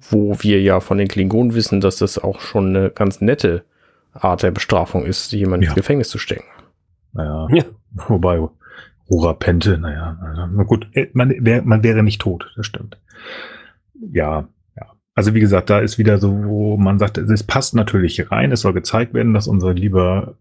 wo 0.10 0.36
wir 0.40 0.62
ja 0.62 0.80
von 0.80 0.98
den 0.98 1.08
Klingonen 1.08 1.54
wissen, 1.54 1.82
dass 1.82 1.98
das 1.98 2.18
auch 2.18 2.40
schon 2.40 2.76
eine 2.76 2.90
ganz 2.90 3.22
nette 3.22 3.64
Art 4.14 4.44
der 4.44 4.52
Bestrafung 4.52 5.06
ist, 5.06 5.32
jemanden 5.32 5.64
ja. 5.64 5.70
ins 5.70 5.76
Gefängnis 5.76 6.10
zu 6.10 6.18
stecken. 6.18 6.46
Naja, 7.14 7.48
ja. 7.52 7.64
wobei 8.08 8.42
Rura 9.10 9.34
Pente, 9.34 9.78
naja, 9.78 10.50
na 10.52 10.64
gut, 10.64 10.88
äh, 10.94 11.08
man, 11.14 11.34
wär, 11.46 11.62
man 11.62 11.84
wäre 11.84 12.02
nicht 12.02 12.22
tot, 12.22 12.52
das 12.56 12.66
stimmt. 12.66 13.00
Ja, 14.12 14.48
ja. 14.76 14.92
Also 15.14 15.34
wie 15.34 15.40
gesagt, 15.40 15.70
da 15.70 15.80
ist 15.80 15.98
wieder 15.98 16.18
so, 16.18 16.44
wo 16.46 16.78
man 16.78 16.98
sagt, 16.98 17.18
es 17.18 17.44
passt 17.44 17.76
natürlich 17.76 18.32
rein, 18.32 18.52
es 18.52 18.62
soll 18.62 18.74
gezeigt 18.74 19.14
werden, 19.14 19.34
dass 19.34 19.48
unser 19.48 19.74
lieber 19.74 20.36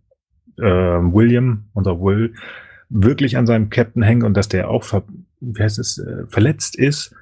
äh, 0.57 0.63
William, 0.65 1.65
unser 1.75 2.01
Will, 2.01 2.35
wirklich 2.89 3.37
an 3.37 3.47
seinem 3.47 3.71
Captain 3.71 4.03
hängt 4.03 4.25
und 4.25 4.35
dass 4.35 4.49
der 4.49 4.71
auch 4.71 4.85
ver, 4.85 5.05
wie 5.41 5.63
heißt 5.63 5.79
es, 5.79 5.99
äh, 5.99 6.27
verletzt 6.29 6.77
ist 6.77 7.15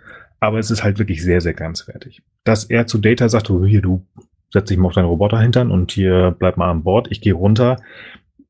aber 0.42 0.58
es 0.58 0.72
ist 0.72 0.82
halt 0.82 0.98
wirklich 0.98 1.22
sehr, 1.22 1.40
sehr 1.40 1.54
grenzwertig. 1.54 2.20
Dass 2.42 2.64
er 2.64 2.88
zu 2.88 2.98
Data 2.98 3.28
sagt, 3.28 3.48
oh, 3.48 3.64
hier, 3.64 3.80
du 3.80 4.04
setz 4.50 4.68
dich 4.68 4.76
mal 4.76 4.88
auf 4.88 4.94
deinen 4.94 5.06
Roboter 5.06 5.38
hintern 5.38 5.70
und 5.70 5.92
hier 5.92 6.34
bleib 6.36 6.56
mal 6.56 6.68
an 6.68 6.82
Bord, 6.82 7.06
ich 7.12 7.20
gehe 7.20 7.32
runter. 7.32 7.76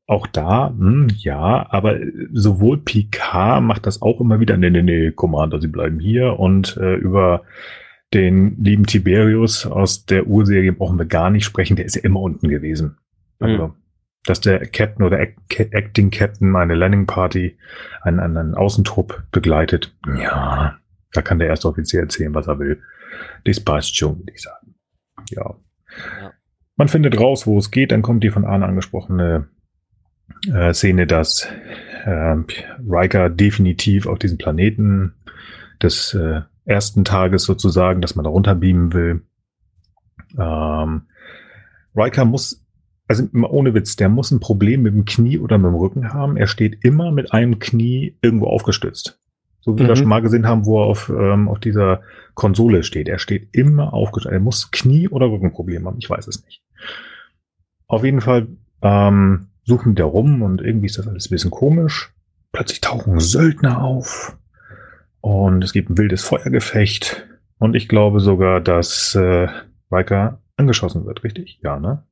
Auch 0.07 0.25
da, 0.25 0.69
hm, 0.69 1.09
ja, 1.17 1.67
aber 1.69 1.99
sowohl 2.31 2.79
Picard 2.79 3.63
macht 3.63 3.85
das 3.85 4.01
auch 4.01 4.19
immer 4.19 4.39
wieder, 4.39 4.57
nee, 4.57 4.71
nee, 4.71 4.81
nee, 4.81 5.11
Commander, 5.11 5.61
sie 5.61 5.67
bleiben 5.67 5.99
hier 5.99 6.39
und 6.39 6.77
äh, 6.77 6.95
über 6.95 7.43
den 8.11 8.61
lieben 8.61 8.87
Tiberius 8.87 9.67
aus 9.67 10.07
der 10.07 10.25
Urserie 10.25 10.73
brauchen 10.73 10.97
wir 10.97 11.05
gar 11.05 11.29
nicht 11.29 11.45
sprechen, 11.45 11.75
der 11.75 11.85
ist 11.85 11.95
ja 11.95 12.01
immer 12.01 12.21
unten 12.21 12.49
gewesen. 12.49 12.97
Mhm. 13.39 13.47
Also, 13.47 13.73
dass 14.25 14.41
der 14.41 14.65
Captain 14.65 15.05
oder 15.05 15.19
Acting 15.19 16.09
Captain 16.09 16.55
eine 16.55 16.73
Landing 16.73 17.05
Party, 17.05 17.55
einen, 18.01 18.19
einen 18.19 18.55
Außentrupp 18.55 19.25
begleitet, 19.31 19.95
ja, 20.19 20.79
da 21.13 21.21
kann 21.21 21.39
der 21.39 21.47
erste 21.47 21.67
Offizier 21.67 22.01
erzählen, 22.01 22.33
was 22.33 22.47
er 22.47 22.59
will. 22.59 22.81
Schon, 23.95 24.19
würde 24.19 24.33
ich 24.33 24.41
sagen. 24.41 24.75
Ja. 25.29 25.55
ja. 26.21 26.33
Man 26.75 26.87
findet 26.87 27.19
raus, 27.19 27.45
wo 27.45 27.57
es 27.57 27.71
geht. 27.71 27.91
Dann 27.91 28.01
kommt 28.01 28.23
die 28.23 28.31
von 28.31 28.45
Arne 28.45 28.65
angesprochene 28.65 29.47
äh, 30.51 30.73
Szene, 30.73 31.07
dass 31.07 31.47
äh, 32.05 32.35
Riker 32.87 33.29
definitiv 33.29 34.07
auf 34.07 34.19
diesem 34.19 34.37
Planeten 34.37 35.13
des 35.81 36.13
äh, 36.13 36.41
ersten 36.65 37.05
Tages 37.05 37.43
sozusagen, 37.43 38.01
dass 38.01 38.15
man 38.15 38.23
da 38.23 38.29
runterbeamen 38.29 38.93
will. 38.93 39.21
Ähm, 40.37 41.03
Riker 41.95 42.25
muss, 42.25 42.65
also 43.07 43.27
ohne 43.33 43.73
Witz, 43.73 43.95
der 43.95 44.09
muss 44.09 44.31
ein 44.31 44.39
Problem 44.39 44.81
mit 44.81 44.93
dem 44.93 45.05
Knie 45.05 45.37
oder 45.37 45.57
mit 45.57 45.67
dem 45.67 45.75
Rücken 45.75 46.13
haben. 46.13 46.37
Er 46.37 46.47
steht 46.47 46.83
immer 46.83 47.11
mit 47.11 47.33
einem 47.33 47.59
Knie 47.59 48.17
irgendwo 48.21 48.47
aufgestützt. 48.47 49.19
So 49.63 49.77
wie 49.77 49.83
mhm. 49.83 49.87
wir 49.87 49.95
schon 49.95 50.07
mal 50.07 50.21
gesehen 50.21 50.45
haben, 50.45 50.65
wo 50.65 50.81
er 50.81 50.87
auf, 50.87 51.09
ähm, 51.09 51.47
auf 51.47 51.59
dieser 51.59 52.01
Konsole 52.33 52.83
steht. 52.83 53.07
Er 53.07 53.17
steht 53.17 53.49
immer 53.53 53.93
aufgestützt. 53.93 54.33
Er 54.33 54.39
muss 54.41 54.71
Knie- 54.71 55.07
oder 55.07 55.27
Rückenprobleme 55.27 55.85
haben. 55.85 55.99
Ich 55.99 56.09
weiß 56.09 56.27
es 56.27 56.43
nicht. 56.43 56.61
Auf 57.87 58.03
jeden 58.03 58.21
Fall 58.21 58.47
ähm, 58.81 59.47
suchen 59.63 59.95
der 59.95 60.05
rum 60.05 60.41
und 60.41 60.61
irgendwie 60.61 60.87
ist 60.87 60.97
das 60.97 61.07
alles 61.07 61.27
ein 61.27 61.29
bisschen 61.29 61.51
komisch. 61.51 62.13
Plötzlich 62.51 62.81
tauchen 62.81 63.19
Söldner 63.19 63.81
auf 63.81 64.37
und 65.21 65.63
es 65.63 65.71
gibt 65.71 65.89
ein 65.89 65.97
wildes 65.97 66.23
Feuergefecht. 66.23 67.25
Und 67.57 67.75
ich 67.75 67.87
glaube 67.87 68.19
sogar, 68.19 68.59
dass 68.59 69.15
äh, 69.15 69.47
Riker 69.89 70.41
angeschossen 70.57 71.05
wird, 71.05 71.23
richtig? 71.23 71.59
Ja, 71.63 71.79
ne? 71.79 72.03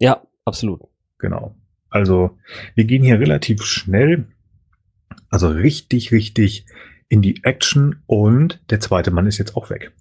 Ja, 0.00 0.22
absolut. 0.46 0.80
Genau. 1.18 1.54
Also 1.90 2.38
wir 2.74 2.84
gehen 2.84 3.04
hier 3.04 3.20
relativ 3.20 3.62
schnell, 3.62 4.26
also 5.30 5.48
richtig, 5.48 6.12
richtig 6.12 6.66
in 7.08 7.22
die 7.22 7.44
Action 7.44 8.02
und 8.06 8.60
der 8.70 8.80
zweite 8.80 9.10
Mann 9.10 9.26
ist 9.26 9.38
jetzt 9.38 9.56
auch 9.56 9.70
weg. 9.70 9.92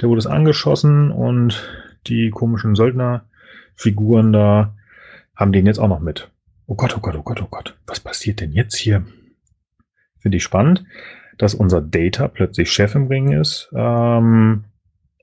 Der 0.00 0.08
wurde 0.08 0.28
angeschossen 0.30 1.10
und 1.10 1.68
die 2.06 2.30
komischen 2.30 2.74
Söldnerfiguren 2.74 4.32
da 4.32 4.76
haben 5.36 5.52
den 5.52 5.66
jetzt 5.66 5.78
auch 5.78 5.88
noch 5.88 6.00
mit. 6.00 6.30
Oh 6.66 6.74
Gott, 6.74 6.96
oh 6.96 7.00
Gott, 7.00 7.16
oh 7.16 7.22
Gott, 7.22 7.42
oh 7.42 7.48
Gott. 7.50 7.76
Was 7.86 8.00
passiert 8.00 8.40
denn 8.40 8.52
jetzt 8.52 8.76
hier? 8.76 9.04
Finde 10.18 10.38
ich 10.38 10.42
spannend, 10.42 10.84
dass 11.38 11.54
unser 11.54 11.80
Data 11.80 12.28
plötzlich 12.28 12.72
Chef 12.72 12.94
im 12.94 13.08
Ring 13.08 13.32
ist 13.32 13.70
ähm, 13.74 14.64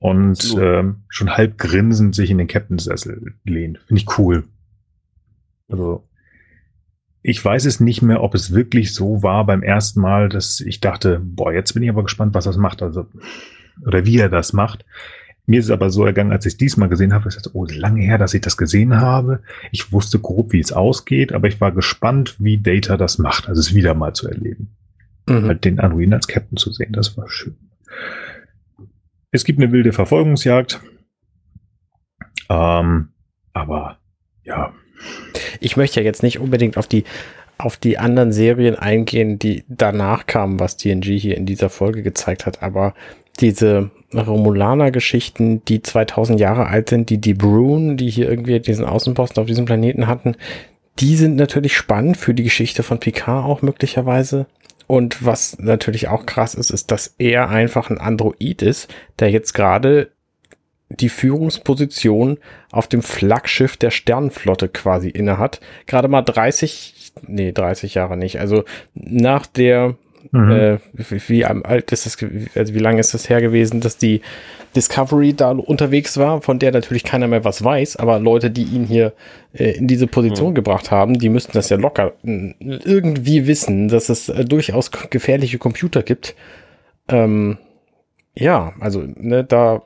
und 0.00 0.56
ähm, 0.58 1.04
schon 1.08 1.30
halb 1.30 1.58
grinsend 1.58 2.14
sich 2.14 2.30
in 2.30 2.38
den 2.38 2.46
Captain-Sessel 2.46 3.34
lehnt. 3.44 3.78
Finde 3.86 4.00
ich 4.00 4.18
cool. 4.18 4.44
Also 5.68 6.08
ich 7.22 7.44
weiß 7.44 7.66
es 7.66 7.80
nicht 7.80 8.02
mehr, 8.02 8.22
ob 8.22 8.34
es 8.34 8.52
wirklich 8.52 8.94
so 8.94 9.22
war 9.22 9.46
beim 9.46 9.62
ersten 9.62 10.00
Mal, 10.00 10.28
dass 10.28 10.60
ich 10.60 10.80
dachte, 10.80 11.20
boah, 11.22 11.52
jetzt 11.52 11.72
bin 11.72 11.82
ich 11.82 11.90
aber 11.90 12.02
gespannt, 12.02 12.34
was 12.34 12.44
das 12.44 12.56
macht. 12.56 12.82
Also, 12.82 13.06
oder 13.86 14.04
wie 14.04 14.18
er 14.18 14.28
das 14.28 14.52
macht. 14.52 14.84
Mir 15.46 15.58
ist 15.58 15.66
es 15.66 15.70
aber 15.70 15.90
so 15.90 16.04
ergangen, 16.04 16.32
als 16.32 16.46
ich 16.46 16.54
es 16.54 16.56
diesmal 16.56 16.88
gesehen 16.88 17.12
habe, 17.12 17.28
ich 17.28 17.34
dachte, 17.34 17.50
oh, 17.54 17.64
lange 17.64 18.02
her, 18.02 18.18
dass 18.18 18.34
ich 18.34 18.40
das 18.40 18.56
gesehen 18.56 19.00
habe. 19.00 19.42
Ich 19.72 19.92
wusste 19.92 20.18
grob, 20.18 20.52
wie 20.52 20.60
es 20.60 20.72
ausgeht, 20.72 21.32
aber 21.32 21.48
ich 21.48 21.60
war 21.60 21.72
gespannt, 21.72 22.36
wie 22.38 22.58
Data 22.58 22.96
das 22.96 23.18
macht, 23.18 23.48
also 23.48 23.60
es 23.60 23.74
wieder 23.74 23.94
mal 23.94 24.14
zu 24.14 24.28
erleben. 24.28 24.76
Mhm. 25.28 25.46
Halt 25.46 25.64
den 25.64 25.80
Anduin 25.80 26.12
als 26.12 26.28
Captain 26.28 26.56
zu 26.56 26.72
sehen, 26.72 26.92
das 26.92 27.16
war 27.16 27.28
schön. 27.28 27.56
Es 29.30 29.44
gibt 29.44 29.60
eine 29.60 29.72
wilde 29.72 29.92
Verfolgungsjagd. 29.92 30.80
Ähm, 32.48 33.08
aber 33.52 33.98
ja. 34.44 34.74
Ich 35.60 35.76
möchte 35.76 36.00
ja 36.00 36.04
jetzt 36.04 36.22
nicht 36.22 36.38
unbedingt 36.38 36.76
auf 36.76 36.86
die 36.86 37.04
auf 37.58 37.76
die 37.76 37.96
anderen 37.98 38.32
Serien 38.32 38.74
eingehen, 38.74 39.38
die 39.38 39.62
danach 39.68 40.26
kamen, 40.26 40.58
was 40.58 40.76
TNG 40.76 41.16
hier 41.18 41.36
in 41.36 41.46
dieser 41.46 41.70
Folge 41.70 42.02
gezeigt 42.02 42.44
hat, 42.44 42.62
aber 42.62 42.94
diese 43.40 43.90
Romulaner-Geschichten, 44.12 45.64
die 45.66 45.80
2000 45.80 46.40
Jahre 46.40 46.66
alt 46.66 46.90
sind, 46.90 47.08
die 47.08 47.18
die 47.18 47.34
Brune, 47.34 47.96
die 47.96 48.10
hier 48.10 48.28
irgendwie 48.28 48.58
diesen 48.60 48.84
Außenposten 48.84 49.40
auf 49.40 49.46
diesem 49.46 49.64
Planeten 49.64 50.06
hatten, 50.06 50.36
die 50.98 51.16
sind 51.16 51.36
natürlich 51.36 51.76
spannend 51.76 52.16
für 52.16 52.34
die 52.34 52.42
Geschichte 52.42 52.82
von 52.82 53.00
Picard 53.00 53.46
auch 53.46 53.62
möglicherweise. 53.62 54.46
Und 54.86 55.24
was 55.24 55.58
natürlich 55.58 56.08
auch 56.08 56.26
krass 56.26 56.54
ist, 56.54 56.70
ist, 56.70 56.90
dass 56.90 57.14
er 57.16 57.48
einfach 57.48 57.88
ein 57.88 57.98
Android 57.98 58.60
ist, 58.60 58.92
der 59.18 59.30
jetzt 59.30 59.54
gerade 59.54 60.11
die 61.00 61.08
Führungsposition 61.08 62.38
auf 62.70 62.86
dem 62.88 63.02
Flaggschiff 63.02 63.76
der 63.76 63.90
Sternenflotte 63.90 64.68
quasi 64.68 65.08
innehat. 65.08 65.60
Gerade 65.86 66.08
mal 66.08 66.22
30, 66.22 67.12
nee, 67.26 67.52
30 67.52 67.94
Jahre 67.94 68.16
nicht. 68.16 68.40
Also 68.40 68.64
nach 68.94 69.46
der 69.46 69.96
Mhm. 70.30 70.50
Äh, 70.50 70.78
wie, 70.92 71.28
wie 71.28 71.44
alt 71.44 71.90
ist 71.90 72.06
das, 72.06 72.16
also 72.54 72.74
wie 72.74 72.78
lange 72.78 73.00
ist 73.00 73.12
das 73.12 73.28
her 73.28 73.40
gewesen, 73.40 73.80
dass 73.80 73.96
die 73.96 74.20
Discovery 74.76 75.34
da 75.34 75.50
unterwegs 75.50 76.16
war, 76.16 76.40
von 76.40 76.58
der 76.58 76.72
natürlich 76.72 77.04
keiner 77.04 77.26
mehr 77.26 77.44
was 77.44 77.64
weiß, 77.64 77.96
aber 77.96 78.18
Leute, 78.20 78.50
die 78.50 78.62
ihn 78.62 78.84
hier 78.84 79.12
äh, 79.52 79.72
in 79.72 79.88
diese 79.88 80.06
Position 80.06 80.50
mhm. 80.50 80.54
gebracht 80.54 80.90
haben, 80.90 81.18
die 81.18 81.28
müssten 81.28 81.52
das 81.52 81.68
ja 81.68 81.76
locker 81.76 82.12
irgendwie 82.22 83.46
wissen, 83.46 83.88
dass 83.88 84.08
es 84.08 84.28
äh, 84.28 84.44
durchaus 84.44 84.90
gefährliche 85.10 85.58
Computer 85.58 86.02
gibt. 86.02 86.34
Ähm, 87.08 87.58
ja, 88.34 88.72
also 88.80 89.04
ne, 89.16 89.44
da 89.44 89.82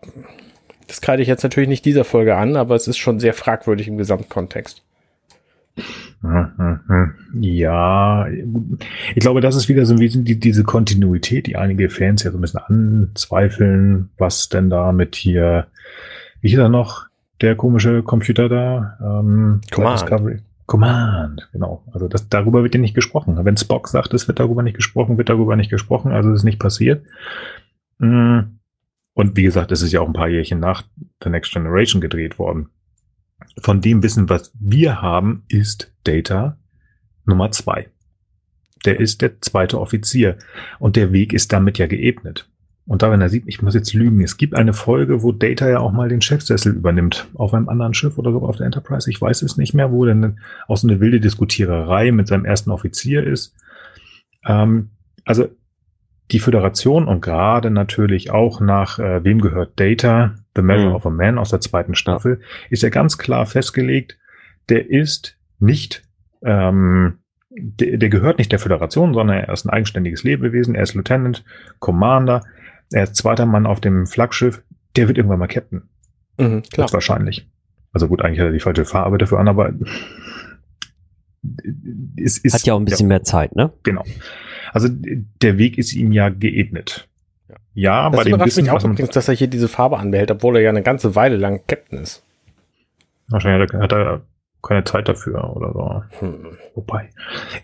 das 0.87 1.01
kreide 1.01 1.23
ich 1.23 1.29
jetzt 1.29 1.43
natürlich 1.43 1.69
nicht 1.69 1.85
dieser 1.85 2.05
Folge 2.05 2.37
an, 2.37 2.57
aber 2.57 2.75
es 2.75 2.89
ist 2.89 2.99
schon 2.99 3.21
sehr 3.21 3.35
fragwürdig 3.35 3.89
im 3.89 3.99
Gesamtkontext. 3.99 4.83
Ja, 7.39 8.27
ich 8.29 9.21
glaube, 9.21 9.43
das 9.43 9.57
ist 9.57 9.69
wieder 9.69 9.85
so 9.85 9.95
ein 9.95 9.99
bisschen 9.99 10.25
die, 10.25 10.41
diese 10.41 10.65
Kontinuität, 10.65 11.47
die 11.47 11.57
einige 11.57 11.91
Fans 11.91 12.23
ja 12.23 12.31
so 12.31 12.39
ein 12.39 12.41
bisschen 12.41 12.61
anzweifeln, 12.61 14.09
was 14.17 14.49
denn 14.49 14.71
da 14.71 14.93
mit 14.93 15.17
hier, 15.17 15.67
wie 16.41 16.49
hieß 16.49 16.59
er 16.59 16.71
noch, 16.71 17.07
der 17.43 17.55
komische 17.55 18.03
Computer 18.03 18.49
da? 18.49 18.99
Ähm, 19.01 19.61
Command. 19.71 20.01
Discovery. 20.01 20.39
Command, 20.65 21.49
genau. 21.53 21.85
Also 21.93 22.09
das, 22.09 22.29
darüber 22.29 22.63
wird 22.63 22.75
ja 22.75 22.81
nicht 22.81 22.95
gesprochen. 22.95 23.39
Wenn 23.41 23.57
Spock 23.57 23.89
sagt, 23.89 24.15
es 24.15 24.27
wird 24.27 24.41
darüber 24.41 24.63
nicht 24.63 24.77
gesprochen, 24.77 25.19
wird 25.19 25.29
darüber 25.29 25.55
nicht 25.55 25.71
gesprochen, 25.71 26.11
also 26.11 26.31
es 26.31 26.41
ist 26.41 26.45
nicht 26.45 26.59
passiert. 26.59 27.05
Mm. 27.99 28.41
Und 29.17 29.35
wie 29.35 29.45
gesagt, 29.45 29.73
es 29.73 29.81
ist 29.81 29.93
ja 29.93 30.03
auch 30.03 30.07
ein 30.07 30.13
paar 30.13 30.29
Jährchen 30.29 30.61
nach 30.61 30.85
The 31.25 31.31
Next 31.31 31.51
Generation 31.51 32.03
gedreht 32.03 32.39
worden 32.39 32.69
von 33.61 33.81
dem 33.81 34.03
Wissen, 34.03 34.29
was 34.29 34.53
wir 34.61 35.01
haben, 35.01 35.45
ist 35.49 35.91
Data 36.05 36.59
Nummer 37.25 37.51
zwei. 37.51 37.89
Der 38.85 39.01
ist 39.01 39.23
der 39.23 39.41
zweite 39.41 39.81
Offizier 39.81 40.37
und 40.79 40.97
der 40.97 41.13
Weg 41.13 41.33
ist 41.33 41.51
damit 41.51 41.79
ja 41.79 41.87
geebnet. 41.87 42.47
Und 42.85 43.01
da, 43.03 43.11
wenn 43.11 43.23
er 43.23 43.31
sieht, 43.31 43.45
ich 43.47 43.63
muss 43.63 43.75
jetzt 43.75 43.95
lügen, 43.95 44.23
es 44.23 44.37
gibt 44.37 44.55
eine 44.55 44.75
Folge, 44.75 45.23
wo 45.23 45.33
Data 45.33 45.67
ja 45.67 45.81
auch 45.81 45.93
mal 45.93 46.11
den 46.11 46.21
Chefsessel 46.21 46.75
übernimmt, 46.75 47.27
auf 47.33 47.55
einem 47.55 47.71
anderen 47.71 47.95
Schiff 47.95 48.19
oder 48.19 48.33
so 48.33 48.43
auf 48.43 48.59
der 48.59 48.67
Enterprise, 48.67 49.11
ich 49.11 49.19
weiß 49.19 49.41
es 49.41 49.57
nicht 49.57 49.73
mehr, 49.73 49.91
wo 49.91 50.05
denn 50.05 50.39
auch 50.69 50.77
so 50.77 50.87
eine 50.87 51.01
wilde 51.01 51.21
Diskutiererei 51.21 52.13
mit 52.13 52.29
seinem 52.29 52.45
ersten 52.45 52.71
Offizier 52.71 53.27
ist. 53.27 53.57
Ähm, 54.45 54.91
also 55.25 55.49
die 56.33 56.41
Föderation 56.41 57.07
und 57.07 57.21
gerade 57.21 57.71
natürlich 57.71 58.31
auch 58.31 58.61
nach 58.61 58.99
äh, 58.99 59.23
wem 59.23 59.41
gehört 59.41 59.79
Data, 59.79 60.35
The 60.57 60.63
Measure 60.63 60.91
mhm. 60.91 60.97
of 60.97 61.07
a 61.07 61.11
Man 61.11 61.39
aus 61.39 61.51
der 61.51 61.61
zweiten 61.61 61.95
Staffel, 61.95 62.41
ist 62.71 62.83
ja 62.83 62.89
ganz 62.89 63.19
klar 63.19 63.47
festgelegt, 63.47 64.19
der 64.69 64.91
ist 64.91 65.39
nicht, 65.59 66.03
ähm, 66.43 67.19
der, 67.51 67.99
der 67.99 68.09
gehört 68.09 68.39
nicht 68.39 68.51
der 68.51 68.59
Föderation, 68.59 69.15
sondern 69.15 69.39
er 69.39 69.53
ist 69.53 69.65
ein 69.65 69.71
eigenständiges 69.71 70.25
Lebewesen, 70.25 70.75
er 70.75 70.83
ist 70.83 70.95
Lieutenant, 70.95 71.45
Commander, 71.79 72.43
er 72.93 73.05
ist 73.05 73.17
zweiter 73.17 73.47
Mann 73.47 73.67
auf 73.67 73.81
dem 73.81 74.07
Flaggschiff, 74.07 74.63
der 74.97 75.09
wird 75.09 75.19
irgendwann 75.19 75.39
mal 75.39 75.47
Captain. 75.47 75.83
Mhm, 76.39 76.63
klar. 76.63 76.93
wahrscheinlich. 76.93 77.49
Also 77.93 78.09
gut, 78.09 78.23
eigentlich 78.23 78.41
hat 78.41 78.47
er 78.47 78.53
die 78.53 78.61
falsche 78.61 78.85
Farbe 78.85 79.17
dafür 79.17 79.39
an, 79.39 79.49
aber 79.49 79.73
es 82.17 82.39
ist. 82.39 82.55
Hat 82.55 82.67
ja 82.67 82.75
auch 82.75 82.81
ein 82.81 82.85
bisschen 82.85 83.07
ja, 83.07 83.17
mehr 83.17 83.23
Zeit, 83.23 83.55
ne? 83.57 83.73
Genau. 83.85 84.05
Also 84.73 84.89
der 84.91 85.59
Weg 85.59 85.79
ist 85.79 85.93
ihm 85.93 86.13
ja 86.13 86.29
geebnet. 86.29 87.09
Ja, 87.75 88.09
das 88.09 88.17
bei 88.19 88.25
dem 88.31 88.41
Wissen, 88.41 88.65
mich 88.65 88.71
auch 88.71 88.83
übrigens, 88.83 89.11
dass 89.11 89.29
er 89.29 89.35
hier 89.35 89.49
diese 89.49 89.69
Farbe 89.69 89.99
anbehält, 89.99 90.31
obwohl 90.31 90.57
er 90.57 90.63
ja 90.63 90.71
eine 90.71 90.83
ganze 90.83 91.15
Weile 91.15 91.37
lang 91.37 91.61
Captain 91.67 91.99
ist. 91.99 92.23
Wahrscheinlich 93.29 93.71
hat 93.73 93.93
er 93.93 94.23
keine 94.63 94.85
Zeit 94.85 95.09
dafür 95.09 95.55
oder 95.57 95.73
so. 95.73 96.21
Hm. 96.21 96.57
Wobei, 96.75 97.11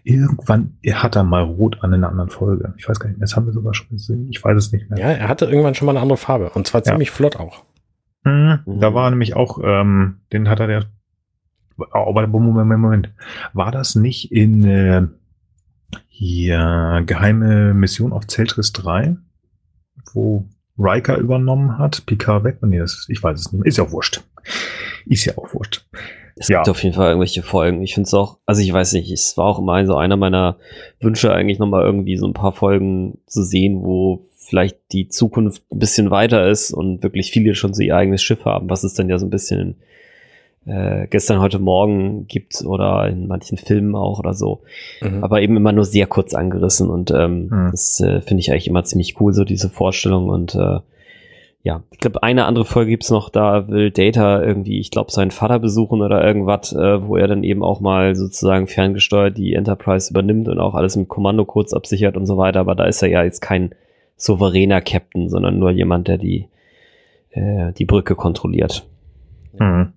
irgendwann 0.05 0.77
hat 0.93 1.17
er 1.17 1.25
mal 1.25 1.43
rot 1.43 1.79
an 1.83 1.93
in 1.93 2.05
einer 2.05 2.11
anderen 2.11 2.31
Folge. 2.31 2.75
Ich 2.77 2.89
weiß 2.89 3.01
gar 3.01 3.09
nicht, 3.09 3.23
das 3.23 3.37
haben 3.37 3.47
wir 3.47 3.53
sogar 3.53 3.75
schon 3.75 3.89
gesehen. 3.89 4.29
Ich 4.31 4.45
weiß 4.45 4.57
es 4.57 4.73
nicht 4.73 4.91
mehr. 4.91 4.99
Ja, 4.99 5.11
er 5.11 5.29
hatte 5.29 5.47
irgendwann 5.47 5.75
schon 5.75 5.87
mal 5.87 5.93
eine 5.93 6.01
andere 6.01 6.19
Farbe 6.19 6.51
und 6.51 6.67
zwar 6.67 6.83
ziemlich 6.83 7.09
ja. 7.09 7.15
flott 7.15 7.37
auch. 7.37 7.65
Mhm. 8.25 8.61
Da 8.67 8.95
war 8.95 9.11
nämlich 9.11 9.35
auch, 9.35 9.59
ähm, 9.65 10.21
den 10.33 10.49
hat 10.49 10.61
er 10.61 10.67
der. 10.67 10.85
Oh, 11.95 12.13
Moment, 12.13 12.33
Moment, 12.33 12.81
Moment. 12.81 13.15
War 13.53 13.73
das 13.73 13.97
nicht 13.97 14.31
in 14.31 14.65
äh, 14.65 15.07
hier 16.15 17.03
geheime 17.07 17.73
Mission 17.73 18.13
auf 18.13 18.27
Zeltris 18.27 18.73
3, 18.73 19.17
wo 20.13 20.45
Riker 20.79 21.17
übernommen 21.17 21.79
hat, 21.79 22.05
Picard 22.07 22.45
weg? 22.45 22.59
Nee, 22.63 22.79
das, 22.79 23.07
ich 23.09 23.23
weiß 23.23 23.41
es 23.41 23.53
nicht 23.53 23.61
mehr. 23.61 23.67
Ist 23.67 23.79
ja 23.79 23.91
wurscht. 23.91 24.21
Ist 25.07 25.25
ja 25.25 25.37
auch 25.39 25.53
wurscht. 25.55 25.87
Es 26.37 26.49
ja. 26.49 26.59
gibt 26.59 26.69
auf 26.69 26.83
jeden 26.83 26.95
Fall 26.95 27.09
irgendwelche 27.09 27.43
Folgen. 27.43 27.83
Ich 27.83 27.95
finde 27.95 28.07
es 28.07 28.15
auch, 28.15 28.39
also 28.47 28.63
ich 28.63 28.73
weiß 28.73 28.93
nicht, 28.93 29.11
es 29.11 29.37
war 29.37 29.47
auch 29.47 29.59
immer 29.59 29.85
so 29.87 29.97
einer 29.97 30.17
meiner 30.17 30.59
Wünsche, 31.01 31.33
eigentlich 31.33 31.59
nochmal 31.59 31.85
irgendwie 31.85 32.17
so 32.17 32.27
ein 32.27 32.35
paar 32.35 32.53
Folgen 32.53 33.19
zu 33.27 33.43
sehen, 33.43 33.83
wo 33.83 34.29
vielleicht 34.37 34.79
die 34.93 35.09
Zukunft 35.09 35.63
ein 35.73 35.79
bisschen 35.79 36.11
weiter 36.11 36.49
ist 36.49 36.73
und 36.73 37.03
wirklich 37.03 37.31
viele 37.31 37.55
schon 37.55 37.75
so 37.75 37.83
ihr 37.83 37.97
eigenes 37.97 38.23
Schiff 38.23 38.45
haben, 38.45 38.69
was 38.69 38.85
es 38.85 38.95
dann 38.95 39.09
ja 39.09 39.19
so 39.19 39.27
ein 39.27 39.31
bisschen 39.31 39.77
äh, 40.67 41.07
gestern, 41.09 41.41
heute 41.41 41.59
Morgen 41.59 42.27
gibt 42.27 42.65
oder 42.65 43.09
in 43.09 43.27
manchen 43.27 43.59
Filmen 43.59 43.95
auch 43.95 44.19
oder 44.19 44.35
so. 44.35 44.63
Mhm. 45.01 45.25
Aber 45.25 45.43
eben 45.43 45.57
immer 45.57 45.73
nur 45.73 45.85
sehr 45.85 46.07
kurz 46.07 46.35
angerissen 46.35 46.91
und 46.91 47.11
ähm, 47.11 47.49
mhm. 47.49 47.69
das 47.71 48.01
äh, 48.01 48.21
finde 48.21 48.41
ich 48.41 48.51
eigentlich 48.51 48.69
immer 48.69 48.85
ziemlich 48.85 49.21
cool, 49.21 49.33
so 49.33 49.45
diese 49.45 49.69
Vorstellung 49.69 50.29
und 50.29 50.55
äh, 50.55 50.79
ja, 51.65 51.85
ich 51.93 51.99
glaube, 51.99 52.25
eine 52.25 52.47
andere 52.47 52.65
Folge 52.65 52.91
gibt's 52.91 53.11
noch, 53.11 53.31
da 53.31 53.69
will 53.69 53.93
Data 53.93 54.43
irgendwie, 54.43 54.81
ich 54.81 54.91
glaube, 54.91 55.13
seinen 55.13 55.31
Vater 55.31 55.61
besuchen 55.61 56.03
oder 56.03 56.25
irgendwas, 56.25 56.73
äh, 56.73 57.07
wo 57.07 57.17
er 57.17 57.29
dann 57.29 57.45
eben 57.45 57.63
auch 57.63 57.81
mal 57.81 58.17
sozusagen 58.17 58.67
ferngesteuert 58.67 59.39
die 59.39 59.55
Enterprise 59.55 60.11
übernimmt 60.11 60.49
und 60.49 60.59
auch 60.59 60.75
alles 60.75 60.97
mit 60.97 61.09
Kommandocodes 61.09 61.73
absichert 61.73 62.17
und 62.17 62.27
so 62.27 62.37
weiter. 62.37 62.59
Aber 62.59 62.75
da 62.75 62.87
ist 62.87 63.01
er 63.03 63.11
ja 63.11 63.23
jetzt 63.23 63.43
kein 63.43 63.77
souveräner 64.17 64.81
Captain, 64.81 65.29
sondern 65.29 65.61
nur 65.61 65.71
jemand, 65.71 66.09
der 66.09 66.19
die, 66.19 66.49
äh, 67.31 67.73
die 67.73 67.85
Brücke 67.85 68.17
kontrolliert. 68.17 68.85
Mhm. 69.57 69.93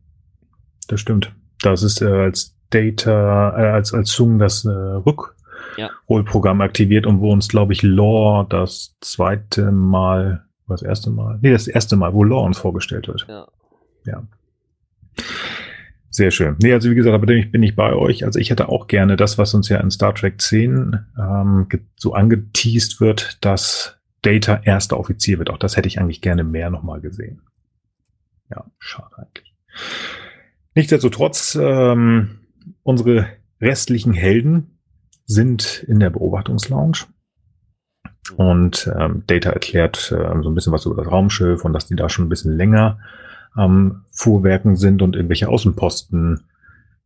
Das 0.88 1.00
stimmt. 1.00 1.34
Das 1.62 1.84
ist 1.84 2.02
äh, 2.02 2.08
als 2.08 2.56
Data, 2.70 3.58
äh, 3.58 3.70
als, 3.72 3.94
als 3.94 4.12
Zoom 4.12 4.40
das 4.40 4.66
äh, 4.66 4.70
Rückholprogramm 4.70 6.60
ja. 6.60 6.66
aktiviert 6.66 7.06
und 7.06 7.22
wo 7.22 7.32
uns, 7.32 7.48
glaube 7.48 7.74
ich, 7.74 7.84
Lore 7.84 8.46
das 8.50 8.96
zweite 9.02 9.72
Mal 9.72 10.46
das 10.68 10.82
erste 10.82 11.12
Mal? 11.12 11.38
Nee, 11.42 11.52
das 11.52 11.68
erste 11.68 11.96
Mal, 11.96 12.14
wo 12.14 12.24
Law 12.24 12.44
uns 12.44 12.58
vorgestellt 12.58 13.08
wird. 13.08 13.26
Ja. 13.28 13.48
Ja. 14.06 14.24
Sehr 16.10 16.32
schön. 16.32 16.56
Nee, 16.62 16.74
also 16.74 16.90
wie 16.90 16.96
gesagt, 16.96 17.14
aber 17.14 17.26
bin 17.26 17.64
ich 17.64 17.76
bei 17.76 17.94
euch. 17.94 18.26
Also 18.26 18.40
ich 18.40 18.50
hätte 18.50 18.70
auch 18.70 18.88
gerne 18.88 19.18
das, 19.18 19.38
was 19.38 19.54
uns 19.54 19.70
ja 19.70 19.80
in 19.80 19.92
Star 19.92 20.16
Trek 20.16 20.40
10 20.42 20.98
ähm, 21.20 21.68
so 21.98 22.14
angeteased 22.14 23.02
wird, 23.02 23.44
dass 23.44 23.98
Data 24.22 24.62
erster 24.64 24.98
Offizier 24.98 25.40
wird. 25.40 25.50
Auch 25.50 25.58
das 25.58 25.76
hätte 25.78 25.88
ich 25.88 26.00
eigentlich 26.00 26.22
gerne 26.22 26.44
mehr 26.44 26.70
nochmal 26.70 27.02
gesehen. 27.02 27.42
Ja, 28.50 28.66
schade 28.80 29.18
eigentlich. 29.18 29.54
Nichtsdestotrotz, 30.76 31.58
ähm, 31.60 32.40
unsere 32.84 33.28
restlichen 33.62 34.14
Helden 34.14 34.78
sind 35.26 35.84
in 35.88 36.00
der 36.00 36.10
Beobachtungslounge. 36.10 37.06
Und 38.38 38.92
ähm, 39.00 39.24
Data 39.28 39.52
erklärt 39.52 40.14
ähm, 40.16 40.44
so 40.44 40.50
ein 40.50 40.56
bisschen 40.56 40.74
was 40.74 40.86
über 40.86 40.96
das 40.96 41.12
Raumschiff 41.12 41.64
und 41.64 41.74
dass 41.74 41.88
die 41.88 41.96
da 41.96 42.10
schon 42.10 42.26
ein 42.26 42.30
bisschen 42.30 42.56
länger 42.58 43.00
am 43.54 44.04
Fuhrwerken 44.12 44.76
sind 44.76 45.02
und 45.02 45.16
irgendwelche 45.16 45.48
Außenposten 45.48 46.44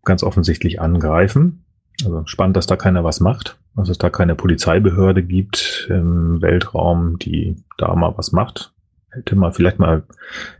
ganz 0.03 0.23
offensichtlich 0.23 0.81
angreifen. 0.81 1.65
Also 2.03 2.25
spannend, 2.25 2.57
dass 2.57 2.65
da 2.65 2.75
keiner 2.75 3.03
was 3.03 3.19
macht, 3.19 3.59
dass 3.75 3.89
es 3.89 3.97
da 3.97 4.09
keine 4.09 4.33
Polizeibehörde 4.33 5.21
gibt 5.21 5.87
im 5.89 6.41
Weltraum, 6.41 7.19
die 7.19 7.57
da 7.77 7.93
mal 7.95 8.17
was 8.17 8.31
macht. 8.31 8.73
Hätte 9.11 9.35
man 9.35 9.53
vielleicht 9.53 9.79
mal 9.79 10.03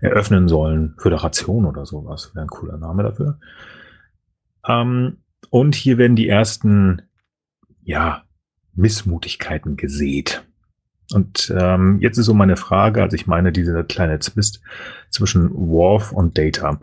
eröffnen 0.01 0.47
sollen, 0.47 0.95
Föderation 0.97 1.65
oder 1.65 1.85
sowas, 1.85 2.31
wäre 2.33 2.45
ein 2.45 2.49
cooler 2.49 2.77
Name 2.77 3.03
dafür. 3.03 3.39
Ähm, 4.67 5.17
und 5.49 5.75
hier 5.75 5.97
werden 5.97 6.15
die 6.15 6.27
ersten, 6.27 7.03
ja, 7.83 8.23
Missmutigkeiten 8.73 9.77
gesät. 9.77 10.43
Und 11.13 11.53
ähm, 11.57 11.99
jetzt 12.01 12.17
ist 12.17 12.27
so 12.27 12.33
meine 12.33 12.55
Frage, 12.55 13.01
also 13.01 13.15
ich 13.15 13.27
meine 13.27 13.51
diese 13.51 13.83
kleine 13.83 14.19
Zwist 14.19 14.61
zwischen 15.09 15.51
Worf 15.53 16.11
und 16.11 16.37
Data. 16.37 16.79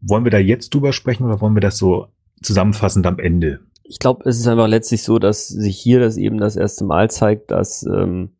Wollen 0.00 0.24
wir 0.24 0.30
da 0.30 0.38
jetzt 0.38 0.74
drüber 0.74 0.92
sprechen 0.92 1.24
oder 1.24 1.40
wollen 1.40 1.54
wir 1.54 1.60
das 1.60 1.78
so 1.78 2.08
zusammenfassend 2.42 3.06
am 3.06 3.18
Ende? 3.18 3.60
Ich 3.84 3.98
glaube, 3.98 4.28
es 4.28 4.38
ist 4.38 4.48
einfach 4.48 4.66
letztlich 4.66 5.02
so, 5.02 5.18
dass 5.18 5.46
sich 5.48 5.78
hier 5.78 6.00
das 6.00 6.16
eben 6.16 6.38
das 6.38 6.56
erste 6.56 6.84
Mal 6.84 7.10
zeigt, 7.10 7.50
dass 7.50 7.84
ähm, 7.84 8.30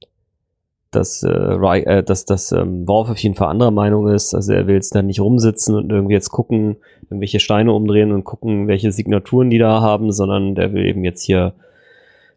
dass, 0.95 1.23
äh, 1.23 1.31
äh, 1.31 2.03
dass, 2.03 2.25
dass 2.25 2.53
ähm, 2.53 2.87
Worf 2.87 3.11
auf 3.11 3.19
jeden 3.19 3.35
Fall 3.35 3.49
anderer 3.49 3.71
Meinung 3.71 4.09
ist. 4.09 4.35
Also 4.35 4.53
er 4.53 4.67
will 4.67 4.75
jetzt 4.75 4.95
da 4.95 5.03
nicht 5.03 5.21
rumsitzen 5.21 5.75
und 5.75 5.91
irgendwie 5.91 6.15
jetzt 6.15 6.31
gucken, 6.31 6.77
irgendwelche 7.05 7.41
Steine 7.41 7.73
umdrehen 7.73 8.13
und 8.13 8.25
gucken, 8.25 8.69
welche 8.69 8.93
Signaturen 8.93 9.51
die 9.51 9.59
da 9.59 9.81
haben, 9.81 10.13
sondern 10.13 10.55
der 10.55 10.73
will 10.73 10.87
eben 10.87 11.05
jetzt 11.05 11.23
hier 11.23 11.55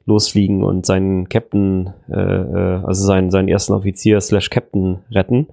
losfliegen 0.06 0.64
und 0.64 0.86
seinen 0.86 1.28
Captain, 1.30 1.94
äh, 2.10 2.14
äh, 2.14 2.82
also 2.84 3.06
seinen, 3.06 3.30
seinen 3.32 3.50
ersten 3.50 3.74
Offizier 3.74 4.22
slash 4.22 4.50
Captain 4.50 5.00
retten. 5.12 5.48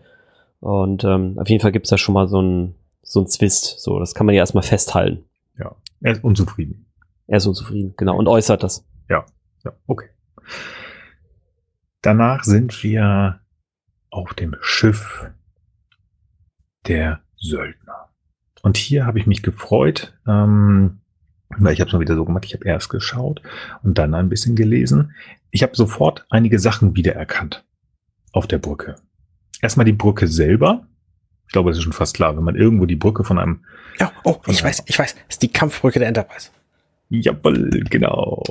Und 0.61 1.05
ähm, 1.05 1.39
auf 1.39 1.49
jeden 1.49 1.61
Fall 1.61 1.73
gibt's 1.73 1.91
da 1.91 1.99
schon 1.99 2.15
mal 2.15 2.29
so 2.29 2.41
ein 2.41 2.75
so 3.05 3.21
ein 3.21 3.27
Zwist. 3.29 3.77
So, 3.79 3.99
das 3.99 4.15
kann 4.15 4.27
man 4.27 4.35
ja 4.35 4.41
erstmal 4.41 4.65
festhalten. 4.65 5.25
Ja, 5.59 5.77
er 6.01 6.13
ist 6.13 6.25
unzufrieden. 6.25 6.87
Er 7.27 7.37
ist 7.37 7.47
unzufrieden, 7.47 7.95
genau, 7.97 8.17
und 8.17 8.27
äußert 8.27 8.63
das. 8.63 8.85
Ja, 9.09 9.25
ja, 9.65 9.73
okay. 9.87 10.09
Danach 12.05 12.45
sind 12.45 12.83
wir 12.83 13.41
auf 14.11 14.35
dem 14.35 14.57
Schiff 14.61 15.31
der 16.87 17.23
Söldner. 17.39 18.11
Und 18.61 18.77
hier 18.77 19.07
habe 19.07 19.19
ich 19.19 19.27
mich 19.27 19.43
gefreut, 19.43 20.13
ähm, 20.29 21.01
weil 21.57 21.73
ich 21.73 21.81
habe 21.81 21.89
es 21.89 21.95
mal 21.95 22.01
wieder 22.01 22.15
so 22.15 22.27
gemacht, 22.27 22.45
ich 22.45 22.53
habe 22.53 22.69
erst 22.69 22.91
geschaut 22.91 23.41
und 23.83 23.97
dann 23.97 24.15
ein 24.15 24.29
bisschen 24.29 24.55
gelesen. 24.55 25.15
Ich 25.51 25.63
habe 25.63 25.75
sofort 25.75 26.27
einige 26.29 26.59
Sachen 26.59 26.95
wiedererkannt 26.95 27.65
auf 28.33 28.47
der 28.47 28.59
Brücke. 28.59 28.97
Erstmal 29.63 29.87
die 29.87 29.93
Brücke 29.95 30.29
selber. 30.29 30.87
Ich 31.47 31.53
glaube, 31.55 31.71
es 31.71 31.79
ist 31.79 31.85
schon 31.85 31.95
fast 31.95 32.17
klar, 32.17 32.37
wenn 32.37 32.45
man 32.45 32.57
irgendwo 32.57 32.85
die 32.85 32.97
Brücke 32.97 33.25
von 33.25 33.39
einem. 33.39 33.65
Ja, 33.99 34.13
oh, 34.25 34.37
ich 34.47 34.63
weiß, 34.63 34.83
ich 34.85 34.99
weiß. 34.99 35.15
Das 35.15 35.37
ist 35.37 35.43
die 35.43 35.53
Kampfbrücke 35.53 36.01
der 36.01 36.09
Enterprise. 36.09 36.51
Jawohl, 37.09 37.71
genau. 37.89 38.43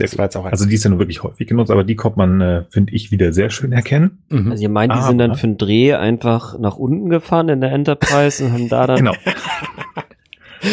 Das 0.00 0.16
gut. 0.16 0.20
also 0.20 0.66
die 0.66 0.74
ist 0.74 0.84
ja 0.84 0.90
nur 0.90 0.98
wirklich 0.98 1.22
häufig 1.22 1.46
genutzt, 1.46 1.70
aber 1.70 1.84
die 1.84 1.96
kommt 1.96 2.16
man, 2.16 2.40
äh, 2.40 2.62
finde 2.68 2.92
ich, 2.94 3.10
wieder 3.10 3.32
sehr 3.32 3.50
schön 3.50 3.72
erkennen. 3.72 4.22
Mhm. 4.30 4.50
Also 4.50 4.62
ihr 4.62 4.68
meint, 4.68 4.92
die 4.92 4.98
ah, 4.98 5.02
sind 5.02 5.18
dann 5.18 5.34
für 5.34 5.46
einen 5.46 5.58
Dreh 5.58 5.94
einfach 5.94 6.58
nach 6.58 6.76
unten 6.76 7.10
gefahren 7.10 7.48
in 7.48 7.60
der 7.60 7.72
Enterprise 7.72 8.44
und 8.44 8.52
haben 8.52 8.68
da 8.68 8.86
dann. 8.86 8.96
Genau. 8.96 9.14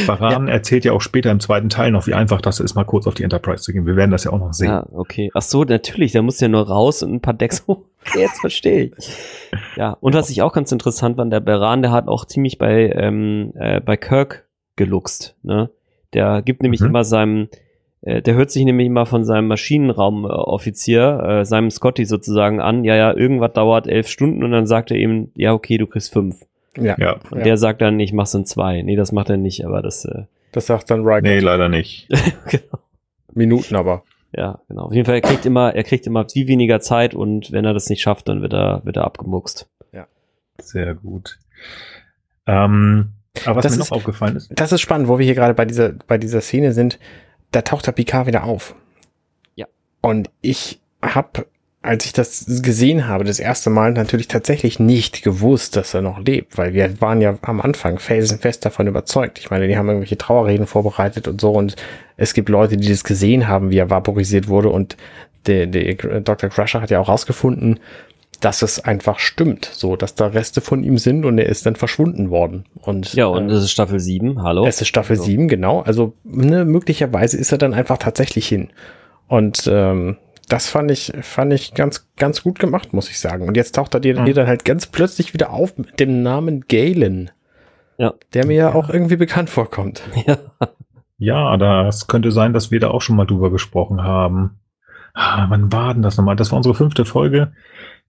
Baran 0.05 0.47
ja. 0.47 0.53
erzählt 0.53 0.85
ja 0.85 0.91
auch 0.91 1.01
später 1.01 1.31
im 1.31 1.39
zweiten 1.39 1.69
Teil 1.69 1.91
noch, 1.91 2.07
wie 2.07 2.13
einfach 2.13 2.41
das 2.41 2.59
ist, 2.59 2.75
mal 2.75 2.83
kurz 2.83 3.07
auf 3.07 3.13
die 3.13 3.23
Enterprise 3.23 3.63
zu 3.63 3.71
gehen. 3.71 3.85
Wir 3.85 3.95
werden 3.95 4.11
das 4.11 4.25
ja 4.25 4.31
auch 4.31 4.39
noch 4.39 4.53
sehen. 4.53 4.67
Ja, 4.67 4.85
okay. 4.91 5.31
Ach 5.33 5.41
so, 5.41 5.63
natürlich, 5.63 6.11
da 6.11 6.21
muss 6.21 6.39
ja 6.39 6.47
nur 6.47 6.67
raus 6.67 7.03
und 7.03 7.13
ein 7.13 7.21
paar 7.21 7.33
Decks 7.33 7.65
hoch. 7.67 7.83
Jetzt 8.15 8.39
verstehe 8.39 8.91
ich. 8.97 9.09
Ja, 9.75 9.97
und 9.99 10.13
was 10.13 10.29
ich 10.29 10.41
auch 10.41 10.53
ganz 10.53 10.71
interessant 10.71 11.17
fand, 11.17 11.31
der 11.31 11.39
Baran, 11.39 11.81
der 11.81 11.91
hat 11.91 12.07
auch 12.07 12.25
ziemlich 12.25 12.57
bei, 12.57 12.91
ähm, 12.95 13.53
äh, 13.55 13.79
bei 13.79 13.97
Kirk 13.97 14.47
geluchst. 14.75 15.35
Ne? 15.43 15.69
Der 16.13 16.41
gibt 16.41 16.63
nämlich 16.63 16.81
mhm. 16.81 16.87
immer 16.87 17.03
seinem, 17.03 17.49
der 18.21 18.35
hört 18.35 18.51
sich 18.51 18.63
nämlich 18.63 18.87
immer 18.87 19.05
von 19.05 19.25
seinem 19.25 19.47
Maschinenraumoffizier, 19.47 21.23
äh, 21.23 21.45
seinem 21.45 21.69
Scotty 21.69 22.05
sozusagen 22.05 22.61
an, 22.61 22.83
ja, 22.83 22.95
ja, 22.95 23.13
irgendwas 23.13 23.53
dauert 23.53 23.87
elf 23.87 24.07
Stunden 24.07 24.43
und 24.43 24.51
dann 24.51 24.67
sagt 24.67 24.91
er 24.91 24.97
ihm, 24.97 25.31
ja, 25.35 25.53
okay, 25.53 25.77
du 25.77 25.87
kriegst 25.87 26.13
fünf. 26.13 26.45
Ja. 26.77 26.95
ja. 26.97 27.17
Und 27.31 27.39
ja. 27.39 27.43
der 27.43 27.57
sagt 27.57 27.81
dann, 27.81 27.99
ich 27.99 28.13
mach's 28.13 28.33
in 28.33 28.45
zwei. 28.45 28.81
Nee, 28.81 28.95
das 28.95 29.11
macht 29.11 29.29
er 29.29 29.37
nicht, 29.37 29.65
aber 29.65 29.81
das. 29.81 30.05
Äh, 30.05 30.23
das 30.51 30.67
sagt 30.67 30.89
dann 30.89 31.05
Riker. 31.05 31.21
Nee, 31.21 31.39
leider 31.39 31.69
nicht. 31.69 32.07
genau. 32.47 32.79
Minuten 33.33 33.75
aber. 33.75 34.03
Ja, 34.35 34.59
genau. 34.67 34.83
Auf 34.83 34.93
jeden 34.93 35.05
Fall, 35.05 35.15
er 35.15 35.21
kriegt 35.21 35.45
immer, 35.45 35.73
er 35.73 35.83
kriegt 35.83 36.05
immer 36.07 36.27
viel 36.29 36.47
weniger 36.47 36.79
Zeit 36.79 37.13
und 37.13 37.51
wenn 37.51 37.65
er 37.65 37.73
das 37.73 37.89
nicht 37.89 38.01
schafft, 38.01 38.27
dann 38.29 38.41
wird 38.41 38.53
er, 38.53 38.81
wird 38.85 38.97
er 38.97 39.03
abgemuckst. 39.03 39.67
Ja. 39.91 40.07
Sehr 40.61 40.95
gut. 40.95 41.39
Ähm, 42.45 43.13
aber 43.45 43.57
was 43.57 43.63
das 43.63 43.71
mir 43.73 43.79
noch 43.79 43.91
aufgefallen 43.91 44.35
ist. 44.35 44.51
Das 44.53 44.71
ist 44.71 44.81
spannend, 44.81 45.07
wo 45.07 45.17
wir 45.19 45.25
hier 45.25 45.35
gerade 45.35 45.53
bei 45.53 45.65
dieser, 45.65 45.93
bei 46.07 46.17
dieser 46.17 46.41
Szene 46.41 46.73
sind. 46.73 46.99
Da 47.51 47.61
taucht 47.61 47.87
der 47.87 47.91
Picard 47.93 48.27
wieder 48.27 48.43
auf. 48.43 48.75
Ja. 49.55 49.67
Und 50.01 50.29
ich 50.41 50.79
habe 51.01 51.45
als 51.87 52.05
ich 52.05 52.11
das 52.11 52.45
gesehen 52.61 53.07
habe, 53.07 53.23
das 53.23 53.39
erste 53.39 53.69
Mal 53.69 53.93
natürlich 53.93 54.27
tatsächlich 54.27 54.77
nicht 54.77 55.23
gewusst, 55.23 55.77
dass 55.77 55.93
er 55.93 56.01
noch 56.01 56.19
lebt, 56.19 56.57
weil 56.57 56.73
wir 56.73 56.99
waren 56.99 57.21
ja 57.21 57.37
am 57.43 57.61
Anfang 57.61 57.97
felsenfest 57.97 58.65
davon 58.65 58.87
überzeugt. 58.87 59.39
Ich 59.39 59.49
meine, 59.49 59.67
die 59.67 59.77
haben 59.77 59.87
irgendwelche 59.87 60.17
Trauerreden 60.17 60.67
vorbereitet 60.67 61.29
und 61.29 61.39
so 61.39 61.51
und 61.51 61.77
es 62.17 62.33
gibt 62.33 62.49
Leute, 62.49 62.75
die 62.75 62.89
das 62.89 63.05
gesehen 63.05 63.47
haben, 63.47 63.69
wie 63.69 63.77
er 63.77 63.89
vaporisiert 63.89 64.49
wurde 64.49 64.69
und 64.69 64.97
der, 65.45 65.65
der 65.65 65.93
Dr. 66.19 66.49
Crusher 66.49 66.81
hat 66.81 66.89
ja 66.89 66.99
auch 66.99 67.07
rausgefunden, 67.07 67.79
dass 68.39 68.61
es 68.61 68.83
einfach 68.83 69.19
stimmt, 69.19 69.65
so, 69.65 69.95
dass 69.95 70.15
da 70.15 70.27
Reste 70.27 70.61
von 70.61 70.83
ihm 70.83 70.97
sind 70.97 71.25
und 71.25 71.37
er 71.37 71.47
ist 71.47 71.65
dann 71.65 71.75
verschwunden 71.75 72.29
worden. 72.29 72.65
Und, 72.81 73.13
ja, 73.13 73.25
und 73.25 73.49
äh, 73.49 73.53
es 73.53 73.63
ist 73.63 73.71
Staffel 73.71 73.99
7, 73.99 74.43
hallo? 74.43 74.65
Es 74.65 74.81
ist 74.81 74.87
Staffel 74.87 75.13
also. 75.13 75.23
7, 75.23 75.47
genau. 75.47 75.81
Also 75.81 76.13
ne, 76.23 76.65
möglicherweise 76.65 77.37
ist 77.37 77.51
er 77.51 77.57
dann 77.57 77.73
einfach 77.73 77.97
tatsächlich 77.97 78.47
hin. 78.47 78.69
Und 79.27 79.67
ähm, 79.71 80.17
das 80.47 80.69
fand 80.69 80.91
ich, 80.91 81.11
fand 81.21 81.51
ich 81.51 81.73
ganz, 81.73 82.07
ganz 82.15 82.43
gut 82.43 82.59
gemacht, 82.59 82.93
muss 82.93 83.09
ich 83.09 83.19
sagen. 83.19 83.47
Und 83.47 83.57
jetzt 83.57 83.75
taucht 83.75 83.93
er 83.93 83.99
dir, 83.99 84.19
mhm. 84.19 84.33
dann 84.33 84.47
halt 84.47 84.65
ganz 84.65 84.85
plötzlich 84.85 85.33
wieder 85.33 85.51
auf 85.51 85.77
mit 85.77 85.99
dem 85.99 86.21
Namen 86.21 86.65
Galen. 86.67 87.31
Ja. 87.97 88.13
Der 88.33 88.45
mir 88.45 88.55
ja 88.55 88.73
auch 88.75 88.89
irgendwie 88.89 89.17
bekannt 89.17 89.49
vorkommt. 89.49 90.01
Ja. 90.25 90.37
Ja, 91.19 91.57
das 91.57 92.05
könnte 92.05 92.31
sein, 92.31 92.53
dass 92.53 92.69
wir 92.69 92.79
da 92.79 92.89
auch 92.89 93.01
schon 93.01 93.15
mal 93.15 93.25
drüber 93.25 93.49
gesprochen 93.49 94.03
haben. 94.03 94.59
Ah, 95.15 95.47
wann 95.49 95.73
war 95.73 95.95
denn 95.95 96.03
das 96.03 96.15
nochmal? 96.15 96.35
Das 96.35 96.51
war 96.51 96.57
unsere 96.57 96.75
fünfte 96.75 97.05
Folge, 97.05 97.53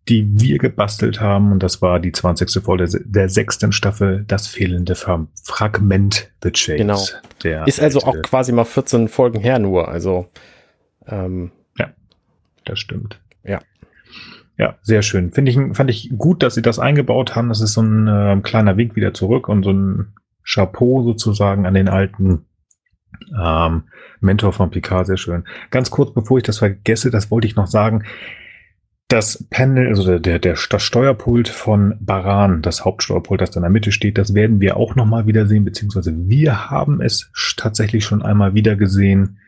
die 0.09 0.41
wir 0.41 0.59
gebastelt 0.59 1.21
haben. 1.21 1.53
Und 1.53 1.63
das 1.63 1.83
war 1.83 2.01
die 2.01 2.13
20. 2.13 2.63
Folge 2.63 2.89
der, 3.05 3.29
sechsten 3.29 3.73
Staffel, 3.73 4.25
das 4.27 4.47
fehlende 4.47 4.95
Fragment 4.95 6.31
The 6.43 6.51
Chase. 6.51 6.77
Genau. 6.77 7.05
Der 7.43 7.67
Ist 7.67 7.81
also 7.81 8.01
auch 8.01 8.21
quasi 8.23 8.53
mal 8.53 8.65
14 8.65 9.09
Folgen 9.09 9.41
her 9.41 9.59
nur. 9.59 9.89
Also, 9.89 10.29
ähm, 11.07 11.53
das 12.69 12.79
stimmt. 12.79 13.21
Ja. 13.45 13.61
Ja, 14.59 14.77
sehr 14.83 15.03
schön. 15.03 15.33
Finde 15.33 15.51
ich, 15.51 15.59
fand 15.77 15.89
ich 15.91 16.13
gut, 16.17 16.43
dass 16.43 16.55
sie 16.55 16.63
das 16.63 16.79
eingebaut 16.79 17.35
haben. 17.35 17.49
Das 17.49 17.61
ist 17.61 17.73
so 17.73 17.83
ein 17.83 18.09
äh, 18.09 18.41
kleiner 18.43 18.77
Wink 18.77 18.97
wieder 18.97 19.15
zurück 19.15 19.49
und 19.49 19.63
so 19.63 19.73
ein 19.73 20.15
Chapeau 20.45 21.03
sozusagen 21.03 21.65
an 21.67 21.75
den 21.75 21.89
alten 21.89 22.47
ähm, 23.41 23.85
Mentor 24.21 24.53
von 24.53 24.71
Picard. 24.71 25.07
Sehr 25.07 25.17
schön. 25.17 25.45
Ganz 25.71 25.91
kurz, 25.91 26.13
bevor 26.13 26.39
ich 26.39 26.45
das 26.45 26.59
vergesse, 26.59 27.11
das 27.11 27.31
wollte 27.31 27.47
ich 27.47 27.57
noch 27.57 27.69
sagen. 27.69 28.05
Das 29.09 29.47
Panel, 29.49 29.89
also 29.89 30.19
der, 30.19 30.39
der, 30.39 30.59
das 30.69 30.83
Steuerpult 30.83 31.49
von 31.49 31.97
Baran, 31.99 32.61
das 32.61 32.85
Hauptsteuerpult, 32.85 33.41
das 33.41 33.51
da 33.51 33.59
in 33.59 33.63
der 33.63 33.71
Mitte 33.71 33.91
steht, 33.91 34.19
das 34.19 34.35
werden 34.35 34.61
wir 34.61 34.77
auch 34.77 34.95
nochmal 34.97 35.27
wiedersehen, 35.27 35.65
beziehungsweise 35.65 36.15
wir 36.29 36.71
haben 36.71 37.01
es 37.01 37.31
tatsächlich 37.57 38.05
schon 38.05 38.23
einmal 38.23 38.53
wieder 38.53 38.77
gesehen. 38.77 39.39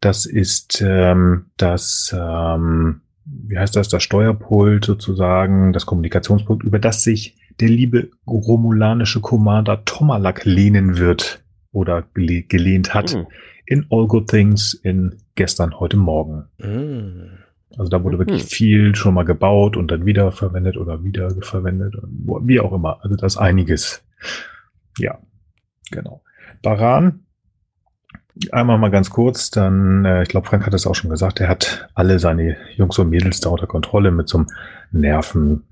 Das 0.00 0.24
ist 0.24 0.82
ähm, 0.84 1.44
das, 1.58 2.16
ähm, 2.18 3.02
wie 3.26 3.58
heißt 3.58 3.76
das, 3.76 3.88
das 3.88 4.02
Steuerpult 4.02 4.86
sozusagen, 4.86 5.74
das 5.74 5.84
Kommunikationspult, 5.84 6.62
über 6.62 6.78
das 6.78 7.04
sich 7.04 7.36
der 7.60 7.68
liebe 7.68 8.08
romulanische 8.26 9.20
Commander 9.20 9.84
Tomalak 9.84 10.46
lehnen 10.46 10.96
wird 10.96 11.44
oder 11.70 12.02
gele 12.14 12.42
gelehnt 12.42 12.94
hat 12.94 13.12
Hm. 13.12 13.26
in 13.66 13.86
All 13.90 14.06
Good 14.06 14.30
Things 14.30 14.72
in 14.72 15.16
gestern, 15.34 15.78
heute 15.78 15.98
Morgen. 15.98 16.46
Mm. 16.58 17.42
Also 17.78 17.90
da 17.90 18.02
wurde 18.04 18.16
Mhm. 18.16 18.20
wirklich 18.20 18.44
viel 18.44 18.94
schon 18.94 19.14
mal 19.14 19.24
gebaut 19.24 19.76
und 19.76 19.90
dann 19.90 20.04
wieder 20.06 20.32
verwendet 20.32 20.76
oder 20.76 21.02
wieder 21.04 21.30
verwendet, 21.42 21.94
wie 22.42 22.60
auch 22.60 22.72
immer. 22.72 22.98
Also 23.02 23.16
das 23.16 23.36
einiges. 23.36 24.04
Ja, 24.98 25.18
genau. 25.90 26.22
Baran, 26.62 27.20
einmal 28.50 28.78
mal 28.78 28.90
ganz 28.90 29.10
kurz, 29.10 29.50
dann, 29.50 30.04
äh, 30.04 30.22
ich 30.22 30.28
glaube, 30.28 30.46
Frank 30.46 30.66
hat 30.66 30.74
es 30.74 30.86
auch 30.86 30.94
schon 30.94 31.10
gesagt, 31.10 31.40
er 31.40 31.48
hat 31.48 31.88
alle 31.94 32.18
seine 32.18 32.56
Jungs 32.76 32.98
und 32.98 33.10
Mädels 33.10 33.40
da 33.40 33.50
unter 33.50 33.66
Kontrolle 33.66 34.10
mit 34.10 34.28
so 34.28 34.38
einem 34.38 34.46
Nerven 34.92 35.64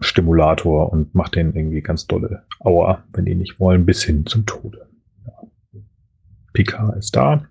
Stimulator 0.00 0.92
und 0.92 1.14
macht 1.14 1.34
denen 1.36 1.54
irgendwie 1.54 1.80
ganz 1.80 2.06
dolle 2.06 2.42
Aua, 2.60 3.04
wenn 3.12 3.24
die 3.24 3.34
nicht 3.34 3.60
wollen, 3.60 3.86
bis 3.86 4.02
hin 4.02 4.26
zum 4.26 4.46
Tode. 4.46 4.86
Ja. 5.26 5.32
Picard 6.52 6.96
ist 6.96 7.16
da. 7.16 7.46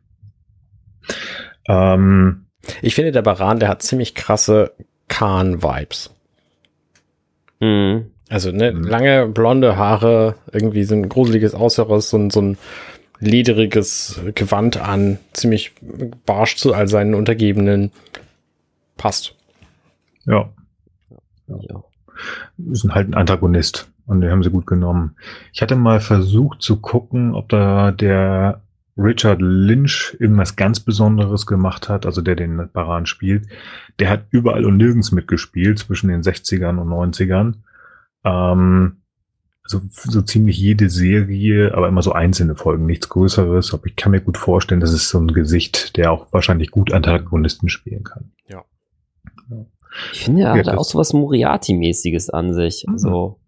Ähm, 1.67 2.45
Ich 2.81 2.95
finde, 2.95 3.11
der 3.11 3.21
Baran, 3.21 3.59
der 3.59 3.69
hat 3.69 3.81
ziemlich 3.81 4.15
krasse 4.15 4.71
Khan-Vibes. 5.09 6.11
Mhm. 7.59 8.05
Also 8.29 8.51
ne, 8.51 8.71
Mhm. 8.71 8.83
lange 8.83 9.27
blonde 9.27 9.75
Haare, 9.77 10.35
irgendwie 10.51 10.83
so 10.85 10.95
ein 10.95 11.09
gruseliges 11.09 11.53
Äußeres, 11.53 12.09
so 12.09 12.17
ein, 12.17 12.29
so 12.29 12.41
ein 12.41 12.57
lederiges 13.19 14.19
Gewand 14.35 14.77
an, 14.77 15.19
ziemlich 15.33 15.73
barsch 16.25 16.55
zu 16.55 16.73
all 16.73 16.87
seinen 16.87 17.13
Untergebenen. 17.15 17.91
Passt. 18.97 19.35
ja, 20.25 20.49
Ja. 21.47 21.83
ist 22.71 22.87
halt 22.89 23.09
ein 23.09 23.13
Antagonist 23.15 23.91
und 24.07 24.21
den 24.21 24.31
haben 24.31 24.43
sie 24.43 24.49
gut 24.51 24.65
genommen. 24.65 25.15
Ich 25.51 25.61
hatte 25.61 25.75
mal 25.75 25.99
versucht 25.99 26.61
zu 26.61 26.79
gucken, 26.79 27.33
ob 27.35 27.49
da 27.49 27.91
der 27.91 28.61
Richard 28.97 29.41
Lynch 29.41 30.15
irgendwas 30.19 30.55
ganz 30.55 30.79
Besonderes 30.79 31.45
gemacht 31.45 31.89
hat, 31.89 32.05
also 32.05 32.21
der 32.21 32.35
den 32.35 32.69
Baran 32.71 33.05
spielt. 33.05 33.47
Der 33.99 34.09
hat 34.09 34.25
überall 34.31 34.65
und 34.65 34.77
nirgends 34.77 35.11
mitgespielt 35.11 35.79
zwischen 35.79 36.09
den 36.09 36.21
60ern 36.21 36.77
und 36.77 36.89
90ern. 36.89 37.55
Ähm, 38.23 38.97
also 39.63 39.81
so 39.89 40.21
ziemlich 40.21 40.57
jede 40.57 40.89
Serie, 40.89 41.73
aber 41.73 41.87
immer 41.87 42.01
so 42.01 42.11
einzelne 42.11 42.55
Folgen, 42.55 42.85
nichts 42.85 43.09
Größeres. 43.09 43.73
Aber 43.73 43.87
ich 43.87 43.95
kann 43.95 44.11
mir 44.11 44.21
gut 44.21 44.37
vorstellen, 44.37 44.81
das 44.81 44.93
ist 44.93 45.09
so 45.09 45.19
ein 45.19 45.27
Gesicht, 45.27 45.97
der 45.97 46.11
auch 46.11 46.31
wahrscheinlich 46.31 46.69
gut 46.69 46.91
Antagonisten 46.91 47.69
spielen 47.69 48.03
kann. 48.03 48.31
Ich 50.11 50.25
finde, 50.25 50.41
er 50.43 50.55
Ja, 50.55 50.71
hat 50.71 50.77
auch 50.77 50.83
so 50.83 50.97
was 50.97 51.13
Moriarty-mäßiges 51.13 52.29
an 52.29 52.53
sich. 52.53 52.85
Also, 52.87 53.39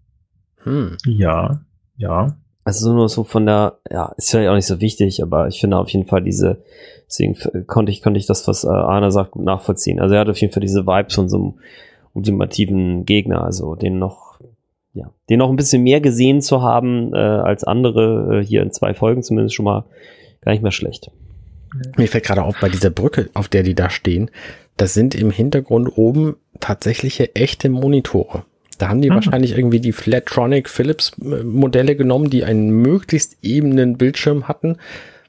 Hm. 0.64 0.98
Ja, 1.06 1.62
ja. 1.98 2.38
Also 2.66 2.93
nur 2.93 3.07
so 3.09 3.24
von 3.24 3.45
der, 3.45 3.78
ja, 3.91 4.11
ist 4.18 4.34
ja 4.34 4.51
auch 4.51 4.55
nicht 4.55 4.66
so 4.66 4.82
wichtig, 4.82 5.22
aber 5.22 5.47
ich 5.47 5.61
finde 5.61 5.78
auf 5.78 5.89
jeden 5.89 6.07
Fall 6.07 6.24
diese, 6.24 6.63
deswegen 7.07 7.38
konnte 7.68 7.91
ich, 7.91 8.01
konnte 8.01 8.20
ich 8.20 8.26
das, 8.26 8.47
was 8.47 8.63
äh, 8.63 8.70
Arne 8.70 9.11
sagt, 9.11 9.36
nachvollziehen. 9.36 9.99
Also 9.99 10.16
er 10.16 10.22
hat 10.22 10.30
auf 10.30 10.41
jeden 10.41 10.51
Fall 10.51 10.61
diese 10.61 10.88
Vibes 10.88 11.13
von 11.13 11.30
so 11.30 11.38
einem 11.38 11.53
ultimativen 12.13 13.05
Gegner, 13.05 13.43
also 13.43 13.76
den 13.76 13.99
noch, 13.99 14.39
ja, 14.93 15.11
den 15.30 15.39
noch 15.39 15.49
ein 15.49 15.57
bisschen 15.57 15.84
mehr 15.84 16.01
gesehen 16.01 16.41
zu 16.41 16.63
haben 16.63 17.13
äh, 17.13 17.18
als 17.18 17.63
andere, 17.63 18.39
äh, 18.39 18.43
hier 18.43 18.63
in 18.63 18.72
zwei 18.72 18.95
Folgen 18.95 19.22
zumindest 19.22 19.53
schon 19.53 19.66
mal 19.66 19.86
gar 20.41 20.51
nicht 20.51 20.63
mehr 20.63 20.72
schlecht. 20.72 21.11
Mir 21.97 22.07
fällt 22.07 22.24
gerade 22.24 22.43
auf, 22.43 22.55
bei 22.59 22.70
dieser 22.70 22.89
Brücke, 22.89 23.30
auf 23.36 23.47
der 23.47 23.61
die 23.61 23.76
da 23.76 23.91
stehen, 23.91 24.32
das 24.76 24.95
sind 24.95 25.13
im 25.13 25.30
Hintergrund 25.30 25.97
oben 25.97 26.38
tatsächliche 26.59 27.36
echte 27.36 27.70
Monitore. 27.70 28.43
Da 28.78 28.90
haben 28.90 29.02
die 29.02 29.12
Ah. 29.12 29.16
wahrscheinlich 29.16 29.58
irgendwie 29.58 29.80
die 29.80 29.92
Flatronic 29.92 30.70
Philips 30.70 31.12
äh, 31.22 31.44
Modelle 31.44 31.96
genommen, 31.96 32.30
die 32.30 32.44
einen 32.44 32.70
möglichst 32.70 33.38
ebenen 33.42 33.98
Bildschirm 33.98 34.48
hatten, 34.48 34.78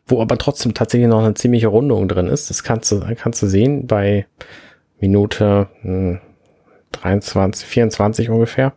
wo 0.07 0.21
aber 0.21 0.39
trotzdem 0.39 0.75
tatsächlich 0.75 1.09
noch 1.09 1.23
eine 1.25 1.35
ziemliche 1.35 1.69
Rundung 1.69 2.09
drin 2.09 2.29
ist. 2.29 2.51
Das 2.51 2.63
kannst 2.63 2.91
du, 2.93 3.01
kannst 3.17 3.43
du 3.43 3.47
sehen 3.47 3.87
bei 3.87 4.27
Minute 5.01 5.69
hm, 5.83 6.21
23, 6.93 7.67
24 7.67 8.31
ungefähr. 8.31 8.73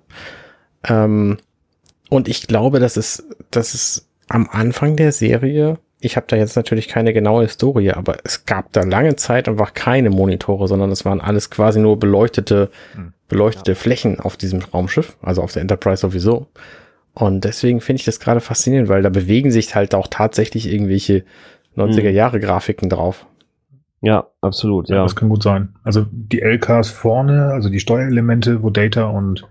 Ähm, 0.87 1.37
und 2.09 2.27
ich 2.27 2.47
glaube, 2.47 2.79
das 2.79 2.97
ist, 2.97 3.23
das 3.51 3.73
ist 3.73 4.07
am 4.27 4.49
Anfang 4.51 4.95
der 4.95 5.11
Serie, 5.11 5.77
ich 6.01 6.15
habe 6.15 6.27
da 6.29 6.35
jetzt 6.37 6.55
natürlich 6.55 6.87
keine 6.87 7.13
genaue 7.13 7.43
Historie, 7.43 7.91
aber 7.91 8.17
es 8.23 8.45
gab 8.45 8.71
da 8.71 8.83
lange 8.83 9.15
Zeit 9.17 9.49
einfach 9.49 9.73
keine 9.73 10.09
Monitore, 10.09 10.67
sondern 10.67 10.91
es 10.91 11.03
waren 11.03 11.19
alles 11.19 11.49
quasi 11.49 11.79
nur 11.79 11.99
beleuchtete, 11.99 12.69
Hm. 12.95 13.13
Beleuchtete 13.29 13.75
Flächen 13.75 14.19
auf 14.19 14.35
diesem 14.35 14.61
Raumschiff, 14.61 15.15
also 15.21 15.41
auf 15.41 15.53
der 15.53 15.61
Enterprise 15.61 16.01
sowieso. 16.01 16.47
Und 17.13 17.45
deswegen 17.45 17.81
finde 17.81 18.01
ich 18.01 18.05
das 18.05 18.19
gerade 18.19 18.39
faszinierend, 18.39 18.89
weil 18.89 19.01
da 19.01 19.09
bewegen 19.09 19.51
sich 19.51 19.75
halt 19.75 19.95
auch 19.95 20.07
tatsächlich 20.07 20.71
irgendwelche 20.71 21.23
90er 21.77 22.09
Jahre 22.09 22.39
Grafiken 22.39 22.89
drauf. 22.89 23.25
Ja, 24.01 24.27
absolut, 24.41 24.89
Ja, 24.89 24.97
ja. 24.97 25.03
das 25.03 25.15
kann 25.15 25.29
gut 25.29 25.43
sein. 25.43 25.75
Also 25.83 26.05
die 26.11 26.41
LKs 26.41 26.89
vorne, 26.89 27.47
also 27.47 27.69
die 27.69 27.79
Steuerelemente, 27.79 28.63
wo 28.63 28.69
Data 28.69 29.05
und 29.05 29.45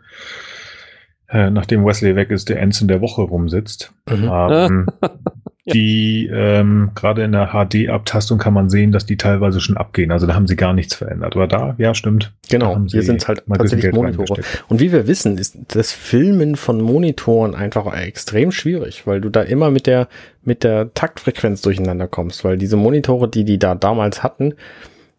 äh, 1.28 1.50
nachdem 1.50 1.84
Wesley 1.84 2.16
weg 2.16 2.30
ist, 2.30 2.48
der 2.48 2.60
Ensign 2.60 2.88
der 2.88 3.02
Woche 3.02 3.22
rumsitzt. 3.22 3.92
Mhm. 4.08 4.30
Ähm, 4.32 4.86
Die 5.72 6.28
ähm, 6.32 6.90
gerade 6.94 7.24
in 7.24 7.32
der 7.32 7.52
HD-Abtastung 7.52 8.38
kann 8.38 8.54
man 8.54 8.68
sehen, 8.70 8.92
dass 8.92 9.06
die 9.06 9.16
teilweise 9.16 9.60
schon 9.60 9.76
abgehen. 9.76 10.10
Also 10.10 10.26
da 10.26 10.34
haben 10.34 10.46
sie 10.46 10.56
gar 10.56 10.72
nichts 10.72 10.94
verändert. 10.94 11.36
Aber 11.36 11.46
da, 11.46 11.74
ja, 11.78 11.94
stimmt. 11.94 12.32
Genau, 12.50 12.78
hier 12.86 13.02
sind 13.02 13.26
halt 13.28 13.42
tatsächlich 13.46 13.92
Monitore. 13.92 14.42
Und 14.68 14.80
wie 14.80 14.92
wir 14.92 15.06
wissen, 15.06 15.38
ist 15.38 15.58
das 15.68 15.92
Filmen 15.92 16.56
von 16.56 16.80
Monitoren 16.80 17.54
einfach 17.54 17.94
extrem 17.94 18.52
schwierig, 18.52 19.06
weil 19.06 19.20
du 19.20 19.28
da 19.28 19.42
immer 19.42 19.70
mit 19.70 19.86
der, 19.86 20.08
mit 20.42 20.64
der 20.64 20.92
Taktfrequenz 20.94 21.62
durcheinander 21.62 22.08
kommst, 22.08 22.44
weil 22.44 22.58
diese 22.58 22.76
Monitore, 22.76 23.28
die 23.28 23.44
die 23.44 23.58
da 23.58 23.74
damals 23.74 24.22
hatten, 24.22 24.54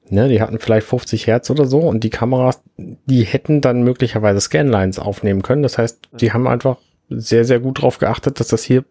ne, 0.10 0.28
die 0.28 0.42
hatten 0.42 0.60
vielleicht 0.60 0.88
50 0.88 1.28
Hertz 1.28 1.50
oder 1.50 1.66
so 1.66 1.80
und 1.80 2.04
die 2.04 2.10
Kameras, 2.10 2.62
die 2.78 3.24
hätten 3.24 3.62
dann 3.62 3.84
möglicherweise 3.84 4.42
Scanlines 4.42 5.00
aufnehmen 5.00 5.42
können. 5.42 5.64
Das 5.64 5.78
heißt, 5.78 6.10
die 6.20 6.34
haben 6.34 6.48
einfach 6.48 6.78
sehr, 7.10 7.46
sehr 7.46 7.60
gut 7.60 7.82
drauf 7.82 7.98
geachtet, 7.98 8.40
dass 8.40 8.48
das 8.48 8.64
hier 8.64 8.84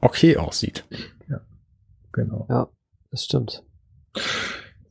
okay 0.00 0.36
aussieht. 0.36 0.84
Genau. 2.12 2.46
Ja, 2.48 2.68
das 3.10 3.24
stimmt. 3.24 3.62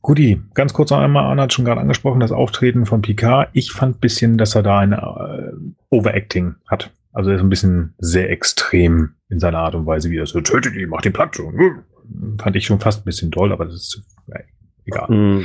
Guti, 0.02 0.40
ganz 0.54 0.72
kurz 0.72 0.90
noch 0.90 0.98
einmal, 0.98 1.24
Arne 1.24 1.42
hat 1.42 1.52
schon 1.52 1.64
gerade 1.64 1.80
angesprochen, 1.80 2.20
das 2.20 2.32
Auftreten 2.32 2.86
von 2.86 3.02
Picard. 3.02 3.50
Ich 3.52 3.72
fand 3.72 4.00
bisschen, 4.00 4.38
dass 4.38 4.54
er 4.54 4.62
da 4.62 4.78
ein 4.78 4.92
äh, 4.92 5.52
Overacting 5.90 6.54
hat. 6.66 6.90
Also 7.12 7.30
er 7.30 7.36
ist 7.36 7.42
ein 7.42 7.50
bisschen 7.50 7.94
sehr 7.98 8.30
extrem 8.30 9.14
in 9.28 9.40
seiner 9.40 9.58
Art 9.58 9.74
und 9.74 9.84
Weise, 9.84 10.10
wie 10.10 10.16
er 10.16 10.26
so 10.26 10.40
tötet 10.40 10.74
ihn, 10.74 10.88
macht 10.88 11.04
ihn 11.04 11.12
platt. 11.12 11.38
Und, 11.38 11.58
äh, 11.58 12.42
fand 12.42 12.56
ich 12.56 12.64
schon 12.64 12.80
fast 12.80 13.02
ein 13.02 13.04
bisschen 13.04 13.30
toll, 13.30 13.52
aber 13.52 13.66
das 13.66 13.74
ist 13.74 14.02
äh, 14.32 14.42
egal. 14.86 15.10
Mhm. 15.10 15.44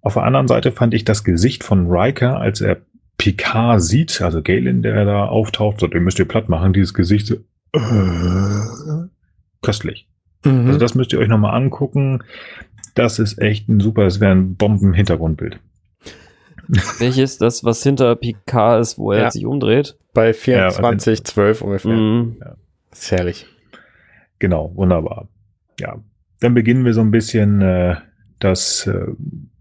Auf 0.00 0.14
der 0.14 0.24
anderen 0.24 0.48
Seite 0.48 0.72
fand 0.72 0.94
ich 0.94 1.04
das 1.04 1.22
Gesicht 1.22 1.62
von 1.62 1.86
Riker, 1.88 2.38
als 2.38 2.60
er 2.60 2.78
Picard 3.16 3.80
sieht, 3.82 4.20
also 4.22 4.42
Galen, 4.42 4.82
der 4.82 5.04
da 5.04 5.26
auftaucht, 5.26 5.80
so, 5.80 5.86
den 5.86 6.04
müsst 6.04 6.18
ihr 6.18 6.28
platt 6.28 6.48
machen, 6.48 6.72
dieses 6.72 6.94
Gesicht 6.94 7.26
so, 7.26 7.36
äh, 7.72 9.08
köstlich. 9.62 10.08
Mhm. 10.44 10.66
Also 10.68 10.78
das 10.78 10.94
müsst 10.94 11.12
ihr 11.12 11.18
euch 11.18 11.28
nochmal 11.28 11.54
angucken. 11.54 12.22
Das 12.94 13.18
ist 13.18 13.38
echt 13.38 13.68
ein 13.68 13.80
super, 13.80 14.04
das 14.04 14.20
wäre 14.20 14.32
ein 14.32 14.56
Bomben-Hintergrundbild. 14.56 15.60
Welches 16.98 17.38
das, 17.38 17.64
was 17.64 17.82
hinter 17.82 18.14
Picard 18.16 18.80
ist, 18.82 18.98
wo 18.98 19.12
er 19.12 19.22
Ja. 19.22 19.30
sich 19.30 19.46
umdreht? 19.46 19.96
Bei 20.12 20.28
Ja, 20.28 20.32
24, 20.70 21.24
12 21.24 21.62
ungefähr. 21.62 21.92
Mhm. 21.92 22.36
Das 22.90 23.00
ist 23.02 23.10
herrlich. 23.12 23.46
Genau, 24.38 24.72
wunderbar. 24.74 25.28
Ja, 25.80 25.96
dann 26.40 26.54
beginnen 26.54 26.84
wir 26.84 26.92
so 26.92 27.00
ein 27.00 27.10
bisschen, 27.10 27.62
äh, 27.62 27.96
dass 28.38 28.86
äh, 28.86 29.06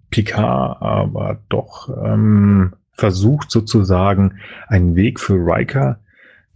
Picard 0.10 0.82
aber 0.82 1.40
doch 1.50 1.90
ähm, 2.04 2.74
versucht 2.94 3.52
sozusagen 3.52 4.40
einen 4.68 4.96
Weg 4.96 5.20
für 5.20 5.36
Riker 5.36 6.00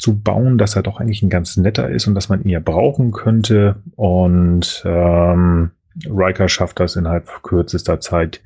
zu 0.01 0.19
bauen, 0.19 0.57
dass 0.57 0.75
er 0.75 0.81
doch 0.81 0.99
eigentlich 0.99 1.21
ein 1.21 1.29
ganz 1.29 1.57
netter 1.57 1.87
ist 1.89 2.07
und 2.07 2.15
dass 2.15 2.27
man 2.27 2.41
ihn 2.43 2.49
ja 2.49 2.59
brauchen 2.59 3.11
könnte. 3.11 3.75
Und 3.95 4.81
ähm, 4.83 5.69
Riker 6.09 6.49
schafft 6.49 6.79
das 6.79 6.95
innerhalb 6.95 7.43
kürzester 7.43 7.99
Zeit, 7.99 8.41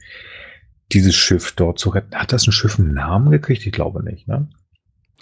dieses 0.92 1.16
Schiff 1.16 1.54
dort 1.54 1.80
zu 1.80 1.90
retten. 1.92 2.14
Hat 2.16 2.34
das 2.34 2.46
ein 2.46 2.52
Schiff 2.52 2.78
einen 2.78 2.94
Namen 2.94 3.32
gekriegt? 3.32 3.66
Ich 3.66 3.72
glaube 3.72 4.04
nicht, 4.04 4.28
ne? 4.28 4.48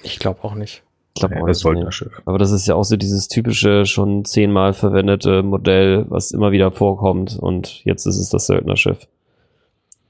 Ich 0.01 0.17
glaube 0.17 0.43
auch 0.43 0.55
nicht. 0.55 0.81
Ich 1.15 1.19
glaube 1.21 1.36
Nee, 1.36 1.41
auch 1.41 1.47
das 1.47 1.57
nicht, 1.59 1.65
nee. 1.65 1.69
Söldnerschiff. 1.75 2.21
Aber 2.25 2.39
das 2.39 2.51
ist 2.51 2.67
ja 2.67 2.73
auch 2.73 2.84
so 2.84 2.97
dieses 2.97 3.27
typische, 3.27 3.86
schon 3.86 4.25
zehnmal 4.25 4.73
verwendete 4.73 5.43
Modell, 5.43 6.05
was 6.09 6.31
immer 6.31 6.51
wieder 6.51 6.71
vorkommt. 6.71 7.38
Und 7.38 7.86
jetzt 7.86 8.07
ist 8.07 8.17
es 8.17 8.29
das 8.29 8.47
Söldnerschiff. 8.47 9.07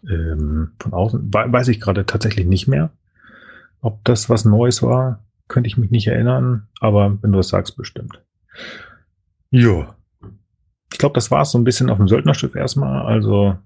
ähm, 0.09 0.71
von 0.80 0.93
außen. 0.93 1.34
We 1.34 1.45
weiß 1.51 1.67
ich 1.67 1.82
gerade 1.82 2.05
tatsächlich 2.05 2.45
nicht 2.47 2.67
mehr. 2.67 2.91
Ob 3.82 4.03
das 4.05 4.30
was 4.30 4.45
Neues 4.45 4.82
war, 4.82 5.19
könnte 5.47 5.67
ich 5.67 5.77
mich 5.77 5.91
nicht 5.91 6.07
erinnern, 6.07 6.67
aber 6.79 7.17
wenn 7.21 7.31
du 7.31 7.37
das 7.37 7.49
sagst, 7.49 7.77
bestimmt. 7.77 8.21
Ja. 9.51 9.95
Ich 10.91 10.99
glaube, 10.99 11.15
das 11.15 11.31
war 11.31 11.41
es 11.41 11.51
so 11.51 11.57
ein 11.57 11.63
bisschen 11.63 11.89
auf 11.89 11.97
dem 11.97 12.07
Söldnerschiff 12.07 12.55
erstmal. 12.55 13.05
Also 13.05 13.57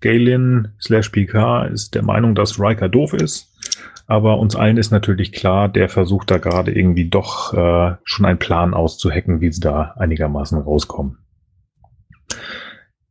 Galen 0.00 0.74
slash 0.80 1.10
PK 1.10 1.64
ist 1.66 1.94
der 1.94 2.02
Meinung, 2.02 2.34
dass 2.34 2.58
Riker 2.58 2.88
doof 2.88 3.12
ist. 3.12 3.48
Aber 4.06 4.38
uns 4.38 4.56
allen 4.56 4.76
ist 4.76 4.90
natürlich 4.90 5.30
klar, 5.30 5.68
der 5.68 5.88
versucht 5.88 6.30
da 6.30 6.38
gerade 6.38 6.72
irgendwie 6.72 7.08
doch 7.08 7.54
äh, 7.54 7.94
schon 8.02 8.26
einen 8.26 8.38
Plan 8.38 8.74
auszuhacken, 8.74 9.40
wie 9.40 9.52
sie 9.52 9.60
da 9.60 9.94
einigermaßen 9.98 10.58
rauskommen. 10.58 11.18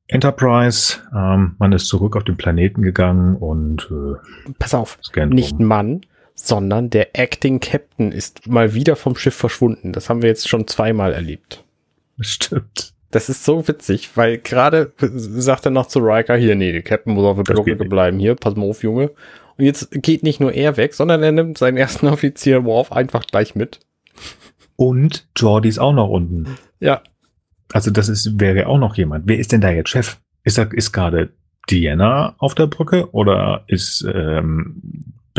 Enterprise, 0.08 0.98
ähm, 1.16 1.56
man 1.60 1.72
ist 1.72 1.88
zurück 1.88 2.18
auf 2.18 2.24
den 2.24 2.36
Planeten 2.36 2.82
gegangen 2.82 3.36
und 3.36 3.90
äh, 3.92 4.52
pass 4.58 4.74
auf, 4.74 4.98
nicht. 5.30 5.60
Mann, 5.60 6.02
sondern 6.46 6.90
der 6.90 7.20
Acting 7.20 7.60
Captain 7.60 8.12
ist 8.12 8.48
mal 8.48 8.74
wieder 8.74 8.96
vom 8.96 9.16
Schiff 9.16 9.36
verschwunden. 9.36 9.94
Das 9.94 10.10
haben 10.10 10.22
wir 10.22 10.30
jetzt 10.30 10.48
schon 10.48 10.68
zweimal 10.68 11.14
erlebt. 11.14 11.64
Stimmt. 12.20 12.94
Das 13.12 13.28
ist 13.28 13.44
so 13.44 13.68
witzig, 13.68 14.12
weil 14.16 14.38
gerade 14.38 14.94
sagt 14.98 15.66
er 15.66 15.72
noch 15.72 15.88
zu 15.88 16.00
Riker 16.00 16.36
hier, 16.36 16.56
nee, 16.56 16.72
der 16.72 16.84
Captain 16.84 17.14
muss 17.14 17.26
auf 17.26 17.44
der 17.44 17.54
Brücke 17.54 17.76
bleiben. 17.76 18.20
Hier, 18.20 18.36
pass 18.36 18.56
mal 18.56 18.70
auf, 18.70 18.84
Junge. 18.84 19.12
Und 19.58 19.66
jetzt 19.66 19.90
geht 19.92 20.24
nicht 20.24 20.40
nur 20.40 20.54
er 20.54 20.78
weg, 20.78 20.94
sondern 20.94 21.24
er 21.24 21.32
nimmt 21.32 21.58
seinen 21.58 21.78
ersten 21.78 22.08
Offizier 22.08 22.64
Worf 22.64 22.92
einfach 22.92 23.26
gleich 23.26 23.56
mit. 23.56 23.80
Und 24.76 25.28
Jordi 25.36 25.68
ist 25.68 25.80
auch 25.80 25.94
noch 25.94 26.10
unten. 26.10 26.58
Ja. 26.80 27.02
Also 27.74 27.92
das 27.92 28.10
ist, 28.10 28.40
wäre 28.40 28.68
auch 28.68 28.78
noch 28.78 28.96
jemand. 28.96 29.28
Wer 29.28 29.40
ist 29.40 29.52
denn 29.52 29.62
da 29.62 29.70
jetzt 29.70 29.90
Chef? 29.90 30.20
Ist 30.44 30.58
da, 30.58 30.64
ist 30.64 30.92
gerade 30.92 31.32
Diana 31.70 32.36
auf 32.38 32.56
der 32.56 32.68
Brücke 32.68 33.12
oder 33.12 33.64
ist 33.68 34.08
ähm, 34.12 34.82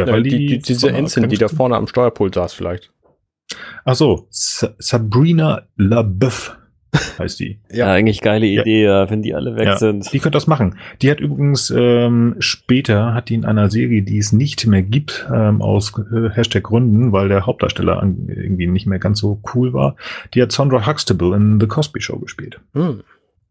Beverly? 0.05 0.31
Ja, 0.31 0.39
die, 0.39 0.47
die, 0.47 0.59
diese 0.59 0.91
Ensign, 0.91 1.29
die 1.29 1.39
da 1.39 1.49
vorne 1.49 1.77
am 1.77 1.87
Steuerpult 1.87 2.35
saß 2.35 2.53
vielleicht. 2.53 2.93
Ach 3.85 3.95
so, 3.95 4.27
Sabrina 4.31 5.63
LaBeouf 5.77 6.57
heißt 7.19 7.41
die. 7.41 7.61
ja. 7.71 7.77
ja, 7.87 7.93
eigentlich 7.93 8.21
geile 8.21 8.47
Idee, 8.47 8.85
ja. 8.85 9.11
wenn 9.11 9.23
die 9.23 9.35
alle 9.35 9.57
weg 9.57 9.67
ja, 9.67 9.77
sind. 9.77 10.13
Die 10.13 10.19
könnte 10.19 10.37
das 10.37 10.47
machen. 10.47 10.77
Die 11.03 11.11
hat 11.11 11.21
übrigens 11.21 11.71
ähm, 11.71 12.37
später, 12.39 13.15
hat 13.15 13.29
die 13.29 13.35
in 13.35 13.45
einer 13.45 13.71
Serie, 13.71 14.03
die 14.03 14.19
es 14.19 14.33
nicht 14.33 14.67
mehr 14.67 14.83
gibt, 14.83 15.29
ähm, 15.33 15.63
aus 15.63 15.93
äh, 15.99 16.31
Hashtag 16.31 16.65
Gründen, 16.65 17.13
weil 17.13 17.29
der 17.29 17.47
Hauptdarsteller 17.47 18.01
an, 18.01 18.29
irgendwie 18.29 18.67
nicht 18.67 18.87
mehr 18.87 18.99
ganz 18.99 19.21
so 19.21 19.41
cool 19.55 19.73
war, 19.73 19.97
die 20.35 20.43
hat 20.43 20.53
Sandra 20.53 20.87
Huxtable 20.87 21.37
in 21.37 21.61
The 21.61 21.67
Cosby 21.67 22.01
Show 22.01 22.19
gespielt. 22.19 22.61
Hm. 22.75 23.03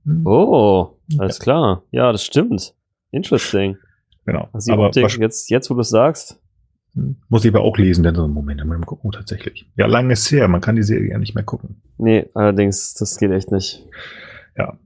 hm. 0.06 0.28
Oh, 0.28 0.98
alles 1.18 1.38
ja. 1.38 1.44
klar. 1.44 1.84
Ja, 1.92 2.12
das 2.12 2.24
stimmt. 2.24 2.74
Interesting. 3.12 3.78
Genau. 4.26 4.48
Also 4.54 4.74
aber 4.74 4.92
jetzt, 4.92 5.50
jetzt, 5.50 5.70
wo 5.70 5.74
du 5.74 5.82
es 5.82 5.90
sagst, 5.90 6.39
muss 6.94 7.46
ich 7.46 7.54
aber 7.54 7.64
auch 7.64 7.78
lesen, 7.78 8.04
denn 8.04 8.16
so 8.16 8.24
einen 8.24 8.34
Moment, 8.34 8.64
mal 8.66 8.80
gucken 8.82 9.12
tatsächlich. 9.12 9.70
Ja, 9.76 9.86
lange 9.86 10.14
ist 10.14 10.32
her, 10.32 10.48
man 10.48 10.62
kann 10.62 10.76
die 10.76 10.84
Serie 10.84 11.12
ja 11.12 11.18
nicht 11.18 11.36
mehr 11.36 11.44
gucken. 11.44 11.82
Nee, 11.98 12.30
allerdings, 12.34 12.94
das 12.96 13.18
geht 13.18 13.32
echt 13.32 13.52
nicht. 13.52 13.86
Ja. 14.58 14.78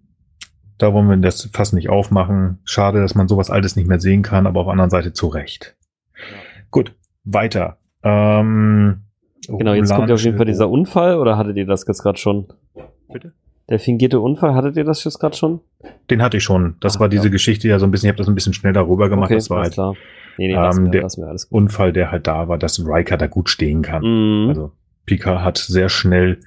Da 0.78 0.93
wollen 0.93 1.08
wir 1.08 1.18
das 1.18 1.49
fast 1.54 1.74
nicht 1.74 1.89
aufmachen. 1.89 2.60
Schade, 2.66 2.99
dass 2.99 3.16
man 3.16 3.28
sowas 3.28 3.49
Altes 3.49 3.76
nicht 3.76 3.88
mehr 3.88 3.99
sehen 3.99 4.22
kann, 4.22 4.47
aber 4.47 4.62
auf 4.62 4.66
der 4.66 4.74
anderen 4.74 4.89
Seite 4.89 5.14
zu 5.14 5.28
Recht. 5.28 5.76
Ja. 6.16 6.38
Gut, 6.72 6.95
weiter. 7.24 7.78
Ähm, 8.04 9.04
genau, 9.47 9.74
jetzt 9.74 9.93
kommt 9.93 10.10
ja 10.10 10.16
auf 10.16 10.24
jeden 10.24 10.38
Fall 10.38 10.45
dieser 10.45 10.70
Unfall, 10.70 11.18
oder 11.18 11.38
hattet 11.38 11.56
ihr 11.58 11.66
das 11.66 11.86
jetzt 11.88 12.01
gerade 12.01 12.18
schon? 12.18 12.47
Bitte? 13.12 13.34
Der 13.70 13.80
fingierte 13.80 14.20
Unfall, 14.20 14.55
hattet 14.55 14.76
ihr 14.76 14.84
das 14.84 15.03
jetzt 15.03 15.20
gerade 15.20 15.36
schon? 15.36 15.61
Den 16.09 16.22
hatte 16.22 16.38
ich 16.38 16.43
schon. 16.43 16.76
Das 16.82 16.97
Ach, 16.97 17.01
war 17.01 17.09
diese 17.09 17.26
ja. 17.26 17.32
Geschichte 17.32 17.68
ja 17.68 17.80
so 17.80 17.86
ein 17.86 17.91
bisschen, 17.91 18.07
ich 18.07 18.11
habe 18.11 18.18
das 18.18 18.28
ein 18.28 18.36
bisschen 18.36 18.53
schnell 18.53 18.74
darüber 18.74 19.09
gemacht. 19.09 19.28
Okay, 19.28 19.36
das 19.36 19.49
war 19.49 19.61
halt, 19.61 19.74
klar. 19.74 19.95
Nee, 20.38 20.47
nee, 20.47 20.55
ähm, 20.55 20.91
der 20.91 21.07
Unfall, 21.49 21.93
der 21.93 22.11
halt 22.11 22.28
da 22.28 22.47
war, 22.47 22.57
dass 22.57 22.84
Riker 22.86 23.18
da 23.18 23.28
gut 23.28 23.49
stehen 23.49 23.82
kann. 23.84 24.03
Mhm. 24.03 24.49
Also 24.49 24.72
Picard 25.05 25.43
hat 25.43 25.57
sehr 25.57 25.89
schnell 25.89 26.39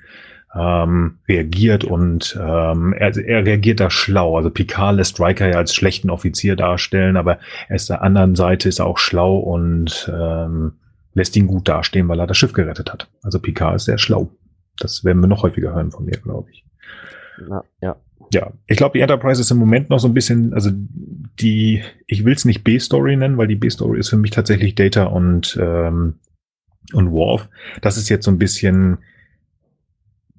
ähm, 0.54 1.18
reagiert 1.28 1.84
und 1.84 2.38
ähm, 2.40 2.92
er, 2.92 3.16
er 3.16 3.44
reagiert 3.44 3.80
da 3.80 3.90
schlau. 3.90 4.36
Also 4.36 4.50
Picard 4.50 4.96
lässt 4.96 5.20
Riker 5.20 5.48
ja 5.48 5.56
als 5.56 5.74
schlechten 5.74 6.10
Offizier 6.10 6.56
darstellen, 6.56 7.16
aber 7.16 7.38
er 7.68 7.76
ist 7.76 7.90
der 7.90 8.02
anderen 8.02 8.34
Seite 8.34 8.68
ist 8.68 8.78
er 8.78 8.86
auch 8.86 8.98
schlau 8.98 9.36
und 9.38 10.10
ähm, 10.12 10.72
lässt 11.14 11.36
ihn 11.36 11.46
gut 11.46 11.68
dastehen, 11.68 12.08
weil 12.08 12.20
er 12.20 12.26
das 12.26 12.36
Schiff 12.36 12.52
gerettet 12.52 12.92
hat. 12.92 13.08
Also 13.22 13.38
Picard 13.38 13.76
ist 13.76 13.84
sehr 13.84 13.98
schlau. 13.98 14.30
Das 14.78 15.04
werden 15.04 15.20
wir 15.20 15.28
noch 15.28 15.42
häufiger 15.42 15.74
hören 15.74 15.90
von 15.90 16.04
mir, 16.04 16.18
glaube 16.18 16.50
ich. 16.50 16.65
Ja, 17.48 17.64
ja 17.80 17.96
ja, 18.32 18.52
ich 18.66 18.76
glaube, 18.76 18.98
die 18.98 19.02
Enterprise 19.02 19.40
ist 19.40 19.50
im 19.50 19.58
Moment 19.58 19.90
noch 19.90 19.98
so 19.98 20.08
ein 20.08 20.14
bisschen, 20.14 20.54
also 20.54 20.70
die, 20.72 21.82
ich 22.06 22.24
will 22.24 22.34
es 22.34 22.44
nicht 22.44 22.64
B-Story 22.64 23.16
nennen, 23.16 23.36
weil 23.36 23.46
die 23.46 23.56
B-Story 23.56 23.98
ist 23.98 24.08
für 24.08 24.16
mich 24.16 24.30
tatsächlich 24.30 24.74
Data 24.74 25.04
und, 25.04 25.58
ähm, 25.60 26.14
und 26.92 27.12
Worf. 27.12 27.48
Das 27.82 27.96
ist 27.96 28.08
jetzt 28.08 28.24
so 28.24 28.30
ein 28.30 28.38
bisschen 28.38 28.98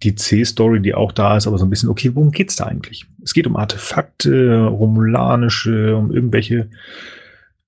die 0.04 0.16
C-Story, 0.16 0.82
die 0.82 0.94
auch 0.94 1.12
da 1.12 1.38
ist, 1.38 1.48
aber 1.48 1.58
so 1.58 1.66
ein 1.66 1.70
bisschen, 1.70 1.90
okay, 1.90 2.12
worum 2.14 2.32
geht's 2.32 2.56
da 2.56 2.66
eigentlich? 2.66 3.06
Es 3.24 3.34
geht 3.34 3.48
um 3.48 3.56
Artefakte, 3.56 4.66
romulanische, 4.66 5.96
um 5.96 6.12
irgendwelche 6.12 6.70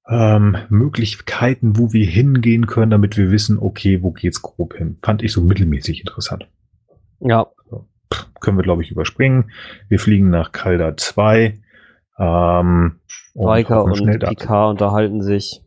ähm, 0.07 0.57
Möglichkeiten, 0.69 1.77
wo 1.77 1.93
wir 1.93 2.05
hingehen 2.05 2.67
können, 2.67 2.91
damit 2.91 3.17
wir 3.17 3.31
wissen, 3.31 3.57
okay, 3.57 4.03
wo 4.03 4.11
geht's 4.11 4.41
grob 4.41 4.75
hin. 4.75 4.97
Fand 5.01 5.23
ich 5.23 5.31
so 5.31 5.41
mittelmäßig 5.41 6.01
interessant. 6.01 6.47
Ja, 7.19 7.47
können 8.39 8.57
wir, 8.57 8.63
glaube 8.63 8.83
ich, 8.83 8.91
überspringen. 8.91 9.51
Wir 9.87 9.99
fliegen 9.99 10.29
nach 10.29 10.51
Calda 10.51 10.97
2. 10.97 11.59
Ähm, 12.17 12.99
Riker 13.35 13.83
und, 13.83 14.01
und 14.01 14.19
Picard 14.19 14.71
unterhalten 14.71 15.21
sich. 15.21 15.61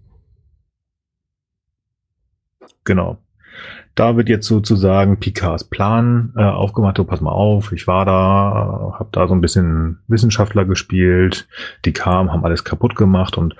Genau. 2.84 3.18
Da 3.94 4.16
wird 4.16 4.30
jetzt 4.30 4.46
sozusagen 4.46 5.20
Picards 5.20 5.64
Plan 5.64 6.32
äh, 6.36 6.42
aufgemacht. 6.42 6.98
Oh, 6.98 7.04
pass 7.04 7.20
mal 7.20 7.30
auf, 7.30 7.72
ich 7.72 7.86
war 7.86 8.06
da, 8.06 8.96
habe 8.98 9.10
da 9.12 9.28
so 9.28 9.34
ein 9.34 9.42
bisschen 9.42 9.98
Wissenschaftler 10.08 10.64
gespielt. 10.64 11.46
Die 11.84 11.92
kamen, 11.92 12.32
haben 12.32 12.44
alles 12.44 12.64
kaputt 12.64 12.96
gemacht 12.96 13.36
und 13.36 13.54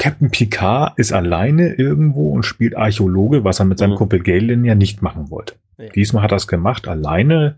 Captain 0.00 0.30
Picard 0.30 0.98
ist 0.98 1.12
alleine 1.12 1.74
irgendwo 1.74 2.30
und 2.30 2.44
spielt 2.44 2.74
Archäologe, 2.74 3.44
was 3.44 3.58
er 3.58 3.66
mit 3.66 3.78
seinem 3.78 3.90
mhm. 3.90 3.96
Kumpel 3.96 4.20
Galen 4.20 4.64
ja 4.64 4.74
nicht 4.74 5.02
machen 5.02 5.30
wollte. 5.30 5.56
Ja. 5.76 5.90
Diesmal 5.90 6.22
hat 6.22 6.32
er 6.32 6.38
es 6.38 6.48
gemacht, 6.48 6.88
alleine. 6.88 7.56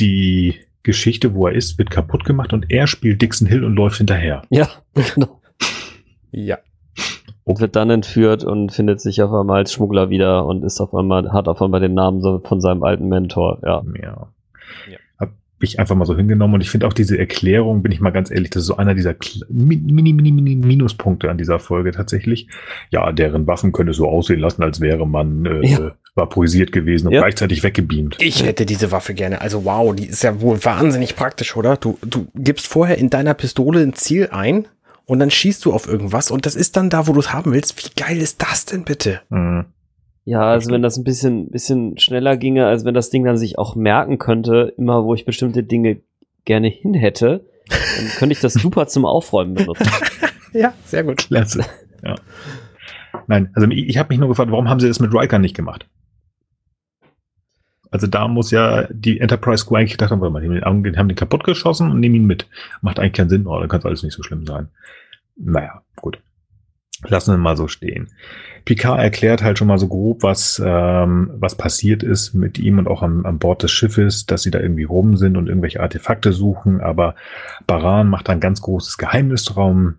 Die 0.00 0.56
Geschichte, 0.82 1.34
wo 1.34 1.46
er 1.46 1.54
ist, 1.54 1.78
wird 1.78 1.90
kaputt 1.90 2.24
gemacht 2.24 2.52
und 2.52 2.72
er 2.72 2.88
spielt 2.88 3.22
Dixon 3.22 3.46
Hill 3.46 3.62
und 3.62 3.76
läuft 3.76 3.98
hinterher. 3.98 4.42
Ja, 4.50 4.68
genau. 5.14 5.40
ja. 6.32 6.58
Und 7.44 7.60
wird 7.60 7.76
dann 7.76 7.90
entführt 7.90 8.42
und 8.42 8.72
findet 8.72 9.00
sich 9.00 9.22
auf 9.22 9.32
einmal 9.32 9.58
als 9.58 9.72
Schmuggler 9.72 10.10
wieder 10.10 10.46
und 10.46 10.64
ist 10.64 10.80
auf 10.80 10.92
einmal, 10.94 11.32
hat 11.32 11.46
auf 11.46 11.62
einmal 11.62 11.80
den 11.80 11.94
Namen 11.94 12.42
von 12.42 12.60
seinem 12.60 12.82
alten 12.82 13.06
Mentor, 13.06 13.60
ja. 13.62 13.84
Ja. 14.02 14.28
ja 14.90 14.98
ich 15.60 15.80
einfach 15.80 15.96
mal 15.96 16.04
so 16.04 16.16
hingenommen 16.16 16.54
und 16.54 16.60
ich 16.60 16.70
finde 16.70 16.86
auch 16.86 16.92
diese 16.92 17.18
Erklärung, 17.18 17.82
bin 17.82 17.92
ich 17.92 18.00
mal 18.00 18.10
ganz 18.10 18.30
ehrlich, 18.30 18.50
das 18.50 18.62
ist 18.62 18.66
so 18.66 18.76
einer 18.76 18.94
dieser 18.94 19.14
mini, 19.48 20.12
mini, 20.12 20.32
mini 20.32 20.54
Minuspunkte 20.54 21.30
an 21.30 21.38
dieser 21.38 21.58
Folge 21.58 21.92
tatsächlich. 21.92 22.48
Ja, 22.90 23.10
deren 23.12 23.46
Waffen 23.46 23.72
könnte 23.72 23.92
so 23.92 24.08
aussehen 24.08 24.40
lassen, 24.40 24.62
als 24.62 24.80
wäre 24.80 25.06
man 25.06 25.46
äh, 25.46 25.66
ja. 25.66 25.92
vaporisiert 26.14 26.72
gewesen 26.72 27.08
und 27.08 27.14
ja. 27.14 27.20
gleichzeitig 27.20 27.62
weggebeamt. 27.62 28.16
Ich 28.20 28.44
hätte 28.44 28.66
diese 28.66 28.92
Waffe 28.92 29.14
gerne. 29.14 29.40
Also 29.40 29.64
wow, 29.64 29.94
die 29.94 30.06
ist 30.06 30.22
ja 30.22 30.40
wohl 30.40 30.64
wahnsinnig 30.64 31.16
praktisch, 31.16 31.56
oder? 31.56 31.76
Du, 31.76 31.98
du 32.02 32.28
gibst 32.34 32.66
vorher 32.66 32.98
in 32.98 33.10
deiner 33.10 33.34
Pistole 33.34 33.80
ein 33.80 33.94
Ziel 33.94 34.28
ein 34.30 34.66
und 35.06 35.18
dann 35.18 35.30
schießt 35.30 35.64
du 35.64 35.72
auf 35.72 35.88
irgendwas 35.88 36.30
und 36.30 36.46
das 36.46 36.54
ist 36.54 36.76
dann 36.76 36.90
da, 36.90 37.06
wo 37.06 37.12
du 37.12 37.20
es 37.20 37.32
haben 37.32 37.52
willst. 37.52 37.82
Wie 37.84 37.90
geil 38.00 38.18
ist 38.18 38.42
das 38.42 38.66
denn 38.66 38.84
bitte? 38.84 39.22
Mhm. 39.30 39.66
Ja, 40.28 40.42
also 40.42 40.70
wenn 40.70 40.82
das 40.82 40.98
ein 40.98 41.04
bisschen, 41.04 41.50
bisschen 41.50 41.96
schneller 41.96 42.36
ginge, 42.36 42.66
als 42.66 42.84
wenn 42.84 42.92
das 42.92 43.08
Ding 43.08 43.24
dann 43.24 43.38
sich 43.38 43.56
auch 43.58 43.76
merken 43.76 44.18
könnte, 44.18 44.74
immer 44.76 45.04
wo 45.04 45.14
ich 45.14 45.24
bestimmte 45.24 45.62
Dinge 45.62 46.02
gerne 46.44 46.68
hin 46.68 46.92
hätte, 46.92 47.46
dann 47.70 48.08
könnte 48.18 48.34
ich 48.34 48.40
das 48.40 48.52
super 48.52 48.86
zum 48.88 49.06
Aufräumen 49.06 49.54
benutzen. 49.54 49.90
ja, 50.52 50.74
sehr 50.84 51.04
gut. 51.04 51.16
Klasse. 51.16 51.64
Ja. 52.04 52.14
Nein, 53.26 53.50
also 53.54 53.66
ich, 53.70 53.88
ich 53.88 53.96
habe 53.96 54.10
mich 54.10 54.18
nur 54.18 54.28
gefragt, 54.28 54.50
warum 54.50 54.68
haben 54.68 54.80
sie 54.80 54.88
das 54.88 55.00
mit 55.00 55.14
Riker 55.14 55.38
nicht 55.38 55.56
gemacht? 55.56 55.86
Also 57.90 58.06
da 58.06 58.28
muss 58.28 58.50
ja 58.50 58.86
die 58.90 59.20
Enterprise 59.20 59.64
Crew 59.64 59.76
eigentlich 59.76 59.92
gedacht 59.92 60.10
haben, 60.10 60.20
warte 60.20 60.34
mal, 60.34 60.42
die 60.42 60.60
haben 60.62 61.08
den 61.08 61.16
kaputt 61.16 61.42
geschossen 61.42 61.90
und 61.90 62.00
nehmen 62.00 62.16
ihn 62.16 62.26
mit. 62.26 62.46
Macht 62.82 62.98
eigentlich 62.98 63.14
keinen 63.14 63.30
Sinn, 63.30 63.46
oh, 63.46 63.58
dann 63.58 63.70
kann 63.70 63.80
es 63.80 63.86
alles 63.86 64.02
nicht 64.02 64.12
so 64.12 64.22
schlimm 64.22 64.44
sein. 64.44 64.68
Naja, 65.36 65.80
gut. 65.96 66.18
Lassen 67.06 67.32
wir 67.32 67.38
mal 67.38 67.56
so 67.56 67.68
stehen. 67.68 68.08
Picard 68.64 69.00
erklärt 69.00 69.42
halt 69.42 69.56
schon 69.56 69.68
mal 69.68 69.78
so 69.78 69.86
grob, 69.86 70.22
was, 70.22 70.60
ähm, 70.64 71.30
was 71.34 71.54
passiert 71.54 72.02
ist 72.02 72.34
mit 72.34 72.58
ihm 72.58 72.78
und 72.78 72.88
auch 72.88 73.02
an, 73.02 73.24
an 73.24 73.38
Bord 73.38 73.62
des 73.62 73.70
Schiffes, 73.70 74.26
dass 74.26 74.42
sie 74.42 74.50
da 74.50 74.58
irgendwie 74.58 74.84
rum 74.84 75.16
sind 75.16 75.36
und 75.36 75.46
irgendwelche 75.46 75.80
Artefakte 75.80 76.32
suchen. 76.32 76.80
Aber 76.80 77.14
Baran 77.66 78.08
macht 78.08 78.28
ein 78.28 78.40
ganz 78.40 78.60
großes 78.60 78.98
Geheimnis 78.98 79.44
drum. 79.44 79.94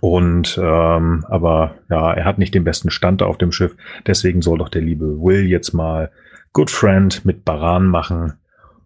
Und 0.00 0.58
ähm, 0.62 1.24
aber 1.28 1.76
ja, 1.90 2.12
er 2.12 2.24
hat 2.24 2.38
nicht 2.38 2.54
den 2.54 2.64
besten 2.64 2.90
Stand 2.90 3.22
auf 3.22 3.38
dem 3.38 3.52
Schiff. 3.52 3.74
Deswegen 4.06 4.42
soll 4.42 4.58
doch 4.58 4.68
der 4.68 4.82
liebe 4.82 5.20
Will 5.20 5.46
jetzt 5.46 5.72
mal 5.72 6.10
Good 6.52 6.70
Friend 6.70 7.24
mit 7.24 7.44
Baran 7.44 7.86
machen. 7.86 8.34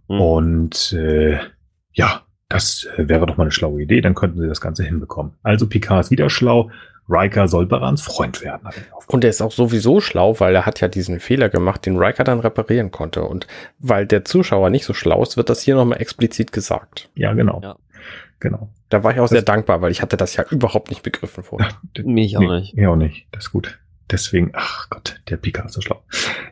Mhm. 0.08 0.20
Und 0.20 0.92
äh, 0.92 1.38
ja, 1.92 2.22
das 2.48 2.86
äh, 2.96 3.08
wäre 3.08 3.26
doch 3.26 3.36
mal 3.36 3.44
eine 3.44 3.50
schlaue 3.50 3.82
Idee, 3.82 4.00
dann 4.00 4.14
könnten 4.14 4.40
sie 4.40 4.48
das 4.48 4.60
Ganze 4.60 4.84
hinbekommen. 4.84 5.34
Also 5.42 5.66
Picard 5.66 6.04
ist 6.04 6.10
wieder 6.10 6.30
schlau, 6.30 6.70
Riker 7.12 7.48
soll 7.48 7.66
Barans 7.66 8.02
Freund 8.02 8.42
werden. 8.42 8.62
er. 8.66 8.72
Und 9.08 9.24
er 9.24 9.30
ist 9.30 9.42
auch 9.42 9.52
sowieso 9.52 10.00
schlau, 10.00 10.38
weil 10.40 10.54
er 10.54 10.64
hat 10.66 10.80
ja 10.80 10.88
diesen 10.88 11.20
Fehler 11.20 11.48
gemacht, 11.48 11.84
den 11.86 11.98
Riker 11.98 12.24
dann 12.24 12.40
reparieren 12.40 12.90
konnte. 12.90 13.22
Und 13.24 13.46
weil 13.78 14.06
der 14.06 14.24
Zuschauer 14.24 14.70
nicht 14.70 14.84
so 14.84 14.94
schlau 14.94 15.22
ist, 15.22 15.36
wird 15.36 15.50
das 15.50 15.60
hier 15.60 15.74
nochmal 15.74 16.00
explizit 16.00 16.52
gesagt. 16.52 17.10
Ja, 17.14 17.32
genau. 17.34 17.60
Ja. 17.62 17.76
Genau. 18.40 18.68
Da 18.88 19.04
war 19.04 19.12
ich 19.12 19.18
auch 19.20 19.24
Das- 19.24 19.30
sehr 19.30 19.42
dankbar, 19.42 19.82
weil 19.82 19.90
ich 19.92 20.02
hatte 20.02 20.16
das 20.16 20.34
ja 20.36 20.44
überhaupt 20.50 20.90
nicht 20.90 21.02
begriffen 21.02 21.44
vorher. 21.44 21.68
Mich 22.02 22.36
auch 22.36 22.40
Nee, 22.40 22.48
nicht. 22.60 22.74
Ja, 22.76 22.88
auch 22.90 22.96
nicht. 22.96 23.26
Das 23.32 23.44
ist 23.44 23.52
gut. 23.52 23.78
Deswegen, 24.10 24.50
ach 24.52 24.90
Gott, 24.90 25.20
der 25.30 25.36
Picard 25.38 25.66
ist 25.66 25.72
so 25.74 25.80
schlau. 25.80 26.02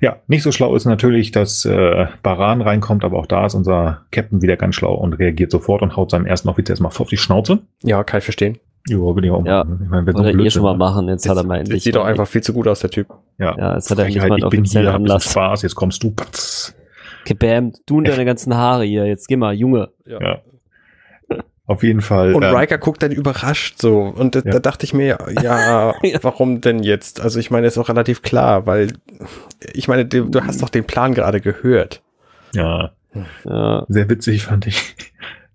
Ja, 0.00 0.16
nicht 0.28 0.42
so 0.42 0.50
schlau 0.52 0.74
ist 0.76 0.86
natürlich, 0.86 1.30
dass 1.30 1.64
äh, 1.66 2.06
Baran 2.22 2.62
reinkommt, 2.62 3.04
aber 3.04 3.18
auch 3.18 3.26
da 3.26 3.44
ist 3.44 3.54
unser 3.54 4.02
Captain 4.12 4.40
wieder 4.40 4.56
ganz 4.56 4.76
schlau 4.76 4.94
und 4.94 5.14
reagiert 5.14 5.50
sofort 5.50 5.82
und 5.82 5.94
haut 5.96 6.11
seinem 6.11 6.24
ersten 6.26 6.48
Offizier 6.48 6.72
erstmal 6.72 6.92
voll 6.92 7.04
auf 7.04 7.11
die 7.11 7.18
Schnauze. 7.18 7.58
Ja, 7.82 8.02
kann 8.04 8.18
ich 8.18 8.24
verstehen. 8.24 8.58
Ja, 8.89 8.97
würde 8.99 9.26
ich 9.26 9.33
auch 9.33 9.45
Ja. 9.45 9.64
machen. 9.64 9.81
Ich 9.85 9.89
meine, 9.89 10.07
wenn 10.07 10.16
so 10.16 10.22
Wollte 10.24 10.39
er 10.39 10.45
eh 10.47 10.51
schon 10.51 10.62
mal 10.62 10.76
machen, 10.76 11.09
jetzt 11.09 11.28
hat 11.28 11.37
er 11.37 11.45
mal 11.45 11.59
Das 11.59 11.66
endlich. 11.68 11.83
sieht 11.85 11.95
doch 11.97 12.05
einfach 12.05 12.26
viel 12.26 12.43
zu 12.43 12.53
gut 12.53 12.66
aus, 12.68 12.81
der 12.81 12.91
Typ. 12.91 13.09
Ja, 13.39 13.57
Ja, 13.57 13.74
jetzt 13.74 13.91
hat 13.91 13.99
er 13.99 14.05
nicht 14.07 14.14
Frechheit, 14.14 14.28
mal 14.31 14.35
einen 14.37 14.45
ich 14.45 14.51
bin 14.51 14.61
offiziellen 14.61 14.87
hier, 14.87 14.93
hab 14.93 15.01
ein 15.01 15.05
Anlass. 15.05 15.22
bisschen 15.24 15.33
Spaß, 15.33 15.62
jetzt 15.62 15.74
kommst 15.74 16.03
du. 16.03 16.11
Patz. 16.12 16.74
Bam, 17.39 17.72
du 17.87 17.99
und 17.99 18.05
deine 18.09 18.24
ganzen 18.24 18.57
Haare 18.57 18.85
hier, 18.85 19.07
jetzt 19.07 19.28
geh 19.28 19.37
mal, 19.37 19.53
Junge. 19.55 19.91
Ja. 20.07 20.39
Auf 21.66 21.85
jeden 21.85 22.01
Fall. 22.01 22.35
Und 22.35 22.43
ähm, 22.43 22.57
Riker 22.57 22.78
guckt 22.78 23.01
dann 23.01 23.12
überrascht 23.12 23.78
so. 23.78 24.01
Und 24.01 24.35
da, 24.35 24.41
Ja. 24.41 24.51
da 24.53 24.59
dachte 24.59 24.85
ich 24.85 24.93
mir, 24.93 25.18
ja, 25.43 25.95
warum 26.22 26.61
denn 26.61 26.83
jetzt? 26.83 27.20
Also 27.20 27.39
ich 27.39 27.53
meine, 27.53 27.68
ist 27.68 27.78
auch 27.78 27.89
relativ 27.89 28.22
klar, 28.22 28.66
weil 28.66 28.95
ich 29.72 29.87
meine, 29.87 30.05
du, 30.05 30.24
du 30.28 30.41
hast 30.45 30.62
doch 30.62 30.68
den 30.68 30.85
Plan 30.85 31.14
gerade 31.14 31.41
gehört. 31.41 32.03
ja, 32.55 32.91
Ja, 33.45 33.85
sehr 33.89 34.09
witzig 34.11 34.43
fand 34.43 34.66
ich 34.66 34.97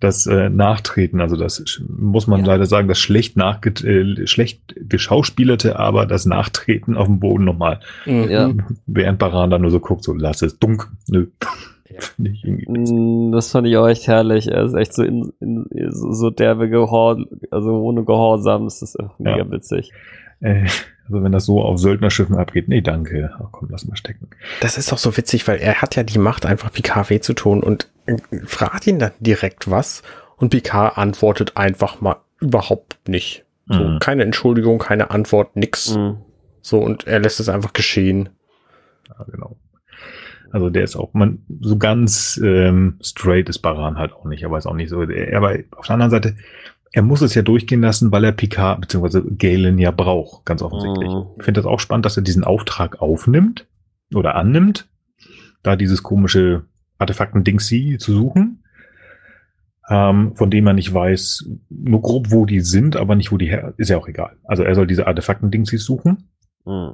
das 0.06 0.26
äh, 0.28 0.50
Nachtreten. 0.50 1.20
Also 1.22 1.36
das 1.36 1.82
muss 1.88 2.28
man 2.28 2.42
Ja. 2.42 2.48
leider 2.48 2.66
sagen, 2.66 2.88
das 2.88 3.00
schlecht 3.00 3.36
nachge 3.38 3.70
äh, 3.86 4.26
schlecht 4.28 4.76
geschauspielerte, 4.78 5.78
aber 5.80 6.06
das 6.06 6.26
Nachtreten 6.26 6.96
auf 6.96 7.08
dem 7.08 7.20
Boden 7.20 7.44
nochmal. 7.46 7.80
Ja. 8.06 8.52
Während 8.86 9.20
Baran 9.20 9.50
da 9.50 9.60
nur 9.60 9.72
so 9.72 9.80
guckt, 9.80 10.04
so 10.04 10.14
lass 10.14 10.42
es 10.42 10.58
dunk. 10.60 10.90
Nö. 11.10 11.28
Ja. 11.90 12.00
Finde 12.00 12.32
ich 12.32 12.44
irgendwie 12.44 12.66
witzig. 12.68 12.96
Mm, 12.96 13.32
das 13.32 13.52
fand 13.52 13.68
ich 13.68 13.78
auch 13.78 13.88
echt 13.88 14.08
herrlich. 14.08 14.48
Er 14.52 14.64
ist 14.66 14.74
echt 14.74 14.94
so, 14.94 15.04
in, 15.04 15.32
in, 15.40 15.66
so, 15.92 16.30
derbe 16.30 16.68
Gehor, 16.70 17.24
also 17.52 17.72
ohne 17.82 18.04
Gehorsam 18.04 18.68
ist 18.68 18.82
das 18.82 18.98
mega 19.18 19.38
Ja. 19.38 19.52
witzig. 19.52 19.92
Äh, 20.42 20.66
also 21.08 21.24
wenn 21.24 21.32
das 21.32 21.46
so 21.46 21.62
auf 21.62 21.78
Söldnerschiffen 21.80 22.36
abgeht, 22.36 22.68
nee, 22.68 22.82
danke. 22.82 23.32
Ach, 23.36 23.50
komm, 23.52 23.70
lass 23.72 23.86
mal 23.86 23.96
stecken. 23.96 24.28
Das 24.62 24.78
ist 24.78 24.92
doch 24.92 24.98
so 24.98 25.16
witzig, 25.18 25.48
weil 25.48 25.58
er 25.60 25.82
hat 25.82 25.96
ja 25.96 26.04
die 26.04 26.18
Macht, 26.20 26.46
einfach 26.46 26.72
Picard 26.72 27.10
weh 27.10 27.20
zu 27.20 27.34
tun 27.34 27.62
und 27.62 27.90
äh, 28.08 28.18
fragt 28.46 28.88
ihn 28.88 29.00
dann 29.00 29.12
direkt 29.20 29.70
was 29.70 30.02
und 30.38 30.50
Picard 30.50 30.98
antwortet 30.98 31.58
einfach 31.58 32.02
mal 32.02 32.18
überhaupt 32.40 32.98
nicht. 33.08 33.46
So, 33.68 33.80
Mhm. 33.84 34.00
keine 34.00 34.24
Entschuldigung, 34.24 34.78
keine 34.80 35.10
Antwort, 35.10 35.56
nix. 35.56 35.96
Mm. 35.96 36.18
So, 36.62 36.80
und 36.80 37.08
er 37.08 37.20
lässt 37.20 37.40
es 37.40 37.50
einfach 37.50 37.74
geschehen. 37.74 38.30
Ja, 39.10 39.26
genau. 39.32 39.58
Also 40.52 40.70
der 40.70 40.84
ist 40.84 40.96
auch, 40.96 41.14
man, 41.14 41.44
so 41.60 41.78
ganz 41.78 42.40
ähm, 42.44 42.98
straight 43.02 43.50
ist 43.50 43.60
Baran 43.60 43.98
halt 43.98 44.14
auch 44.14 44.26
nicht, 44.26 44.46
aber 44.46 44.58
ist 44.58 44.68
auch 44.68 44.76
nicht 44.76 44.90
so. 44.90 45.02
Er, 45.02 45.36
aber 45.38 45.58
auf 45.76 45.88
der 45.88 45.94
anderen 45.96 46.12
Seite, 46.12 46.36
er 46.96 47.02
muss 47.02 47.22
es 47.22 47.36
ja 47.36 47.42
durchgehen 47.42 47.82
lassen, 47.82 48.14
weil 48.14 48.24
er 48.24 48.32
Picard 48.32 48.80
bzw. 48.80 49.22
Galen 49.38 49.78
ja 49.78 49.92
braucht, 49.92 50.46
ganz 50.46 50.62
offensichtlich. 50.62 51.10
Mhm. 51.10 51.26
Ich 51.38 51.44
finde 51.44 51.60
das 51.60 51.66
auch 51.66 51.82
spannend, 51.82 52.06
dass 52.06 52.16
er 52.16 52.24
diesen 52.24 52.46
Auftrag 52.46 53.02
aufnimmt 53.02 53.68
oder 54.14 54.36
annimmt, 54.36 54.88
da 55.62 55.76
dieses 55.76 56.04
komische 56.04 56.64
Artefakten-Ding 56.98 57.60
zu 57.60 58.14
suchen, 58.14 58.64
ähm, 59.90 60.38
von 60.38 60.50
dem 60.50 60.68
er 60.68 60.74
nicht 60.74 60.94
weiß, 60.94 61.50
nur 61.70 62.02
grob, 62.02 62.32
wo 62.32 62.46
die 62.46 62.62
sind, 62.62 62.96
aber 62.96 63.16
nicht, 63.16 63.34
wo 63.34 63.38
die 63.38 63.50
her, 63.50 63.74
ist 63.76 63.90
ja 63.90 63.98
auch 63.98 64.08
egal. 64.08 64.38
Also 64.46 64.64
er 64.64 64.74
soll 64.74 64.88
diese 64.88 65.06
Artefakten-Dings 65.06 65.72
suchen. 65.72 66.30
Mm. 66.64 66.94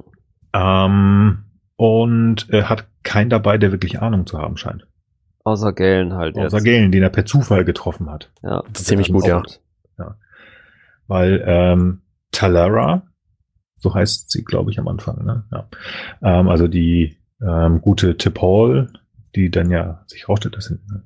Ähm, 0.52 1.38
und 1.76 2.46
er 2.50 2.68
hat 2.68 2.88
keinen 3.04 3.30
dabei, 3.30 3.56
der 3.56 3.70
wirklich 3.70 4.02
Ahnung 4.02 4.26
zu 4.26 4.38
haben 4.38 4.56
scheint. 4.56 4.84
Außer 5.44 5.72
Galen 5.72 6.14
halt 6.14 6.36
Außer 6.36 6.56
jetzt. 6.56 6.64
Galen, 6.64 6.90
den 6.90 7.04
er 7.04 7.10
per 7.10 7.24
Zufall 7.24 7.64
getroffen 7.64 8.10
hat. 8.10 8.32
Ja, 8.42 8.64
Das 8.72 8.82
ziemlich 8.82 9.12
gut, 9.12 9.28
ja. 9.28 9.42
Weil 11.06 11.42
ähm, 11.46 12.02
Talara, 12.30 13.02
so 13.76 13.94
heißt 13.94 14.30
sie, 14.30 14.44
glaube 14.44 14.70
ich, 14.70 14.78
am 14.78 14.88
Anfang, 14.88 15.24
ne? 15.24 15.44
Ja. 15.52 15.68
Ähm, 16.22 16.48
also 16.48 16.68
die 16.68 17.16
ähm, 17.40 17.80
gute 17.80 18.12
T'Pol, 18.12 18.88
die 19.34 19.50
dann 19.50 19.70
ja 19.70 20.04
sich 20.06 20.28
rausstellt, 20.28 20.56
dass 20.56 20.66
sie 20.66 20.78
eine 20.88 21.02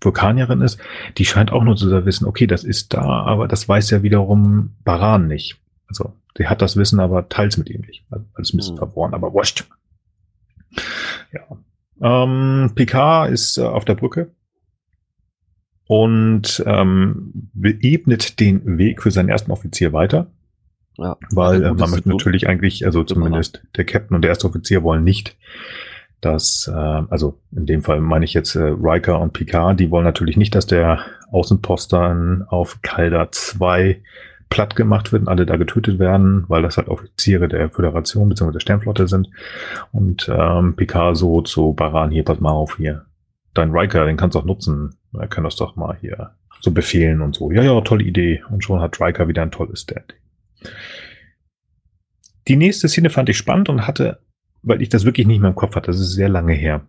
Vulkanierin 0.00 0.60
ist, 0.62 0.80
die 1.16 1.24
scheint 1.24 1.52
auch 1.52 1.62
nur 1.62 1.76
zu 1.76 2.04
wissen, 2.04 2.26
okay, 2.26 2.46
das 2.46 2.64
ist 2.64 2.92
da, 2.92 3.02
aber 3.02 3.46
das 3.46 3.68
weiß 3.68 3.90
ja 3.90 4.02
wiederum 4.02 4.74
Baran 4.84 5.28
nicht. 5.28 5.60
Also 5.88 6.14
sie 6.36 6.48
hat 6.48 6.60
das 6.60 6.76
Wissen, 6.76 6.98
aber 6.98 7.28
teils 7.28 7.56
mit 7.56 7.70
ihm 7.70 7.82
nicht. 7.82 8.04
Also 8.10 8.26
alles 8.34 8.52
ein 8.52 8.56
bisschen 8.56 8.72
Hm. 8.74 8.78
verworren, 8.88 9.14
aber 9.14 9.32
wurscht. 9.32 9.64
Ja. 11.32 11.42
Ähm, 12.00 12.72
Picard 12.74 13.30
ist 13.30 13.58
äh, 13.58 13.62
auf 13.62 13.84
der 13.84 13.94
Brücke 13.94 14.32
und 15.92 16.64
ähm, 16.64 17.50
ebnet 17.62 18.40
den 18.40 18.78
Weg 18.78 19.02
für 19.02 19.10
seinen 19.10 19.28
ersten 19.28 19.52
Offizier 19.52 19.92
weiter, 19.92 20.28
ja. 20.96 21.18
weil 21.32 21.62
äh, 21.62 21.74
man 21.74 21.90
möchte 21.90 22.08
natürlich 22.08 22.48
eigentlich, 22.48 22.86
also 22.86 23.04
zumindest 23.04 23.62
der 23.76 23.84
Captain 23.84 24.14
und 24.14 24.22
der 24.22 24.30
erste 24.30 24.46
Offizier 24.46 24.82
wollen 24.82 25.04
nicht, 25.04 25.36
dass, 26.22 26.66
äh, 26.66 26.72
also 26.74 27.42
in 27.54 27.66
dem 27.66 27.82
Fall 27.82 28.00
meine 28.00 28.24
ich 28.24 28.32
jetzt 28.32 28.54
äh, 28.54 28.62
Riker 28.62 29.20
und 29.20 29.34
Picard, 29.34 29.78
die 29.78 29.90
wollen 29.90 30.06
natürlich 30.06 30.38
nicht, 30.38 30.54
dass 30.54 30.66
der 30.66 31.00
Außenposten 31.30 32.44
auf 32.48 32.78
Calda 32.80 33.30
2 33.30 34.00
platt 34.48 34.74
gemacht 34.76 35.12
wird 35.12 35.24
und 35.24 35.28
alle 35.28 35.44
da 35.44 35.56
getötet 35.56 35.98
werden, 35.98 36.46
weil 36.48 36.62
das 36.62 36.78
halt 36.78 36.88
Offiziere 36.88 37.48
der 37.48 37.68
Föderation 37.68 38.30
bzw. 38.30 38.52
der 38.52 38.60
Sternflotte 38.60 39.08
sind. 39.08 39.28
Und 39.92 40.26
ähm, 40.32 40.74
Picard 40.74 41.18
so 41.18 41.42
zu 41.42 41.74
Baran, 41.74 42.10
hier, 42.10 42.24
pass 42.24 42.40
mal 42.40 42.52
auf 42.52 42.78
hier. 42.78 43.04
Dein 43.52 43.72
Riker, 43.72 44.06
den 44.06 44.16
kannst 44.16 44.36
du 44.36 44.38
auch 44.38 44.46
nutzen. 44.46 44.94
Er 45.18 45.28
kann 45.28 45.44
das 45.44 45.56
doch 45.56 45.76
mal 45.76 45.96
hier 46.00 46.34
so 46.60 46.70
befehlen 46.70 47.20
und 47.20 47.34
so. 47.34 47.50
Ja, 47.50 47.62
ja, 47.62 47.80
tolle 47.82 48.04
Idee. 48.04 48.42
Und 48.50 48.64
schon 48.64 48.80
hat 48.80 49.00
Riker 49.00 49.28
wieder 49.28 49.42
ein 49.42 49.50
tolles 49.50 49.82
Stand. 49.82 50.14
Die 52.48 52.56
nächste 52.56 52.88
Szene 52.88 53.10
fand 53.10 53.28
ich 53.28 53.36
spannend 53.36 53.68
und 53.68 53.86
hatte, 53.86 54.20
weil 54.62 54.82
ich 54.82 54.88
das 54.88 55.04
wirklich 55.04 55.26
nicht 55.26 55.40
mehr 55.40 55.50
im 55.50 55.56
Kopf 55.56 55.74
hatte, 55.76 55.86
das 55.88 56.00
ist 56.00 56.12
sehr 56.12 56.28
lange 56.28 56.54
her. 56.54 56.86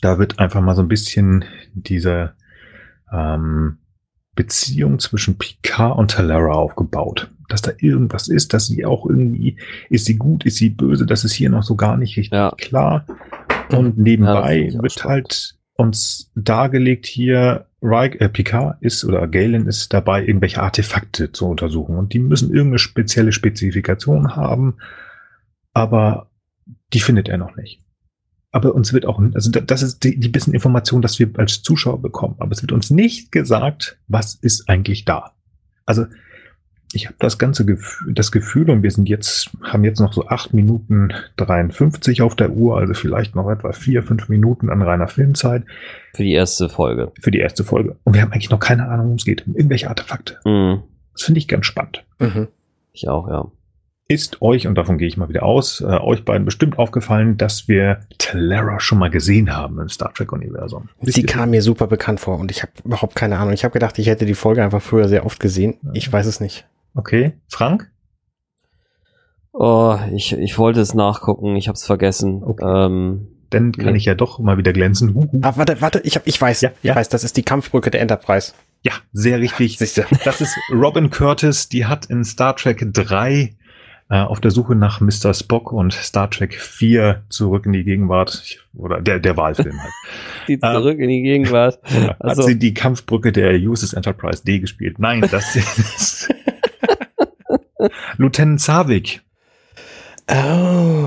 Da 0.00 0.18
wird 0.18 0.38
einfach 0.38 0.60
mal 0.60 0.74
so 0.76 0.82
ein 0.82 0.88
bisschen 0.88 1.44
diese 1.74 2.34
ähm, 3.12 3.78
Beziehung 4.34 4.98
zwischen 4.98 5.36
Picard 5.38 5.98
und 5.98 6.12
Talara 6.12 6.52
aufgebaut. 6.52 7.30
Dass 7.48 7.62
da 7.62 7.72
irgendwas 7.78 8.28
ist, 8.28 8.54
dass 8.54 8.66
sie 8.68 8.84
auch 8.84 9.04
irgendwie, 9.06 9.56
ist 9.88 10.06
sie 10.06 10.16
gut, 10.16 10.44
ist 10.46 10.56
sie 10.56 10.70
böse, 10.70 11.04
das 11.06 11.24
ist 11.24 11.32
hier 11.32 11.50
noch 11.50 11.64
so 11.64 11.74
gar 11.76 11.96
nicht 11.96 12.16
richtig 12.16 12.32
Ja. 12.32 12.52
klar. 12.56 13.04
Und 13.70 13.96
Ja, 13.96 14.02
nebenbei 14.02 14.72
auch 14.76 14.82
wird 14.82 14.92
spannend. 14.92 15.10
halt 15.10 15.56
uns 15.80 16.30
dargelegt 16.34 17.06
hier, 17.06 17.66
Rik, 17.82 18.20
äh, 18.20 18.28
Picard 18.28 18.76
ist 18.82 19.04
oder 19.04 19.26
Galen 19.26 19.66
ist 19.66 19.92
dabei, 19.92 20.24
irgendwelche 20.26 20.62
Artefakte 20.62 21.32
zu 21.32 21.46
untersuchen. 21.46 21.96
Und 21.96 22.12
die 22.12 22.18
müssen 22.18 22.50
irgendeine 22.50 22.78
spezielle 22.78 23.32
Spezifikation 23.32 24.36
haben, 24.36 24.76
aber 25.72 26.30
die 26.92 27.00
findet 27.00 27.28
er 27.28 27.38
noch 27.38 27.56
nicht. 27.56 27.80
Aber 28.52 28.74
uns 28.74 28.92
wird 28.92 29.06
auch, 29.06 29.20
also 29.32 29.50
da- 29.50 29.60
das 29.60 29.82
ist 29.82 30.02
die, 30.04 30.18
die 30.18 30.28
bisschen 30.28 30.52
Information, 30.54 31.02
dass 31.02 31.18
wir 31.18 31.30
als 31.36 31.62
Zuschauer 31.62 32.02
bekommen. 32.02 32.34
Aber 32.38 32.52
es 32.52 32.62
wird 32.62 32.72
uns 32.72 32.90
nicht 32.90 33.32
gesagt, 33.32 33.98
was 34.08 34.34
ist 34.34 34.68
eigentlich 34.68 35.04
da. 35.04 35.32
Also 35.86 36.06
ich 36.92 37.06
habe 37.06 37.16
das 37.18 37.38
ganze 37.38 37.64
Gefühl, 37.64 38.14
das 38.14 38.32
Gefühl, 38.32 38.70
und 38.70 38.82
wir 38.82 38.90
sind 38.90 39.08
jetzt, 39.08 39.50
haben 39.62 39.84
jetzt 39.84 40.00
noch 40.00 40.12
so 40.12 40.26
acht 40.26 40.52
Minuten 40.52 41.12
53 41.36 42.22
auf 42.22 42.34
der 42.34 42.50
Uhr, 42.50 42.78
also 42.78 42.94
vielleicht 42.94 43.36
noch 43.36 43.48
etwa 43.48 43.72
vier, 43.72 44.02
fünf 44.02 44.28
Minuten 44.28 44.70
an 44.70 44.82
reiner 44.82 45.06
Filmzeit 45.06 45.64
Für 46.14 46.24
die 46.24 46.32
erste 46.32 46.68
Folge. 46.68 47.12
für 47.20 47.30
die 47.30 47.38
erste 47.38 47.64
Folge. 47.64 47.96
Und 48.04 48.14
wir 48.14 48.22
haben 48.22 48.32
eigentlich 48.32 48.50
noch 48.50 48.60
keine 48.60 48.88
Ahnung, 48.88 49.06
worum 49.06 49.16
es 49.16 49.24
geht. 49.24 49.46
Um 49.46 49.54
irgendwelche 49.54 49.88
Artefakte. 49.88 50.38
Mm. 50.44 50.82
Das 51.12 51.22
finde 51.22 51.38
ich 51.38 51.48
ganz 51.48 51.66
spannend. 51.66 52.04
Mhm. 52.18 52.48
Ich 52.92 53.08
auch, 53.08 53.28
ja. 53.28 53.50
Ist 54.08 54.42
euch, 54.42 54.66
und 54.66 54.74
davon 54.74 54.98
gehe 54.98 55.06
ich 55.06 55.16
mal 55.16 55.28
wieder 55.28 55.44
aus, 55.44 55.80
äh, 55.80 55.84
euch 55.84 56.24
beiden 56.24 56.44
bestimmt 56.44 56.78
aufgefallen, 56.78 57.36
dass 57.36 57.68
wir 57.68 58.00
Talara 58.18 58.80
schon 58.80 58.98
mal 58.98 59.10
gesehen 59.10 59.56
haben 59.56 59.78
im 59.78 59.88
Star 59.88 60.12
Trek-Universum. 60.12 60.88
Sie 61.02 61.22
kam 61.22 61.50
mir 61.50 61.62
super 61.62 61.86
bekannt 61.86 62.18
vor 62.18 62.40
und 62.40 62.50
ich 62.50 62.62
habe 62.62 62.72
überhaupt 62.84 63.14
keine 63.14 63.38
Ahnung. 63.38 63.52
Ich 63.52 63.62
habe 63.62 63.72
gedacht, 63.72 63.96
ich 64.00 64.08
hätte 64.08 64.26
die 64.26 64.34
Folge 64.34 64.64
einfach 64.64 64.82
früher 64.82 65.06
sehr 65.06 65.24
oft 65.24 65.38
gesehen. 65.38 65.76
Ich 65.92 66.12
weiß 66.12 66.26
es 66.26 66.40
nicht. 66.40 66.66
Okay, 66.94 67.34
Frank? 67.48 67.90
Oh, 69.52 69.98
ich, 70.14 70.32
ich 70.32 70.58
wollte 70.58 70.80
es 70.80 70.94
nachgucken, 70.94 71.56
ich 71.56 71.68
habe 71.68 71.74
es 71.76 71.84
vergessen. 71.84 72.42
Okay. 72.44 72.64
Ähm, 72.64 73.28
Dann 73.50 73.72
kann 73.72 73.92
Nee. 73.92 73.98
ich 73.98 74.04
ja 74.04 74.14
doch 74.14 74.38
mal 74.38 74.56
wieder 74.58 74.72
glänzen. 74.72 75.14
Huhu. 75.14 75.40
Ah, 75.42 75.54
warte, 75.56 75.80
warte, 75.80 76.00
ich, 76.04 76.14
hab, 76.16 76.26
ich 76.26 76.40
weiß, 76.40 76.60
Ja, 76.60 76.70
ja. 76.82 76.92
ich 76.92 76.96
weiß, 76.96 77.08
das 77.08 77.24
ist 77.24 77.36
die 77.36 77.42
Kampfbrücke 77.42 77.90
der 77.90 78.00
Enterprise. 78.00 78.52
Ja, 78.82 78.92
sehr 79.12 79.40
richtig. 79.40 79.76
Siehste. 79.78 80.06
Das 80.24 80.40
ist 80.40 80.56
Robin 80.72 81.10
Curtis, 81.10 81.68
die 81.68 81.84
hat 81.86 82.06
in 82.06 82.24
Star 82.24 82.54
Trek 82.56 82.86
3 82.94 83.56
äh, 84.08 84.14
auf 84.20 84.40
der 84.40 84.50
Suche 84.52 84.74
nach 84.76 85.00
Mr. 85.00 85.34
Spock 85.34 85.72
und 85.72 85.92
Star 85.92 86.30
Trek 86.30 86.54
4 86.60 87.24
zurück 87.28 87.66
in 87.66 87.72
die 87.72 87.84
Gegenwart. 87.84 88.40
Ich, 88.44 88.60
oder 88.74 89.00
der, 89.00 89.18
der 89.18 89.36
Wahlfilm 89.36 89.80
halt. 89.82 89.92
Die 90.48 90.58
zurück 90.58 90.98
in 90.98 91.08
die 91.10 91.22
Gegenwart. 91.22 91.78
Also, 92.18 92.42
Hat 92.42 92.48
sie 92.48 92.58
die 92.58 92.72
Kampfbrücke 92.74 93.30
der 93.30 93.54
USS 93.60 93.92
Enterprise 93.92 94.42
D 94.44 94.58
gespielt? 94.58 94.98
Nein, 94.98 95.20
das 95.30 95.54
ist 95.56 96.28
Lieutenant 98.16 98.60
Savik. 98.60 99.22
Oh. 100.30 101.00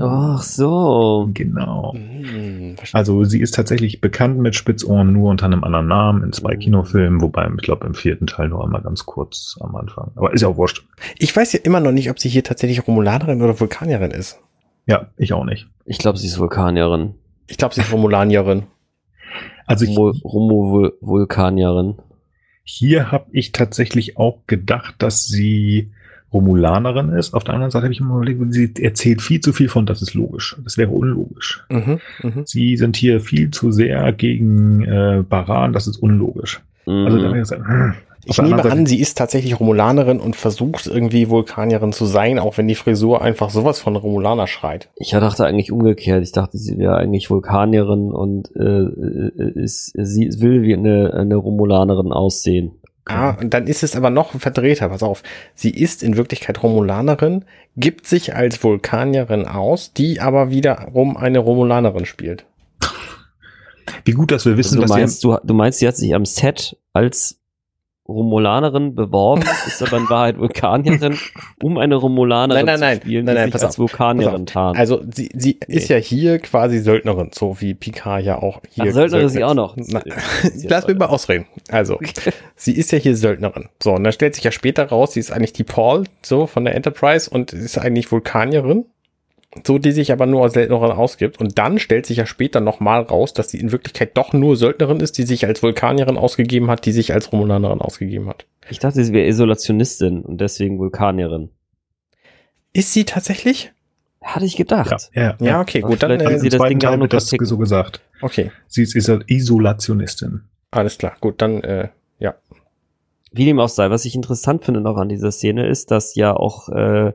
Ach 0.00 0.42
so. 0.42 1.28
Genau. 1.34 1.92
Hm, 1.94 2.76
also 2.92 3.24
sie 3.24 3.40
ist 3.40 3.54
tatsächlich 3.54 4.00
bekannt 4.00 4.38
mit 4.38 4.54
Spitzohren 4.54 5.12
nur 5.12 5.30
unter 5.30 5.46
einem 5.46 5.64
anderen 5.64 5.88
Namen 5.88 6.22
in 6.22 6.32
zwei 6.32 6.52
hm. 6.52 6.60
Kinofilmen, 6.60 7.20
wobei 7.20 7.48
ich 7.56 7.62
glaube 7.62 7.86
im 7.86 7.94
vierten 7.94 8.26
Teil 8.26 8.48
nur 8.48 8.64
einmal 8.64 8.82
ganz 8.82 9.06
kurz 9.06 9.56
am 9.60 9.74
Anfang. 9.74 10.12
Aber 10.14 10.32
ist 10.32 10.42
ja 10.42 10.48
auch 10.48 10.56
wurscht. 10.56 10.84
Ich 11.18 11.34
weiß 11.34 11.52
ja 11.52 11.60
immer 11.64 11.80
noch 11.80 11.92
nicht, 11.92 12.10
ob 12.10 12.20
sie 12.20 12.28
hier 12.28 12.44
tatsächlich 12.44 12.86
Romulanerin 12.86 13.42
oder 13.42 13.58
Vulkanierin 13.58 14.12
ist. 14.12 14.38
Ja, 14.86 15.08
ich 15.16 15.32
auch 15.32 15.44
nicht. 15.44 15.66
Ich 15.84 15.98
glaube, 15.98 16.18
sie 16.18 16.26
ist 16.26 16.38
Vulkanierin. 16.38 17.14
Ich 17.48 17.56
glaube, 17.56 17.74
sie 17.74 17.80
ist 17.80 17.92
Romulanierin. 17.92 18.64
Also 19.66 19.84
ich, 19.84 19.96
Romo 19.96 20.90
Vulkanierin. 21.00 21.96
Hier 22.62 23.10
habe 23.10 23.26
ich 23.32 23.52
tatsächlich 23.52 24.16
auch 24.16 24.46
gedacht, 24.46 24.96
dass 24.98 25.26
sie 25.26 25.92
Romulanerin 26.32 27.10
ist. 27.10 27.34
Auf 27.34 27.44
der 27.44 27.54
anderen 27.54 27.70
Seite 27.70 27.84
habe 27.84 27.92
ich 27.92 28.00
immer 28.00 28.16
überlegt, 28.16 28.40
sie 28.52 28.72
erzählt 28.82 29.20
viel 29.22 29.40
zu 29.40 29.52
viel 29.52 29.68
von, 29.68 29.86
das 29.86 30.02
ist 30.02 30.14
logisch. 30.14 30.56
Das 30.62 30.78
wäre 30.78 30.90
unlogisch. 30.90 31.64
Mhm, 31.68 32.00
mh. 32.22 32.42
Sie 32.44 32.76
sind 32.76 32.96
hier 32.96 33.20
viel 33.20 33.50
zu 33.50 33.72
sehr 33.72 34.12
gegen 34.12 34.82
äh, 34.84 35.24
Baran, 35.28 35.72
das 35.72 35.86
ist 35.86 35.96
unlogisch. 35.96 36.60
Mhm. 36.86 37.06
Also 37.06 37.18
da 37.18 37.32
wäre 37.32 37.42
ich 37.42 37.50
hm. 37.50 37.94
Ich 38.24 38.40
nehme 38.40 38.62
an, 38.62 38.84
sie 38.84 39.00
ist 39.00 39.16
tatsächlich 39.16 39.58
Romulanerin 39.58 40.20
und 40.20 40.36
versucht 40.36 40.86
irgendwie 40.86 41.30
Vulkanierin 41.30 41.92
zu 41.92 42.04
sein, 42.04 42.38
auch 42.38 42.58
wenn 42.58 42.68
die 42.68 42.74
Frisur 42.74 43.22
einfach 43.22 43.48
sowas 43.50 43.80
von 43.80 43.96
Romulaner 43.96 44.46
schreit. 44.46 44.90
Ich 44.96 45.10
dachte 45.10 45.46
eigentlich 45.46 45.72
umgekehrt. 45.72 46.22
Ich 46.22 46.32
dachte, 46.32 46.58
sie 46.58 46.76
wäre 46.76 46.96
eigentlich 46.96 47.30
Vulkanierin 47.30 48.12
und 48.12 48.54
äh, 48.54 48.82
äh 48.82 49.52
ist, 49.54 49.92
sie 49.96 50.30
will 50.40 50.62
wie 50.62 50.74
eine, 50.74 51.14
eine 51.14 51.36
Romulanerin 51.36 52.12
aussehen. 52.12 52.72
Ah, 53.10 53.36
und 53.40 53.54
dann 53.54 53.66
ist 53.66 53.82
es 53.82 53.96
aber 53.96 54.10
noch 54.10 54.38
verdrehter, 54.38 54.88
pass 54.88 55.02
auf. 55.02 55.22
Sie 55.54 55.70
ist 55.70 56.02
in 56.02 56.16
Wirklichkeit 56.16 56.62
Romulanerin, 56.62 57.44
gibt 57.76 58.06
sich 58.06 58.34
als 58.34 58.62
Vulkanierin 58.62 59.46
aus, 59.46 59.92
die 59.92 60.20
aber 60.20 60.50
wiederum 60.50 61.16
eine 61.16 61.38
Romulanerin 61.38 62.06
spielt. 62.06 62.44
Wie 64.04 64.12
gut, 64.12 64.30
dass 64.30 64.46
wir 64.46 64.56
wissen, 64.56 64.80
also 64.80 64.82
du 64.82 64.82
dass 64.82 64.90
meinst, 64.90 65.24
du, 65.24 65.36
du 65.42 65.54
meinst, 65.54 65.78
sie 65.78 65.88
hat 65.88 65.96
sich 65.96 66.14
am 66.14 66.24
Set 66.24 66.76
als 66.92 67.39
Romulanerin 68.10 68.94
beworben, 68.94 69.42
ist 69.66 69.82
aber 69.82 69.98
in 69.98 70.10
Wahrheit 70.10 70.38
Vulkanierin, 70.38 71.16
um 71.62 71.78
eine 71.78 71.94
Romulanerin 71.94 72.66
nein, 72.66 72.80
nein, 72.80 73.00
zu 73.00 73.06
spielen, 73.06 73.24
nein, 73.24 73.34
nein, 73.36 73.50
die 73.50 73.52
sich 73.52 73.66
als 73.66 73.78
Vulkanierin 73.78 74.46
tarnt. 74.46 74.78
Also 74.78 75.00
sie, 75.10 75.30
sie 75.34 75.58
nee. 75.66 75.76
ist 75.76 75.88
ja 75.88 75.96
hier 75.96 76.38
quasi 76.38 76.78
Söldnerin, 76.78 77.30
so 77.32 77.60
wie 77.60 77.74
Picard 77.74 78.24
ja 78.24 78.42
auch 78.42 78.60
hier. 78.70 78.86
Ach, 78.88 78.92
Söldnerin 78.92 79.26
ist 79.26 79.32
sie 79.32 79.44
auch 79.44 79.54
noch. 79.54 79.76
Na, 79.76 80.02
lass 80.64 80.86
mich 80.86 80.98
mal 80.98 81.06
ausreden. 81.06 81.46
Also, 81.70 81.98
sie 82.56 82.72
ist 82.72 82.92
ja 82.92 82.98
hier 82.98 83.16
Söldnerin. 83.16 83.68
So, 83.82 83.92
und 83.92 84.04
dann 84.04 84.12
stellt 84.12 84.34
sich 84.34 84.44
ja 84.44 84.50
später 84.50 84.88
raus, 84.88 85.14
sie 85.14 85.20
ist 85.20 85.30
eigentlich 85.30 85.52
die 85.52 85.64
Paul, 85.64 86.04
so 86.22 86.46
von 86.46 86.64
der 86.64 86.74
Enterprise 86.74 87.30
und 87.30 87.52
ist 87.52 87.78
eigentlich 87.78 88.10
Vulkanierin 88.10 88.84
so 89.66 89.78
die 89.78 89.92
sich 89.92 90.12
aber 90.12 90.26
nur 90.26 90.42
als 90.42 90.54
Söldnerin 90.54 90.92
ausgibt. 90.92 91.40
Und 91.40 91.58
dann 91.58 91.78
stellt 91.78 92.06
sich 92.06 92.18
ja 92.18 92.26
später 92.26 92.60
nochmal 92.60 93.02
raus, 93.02 93.32
dass 93.32 93.50
sie 93.50 93.58
in 93.58 93.72
Wirklichkeit 93.72 94.16
doch 94.16 94.32
nur 94.32 94.56
Söldnerin 94.56 95.00
ist, 95.00 95.18
die 95.18 95.24
sich 95.24 95.46
als 95.46 95.62
Vulkanierin 95.62 96.16
ausgegeben 96.16 96.70
hat, 96.70 96.86
die 96.86 96.92
sich 96.92 97.12
als 97.12 97.32
Romulanerin 97.32 97.80
ausgegeben 97.80 98.28
hat. 98.28 98.46
Ich 98.68 98.78
dachte, 98.78 99.02
sie 99.02 99.12
wäre 99.12 99.26
Isolationistin 99.26 100.22
und 100.22 100.40
deswegen 100.40 100.78
Vulkanierin. 100.78 101.50
Ist 102.72 102.92
sie 102.92 103.04
tatsächlich? 103.04 103.72
Hatte 104.22 104.44
ich 104.44 104.56
gedacht. 104.56 105.10
Ja, 105.14 105.22
ja, 105.22 105.36
ja 105.40 105.60
okay, 105.60 105.80
gut. 105.80 106.02
Dann 106.02 106.20
äh, 106.20 106.38
sie 106.38 106.50
das 106.50 106.68
Ding 106.68 106.78
Teil 106.78 107.08
das 107.08 107.28
so 107.28 107.58
gesagt. 107.58 108.00
Okay. 108.20 108.52
Sie 108.68 108.82
ist 108.82 108.94
Isolationistin. 108.94 110.42
Alles 110.70 110.98
klar, 110.98 111.16
gut, 111.20 111.42
dann 111.42 111.64
äh, 111.64 111.88
ja. 112.18 112.34
Wie 113.32 113.44
dem 113.44 113.58
auch 113.58 113.68
sei, 113.68 113.90
was 113.90 114.04
ich 114.04 114.14
interessant 114.14 114.64
finde 114.64 114.80
noch 114.80 114.96
an 114.96 115.08
dieser 115.08 115.32
Szene 115.32 115.66
ist, 115.66 115.90
dass 115.90 116.14
ja 116.14 116.36
auch 116.36 116.68
äh, 116.68 117.12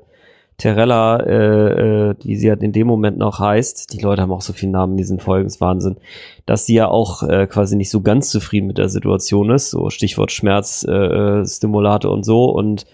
Terella, 0.58 1.18
äh, 1.18 2.10
äh, 2.10 2.16
wie 2.24 2.38
sie 2.38 2.50
halt 2.50 2.64
in 2.64 2.72
dem 2.72 2.88
Moment 2.88 3.18
noch 3.18 3.40
heißt, 3.40 3.92
die 3.94 4.02
Leute 4.02 4.22
haben 4.22 4.32
auch 4.32 4.42
so 4.42 4.54
viele 4.54 4.72
Namen 4.72 4.94
in 4.94 4.98
diesen 4.98 5.20
Folgen, 5.20 5.48
ist 5.48 5.60
Wahnsinn, 5.60 5.98
dass 6.46 6.66
sie 6.66 6.76
ja 6.76 6.88
auch 6.88 7.24
äh, 7.24 7.48
quasi 7.48 7.76
nicht 7.76 7.90
so 7.90 8.02
ganz 8.02 8.30
zufrieden 8.30 8.68
mit 8.68 8.78
der 8.78 8.90
Situation 8.90 9.50
ist, 9.50 9.72
so 9.72 9.90
Stichwort 9.90 10.32
Schmerzstimulate 10.32 12.08
äh, 12.08 12.12
und 12.12 12.24
so 12.24 12.46
und 12.46 12.86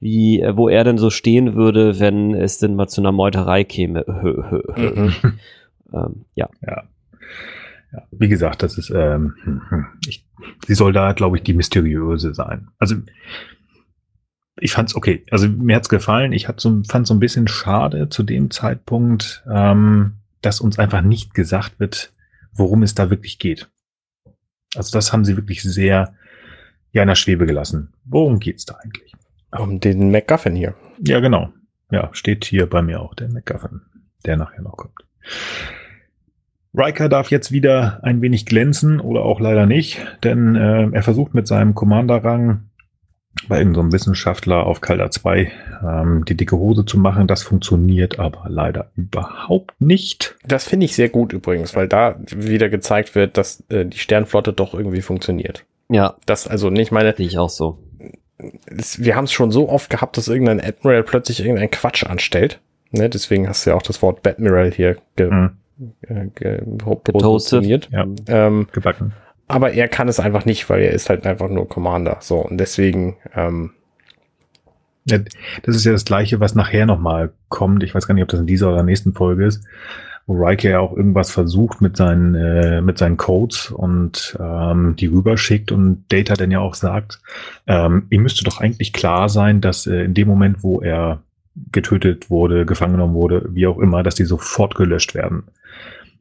wie, 0.00 0.40
äh, 0.40 0.56
wo 0.56 0.68
er 0.68 0.82
denn 0.82 0.98
so 0.98 1.10
stehen 1.10 1.54
würde, 1.54 2.00
wenn 2.00 2.34
es 2.34 2.58
denn 2.58 2.74
mal 2.74 2.88
zu 2.88 3.00
einer 3.00 3.12
Meuterei 3.12 3.62
käme. 3.64 4.04
mhm. 4.76 5.14
ähm, 5.92 6.24
ja. 6.34 6.48
ja. 6.66 6.82
Ja, 7.92 8.02
wie 8.10 8.28
gesagt, 8.28 8.64
das 8.64 8.76
ist, 8.76 8.90
ähm, 8.90 9.34
hm, 9.44 9.62
hm, 9.68 9.86
ich, 10.08 10.26
sie 10.66 10.74
soll 10.74 10.92
da, 10.92 11.12
glaube 11.12 11.36
ich, 11.36 11.44
die 11.44 11.54
mysteriöse 11.54 12.34
sein. 12.34 12.68
Also 12.80 12.96
ich 14.56 14.72
fand's 14.72 14.94
okay. 14.94 15.24
Also 15.30 15.48
mir 15.48 15.76
hat's 15.76 15.88
gefallen. 15.88 16.32
Ich 16.32 16.48
hat 16.48 16.60
so, 16.60 16.82
fand 16.88 17.06
so 17.06 17.14
ein 17.14 17.20
bisschen 17.20 17.48
schade 17.48 18.08
zu 18.08 18.22
dem 18.22 18.50
Zeitpunkt, 18.50 19.44
ähm, 19.50 20.14
dass 20.42 20.60
uns 20.60 20.78
einfach 20.78 21.02
nicht 21.02 21.34
gesagt 21.34 21.80
wird, 21.80 22.12
worum 22.52 22.82
es 22.82 22.94
da 22.94 23.10
wirklich 23.10 23.38
geht. 23.38 23.68
Also 24.76 24.96
das 24.96 25.12
haben 25.12 25.24
sie 25.24 25.36
wirklich 25.36 25.62
sehr 25.62 26.14
ja 26.92 27.02
in 27.02 27.08
der 27.08 27.14
Schwebe 27.16 27.46
gelassen. 27.46 27.92
Worum 28.04 28.38
geht's 28.38 28.64
da 28.64 28.76
eigentlich? 28.76 29.12
Um 29.50 29.80
den 29.80 30.10
MacGuffin 30.10 30.54
hier. 30.54 30.74
Ja, 30.98 31.20
genau. 31.20 31.52
Ja, 31.90 32.10
steht 32.12 32.44
hier 32.44 32.68
bei 32.68 32.82
mir 32.82 33.00
auch 33.00 33.14
der 33.14 33.30
MacGuffin, 33.30 33.82
der 34.24 34.36
nachher 34.36 34.62
noch 34.62 34.76
kommt. 34.76 35.04
Riker 36.76 37.08
darf 37.08 37.30
jetzt 37.30 37.52
wieder 37.52 38.00
ein 38.02 38.20
wenig 38.20 38.46
glänzen 38.46 39.00
oder 39.00 39.22
auch 39.22 39.38
leider 39.38 39.66
nicht, 39.66 40.04
denn 40.24 40.56
äh, 40.56 40.88
er 40.90 41.02
versucht 41.02 41.34
mit 41.34 41.46
seinem 41.46 41.74
Commander-Rang 41.74 42.68
bei 43.48 43.58
irgendeinem 43.58 43.90
so 43.90 43.92
Wissenschaftler 43.92 44.66
auf 44.66 44.80
Calder 44.80 45.10
2 45.10 45.52
ähm, 45.82 46.24
die 46.24 46.36
dicke 46.36 46.56
Hose 46.56 46.84
zu 46.84 46.98
machen. 46.98 47.26
Das 47.26 47.42
funktioniert 47.42 48.18
aber 48.18 48.44
leider 48.48 48.90
überhaupt 48.96 49.80
nicht. 49.80 50.36
Das 50.46 50.64
finde 50.64 50.86
ich 50.86 50.94
sehr 50.94 51.08
gut 51.08 51.32
übrigens, 51.32 51.74
weil 51.76 51.88
da 51.88 52.16
wieder 52.34 52.68
gezeigt 52.68 53.14
wird, 53.14 53.36
dass 53.36 53.62
äh, 53.68 53.84
die 53.84 53.98
Sternflotte 53.98 54.52
doch 54.52 54.74
irgendwie 54.74 55.02
funktioniert. 55.02 55.64
Ja. 55.88 56.16
Das 56.26 56.46
also 56.46 56.70
nicht 56.70 56.92
meine. 56.92 57.14
Sehe 57.16 57.26
ich 57.26 57.38
auch 57.38 57.50
so. 57.50 57.78
Es, 58.66 59.02
wir 59.02 59.16
haben 59.16 59.24
es 59.24 59.32
schon 59.32 59.50
so 59.50 59.68
oft 59.68 59.90
gehabt, 59.90 60.16
dass 60.16 60.28
irgendein 60.28 60.60
Admiral 60.60 61.02
plötzlich 61.02 61.40
irgendeinen 61.40 61.70
Quatsch 61.70 62.04
anstellt. 62.04 62.60
Ne, 62.90 63.08
deswegen 63.08 63.48
hast 63.48 63.66
du 63.66 63.70
ja 63.70 63.76
auch 63.76 63.82
das 63.82 64.02
Wort 64.02 64.22
Batmiral 64.22 64.70
hier 64.70 64.96
ge, 65.16 65.30
mhm. 65.30 65.50
äh, 66.02 66.26
ge, 66.34 66.62
Getoastet. 67.04 67.88
Ja, 67.90 68.06
ähm, 68.28 68.68
gebacken 68.72 69.12
aber 69.46 69.72
er 69.72 69.88
kann 69.88 70.08
es 70.08 70.20
einfach 70.20 70.44
nicht, 70.44 70.68
weil 70.70 70.82
er 70.82 70.92
ist 70.92 71.08
halt 71.08 71.26
einfach 71.26 71.48
nur 71.48 71.68
Commander. 71.68 72.18
So, 72.20 72.38
und 72.38 72.58
deswegen, 72.58 73.16
ähm, 73.34 73.72
ja, 75.04 75.18
das 75.62 75.76
ist 75.76 75.84
ja 75.84 75.92
das 75.92 76.04
Gleiche, 76.04 76.40
was 76.40 76.54
nachher 76.54 76.86
nochmal 76.86 77.32
kommt. 77.48 77.82
Ich 77.82 77.94
weiß 77.94 78.06
gar 78.06 78.14
nicht, 78.14 78.22
ob 78.22 78.28
das 78.30 78.40
in 78.40 78.46
dieser 78.46 78.72
oder 78.72 78.82
nächsten 78.82 79.12
Folge 79.12 79.44
ist, 79.44 79.64
wo 80.26 80.34
Riker 80.34 80.70
ja 80.70 80.80
auch 80.80 80.96
irgendwas 80.96 81.30
versucht 81.30 81.82
mit 81.82 81.96
seinen, 81.96 82.34
äh, 82.34 82.80
mit 82.80 82.96
seinen 82.96 83.18
Codes 83.18 83.70
und 83.70 84.36
ähm, 84.40 84.96
die 84.96 85.06
rüberschickt 85.06 85.72
und 85.72 86.04
Data 86.08 86.34
dann 86.34 86.50
ja 86.50 86.60
auch 86.60 86.74
sagt, 86.74 87.20
ähm, 87.66 88.06
ihm 88.08 88.22
müsste 88.22 88.44
doch 88.44 88.60
eigentlich 88.60 88.94
klar 88.94 89.28
sein, 89.28 89.60
dass 89.60 89.86
äh, 89.86 90.04
in 90.04 90.14
dem 90.14 90.26
Moment, 90.26 90.62
wo 90.62 90.80
er 90.80 91.22
getötet 91.70 92.30
wurde, 92.30 92.64
gefangen 92.64 92.94
genommen 92.94 93.14
wurde, 93.14 93.48
wie 93.50 93.66
auch 93.66 93.78
immer, 93.78 94.02
dass 94.02 94.14
die 94.14 94.24
sofort 94.24 94.74
gelöscht 94.74 95.14
werden. 95.14 95.44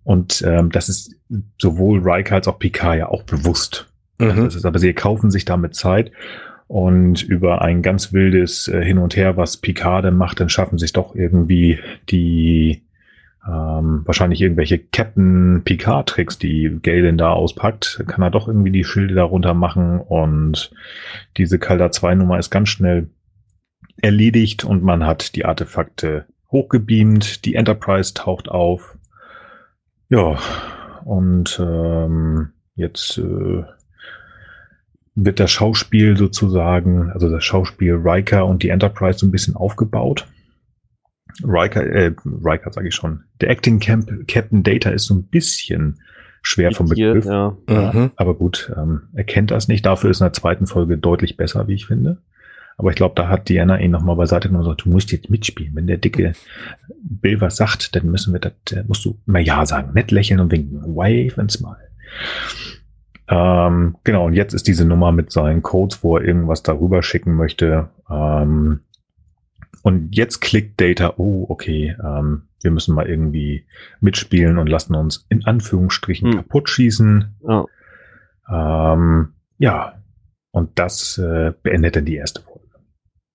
Und 0.04 0.44
ähm, 0.46 0.72
das 0.72 0.90
ist 0.90 1.16
sowohl 1.60 2.02
Riker 2.04 2.36
als 2.36 2.48
auch 2.48 2.60
Picard 2.60 2.98
ja 2.98 3.08
auch 3.08 3.24
bewusst. 3.24 3.88
Mhm. 4.20 4.30
Also 4.30 4.44
das 4.44 4.56
ist, 4.56 4.66
aber 4.66 4.80
sie 4.80 4.94
kaufen 4.94 5.32
sich 5.32 5.46
damit 5.46 5.76
Zeit 5.76 6.12
und 6.68 7.22
über 7.22 7.62
ein 7.62 7.82
ganz 7.82 8.14
wildes 8.14 8.68
äh, 8.68 8.84
Hin 8.84 8.98
und 8.98 9.16
Her, 9.16 9.38
was 9.38 9.58
Picard 9.58 10.06
dann 10.06 10.18
macht, 10.18 10.40
dann 10.40 10.50
schaffen 10.50 10.78
sich 10.78 10.94
doch 10.94 11.16
irgendwie 11.16 11.80
die 12.10 12.84
ähm, 13.46 14.02
wahrscheinlich 14.06 14.42
irgendwelche 14.42 14.80
Captain 14.80 15.64
Picard-Tricks, 15.66 16.40
die 16.40 16.80
Galen 16.82 17.18
da 17.18 17.32
auspackt, 17.32 18.04
kann 18.08 18.24
er 18.24 18.32
doch 18.32 18.48
irgendwie 18.48 18.72
die 18.72 18.86
Schilde 18.86 19.16
darunter 19.16 19.54
machen 19.54 20.00
und 20.00 20.72
diese 21.36 21.60
Calder 21.60 21.92
2 21.92 22.16
Nummer 22.16 22.40
ist 22.40 22.52
ganz 22.52 22.70
schnell 22.70 23.10
erledigt 24.02 24.64
und 24.64 24.82
man 24.82 25.06
hat 25.06 25.36
die 25.36 25.46
Artefakte 25.46 26.26
hochgebeamt, 26.52 27.46
die 27.46 27.56
Enterprise 27.56 28.14
taucht 28.14 28.48
auf 28.48 28.98
ja, 30.14 30.38
und 31.06 31.60
ähm, 31.60 32.50
jetzt 32.76 33.18
äh, 33.18 33.64
wird 35.16 35.40
das 35.40 35.50
Schauspiel 35.50 36.18
sozusagen, 36.18 37.10
also 37.10 37.30
das 37.30 37.44
Schauspiel 37.44 37.96
Riker 37.96 38.46
und 38.46 38.62
die 38.62 38.70
Enterprise 38.70 39.18
so 39.18 39.26
ein 39.26 39.32
bisschen 39.32 39.56
aufgebaut. 39.56 40.28
Riker, 41.44 41.84
äh, 41.84 42.14
Riker 42.26 42.72
sage 42.72 42.90
ich 42.90 42.96
schon. 42.96 43.24
Der 43.42 43.50
Acting 43.50 43.80
Camp 43.80 44.28
Captain 44.28 44.62
Data 44.62 44.92
ist 44.92 45.08
so 45.08 45.16
ein 45.16 45.24
bisschen 45.24 46.00
schwer 46.44 46.74
vom 46.74 46.90
Begriff. 46.90 47.26
Ja. 47.26 47.58
Mhm. 47.68 48.12
Aber 48.16 48.36
gut, 48.36 48.72
ähm, 48.78 49.10
er 49.14 49.24
kennt 49.24 49.50
das 49.50 49.68
nicht. 49.68 49.84
Dafür 49.84 50.12
ist 50.12 50.22
in 50.22 50.26
der 50.26 50.34
zweiten 50.34 50.68
Folge 50.68 51.00
deutlich 51.00 51.38
besser, 51.38 51.68
wie 51.68 51.74
ich 51.74 51.88
finde. 51.88 52.22
Aber 52.78 52.90
ich 52.90 52.96
glaube, 52.96 53.16
da 53.16 53.28
hat 53.28 53.50
Diana 53.50 53.80
ihn 53.80 53.92
nochmal 53.92 54.16
beiseite 54.16 54.48
genommen 54.48 54.66
und 54.66 54.72
gesagt, 54.72 54.86
du 54.86 54.90
musst 54.90 55.12
jetzt 55.12 55.30
mitspielen. 55.30 55.76
Wenn 55.76 55.88
der 55.88 55.98
dicke 55.98 56.34
Bill 57.02 57.40
was 57.42 57.58
sagt, 57.58 57.96
dann 57.96 58.10
müssen 58.10 58.34
wir 58.34 58.40
das, 58.40 58.54
äh, 58.72 58.84
musst 58.88 59.06
du 59.06 59.20
immer 59.28 59.40
Ja 59.40 59.66
sagen. 59.66 59.94
Nett 59.94 60.12
lächeln 60.12 60.40
und 60.40 60.52
winken. 60.52 60.82
Wave 60.96 61.38
and 61.38 61.52
smile. 61.52 61.90
Ähm, 63.28 63.96
genau, 64.04 64.26
und 64.26 64.34
jetzt 64.34 64.54
ist 64.54 64.68
diese 64.68 64.86
Nummer 64.86 65.12
mit 65.12 65.32
seinen 65.32 65.64
Codes, 65.64 66.04
wo 66.04 66.18
er 66.18 66.26
irgendwas 66.26 66.64
darüber 66.64 67.02
schicken 67.04 67.36
möchte. 67.36 67.90
Ähm, 68.10 68.82
und 69.82 70.16
jetzt 70.16 70.40
klickt 70.40 70.80
Data, 70.80 71.14
oh, 71.18 71.46
okay, 71.50 71.96
ähm, 72.04 72.44
wir 72.62 72.72
müssen 72.72 72.96
mal 72.96 73.08
irgendwie 73.08 73.66
mitspielen 74.00 74.58
und 74.58 74.68
lassen 74.68 74.96
uns 74.96 75.26
in 75.30 75.46
Anführungsstrichen 75.46 76.30
hm. 76.30 76.38
kaputt 76.38 76.70
schießen. 76.70 77.36
Oh. 77.42 77.66
Ähm, 78.50 79.34
ja, 79.58 79.96
und 80.52 80.78
das 80.80 81.18
äh, 81.18 81.54
beendet 81.62 81.96
dann 81.96 82.06
die 82.06 82.16
erste 82.16 82.42
Folge. 82.42 82.53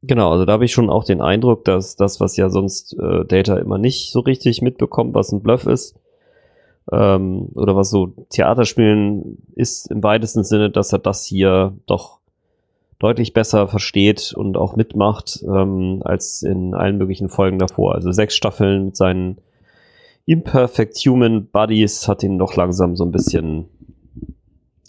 Genau, 0.02 0.30
also 0.30 0.44
da 0.44 0.52
habe 0.52 0.64
ich 0.64 0.72
schon 0.72 0.90
auch 0.90 1.04
den 1.04 1.20
Eindruck, 1.20 1.64
dass 1.64 1.96
das, 1.96 2.20
was 2.20 2.36
ja 2.36 2.50
sonst 2.50 2.96
äh, 2.98 3.24
Data 3.24 3.56
immer 3.56 3.78
nicht 3.78 4.12
so 4.12 4.20
richtig 4.20 4.62
mitbekommt, 4.62 5.14
was 5.14 5.32
ein 5.32 5.42
Bluff 5.42 5.66
ist, 5.66 5.96
ähm, 6.92 7.48
oder 7.54 7.74
was 7.74 7.90
so 7.90 8.12
Theaterspielen 8.30 9.38
ist 9.56 9.90
im 9.90 10.02
weitesten 10.02 10.44
Sinne, 10.44 10.70
dass 10.70 10.92
er 10.92 11.00
das 11.00 11.24
hier 11.24 11.76
doch 11.86 12.18
deutlich 13.00 13.32
besser 13.32 13.68
versteht 13.68 14.32
und 14.36 14.56
auch 14.56 14.76
mitmacht 14.76 15.42
ähm, 15.44 16.00
als 16.04 16.42
in 16.42 16.74
allen 16.74 16.98
möglichen 16.98 17.28
Folgen 17.28 17.58
davor. 17.58 17.94
Also 17.94 18.12
sechs 18.12 18.36
Staffeln 18.36 18.86
mit 18.86 18.96
seinen 18.96 19.38
Imperfect 20.26 20.96
Human 20.98 21.46
Buddies 21.46 22.06
hat 22.06 22.22
ihn 22.22 22.38
doch 22.38 22.54
langsam 22.54 22.96
so 22.96 23.04
ein 23.04 23.12
bisschen 23.12 23.66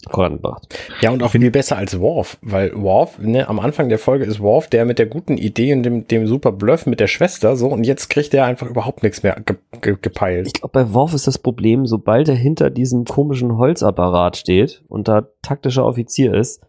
vorangebracht. 0.10 0.68
Ja, 1.02 1.12
und 1.12 1.24
auch 1.24 1.32
viel 1.32 1.52
besser 1.52 1.78
als 1.78 2.00
Worf, 2.00 2.38
weil 2.42 2.74
Worf, 2.76 3.20
ne, 3.20 3.48
am 3.48 3.60
Anfang 3.60 3.90
der 3.90 4.00
Folge 4.00 4.26
ist 4.26 4.40
Worf 4.40 4.68
der 4.68 4.86
mit 4.86 5.00
der 5.00 5.06
guten 5.06 5.38
Idee 5.38 5.74
und 5.74 5.84
dem, 5.84 6.08
dem 6.08 6.28
super 6.28 6.52
Bluff 6.52 6.86
mit 6.86 7.00
der 7.00 7.08
Schwester, 7.08 7.56
so, 7.56 7.68
und 7.68 7.86
jetzt 7.86 8.10
kriegt 8.10 8.34
er 8.34 8.46
einfach 8.46 8.68
überhaupt 8.68 9.04
nichts 9.04 9.24
mehr 9.24 9.36
ge 9.46 9.58
ge 9.82 9.98
gepeilt. 10.02 10.48
Ich 10.48 10.54
glaube, 10.54 10.72
bei 10.72 10.94
Worf 10.94 11.14
ist 11.14 11.28
das 11.28 11.38
Problem, 11.38 11.86
sobald 11.86 12.30
er 12.30 12.36
hinter 12.36 12.70
diesem 12.70 13.06
komischen 13.06 13.58
Holzapparat 13.58 14.38
steht 14.38 14.84
und 14.88 15.08
da 15.08 15.28
taktischer 15.42 15.86
Offizier 15.86 16.34
ist, 16.34 16.62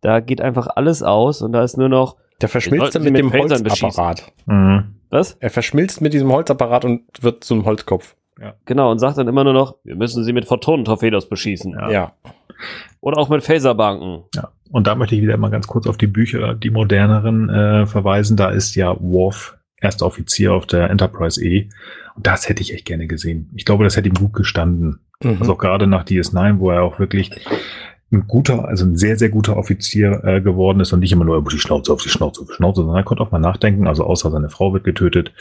da 0.00 0.20
geht 0.20 0.40
einfach 0.40 0.68
alles 0.74 1.02
aus 1.02 1.42
und 1.42 1.52
da 1.52 1.62
ist 1.62 1.76
nur 1.76 1.88
noch. 1.88 2.16
Der 2.40 2.48
verschmilzt 2.48 2.94
mit, 2.94 3.12
mit 3.12 3.18
dem 3.18 3.32
Holzapparat. 3.32 4.32
Mhm. 4.46 4.94
Was? 5.10 5.36
Er 5.40 5.50
verschmilzt 5.50 6.00
mit 6.00 6.14
diesem 6.14 6.32
Holzapparat 6.32 6.84
und 6.84 7.02
wird 7.20 7.44
zum 7.44 7.64
Holzkopf. 7.64 8.14
Ja. 8.40 8.54
Genau, 8.64 8.90
und 8.90 8.98
sagt 8.98 9.18
dann 9.18 9.28
immer 9.28 9.44
nur 9.44 9.52
noch, 9.52 9.76
wir 9.84 9.96
müssen 9.96 10.24
sie 10.24 10.32
mit 10.32 10.46
Photonen-Torpedos 10.46 11.28
beschießen. 11.28 11.72
Ja. 11.72 11.90
ja. 11.90 12.12
Oder 13.00 13.18
auch 13.18 13.28
mit 13.28 13.42
Phaserbanken. 13.42 14.24
Ja. 14.34 14.50
Und 14.70 14.86
da 14.86 14.94
möchte 14.94 15.14
ich 15.14 15.22
wieder 15.22 15.36
mal 15.36 15.50
ganz 15.50 15.66
kurz 15.66 15.86
auf 15.86 15.96
die 15.96 16.06
Bücher, 16.06 16.54
die 16.54 16.70
moderneren, 16.70 17.48
äh, 17.48 17.86
verweisen. 17.86 18.36
Da 18.36 18.50
ist 18.50 18.74
ja 18.76 18.96
Worf 19.00 19.58
erster 19.80 20.06
Offizier 20.06 20.54
auf 20.54 20.66
der 20.66 20.90
Enterprise 20.90 21.42
E. 21.44 21.68
Und 22.14 22.26
das 22.26 22.48
hätte 22.48 22.62
ich 22.62 22.72
echt 22.72 22.84
gerne 22.84 23.06
gesehen. 23.06 23.50
Ich 23.54 23.64
glaube, 23.64 23.84
das 23.84 23.96
hätte 23.96 24.08
ihm 24.08 24.14
gut 24.14 24.32
gestanden. 24.32 25.00
Mhm. 25.22 25.38
Also 25.40 25.54
auch 25.54 25.58
gerade 25.58 25.86
nach 25.86 26.04
DS9, 26.04 26.58
wo 26.58 26.70
er 26.70 26.82
auch 26.82 26.98
wirklich 26.98 27.30
ein 28.12 28.26
guter, 28.26 28.66
also 28.66 28.84
ein 28.84 28.96
sehr, 28.96 29.16
sehr 29.16 29.28
guter 29.28 29.56
Offizier 29.56 30.22
äh, 30.24 30.40
geworden 30.40 30.80
ist 30.80 30.92
und 30.92 31.00
nicht 31.00 31.12
immer 31.12 31.24
nur 31.24 31.36
über 31.36 31.50
die 31.50 31.58
Schnauze 31.58 31.92
auf 31.92 32.02
die 32.02 32.08
Schnauze 32.08 32.42
auf 32.42 32.48
die 32.48 32.54
Schnauze, 32.54 32.80
sondern 32.80 32.96
er 32.96 33.04
konnte 33.04 33.22
auch 33.22 33.30
mal 33.30 33.38
nachdenken, 33.38 33.86
also 33.86 34.04
außer 34.04 34.30
seine 34.30 34.50
Frau 34.50 34.72
wird 34.72 34.84
getötet. 34.84 35.32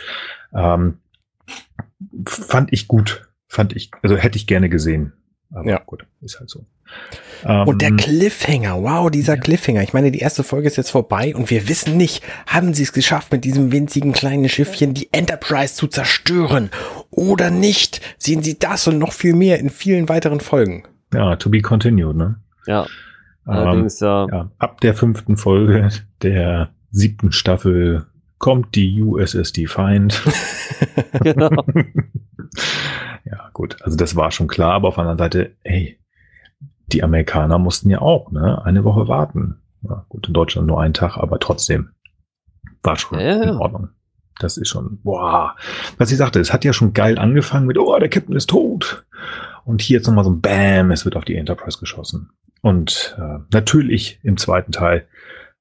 Ähm, 0.54 0.97
fand 2.26 2.72
ich 2.74 2.88
gut. 2.88 3.28
Fand 3.47 3.76
ich, 3.76 3.91
also 4.04 4.16
hätte 4.16 4.38
ich 4.38 4.45
gerne 4.45 4.70
gesehen. 4.70 5.14
Aber 5.52 5.68
ja. 5.68 5.82
gut, 5.84 6.06
ist 6.22 6.39
halt 6.39 6.50
so. 6.50 6.66
und 7.43 7.82
der 7.82 7.89
ähm, 7.89 7.97
Cliffhanger, 7.97 8.84
wow, 8.84 9.10
dieser 9.10 9.36
ja. 9.36 9.41
Cliffhanger. 9.41 9.82
Ich 9.82 9.93
meine, 9.93 10.12
die 10.12 10.20
erste 10.20 10.43
Folge 10.43 10.68
ist 10.68 10.76
jetzt 10.76 10.91
vorbei 10.91 11.36
und 11.36 11.50
wir 11.50 11.68
wissen 11.68 11.97
nicht, 11.97 12.24
haben 12.45 12.76
sie 12.76 12.84
es 12.84 12.93
geschafft, 12.93 13.32
mit 13.32 13.43
diesem 13.45 13.72
winzigen 13.72 14.14
kleinen 14.14 14.47
Schiffchen 14.47 14.93
die 14.93 15.10
Enterprise 15.12 15.74
zu 15.74 15.88
zerstören 15.88 16.70
oder 17.10 17.50
nicht? 17.50 18.02
Sehen 18.20 18.43
sie 18.43 18.60
das 18.60 18.88
und 18.88 19.00
noch 19.00 19.14
viel 19.14 19.34
mehr 19.34 19.60
in 19.60 19.72
vielen 19.72 20.08
weiteren 20.08 20.39
Folgen. 20.39 20.84
Ja, 21.12 21.36
to 21.36 21.50
be 21.50 21.62
continued, 21.62 22.16
ne? 22.16 22.36
Ja. 22.68 22.86
Allerdings, 23.45 24.00
ähm, 24.02 24.08
ja. 24.08 24.28
ja. 24.32 24.52
Ab 24.60 24.82
der 24.82 24.93
fünften 24.93 25.36
Folge 25.36 25.89
der 26.22 26.70
siebten 26.91 27.32
Staffel 27.32 28.06
kommt 28.40 28.76
die 28.76 29.02
USS 29.02 29.54
Defiant. 29.54 30.24
genau. 31.24 31.50
ja, 33.26 33.50
gut. 33.54 33.82
Also 33.84 33.96
das 33.96 34.16
war 34.16 34.32
schon 34.32 34.48
klar, 34.48 34.74
aber 34.74 34.88
auf 34.88 34.96
der 34.96 35.04
anderen 35.04 35.18
Seite, 35.20 35.56
ey, 35.64 36.00
die 36.88 37.04
Amerikaner 37.04 37.60
mussten 37.60 37.90
ja 37.90 38.02
auch, 38.02 38.32
ne, 38.32 38.64
eine 38.66 38.84
Woche 38.84 39.08
warten. 39.08 39.62
Ja, 39.84 40.06
gut, 40.10 40.28
in 40.28 40.34
Deutschland 40.34 40.68
nur 40.68 40.82
einen 40.82 40.94
Tag, 40.94 41.18
aber 41.18 41.40
trotzdem 41.40 41.92
war 42.82 42.98
schon 42.98 43.20
ja, 43.20 43.44
in 43.44 43.58
Ordnung. 43.58 43.90
Das 44.40 44.58
ist 44.58 44.70
schon, 44.70 45.00
boah. 45.04 45.56
Was 45.98 46.12
ich 46.12 46.18
sagte, 46.18 46.40
es 46.40 46.54
hat 46.54 46.64
ja 46.64 46.74
schon 46.74 46.94
geil 46.94 47.18
angefangen 47.20 47.68
mit, 47.68 47.78
oh, 47.78 47.98
der 48.00 48.10
Captain 48.10 48.36
ist 48.36 48.50
tot. 48.50 49.06
Und 49.66 49.82
hier 49.82 49.98
jetzt 49.98 50.08
nochmal 50.08 50.24
so 50.24 50.32
ein 50.32 50.42
Bam, 50.42 50.92
es 50.92 51.06
wird 51.06 51.16
auf 51.16 51.26
die 51.26 51.36
Enterprise 51.36 51.78
geschossen. 51.78 52.32
Und 52.62 53.18
äh, 53.20 53.40
natürlich 53.54 54.20
im 54.24 54.38
zweiten 54.38 54.72
Teil 54.72 55.08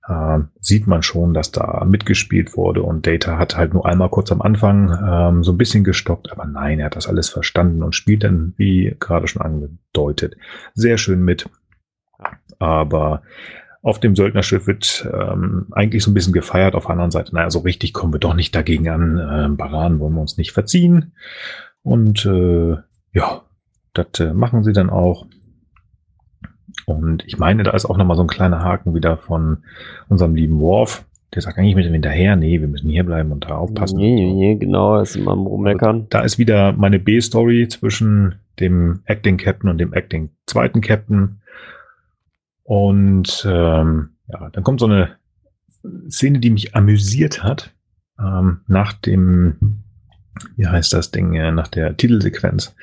äh, 0.09 0.39
sieht 0.61 0.87
man 0.87 1.03
schon, 1.03 1.35
dass 1.35 1.53
da 1.53 1.85
mitgespielt 1.85 2.57
wurde 2.57 2.83
und 2.83 3.07
Data 3.07 3.39
hat 3.39 3.57
halt 3.57 3.75
nur 3.75 3.87
einmal 3.87 4.09
kurz 4.09 4.33
am 4.33 4.43
Anfang 4.43 4.91
ähm, 5.07 5.45
so 5.45 5.53
ein 5.53 5.59
bisschen 5.59 5.85
gestoppt, 5.85 6.33
aber 6.33 6.47
nein, 6.47 6.81
er 6.81 6.87
hat 6.87 6.97
das 6.97 7.09
alles 7.09 7.29
verstanden 7.29 7.83
und 7.83 7.95
spielt 7.95 8.25
dann, 8.25 8.55
wie 8.57 8.97
gerade 8.99 9.29
schon 9.29 9.43
angedeutet, 9.43 10.37
sehr 10.75 10.99
schön 10.99 11.25
mit. 11.25 11.49
Aber 12.59 13.23
auf 13.83 14.01
dem 14.01 14.17
Söldnerschiff 14.17 14.67
wird 14.67 15.09
ähm, 15.13 15.69
eigentlich 15.71 16.03
so 16.03 16.11
ein 16.11 16.15
bisschen 16.15 16.33
gefeiert. 16.33 16.75
Auf 16.75 16.85
der 16.85 16.93
anderen 16.93 17.11
Seite, 17.13 17.35
naja, 17.35 17.51
so 17.51 17.61
richtig 17.61 17.93
kommen 17.93 18.13
wir 18.13 18.21
doch 18.21 18.35
nicht 18.35 18.55
dagegen 18.55 18.89
an. 18.89 19.19
Ähm, 19.19 19.57
Baran 19.57 20.01
wollen 20.01 20.15
wir 20.15 20.21
uns 20.21 20.37
nicht 20.37 20.53
verziehen. 20.53 21.13
Und 21.83 22.27
äh, 22.27 22.77
ja, 23.13 23.43
das 23.95 24.21
äh, 24.21 24.35
machen 24.35 24.65
sie 24.65 24.73
dann 24.73 24.91
auch. 24.91 25.27
Und 26.89 27.23
ich 27.27 27.39
meine, 27.39 27.65
da 27.65 27.73
ist 27.73 27.85
auch 27.85 27.99
nochmal 27.99 28.17
so 28.17 28.23
ein 28.23 28.29
kleiner 28.29 28.61
Haken 28.63 28.95
wieder 28.95 29.19
von 29.19 29.59
unserem 30.09 30.35
lieben 30.35 30.59
Worf. 30.61 31.05
Der 31.35 31.43
sagt 31.43 31.59
eigentlich 31.59 31.75
mit 31.75 31.85
dem 31.85 31.93
hinterher, 31.93 32.35
nee, 32.37 32.61
wir 32.61 32.69
müssen 32.69 32.89
hier 32.89 33.05
bleiben 33.05 33.31
und 33.31 33.45
da 33.45 33.57
aufpassen. 33.57 33.99
Nee, 33.99 34.15
nee, 34.15 34.33
nee, 34.33 34.55
genau, 34.55 34.97
das 34.97 35.11
ist 35.11 35.17
immer 35.17 35.33
am 35.33 35.47
Rummeckern. 35.47 36.07
Da 36.09 36.21
ist 36.23 36.39
wieder 36.39 36.73
meine 36.73 36.99
B-Story 36.99 37.69
zwischen 37.69 38.37
dem 38.59 39.01
Acting 39.05 39.37
Captain 39.37 39.69
und 39.69 39.77
dem 39.77 39.93
Acting 39.93 40.31
zweiten 40.47 40.81
Captain. 40.81 41.43
Und 42.63 43.47
ähm, 43.47 44.09
ja, 44.29 44.49
dann 44.51 44.65
kommt 44.65 44.81
so 44.81 44.87
eine 44.87 45.11
Szene, 46.09 46.39
die 46.39 46.51
mich 46.51 46.75
amüsiert 46.75 47.43
hat. 47.43 47.75
Ähm, 48.19 48.61
nach 48.67 48.95
dem 48.95 49.83
wie 50.57 50.67
heißt 50.67 50.93
das 50.93 51.11
Ding, 51.11 51.35
äh, 51.35 51.51
nach 51.51 51.69
der 51.69 51.97
Titelsequenz. 51.97 52.75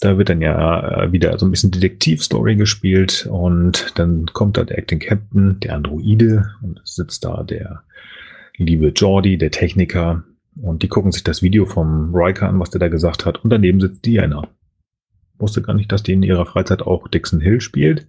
Da 0.00 0.18
wird 0.18 0.28
dann 0.28 0.40
ja 0.40 1.04
äh, 1.04 1.12
wieder 1.12 1.38
so 1.38 1.46
ein 1.46 1.50
bisschen 1.50 1.70
Detektivstory 1.70 2.56
gespielt 2.56 3.28
und 3.30 3.92
dann 3.96 4.26
kommt 4.26 4.56
da 4.56 4.64
der 4.64 4.78
Acting 4.78 5.00
Captain, 5.00 5.60
der 5.60 5.74
Androide 5.74 6.50
und 6.62 6.80
sitzt 6.84 7.24
da 7.24 7.42
der 7.42 7.82
liebe 8.56 8.88
Jordi, 8.88 9.38
der 9.38 9.50
Techniker 9.50 10.24
und 10.60 10.82
die 10.82 10.88
gucken 10.88 11.12
sich 11.12 11.24
das 11.24 11.42
Video 11.42 11.66
vom 11.66 12.14
Riker 12.14 12.48
an, 12.48 12.60
was 12.60 12.70
der 12.70 12.80
da 12.80 12.88
gesagt 12.88 13.26
hat 13.26 13.44
und 13.44 13.50
daneben 13.50 13.80
sitzt 13.80 14.04
Diana. 14.04 14.48
Wusste 15.38 15.62
gar 15.62 15.74
nicht, 15.74 15.92
dass 15.92 16.02
die 16.02 16.14
in 16.14 16.22
ihrer 16.22 16.46
Freizeit 16.46 16.82
auch 16.82 17.06
Dixon 17.06 17.40
Hill 17.40 17.60
spielt. 17.60 18.08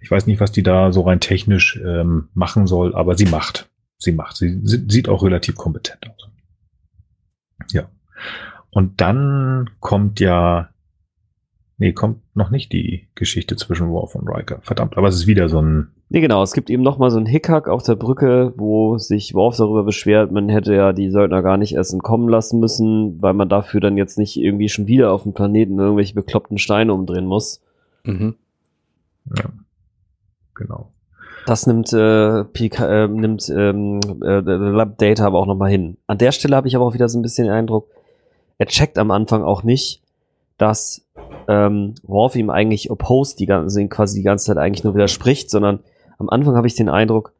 Ich 0.00 0.10
weiß 0.10 0.26
nicht, 0.26 0.40
was 0.40 0.52
die 0.52 0.62
da 0.62 0.92
so 0.92 1.02
rein 1.02 1.20
technisch 1.20 1.80
ähm, 1.84 2.28
machen 2.34 2.66
soll, 2.66 2.94
aber 2.94 3.16
sie 3.16 3.24
macht. 3.24 3.68
Sie 3.98 4.12
macht. 4.12 4.36
Sie, 4.36 4.60
sie 4.62 4.84
sieht 4.88 5.08
auch 5.08 5.24
relativ 5.24 5.56
kompetent 5.56 6.08
aus. 6.08 6.28
Ja. 7.72 7.88
Und 8.70 9.00
dann 9.00 9.70
kommt 9.80 10.20
ja, 10.20 10.68
nee, 11.78 11.92
kommt 11.92 12.20
noch 12.34 12.50
nicht 12.50 12.72
die 12.72 13.08
Geschichte 13.14 13.56
zwischen 13.56 13.90
Worf 13.90 14.14
und 14.14 14.28
Riker. 14.28 14.60
Verdammt, 14.62 14.96
aber 14.96 15.08
es 15.08 15.16
ist 15.16 15.26
wieder 15.26 15.48
so 15.48 15.60
ein. 15.60 15.88
Nee, 16.10 16.20
genau, 16.20 16.42
es 16.42 16.52
gibt 16.52 16.70
eben 16.70 16.82
nochmal 16.82 17.10
so 17.10 17.18
ein 17.18 17.26
Hickhack 17.26 17.68
auf 17.68 17.82
der 17.82 17.96
Brücke, 17.96 18.54
wo 18.56 18.96
sich 18.96 19.34
Worf 19.34 19.56
darüber 19.56 19.84
beschwert, 19.84 20.32
man 20.32 20.48
hätte 20.48 20.74
ja 20.74 20.92
die 20.94 21.10
Söldner 21.10 21.42
gar 21.42 21.58
nicht 21.58 21.74
erst 21.74 21.92
entkommen 21.92 22.28
lassen 22.30 22.60
müssen, 22.60 23.20
weil 23.20 23.34
man 23.34 23.50
dafür 23.50 23.80
dann 23.80 23.98
jetzt 23.98 24.16
nicht 24.16 24.38
irgendwie 24.38 24.70
schon 24.70 24.86
wieder 24.86 25.12
auf 25.12 25.24
dem 25.24 25.34
Planeten 25.34 25.78
irgendwelche 25.78 26.14
bekloppten 26.14 26.56
Steine 26.56 26.94
umdrehen 26.94 27.26
muss. 27.26 27.60
Mhm. 28.04 28.36
Ja, 29.36 29.50
genau. 30.54 30.92
Das 31.48 31.66
nimmt, 31.66 31.92
äh, 31.94 32.44
PK, 32.44 33.04
äh, 33.04 33.08
nimmt 33.08 33.48
ähm, 33.48 34.00
äh, 34.22 34.42
Data 34.42 35.26
aber 35.26 35.38
auch 35.38 35.46
nochmal 35.46 35.70
hin. 35.70 35.96
An 36.06 36.18
der 36.18 36.32
Stelle 36.32 36.54
habe 36.54 36.68
ich 36.68 36.76
aber 36.76 36.84
auch 36.84 36.94
wieder 36.94 37.08
so 37.08 37.18
ein 37.18 37.22
bisschen 37.22 37.44
den 37.44 37.54
Eindruck, 37.54 37.88
er 38.58 38.66
checkt 38.66 38.98
am 38.98 39.10
Anfang 39.10 39.42
auch 39.42 39.62
nicht, 39.62 40.02
dass 40.58 41.02
ähm, 41.48 41.94
Worf 42.02 42.36
ihm 42.36 42.50
eigentlich 42.50 42.90
opposed 42.90 43.38
die 43.38 43.46
ganze, 43.46 43.86
quasi 43.88 44.18
die 44.18 44.24
ganze 44.24 44.46
Zeit 44.46 44.58
eigentlich 44.58 44.84
nur 44.84 44.94
widerspricht, 44.94 45.50
sondern 45.50 45.80
am 46.18 46.28
Anfang 46.28 46.56
habe 46.56 46.66
ich 46.66 46.74
den 46.74 46.88
Eindruck, 46.88 47.32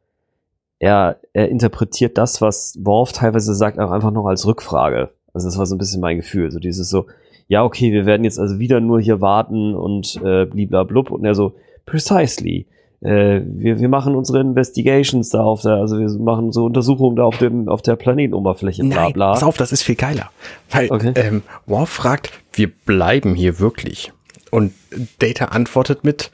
er, 0.79 1.17
er 1.33 1.49
interpretiert 1.49 2.17
das, 2.17 2.41
was 2.41 2.77
Worf 2.81 3.11
teilweise 3.11 3.53
sagt, 3.53 3.79
auch 3.79 3.91
einfach 3.91 4.11
noch 4.11 4.25
als 4.25 4.45
Rückfrage. 4.47 5.09
Also 5.33 5.47
das 5.47 5.57
war 5.57 5.65
so 5.65 5.75
ein 5.75 5.77
bisschen 5.77 6.01
mein 6.01 6.17
Gefühl. 6.17 6.51
So 6.51 6.59
dieses 6.59 6.89
so, 6.89 7.05
ja, 7.49 7.63
okay, 7.63 7.91
wir 7.91 8.05
werden 8.05 8.23
jetzt 8.23 8.39
also 8.39 8.59
wieder 8.59 8.79
nur 8.79 9.01
hier 9.01 9.19
warten 9.19 9.75
und 9.75 10.15
äh, 10.23 10.45
bliblablub. 10.45 11.11
Und 11.11 11.25
er 11.25 11.35
so, 11.35 11.53
precisely. 11.85 12.65
Äh, 13.01 13.41
wir, 13.45 13.79
wir 13.79 13.89
machen 13.89 14.15
unsere 14.15 14.41
Investigations 14.41 15.29
da 15.29 15.41
auf 15.41 15.61
der, 15.61 15.73
also 15.73 15.97
wir 15.99 16.09
machen 16.19 16.51
so 16.51 16.65
Untersuchungen 16.65 17.15
da 17.15 17.23
auf 17.23 17.37
dem, 17.37 17.69
auf 17.69 17.81
der 17.81 17.95
Planetenoberfläche, 17.95 18.83
bla 18.83 19.03
Nein, 19.03 19.13
bla. 19.13 19.31
pass 19.33 19.43
auf, 19.43 19.57
das 19.57 19.71
ist 19.71 19.83
viel 19.83 19.95
geiler. 19.95 20.29
Weil 20.69 20.91
Okay. 20.91 21.13
ähm, 21.15 21.43
Worf 21.65 21.89
fragt, 21.89 22.31
wir 22.53 22.69
bleiben 22.69 23.35
hier 23.35 23.59
wirklich. 23.59 24.11
Und 24.51 24.73
Data 25.19 25.45
antwortet 25.45 26.03
mit, 26.03 26.31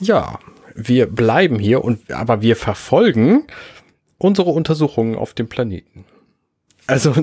ja, 0.00 0.38
wir 0.74 1.06
bleiben 1.06 1.58
hier 1.58 1.84
und 1.84 2.10
aber 2.12 2.42
wir 2.42 2.56
verfolgen 2.56 3.44
unsere 4.18 4.50
Untersuchungen 4.50 5.16
auf 5.16 5.34
dem 5.34 5.48
Planeten. 5.48 6.04
Also 6.86 7.14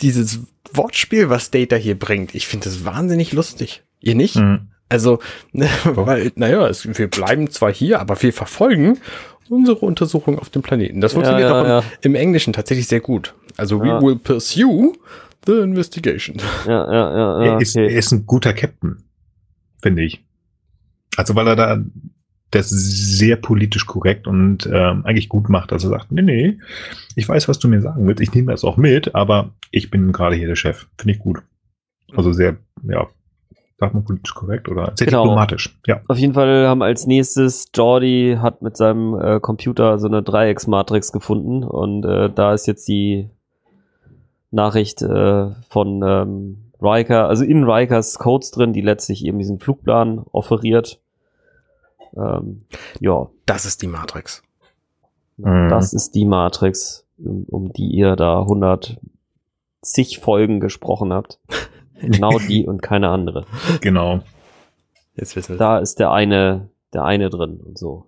dieses 0.00 0.40
Wortspiel, 0.72 1.30
was 1.30 1.50
Data 1.50 1.76
hier 1.76 1.98
bringt, 1.98 2.34
ich 2.34 2.46
finde 2.46 2.64
das 2.64 2.84
wahnsinnig 2.84 3.32
lustig. 3.32 3.82
Ihr 4.00 4.14
nicht? 4.14 4.36
Mhm. 4.36 4.68
Also, 4.90 5.20
weil, 5.84 6.32
naja, 6.34 6.68
es, 6.68 6.86
wir 6.86 7.08
bleiben 7.08 7.50
zwar 7.50 7.72
hier, 7.72 8.00
aber 8.00 8.20
wir 8.20 8.34
verfolgen 8.34 8.98
unsere 9.48 9.78
Untersuchung 9.78 10.38
auf 10.38 10.50
dem 10.50 10.62
Planeten. 10.62 11.00
Das 11.00 11.14
funktioniert 11.14 11.48
ja, 11.48 11.60
auch 11.60 11.64
im, 11.64 11.70
ja. 11.70 11.82
im 12.02 12.14
Englischen 12.14 12.52
tatsächlich 12.52 12.86
sehr 12.86 13.00
gut. 13.00 13.34
Also, 13.56 13.82
Ja. 13.82 14.00
we 14.00 14.06
will 14.06 14.16
pursue 14.16 14.92
the 15.46 15.58
investigation. 15.58 16.36
Ja, 16.66 16.72
ja, 16.72 16.92
ja, 16.92 17.44
ja 17.44 17.52
er, 17.54 17.60
ist, 17.60 17.76
okay. 17.76 17.86
er 17.86 17.98
ist 17.98 18.12
ein 18.12 18.26
guter 18.26 18.52
Captain, 18.52 18.98
finde 19.82 20.02
ich. 20.02 20.22
Also 21.16 21.34
weil 21.34 21.48
er 21.48 21.56
da 21.56 21.82
das 22.50 22.68
sehr 22.70 23.36
politisch 23.36 23.86
korrekt 23.86 24.26
und 24.26 24.66
ähm, 24.72 25.04
eigentlich 25.04 25.28
gut 25.28 25.48
macht, 25.48 25.70
dass 25.70 25.84
er 25.84 25.90
sagt, 25.90 26.10
nee, 26.10 26.22
nee, 26.22 26.58
ich 27.14 27.28
weiß, 27.28 27.46
was 27.46 27.60
du 27.60 27.68
mir 27.68 27.80
sagen 27.80 28.06
willst, 28.06 28.20
ich 28.20 28.32
nehme 28.34 28.50
das 28.50 28.64
auch 28.64 28.76
mit, 28.76 29.14
aber 29.14 29.54
ich 29.70 29.90
bin 29.90 30.12
gerade 30.12 30.34
hier 30.34 30.48
der 30.48 30.56
Chef. 30.56 30.86
Finde 30.98 31.14
ich 31.14 31.20
gut. 31.20 31.42
Also 32.14 32.32
sehr, 32.32 32.56
ja, 32.82 33.06
sagt 33.80 33.94
man 33.94 34.04
politisch 34.04 34.34
korrekt 34.34 34.68
oder 34.68 34.92
sehr 34.94 35.06
Genau. 35.06 35.24
diplomatisch. 35.24 35.76
Ja. 35.86 36.00
Auf 36.06 36.18
jeden 36.18 36.34
Fall 36.34 36.68
haben 36.68 36.82
als 36.82 37.06
nächstes 37.06 37.70
Jordi 37.74 38.36
hat 38.40 38.60
mit 38.62 38.76
seinem 38.76 39.18
äh, 39.18 39.40
Computer 39.40 39.98
so 39.98 40.06
eine 40.06 40.22
Dreiecksmatrix 40.22 41.10
gefunden 41.12 41.64
und 41.64 42.04
äh, 42.04 42.30
da 42.30 42.52
ist 42.54 42.66
jetzt 42.66 42.86
die 42.88 43.30
Nachricht 44.50 45.00
äh, 45.02 45.50
von 45.68 46.02
ähm, 46.04 46.58
Riker, 46.82 47.28
also 47.28 47.44
in 47.44 47.64
Rikers 47.64 48.18
Codes 48.18 48.50
drin, 48.50 48.72
die 48.72 48.80
letztlich 48.80 49.24
eben 49.24 49.38
diesen 49.38 49.58
Flugplan 49.60 50.24
offeriert. 50.32 51.00
Ähm, 52.16 52.62
ja, 53.00 53.28
Das 53.46 53.64
ist 53.64 53.82
die 53.82 53.86
Matrix. 53.86 54.42
Mhm. 55.36 55.68
das 55.70 55.94
ist 55.94 56.14
die 56.14 56.26
Matrix, 56.26 57.06
um, 57.16 57.44
um 57.48 57.72
die 57.72 57.86
ihr 57.88 58.14
da 58.16 58.40
100 58.40 58.98
zig 59.80 60.18
Folgen 60.18 60.60
gesprochen 60.60 61.12
habt. 61.14 61.38
Genau 62.00 62.38
die 62.38 62.66
und 62.66 62.82
keine 62.82 63.08
andere. 63.08 63.44
Genau. 63.80 64.20
Jetzt 65.16 65.36
wissen 65.36 65.54
wir 65.54 65.58
Da 65.58 65.78
ist 65.78 65.98
der 65.98 66.10
eine, 66.12 66.68
der 66.92 67.04
eine 67.04 67.30
drin 67.30 67.60
und 67.64 67.78
so. 67.78 68.06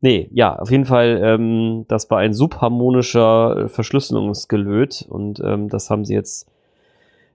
Nee, 0.00 0.28
ja, 0.32 0.56
auf 0.58 0.70
jeden 0.70 0.84
Fall, 0.84 1.20
ähm, 1.22 1.86
das 1.88 2.10
war 2.10 2.18
ein 2.18 2.34
subharmonischer 2.34 3.56
äh, 3.56 3.68
Verschlüsselungsgelöt 3.68 5.06
und 5.08 5.40
ähm, 5.40 5.68
das 5.70 5.88
haben 5.88 6.04
sie 6.04 6.12
jetzt 6.12 6.46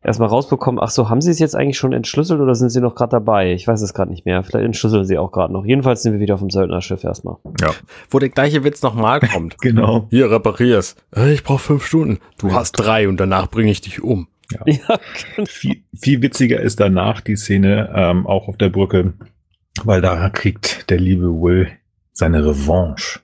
erstmal 0.03 0.29
rausbekommen. 0.29 0.79
Ach 0.79 0.91
so, 0.91 1.09
haben 1.09 1.19
sie 1.21 1.31
es 1.31 1.39
jetzt 1.39 1.55
eigentlich 1.55 1.77
schon 1.77 1.93
entschlüsselt 1.93 2.39
oder 2.39 2.53
sind 2.55 2.69
sie 2.69 2.79
noch 2.79 2.95
gerade 2.95 3.11
dabei? 3.11 3.53
Ich 3.53 3.67
weiß 3.67 3.81
es 3.81 3.93
gerade 3.93 4.11
nicht 4.11 4.25
mehr. 4.25 4.43
Vielleicht 4.43 4.65
entschlüsseln 4.65 5.03
sie 5.05 5.17
auch 5.17 5.31
gerade 5.31 5.51
noch. 5.51 5.65
Jedenfalls 5.65 6.03
sind 6.03 6.13
wir 6.13 6.19
wieder 6.19 6.35
auf 6.35 6.41
dem 6.41 6.51
Söldnerschiff 6.51 7.03
erstmal. 7.03 7.37
Ja. 7.59 7.71
Wo 8.09 8.19
der 8.19 8.29
gleiche 8.29 8.63
Witz 8.63 8.81
nochmal 8.81 9.19
kommt. 9.19 9.57
Genau. 9.61 10.07
Hier, 10.09 10.29
reparier's. 10.31 10.95
Äh, 11.15 11.33
Ich 11.33 11.43
brauche 11.43 11.59
fünf 11.59 11.85
Stunden. 11.85 12.19
Du 12.37 12.53
hast 12.53 12.73
drei 12.73 13.09
und 13.09 13.19
danach 13.19 13.49
bringe 13.49 13.71
ich 13.71 13.81
dich 13.81 14.01
um. 14.01 14.27
Ja, 14.51 14.99
Viel, 15.45 15.83
viel 15.93 16.21
witziger 16.21 16.59
ist 16.59 16.79
danach 16.79 17.21
die 17.21 17.35
Szene 17.35 17.93
ähm, 17.95 18.25
auch 18.25 18.47
auf 18.47 18.57
der 18.57 18.69
Brücke, 18.69 19.13
weil 19.83 20.01
da 20.01 20.29
kriegt 20.29 20.89
der 20.89 20.99
liebe 20.99 21.27
Will 21.27 21.67
seine 22.13 22.43
Revanche. 22.45 23.19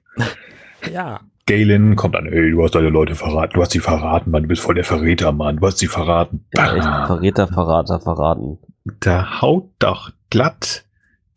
Ja. 0.93 1.21
Galen 1.47 1.95
kommt 1.95 2.15
an, 2.15 2.25
ey, 2.25 2.51
du 2.51 2.63
hast 2.63 2.73
deine 2.75 2.89
Leute 2.89 3.13
verraten, 3.15 3.53
du 3.55 3.61
hast 3.61 3.71
sie 3.71 3.79
verraten, 3.79 4.31
Mann, 4.31 4.43
du 4.43 4.49
bist 4.49 4.61
voll 4.61 4.75
der 4.75 4.83
Verräter, 4.83 5.31
Mann, 5.31 5.57
du 5.57 5.65
hast 5.67 5.77
sie 5.77 5.87
verraten. 5.87 6.45
echt 6.51 6.63
Bam. 6.83 7.05
Verräter, 7.07 7.47
Verrater, 7.47 7.99
verraten. 7.99 8.57
Da 8.99 9.41
haut 9.41 9.69
doch 9.79 10.11
glatt 10.29 10.85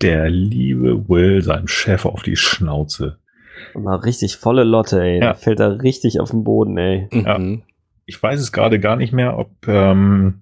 der 0.00 0.30
liebe 0.30 1.08
Will 1.08 1.42
seinem 1.42 1.66
Chef 1.68 2.04
auf 2.06 2.22
die 2.22 2.36
Schnauze. 2.36 3.18
Mal 3.74 3.96
richtig 3.96 4.36
volle 4.36 4.64
Lotte, 4.64 5.02
ey. 5.02 5.14
Ja. 5.20 5.28
Da 5.28 5.34
fällt 5.34 5.60
er 5.60 5.82
richtig 5.82 6.20
auf 6.20 6.30
den 6.30 6.44
Boden, 6.44 6.78
ey. 6.78 7.08
Mhm. 7.10 7.62
Ich 8.08 8.22
weiß 8.22 8.40
es 8.40 8.52
gerade 8.52 8.80
gar 8.80 8.96
nicht 8.96 9.12
mehr, 9.12 9.36
ob, 9.36 9.50
ähm, 9.68 10.40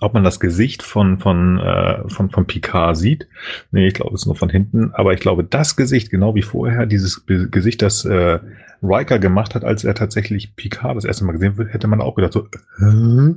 ob 0.00 0.14
man 0.14 0.24
das 0.24 0.40
Gesicht 0.40 0.82
von, 0.82 1.18
von, 1.18 1.58
äh, 1.58 2.08
von, 2.08 2.30
von 2.30 2.46
Picard 2.46 2.96
sieht. 2.96 3.28
Nee, 3.72 3.88
ich 3.88 3.94
glaube, 3.94 4.14
es 4.14 4.22
ist 4.22 4.26
nur 4.26 4.36
von 4.36 4.48
hinten. 4.48 4.90
Aber 4.94 5.12
ich 5.12 5.20
glaube, 5.20 5.44
das 5.44 5.76
Gesicht, 5.76 6.08
genau 6.08 6.34
wie 6.34 6.40
vorher, 6.42 6.86
dieses 6.86 7.20
Be- 7.20 7.50
Gesicht, 7.50 7.82
das 7.82 8.06
äh, 8.06 8.38
Riker 8.82 9.18
gemacht 9.18 9.54
hat, 9.54 9.64
als 9.64 9.84
er 9.84 9.94
tatsächlich 9.94 10.56
Picard 10.56 10.96
das 10.96 11.04
erste 11.04 11.24
Mal 11.26 11.32
gesehen 11.32 11.58
wird, 11.58 11.74
hätte 11.74 11.88
man 11.88 12.00
auch 12.00 12.14
gedacht, 12.14 12.32
so, 12.32 12.48
äh? 12.78 13.34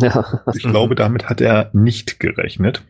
Ja. 0.00 0.42
ich 0.54 0.62
glaube, 0.62 0.94
damit 0.94 1.28
hat 1.28 1.42
er 1.42 1.68
nicht 1.74 2.18
gerechnet. 2.18 2.82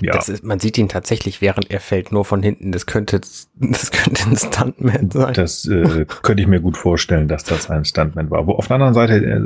Ja, 0.00 0.12
Das 0.12 0.28
ist, 0.28 0.44
man 0.44 0.60
sieht 0.60 0.78
ihn 0.78 0.88
tatsächlich, 0.88 1.40
während 1.40 1.70
er 1.70 1.80
fällt, 1.80 2.12
nur 2.12 2.24
von 2.24 2.42
hinten. 2.42 2.72
Das 2.72 2.86
könnte, 2.86 3.20
das 3.20 3.90
könnte 3.90 4.30
ein 4.30 4.36
Stuntman 4.36 5.10
sein. 5.10 5.34
das 5.34 5.66
äh, 5.66 6.06
könnte 6.22 6.42
ich 6.42 6.48
mir 6.48 6.60
gut 6.60 6.76
vorstellen, 6.76 7.28
dass 7.28 7.44
das 7.44 7.70
ein 7.70 7.84
Stuntman 7.84 8.30
war. 8.30 8.46
Wo 8.46 8.52
auf 8.52 8.68
der 8.68 8.76
anderen 8.76 8.94
Seite, 8.94 9.16
äh, 9.16 9.40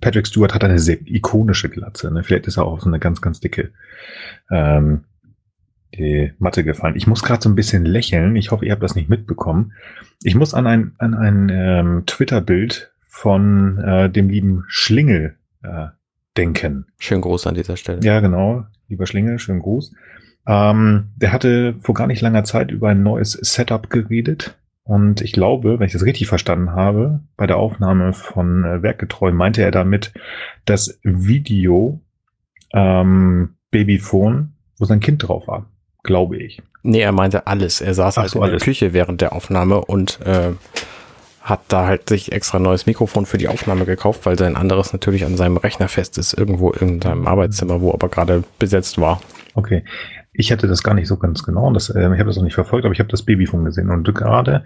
Patrick 0.00 0.26
Stewart 0.26 0.54
hat 0.54 0.64
eine 0.64 0.78
sehr 0.78 0.98
ikonische 1.06 1.68
Glatze. 1.68 2.12
Ne? 2.12 2.22
Vielleicht 2.24 2.46
ist 2.46 2.56
er 2.56 2.64
auch 2.64 2.80
so 2.80 2.88
eine 2.88 2.98
ganz, 2.98 3.20
ganz 3.20 3.40
dicke 3.40 3.70
ähm, 4.50 5.04
die 5.94 6.32
Matte 6.38 6.64
gefallen. 6.64 6.96
Ich 6.96 7.06
muss 7.06 7.22
gerade 7.22 7.42
so 7.42 7.48
ein 7.48 7.54
bisschen 7.54 7.84
lächeln. 7.84 8.36
Ich 8.36 8.50
hoffe, 8.50 8.64
ihr 8.64 8.72
habt 8.72 8.82
das 8.82 8.94
nicht 8.94 9.08
mitbekommen. 9.08 9.72
Ich 10.22 10.34
muss 10.34 10.54
an 10.54 10.66
ein, 10.66 10.92
an 10.98 11.14
ein 11.14 11.48
ähm, 11.50 12.02
Twitter-Bild 12.06 12.92
von 13.08 13.78
äh, 13.78 14.08
dem 14.08 14.30
lieben 14.30 14.64
Schlingel 14.68 15.36
äh, 15.62 15.88
denken. 16.36 16.86
Schönen 16.98 17.22
Gruß 17.22 17.46
an 17.46 17.54
dieser 17.54 17.76
Stelle. 17.76 18.00
Ja, 18.02 18.20
genau. 18.20 18.64
Lieber 18.88 19.06
Schlingel, 19.06 19.38
schönen 19.38 19.60
Gruß. 19.60 19.92
Ähm, 20.46 21.08
der 21.16 21.32
hatte 21.32 21.74
vor 21.80 21.94
gar 21.94 22.06
nicht 22.06 22.22
langer 22.22 22.44
Zeit 22.44 22.70
über 22.70 22.88
ein 22.88 23.02
neues 23.02 23.32
Setup 23.32 23.90
geredet. 23.90 24.56
Und 24.82 25.20
ich 25.20 25.32
glaube, 25.32 25.78
wenn 25.78 25.86
ich 25.86 25.92
das 25.92 26.04
richtig 26.04 26.26
verstanden 26.26 26.72
habe, 26.72 27.20
bei 27.36 27.46
der 27.46 27.58
Aufnahme 27.58 28.12
von 28.12 28.64
äh, 28.64 28.82
Werkgetreu 28.82 29.30
meinte 29.30 29.62
er 29.62 29.70
damit 29.70 30.12
das 30.64 30.98
Video 31.02 32.00
ähm, 32.72 33.54
Babyphone, 33.70 34.54
wo 34.78 34.84
sein 34.84 35.00
Kind 35.00 35.26
drauf 35.26 35.46
war. 35.46 35.66
Glaube 36.02 36.38
ich. 36.38 36.62
Nee, 36.82 37.00
er 37.00 37.12
meinte 37.12 37.46
alles. 37.46 37.80
Er 37.80 37.94
saß 37.94 38.16
Ach 38.16 38.22
halt 38.22 38.30
so, 38.30 38.38
in 38.38 38.44
der 38.44 38.52
alles. 38.52 38.64
Küche 38.64 38.92
während 38.92 39.20
der 39.20 39.32
Aufnahme 39.34 39.84
und 39.84 40.18
äh, 40.22 40.52
hat 41.50 41.60
da 41.68 41.86
halt 41.86 42.08
sich 42.08 42.32
extra 42.32 42.58
ein 42.58 42.62
neues 42.62 42.86
Mikrofon 42.86 43.26
für 43.26 43.36
die 43.36 43.48
Aufnahme 43.48 43.84
gekauft, 43.84 44.24
weil 44.24 44.38
sein 44.38 44.56
anderes 44.56 44.92
natürlich 44.92 45.24
an 45.26 45.36
seinem 45.36 45.58
Rechner 45.58 45.88
fest 45.88 46.16
ist, 46.16 46.32
irgendwo 46.32 46.70
in 46.70 47.02
seinem 47.02 47.26
Arbeitszimmer, 47.26 47.80
wo 47.82 47.92
aber 47.92 48.08
gerade 48.08 48.44
besetzt 48.58 48.98
war. 48.98 49.20
Okay. 49.54 49.84
Ich 50.32 50.52
hatte 50.52 50.68
das 50.68 50.82
gar 50.82 50.94
nicht 50.94 51.08
so 51.08 51.16
ganz 51.16 51.42
genau 51.42 51.72
das, 51.72 51.90
äh, 51.90 52.00
ich 52.00 52.20
habe 52.20 52.26
das 52.26 52.38
auch 52.38 52.42
nicht 52.42 52.54
verfolgt, 52.54 52.86
aber 52.86 52.94
ich 52.94 53.00
habe 53.00 53.10
das 53.10 53.24
Babyfon 53.24 53.64
gesehen 53.64 53.90
und 53.90 54.14
gerade 54.14 54.64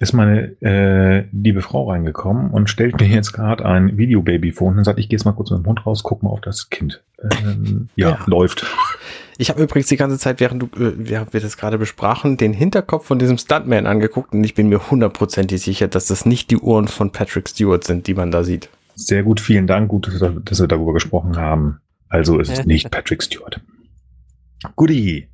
ist 0.00 0.12
meine 0.12 0.56
äh, 0.60 1.26
liebe 1.32 1.62
Frau 1.62 1.88
reingekommen 1.90 2.50
und 2.50 2.68
stellt 2.68 2.98
mir 2.98 3.06
jetzt 3.06 3.32
gerade 3.32 3.64
ein 3.64 3.96
Videobabyfon 3.96 4.78
und 4.78 4.84
sagt, 4.84 4.98
ich 4.98 5.08
gehe 5.08 5.16
jetzt 5.18 5.24
mal 5.24 5.32
kurz 5.32 5.50
mit 5.50 5.60
dem 5.60 5.66
Hund 5.66 5.86
raus, 5.86 6.02
guck 6.02 6.22
mal 6.22 6.30
auf 6.30 6.40
das 6.40 6.68
Kind. 6.70 7.04
Ähm, 7.22 7.88
ja, 7.94 8.08
Ja. 8.10 8.18
läuft. 8.26 8.66
Ich 9.36 9.50
habe 9.50 9.62
übrigens 9.62 9.88
die 9.88 9.96
ganze 9.96 10.18
Zeit, 10.18 10.40
während 10.40 10.62
du, 10.62 10.66
äh, 10.66 10.92
während 10.96 11.32
wir 11.32 11.40
das 11.40 11.56
gerade 11.56 11.78
besprachen, 11.78 12.36
den 12.36 12.52
Hinterkopf 12.52 13.06
von 13.06 13.18
diesem 13.18 13.38
Stuntman 13.38 13.86
angeguckt 13.86 14.32
und 14.32 14.44
ich 14.44 14.54
bin 14.54 14.68
mir 14.68 14.90
hundertprozentig 14.90 15.60
sicher, 15.60 15.88
dass 15.88 16.06
das 16.06 16.24
nicht 16.24 16.50
die 16.50 16.58
Uhren 16.58 16.88
von 16.88 17.10
Patrick 17.10 17.48
Stewart 17.48 17.84
sind, 17.84 18.06
die 18.06 18.14
man 18.14 18.30
da 18.30 18.44
sieht. 18.44 18.68
Sehr 18.94 19.24
gut, 19.24 19.40
vielen 19.40 19.66
Dank. 19.66 19.88
Gut, 19.88 20.06
dass 20.06 20.60
wir, 20.60 20.68
darüber 20.68 20.92
gesprochen 20.92 21.36
haben. 21.36 21.80
Also 22.08 22.38
ist 22.38 22.50
es 22.50 22.64
nicht 22.64 22.90
Patrick 22.90 23.22
Stewart. 23.22 23.60
Goodie. 24.76 25.28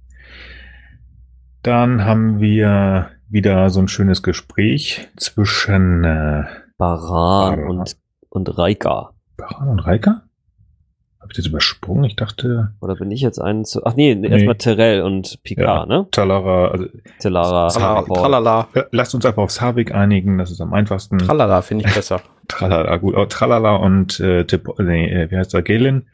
Dann 1.63 2.07
haben 2.07 2.41
wir 2.41 3.11
wieder 3.29 3.69
so 3.69 3.81
ein 3.81 3.89
schönes 3.89 4.23
Gespräch 4.23 5.09
zwischen 5.17 6.05
äh, 6.05 6.45
Baran 6.79 7.57
Baran. 7.57 7.65
und, 7.65 7.97
und 8.31 8.59
Raika. 8.59 9.13
Baran 9.37 9.69
und 9.69 9.81
Reika? 9.81 10.23
Habe 11.21 11.33
ich 11.33 11.37
das 11.37 11.47
übersprungen? 11.47 12.05
Ich 12.05 12.17
dachte 12.17 12.73
Oder 12.81 12.97
bin 12.97 13.11
ich 13.11 13.21
jetzt 13.21 13.39
einen 13.39 13.67
zu. 13.67 13.85
Ach 13.85 13.95
nee, 13.95 14.13
erstmal 14.27 14.55
Terrell 14.57 15.03
und 15.03 15.43
Picard, 15.43 15.87
ne? 15.87 16.07
Talara, 16.13 16.69
also 16.69 16.87
Tellara. 17.19 17.69
Tralala, 17.69 18.69
lasst 18.91 19.15
uns 19.15 19.27
einfach 19.27 19.43
auf 19.43 19.51
Savik 19.51 19.95
einigen, 19.95 20.39
das 20.39 20.51
ist 20.51 20.63
am 20.63 20.73
einfachsten. 20.73 21.19
tralala 21.19 21.61
finde 21.61 21.87
ich 21.87 21.95
besser. 21.95 22.23
Tralala, 22.49 22.97
gut. 22.97 23.15
Oh, 23.17 23.27
Tralala 23.27 23.77
und 23.77 24.19
äh, 24.21 24.45
Tip, 24.45 24.67
nee, 24.79 25.09
äh, 25.09 25.31
wie 25.31 25.37
heißt 25.37 25.53
er, 25.55 25.63
Galen. 25.63 26.09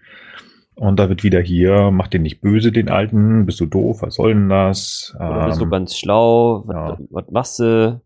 Und 0.75 0.99
da 0.99 1.09
wird 1.09 1.25
wieder 1.25 1.41
hier, 1.41 1.91
mach 1.91 2.09
den 2.09 2.23
nicht 2.23 2.43
böse, 2.43 2.71
den 2.71 2.91
Alten, 2.91 3.47
bist 3.47 3.61
du 3.61 3.67
doof, 3.67 4.03
was 4.03 4.17
soll 4.17 4.35
denn 4.35 4.51
das? 4.51 5.15
Oder 5.19 5.47
bist 5.47 5.61
du 5.61 5.65
Ähm, 5.65 5.71
ganz 5.71 5.97
schlau? 5.97 6.65
Was, 6.67 6.75
ja. 6.75 6.99
was 7.11 7.31
machst 7.31 7.59
du? 7.61 8.01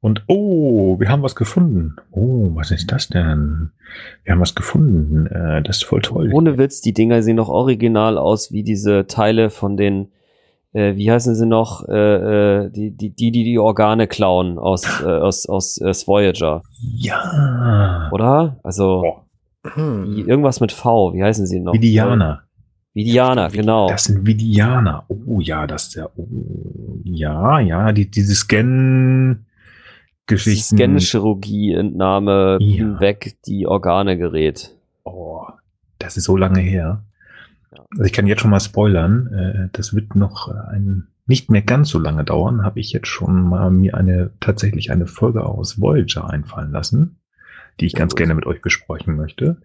Und 0.00 0.24
oh, 0.26 0.98
wir 1.00 1.08
haben 1.08 1.22
was 1.22 1.34
gefunden. 1.34 1.96
Oh, 2.10 2.50
was 2.54 2.70
ist 2.70 2.92
das 2.92 3.08
denn? 3.08 3.70
Wir 4.24 4.32
haben 4.32 4.40
was 4.40 4.54
gefunden. 4.54 5.26
Äh, 5.26 5.62
das 5.62 5.78
ist 5.78 5.84
voll 5.84 6.02
toll. 6.02 6.30
Ohne 6.32 6.58
Witz, 6.58 6.80
die 6.80 6.92
Dinger 6.94 7.22
sehen 7.22 7.36
noch 7.36 7.48
original 7.48 8.18
aus 8.18 8.52
wie 8.52 8.62
diese 8.62 9.06
Teile 9.06 9.50
von 9.50 9.76
den 9.76 10.08
äh, 10.72 10.96
wie 10.96 11.10
heißen 11.10 11.34
sie 11.34 11.46
noch, 11.46 11.88
äh, 11.88 11.94
äh, 12.64 12.70
die, 12.70 12.90
die, 12.90 13.10
die, 13.10 13.30
die 13.30 13.44
die 13.44 13.58
Organe 13.58 14.06
klauen 14.06 14.58
aus, 14.58 14.84
äh, 15.02 15.06
aus, 15.06 15.46
aus 15.46 15.78
äh, 15.80 15.94
Voyager, 16.06 16.60
Ja. 16.80 18.10
oder? 18.12 18.58
Also 18.62 19.22
wie, 19.74 20.20
irgendwas 20.20 20.60
mit 20.60 20.72
V, 20.72 21.14
wie 21.14 21.22
heißen 21.24 21.46
sie 21.46 21.60
noch? 21.60 21.72
Vidianer. 21.72 22.42
Vidianer, 22.92 23.48
genau. 23.48 23.88
Das 23.88 24.04
sind 24.04 24.26
Vidianer. 24.26 25.04
Oh 25.08 25.40
ja, 25.40 25.66
das 25.66 25.88
ist 25.88 25.94
ja. 25.96 26.08
Oh, 26.16 26.26
ja, 27.04 27.58
ja, 27.60 27.92
die, 27.92 28.10
diese 28.10 28.34
Scan-Geschichten. 30.26 30.76
Scan-Chirurgie, 30.76 31.72
Entnahme, 31.74 32.58
Ja. 32.60 32.76
hinweg, 32.76 33.36
die 33.46 33.66
Organe 33.66 34.16
gerät. 34.18 34.74
Oh, 35.04 35.44
das 35.98 36.16
ist 36.16 36.24
so 36.24 36.36
lange 36.36 36.60
her. 36.60 37.02
Also 37.92 38.04
ich 38.04 38.12
kann 38.12 38.26
jetzt 38.26 38.40
schon 38.40 38.50
mal 38.50 38.60
spoilern. 38.60 39.26
Äh, 39.32 39.68
das 39.72 39.94
wird 39.94 40.14
noch 40.16 40.48
ein 40.48 41.08
nicht 41.28 41.50
mehr 41.50 41.62
ganz 41.62 41.88
so 41.88 41.98
lange 41.98 42.22
dauern. 42.24 42.62
Habe 42.62 42.78
ich 42.80 42.92
jetzt 42.92 43.08
schon 43.08 43.42
mal 43.48 43.70
mir 43.70 43.96
eine 43.96 44.30
tatsächlich 44.40 44.92
eine 44.92 45.06
Folge 45.06 45.44
aus 45.44 45.80
Voyager 45.80 46.30
einfallen 46.30 46.70
lassen, 46.70 47.16
die 47.80 47.86
ich 47.86 47.94
ganz 47.94 48.14
gerne 48.14 48.34
mit 48.34 48.46
euch 48.46 48.62
besprechen 48.62 49.16
möchte. 49.16 49.56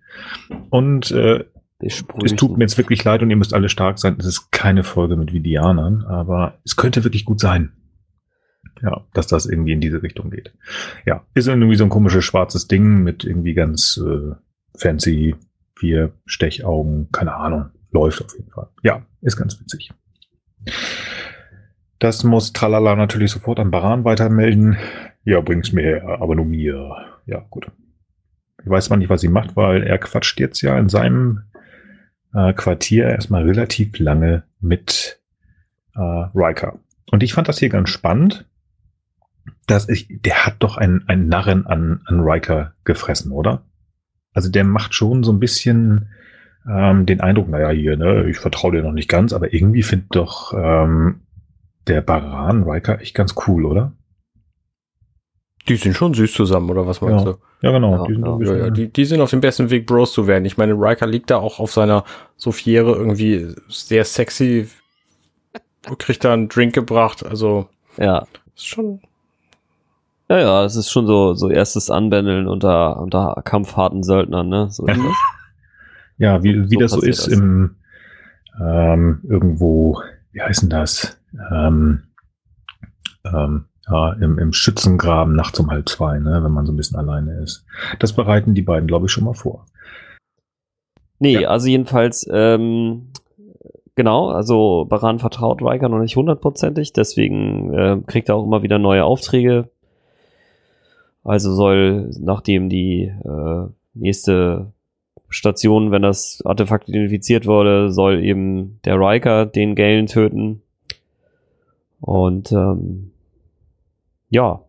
Und 0.69 1.11
äh, 1.11 1.45
es 1.79 2.03
tut 2.35 2.57
mir 2.57 2.63
jetzt 2.63 2.77
wirklich 2.77 3.03
leid 3.03 3.21
und 3.23 3.29
ihr 3.29 3.35
müsst 3.35 3.53
alle 3.53 3.69
stark 3.69 3.99
sein. 3.99 4.15
Es 4.19 4.25
ist 4.25 4.51
keine 4.51 4.83
Folge 4.83 5.15
mit 5.15 5.33
Vidianern, 5.33 6.03
aber 6.03 6.55
es 6.63 6.75
könnte 6.75 7.03
wirklich 7.03 7.25
gut 7.25 7.39
sein. 7.39 7.71
Ja, 8.81 9.05
dass 9.13 9.27
das 9.27 9.45
irgendwie 9.45 9.73
in 9.73 9.81
diese 9.81 10.01
Richtung 10.01 10.31
geht. 10.31 10.53
Ja, 11.05 11.25
ist 11.33 11.47
irgendwie 11.47 11.75
so 11.75 11.83
ein 11.83 11.89
komisches 11.89 12.25
schwarzes 12.25 12.67
Ding 12.67 13.03
mit 13.03 13.23
irgendwie 13.23 13.53
ganz 13.53 14.01
äh, 14.03 14.35
fancy 14.75 15.35
vier 15.75 16.13
Stechaugen, 16.25 17.09
keine 17.11 17.35
Ahnung. 17.35 17.71
Läuft 17.91 18.23
auf 18.23 18.33
jeden 18.35 18.51
Fall. 18.51 18.69
Ja, 18.83 19.05
ist 19.21 19.37
ganz 19.37 19.59
witzig. 19.59 19.91
Das 21.99 22.23
muss 22.23 22.53
Tralala 22.53 22.95
natürlich 22.95 23.31
sofort 23.31 23.59
an 23.59 23.71
Baran 23.71 24.05
weitermelden. 24.05 24.77
Ja, 25.23 25.41
bring's 25.41 25.71
mir 25.71 25.83
her, 25.83 26.17
aber 26.21 26.35
nur 26.35 26.45
mir. 26.45 26.95
Ja, 27.25 27.45
gut. 27.49 27.67
Ich 28.63 28.69
weiß 28.69 28.85
zwar 28.85 28.97
nicht, 28.97 29.09
was 29.09 29.21
sie 29.21 29.27
macht, 29.27 29.55
weil 29.55 29.83
er 29.83 29.97
quatscht 29.97 30.39
jetzt 30.39 30.61
ja 30.61 30.77
in 30.77 30.89
seinem 30.89 31.43
äh, 32.33 32.53
Quartier 32.53 33.07
erstmal 33.07 33.43
relativ 33.43 33.99
lange 33.99 34.43
mit 34.59 35.19
äh, 35.95 35.99
Riker. 36.33 36.79
Und 37.11 37.23
ich 37.23 37.33
fand 37.33 37.47
das 37.47 37.59
hier 37.59 37.69
ganz 37.69 37.89
spannend, 37.89 38.45
dass 39.67 39.87
ich, 39.89 40.07
der 40.09 40.45
hat 40.45 40.55
doch 40.59 40.77
einen, 40.77 41.07
einen 41.07 41.27
Narren 41.27 41.65
an, 41.65 42.01
an 42.05 42.21
Riker 42.21 42.73
gefressen, 42.83 43.31
oder? 43.31 43.63
Also 44.33 44.49
der 44.49 44.63
macht 44.63 44.93
schon 44.93 45.23
so 45.23 45.31
ein 45.31 45.39
bisschen 45.39 46.09
ähm, 46.69 47.05
den 47.05 47.21
Eindruck, 47.21 47.49
naja, 47.49 47.69
hier, 47.69 47.97
ne, 47.97 48.29
ich 48.29 48.37
vertraue 48.37 48.71
dir 48.73 48.83
noch 48.83 48.91
nicht 48.91 49.09
ganz, 49.09 49.33
aber 49.33 49.53
irgendwie 49.53 49.83
findet 49.83 50.15
doch 50.15 50.53
ähm, 50.55 51.21
der 51.87 52.01
Baran 52.01 52.63
Riker 52.63 53.01
echt 53.01 53.15
ganz 53.15 53.35
cool, 53.47 53.65
oder? 53.65 53.93
Die 55.67 55.75
sind 55.75 55.95
schon 55.95 56.13
süß 56.13 56.33
zusammen, 56.33 56.69
oder 56.69 56.87
was 56.87 57.01
meinst 57.01 57.25
Ja. 57.25 57.33
du? 57.33 57.37
Ja, 57.61 57.71
genau. 57.71 57.97
Ja, 57.97 58.07
die 58.07 58.13
sind 58.45 58.57
ja. 58.57 58.65
Ja, 58.65 58.69
die, 58.71 58.91
die 58.91 59.05
sind 59.05 59.21
auf 59.21 59.29
dem 59.29 59.41
besten 59.41 59.69
Weg, 59.69 59.85
Bros 59.85 60.11
zu 60.13 60.25
werden. 60.25 60.45
Ich 60.45 60.57
meine, 60.57 60.73
Riker 60.73 61.05
liegt 61.05 61.29
da 61.29 61.37
auch 61.37 61.59
auf 61.59 61.71
seiner 61.71 62.03
Sophiere 62.35 62.93
irgendwie 62.95 63.53
sehr 63.69 64.03
sexy, 64.03 64.67
kriegt 65.99 66.23
da 66.23 66.33
einen 66.33 66.49
Drink 66.49 66.73
gebracht. 66.73 67.23
Also, 67.25 67.69
Ja. 67.97 68.25
ist 68.55 68.67
schon. 68.67 69.01
Ja, 70.31 70.39
ja, 70.39 70.63
das 70.63 70.77
ist 70.77 70.89
schon 70.89 71.07
so, 71.07 71.33
so 71.33 71.49
erstes 71.49 71.89
Anbändeln 71.91 72.47
unter, 72.47 73.01
unter 73.01 73.41
kampfharten 73.43 74.01
Söldnern, 74.01 74.47
ne? 74.47 74.67
So 74.69 74.85
das. 74.85 74.97
Ja, 76.17 76.41
wie, 76.41 76.69
wie 76.69 76.75
So 76.75 76.79
das 76.79 76.91
so 76.91 77.01
ist 77.01 77.27
das. 77.27 77.33
im 77.33 77.75
ähm, 78.61 79.19
irgendwo, 79.27 80.01
wie 80.31 80.41
heißt 80.41 80.61
denn 80.61 80.69
das? 80.69 81.19
Ähm, 81.51 82.03
ähm, 83.25 83.65
ja, 83.89 84.13
im, 84.13 84.39
im 84.39 84.53
Schützengraben 84.53 85.35
nachts 85.35 85.59
um 85.59 85.69
halb 85.69 85.89
zwei, 85.89 86.17
ne, 86.19 86.41
wenn 86.41 86.51
man 86.53 86.65
so 86.65 86.71
ein 86.71 86.77
bisschen 86.77 86.97
alleine 86.97 87.33
ist. 87.41 87.65
Das 87.99 88.13
bereiten 88.13 88.53
die 88.53 88.61
beiden, 88.61 88.87
glaube 88.87 89.07
ich, 89.07 89.11
schon 89.11 89.25
mal 89.25 89.33
vor. 89.33 89.65
Nee, 91.19 91.41
Ja. 91.41 91.49
also 91.49 91.67
jedenfalls, 91.67 92.25
ähm, 92.31 93.11
genau, 93.95 94.29
also 94.29 94.85
Baran 94.87 95.19
vertraut 95.19 95.61
Riker 95.61 95.89
noch 95.89 95.99
nicht 95.99 96.15
hundertprozentig, 96.15 96.93
deswegen 96.93 97.73
äh, 97.73 97.97
kriegt 98.07 98.29
er 98.29 98.35
auch 98.35 98.45
immer 98.45 98.63
wieder 98.63 98.79
neue 98.79 99.03
Aufträge. 99.03 99.69
Also 101.23 101.53
soll, 101.53 102.11
nachdem 102.19 102.69
die 102.69 103.03
äh, 103.03 103.67
nächste 103.93 104.71
Station, 105.29 105.91
wenn 105.91 106.01
das 106.01 106.41
Artefakt 106.45 106.89
identifiziert 106.89 107.45
wurde, 107.45 107.91
soll 107.91 108.23
eben 108.23 108.79
der 108.85 108.99
Riker 108.99 109.45
den 109.45 109.75
Galen 109.75 110.07
töten. 110.07 110.61
Und 111.99 112.51
ähm, 112.51 113.11
ja, 114.29 114.63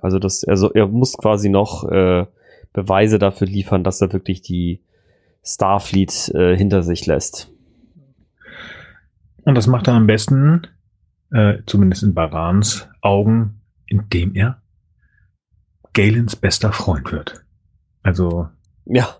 also 0.00 0.18
das, 0.18 0.44
also 0.44 0.72
er 0.72 0.88
muss 0.88 1.16
quasi 1.16 1.48
noch 1.48 1.88
äh, 1.88 2.26
Beweise 2.72 3.18
dafür 3.18 3.46
liefern, 3.46 3.84
dass 3.84 4.00
er 4.00 4.12
wirklich 4.12 4.42
die 4.42 4.80
Starfleet 5.44 6.32
äh, 6.34 6.56
hinter 6.56 6.82
sich 6.82 7.06
lässt. 7.06 7.52
Und 9.44 9.54
das 9.54 9.66
macht 9.66 9.88
er 9.88 9.94
am 9.94 10.06
besten, 10.06 10.66
äh, 11.30 11.58
zumindest 11.66 12.02
in 12.02 12.14
Barans 12.14 12.88
Augen, 13.00 13.60
indem 13.86 14.34
er 14.34 14.61
Galens 15.94 16.36
bester 16.36 16.72
Freund 16.72 17.12
wird. 17.12 17.44
Also 18.02 18.48
Ja, 18.86 19.16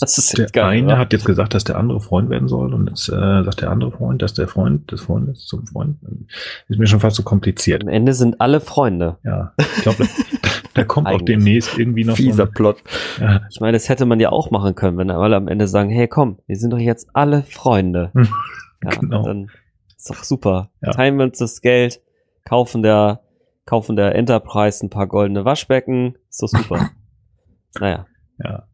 das 0.00 0.18
ist 0.18 0.36
der 0.36 0.44
jetzt 0.44 0.52
geil. 0.52 0.64
eine 0.64 0.86
oder? 0.86 0.98
hat 0.98 1.12
jetzt 1.12 1.24
gesagt, 1.24 1.54
dass 1.54 1.64
der 1.64 1.76
andere 1.78 2.00
Freund 2.00 2.28
werden 2.30 2.48
soll 2.48 2.74
und 2.74 2.88
jetzt 2.88 3.08
äh, 3.08 3.12
sagt 3.44 3.60
der 3.60 3.70
andere 3.70 3.92
Freund, 3.92 4.20
dass 4.22 4.34
der 4.34 4.48
Freund 4.48 4.90
des 4.90 5.02
Freundes 5.02 5.46
zum 5.46 5.66
Freund. 5.66 5.98
Ist 6.68 6.78
mir 6.78 6.86
schon 6.88 7.00
fast 7.00 7.16
so 7.16 7.22
kompliziert. 7.22 7.82
Am 7.82 7.88
Ende 7.88 8.12
sind 8.12 8.40
alle 8.40 8.60
Freunde. 8.60 9.18
Ja, 9.24 9.52
ich 9.58 9.82
glaube, 9.82 10.04
da, 10.42 10.48
da 10.74 10.84
kommt 10.84 11.06
auch 11.06 11.22
demnächst 11.22 11.78
irgendwie 11.78 12.04
noch 12.04 12.16
so 12.16 12.22
Fieser 12.22 12.44
ein, 12.46 12.52
Plot. 12.52 12.82
ja, 13.20 13.42
Ich 13.50 13.60
meine, 13.60 13.72
das 13.74 13.88
hätte 13.88 14.06
man 14.06 14.18
ja 14.18 14.30
auch 14.30 14.50
machen 14.50 14.74
können, 14.74 14.98
wenn 14.98 15.10
alle 15.10 15.36
am 15.36 15.46
Ende 15.48 15.68
sagen, 15.68 15.90
hey 15.90 16.08
komm, 16.08 16.38
wir 16.46 16.56
sind 16.56 16.72
doch 16.72 16.78
jetzt 16.78 17.08
alle 17.14 17.42
Freunde. 17.44 18.10
Ja, 18.84 18.90
genau. 18.90 19.22
Dann 19.24 19.50
ist 19.96 20.10
doch 20.10 20.22
super. 20.22 20.70
Ja. 20.82 20.90
Teilen 20.92 21.16
wir 21.16 21.24
uns 21.24 21.38
das 21.38 21.62
Geld, 21.62 22.02
kaufen 22.44 22.82
der, 22.82 23.20
kaufen 23.66 23.96
der 23.96 24.14
Enterprise 24.14 24.84
ein 24.84 24.90
paar 24.90 25.06
goldene 25.06 25.44
Waschbecken. 25.44 26.16
Ist 26.30 26.42
doch 26.42 26.48
super. 26.48 26.90
naja. 27.80 28.06
ja. 28.42 28.66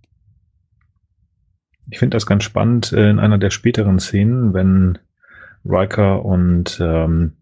Ich 1.90 1.98
finde 1.98 2.16
das 2.16 2.26
ganz 2.26 2.44
spannend 2.44 2.92
äh, 2.92 3.10
in 3.10 3.18
einer 3.18 3.38
der 3.38 3.50
späteren 3.50 3.98
Szenen, 3.98 4.54
wenn 4.54 4.98
Riker 5.64 6.24
und, 6.24 6.78
ähm, 6.80 7.32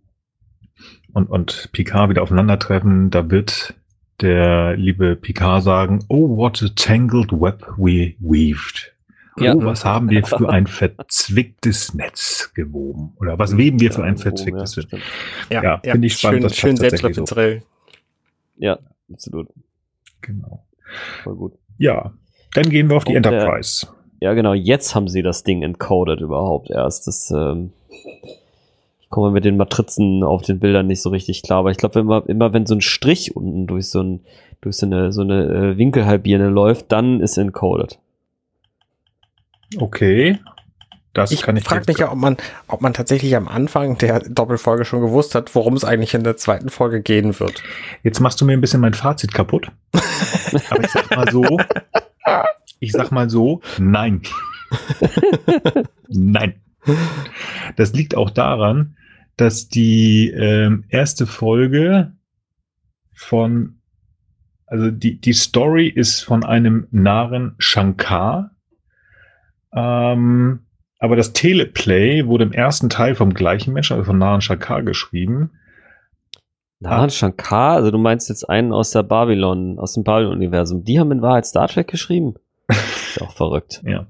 und, 1.12 1.28
und 1.28 1.70
Picard 1.72 2.10
wieder 2.10 2.22
aufeinandertreffen, 2.22 3.10
da 3.10 3.30
wird 3.30 3.74
der 4.20 4.76
liebe 4.76 5.16
Picard 5.16 5.62
sagen, 5.62 6.04
oh, 6.08 6.36
what 6.36 6.62
a 6.62 6.68
tangled 6.74 7.32
web 7.32 7.66
we 7.76 8.14
weaved. 8.20 8.94
Ja. 9.40 9.54
Oh, 9.54 9.64
was 9.64 9.84
haben 9.84 10.10
wir 10.10 10.24
für 10.24 10.48
ein 10.50 10.66
verzwicktes 10.66 11.94
Netz 11.94 12.52
gewoben? 12.54 13.14
Oder 13.20 13.38
was 13.38 13.56
weben 13.56 13.80
wir 13.80 13.92
für 13.92 14.04
ein 14.04 14.16
verzwicktes 14.16 14.76
ja, 14.76 14.80
Netz? 14.82 14.86
stimmt. 14.88 15.02
Ja, 15.50 15.78
finde 15.82 16.06
ich 16.06 16.16
spannend, 16.16 16.40
Schön, 16.40 16.42
das 16.42 16.56
schön 16.56 16.76
tatsächlich 16.76 17.16
so. 17.16 17.24
selbstreferenziell. 17.24 17.62
ja, 18.58 18.78
absolut. 19.12 19.48
Genau. 20.20 20.64
Voll 21.22 21.34
gut. 21.36 21.52
Ja, 21.78 22.12
dann 22.54 22.68
gehen 22.68 22.88
wir 22.90 22.96
auf 22.96 23.04
die 23.04 23.16
Und 23.16 23.24
der- 23.24 23.32
Enterprise. 23.32 23.86
Ja, 24.20 24.34
genau, 24.34 24.52
jetzt 24.52 24.94
haben 24.94 25.08
sie 25.08 25.22
das 25.22 25.44
Ding 25.44 25.62
encoded 25.62 26.20
überhaupt 26.20 26.68
erst. 26.70 27.06
Das, 27.06 27.30
ähm, 27.30 27.72
ich 29.00 29.08
komme 29.08 29.30
mit 29.30 29.46
den 29.46 29.56
Matrizen 29.56 30.22
auf 30.22 30.42
den 30.42 30.58
Bildern 30.60 30.88
nicht 30.88 31.00
so 31.00 31.08
richtig 31.08 31.42
klar, 31.42 31.60
aber 31.60 31.70
ich 31.70 31.78
glaube, 31.78 32.00
immer, 32.00 32.22
immer 32.28 32.52
wenn 32.52 32.66
so 32.66 32.74
ein 32.74 32.82
Strich 32.82 33.34
unten 33.34 33.66
durch 33.66 33.88
so, 33.88 34.02
ein, 34.02 34.20
durch 34.60 34.76
so 34.76 34.84
eine, 34.84 35.10
so 35.12 35.22
eine 35.22 35.44
äh, 35.72 35.78
Winkelhalbierende 35.78 36.48
läuft, 36.50 36.92
dann 36.92 37.20
ist 37.20 37.38
encoded. 37.38 37.98
Okay. 39.76 40.38
Das 41.12 41.32
Ich 41.32 41.42
kann 41.42 41.56
ich 41.56 41.64
frage 41.64 41.84
mich 41.88 41.98
ja, 41.98 42.12
ob 42.12 42.18
man, 42.18 42.36
ob 42.68 42.82
man 42.82 42.94
tatsächlich 42.94 43.34
am 43.34 43.48
Anfang 43.48 43.98
der 43.98 44.20
Doppelfolge 44.20 44.84
schon 44.84 45.00
gewusst 45.00 45.34
hat, 45.34 45.54
worum 45.56 45.74
es 45.74 45.84
eigentlich 45.84 46.14
in 46.14 46.22
der 46.22 46.36
zweiten 46.36 46.68
Folge 46.68 47.02
gehen 47.02 47.38
wird. 47.40 47.62
Jetzt 48.04 48.20
machst 48.20 48.40
du 48.40 48.44
mir 48.44 48.52
ein 48.52 48.60
bisschen 48.60 48.80
mein 48.80 48.94
Fazit 48.94 49.34
kaputt. 49.34 49.72
Aber 50.70 50.84
ich 50.84 50.90
sag 50.90 51.16
mal 51.16 51.30
so, 51.30 51.58
ich 52.78 52.92
sag 52.92 53.10
mal 53.10 53.28
so, 53.28 53.60
nein. 53.78 54.22
nein. 56.08 56.54
Das 57.76 57.92
liegt 57.92 58.16
auch 58.16 58.30
daran, 58.30 58.96
dass 59.36 59.68
die 59.68 60.30
ähm, 60.30 60.84
erste 60.88 61.26
Folge 61.26 62.12
von, 63.12 63.80
also 64.66 64.90
die, 64.90 65.20
die 65.20 65.32
Story 65.32 65.88
ist 65.88 66.22
von 66.22 66.44
einem 66.44 66.86
Naren 66.90 67.54
Shankar. 67.58 68.49
Ähm, 69.74 70.60
aber 70.98 71.16
das 71.16 71.32
Teleplay 71.32 72.26
wurde 72.26 72.44
im 72.44 72.52
ersten 72.52 72.90
Teil 72.90 73.14
vom 73.14 73.32
gleichen 73.32 73.72
Menschen, 73.72 73.94
also 73.94 74.04
von 74.04 74.18
Naren 74.18 74.40
Shankar 74.42 74.82
geschrieben. 74.82 75.50
Naran 76.80 77.10
Shankar, 77.10 77.76
also 77.76 77.90
du 77.90 77.98
meinst 77.98 78.28
jetzt 78.30 78.48
einen 78.48 78.72
aus 78.72 78.90
der 78.90 79.02
Babylon, 79.02 79.78
aus 79.78 79.94
dem 79.94 80.02
Babylon-Universum. 80.02 80.84
Die 80.84 80.98
haben 80.98 81.12
in 81.12 81.22
Wahrheit 81.22 81.46
Star 81.46 81.68
Trek 81.68 81.88
geschrieben. 81.88 82.34
Ist 82.68 83.20
auch 83.20 83.32
verrückt. 83.32 83.82
Ja. 83.84 84.06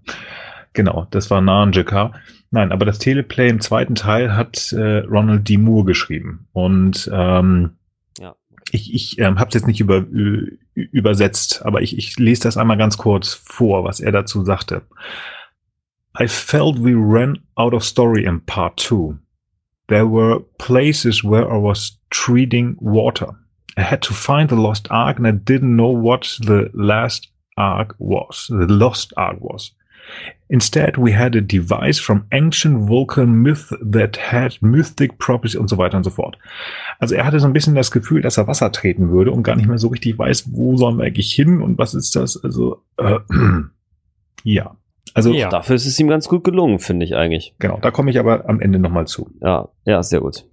Genau, 0.72 1.06
das 1.10 1.30
war 1.30 1.40
Nan 1.40 1.72
Jakar. 1.72 2.12
Nein, 2.52 2.70
aber 2.70 2.84
das 2.84 3.00
Teleplay 3.00 3.48
im 3.48 3.60
zweiten 3.60 3.96
Teil 3.96 4.36
hat 4.36 4.72
äh, 4.72 4.98
Ronald 4.98 5.48
D. 5.48 5.56
Moore 5.56 5.84
geschrieben. 5.84 6.46
Und 6.52 7.10
ähm, 7.12 7.76
Ja. 8.18 8.36
ich, 8.70 8.94
ich 8.94 9.18
ähm, 9.18 9.40
habe 9.40 9.48
es 9.48 9.54
jetzt 9.54 9.66
nicht 9.66 9.80
über, 9.80 10.04
übersetzt, 10.74 11.62
aber 11.64 11.82
ich, 11.82 11.98
ich 11.98 12.18
lese 12.18 12.42
das 12.44 12.56
einmal 12.56 12.76
ganz 12.76 12.98
kurz 12.98 13.34
vor, 13.34 13.82
was 13.82 13.98
er 13.98 14.12
dazu 14.12 14.44
sagte. 14.44 14.82
I 16.20 16.26
felt 16.26 16.78
we 16.78 16.92
ran 16.92 17.38
out 17.58 17.72
of 17.72 17.82
story 17.82 18.26
in 18.26 18.40
part 18.40 18.76
two. 18.76 19.18
There 19.88 20.06
were 20.06 20.40
places 20.58 21.24
where 21.24 21.50
I 21.50 21.56
was 21.56 21.98
treating 22.10 22.76
water. 22.78 23.28
I 23.78 23.82
had 23.82 24.02
to 24.02 24.12
find 24.12 24.50
the 24.50 24.56
lost 24.56 24.86
ark 24.90 25.16
and 25.16 25.26
I 25.26 25.32
didn't 25.32 25.74
know 25.74 25.88
what 25.88 26.36
the 26.40 26.70
last 26.74 27.28
ark 27.56 27.94
was, 27.98 28.46
the 28.48 28.66
lost 28.66 29.14
ark 29.16 29.38
was. 29.40 29.72
Instead, 30.50 30.98
we 30.98 31.12
had 31.12 31.34
a 31.36 31.40
device 31.40 31.98
from 31.98 32.26
ancient 32.32 32.88
Vulcan 32.88 33.42
myth 33.42 33.72
that 33.80 34.16
had 34.16 34.60
mystic 34.60 35.18
properties 35.18 35.56
und 35.56 35.68
so 35.68 35.78
weiter 35.78 35.96
und 35.96 36.04
so 36.04 36.10
fort. 36.10 36.36
Also 36.98 37.14
er 37.14 37.24
hatte 37.24 37.40
so 37.40 37.46
ein 37.46 37.52
bisschen 37.52 37.74
das 37.74 37.90
Gefühl, 37.90 38.20
dass 38.20 38.36
er 38.36 38.46
Wasser 38.46 38.72
treten 38.72 39.10
würde 39.10 39.30
und 39.30 39.44
gar 39.44 39.56
nicht 39.56 39.68
mehr 39.68 39.78
so 39.78 39.88
richtig 39.88 40.18
weiß, 40.18 40.52
wo 40.52 40.76
sollen 40.76 40.98
wir 40.98 41.04
eigentlich 41.04 41.32
hin 41.32 41.62
und 41.62 41.78
was 41.78 41.94
ist 41.94 42.14
das? 42.14 42.42
Also, 42.42 42.82
äh, 42.98 43.20
ja. 44.44 44.76
Also, 45.14 45.32
Ja. 45.32 45.48
Dafür 45.48 45.76
ist 45.76 45.86
es 45.86 45.98
ihm 45.98 46.08
ganz 46.08 46.28
gut 46.28 46.44
gelungen, 46.44 46.78
finde 46.78 47.04
ich 47.04 47.14
eigentlich. 47.16 47.54
genau, 47.58 47.78
da 47.80 47.90
komme 47.90 48.10
ich 48.10 48.18
aber 48.18 48.48
am 48.48 48.60
Ende 48.60 48.78
nochmal 48.78 49.06
zu. 49.06 49.30
Ja, 49.40 49.68
ja, 49.84 50.02
sehr 50.02 50.20
gut. 50.20 50.46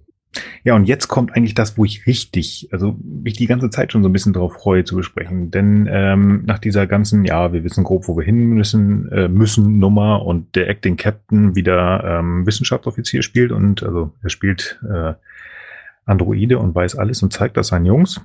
Ja, 0.62 0.74
und 0.74 0.84
jetzt 0.84 1.08
kommt 1.08 1.34
eigentlich 1.34 1.54
das, 1.54 1.78
wo 1.78 1.84
ich 1.84 2.06
richtig, 2.06 2.68
also 2.70 2.96
mich 3.02 3.34
die 3.34 3.46
ganze 3.46 3.70
Zeit 3.70 3.92
schon 3.92 4.02
so 4.02 4.08
ein 4.08 4.12
bisschen 4.12 4.34
drauf 4.34 4.52
freue 4.52 4.84
zu 4.84 4.94
besprechen. 4.94 5.50
Denn 5.50 5.88
ähm, 5.90 6.42
nach 6.44 6.58
dieser 6.58 6.86
ganzen, 6.86 7.24
ja, 7.24 7.52
wir 7.52 7.64
wissen 7.64 7.82
grob, 7.82 8.06
wo 8.08 8.16
wir 8.16 8.24
hin 8.24 8.48
müssen, 8.48 9.10
äh, 9.10 9.28
müssen 9.28 9.78
Nummer 9.78 10.24
und 10.26 10.54
der 10.54 10.68
Acting 10.68 10.96
Captain 10.96 11.56
wieder 11.56 12.04
ähm, 12.04 12.46
Wissenschaftsoffizier 12.46 13.22
spielt 13.22 13.52
und 13.52 13.82
also 13.82 14.12
er 14.22 14.28
spielt 14.28 14.80
äh, 14.88 15.14
Androide 16.04 16.58
und 16.58 16.74
weiß 16.74 16.96
alles 16.96 17.22
und 17.22 17.32
zeigt 17.32 17.56
das 17.56 17.68
seinen 17.68 17.86
Jungs. 17.86 18.20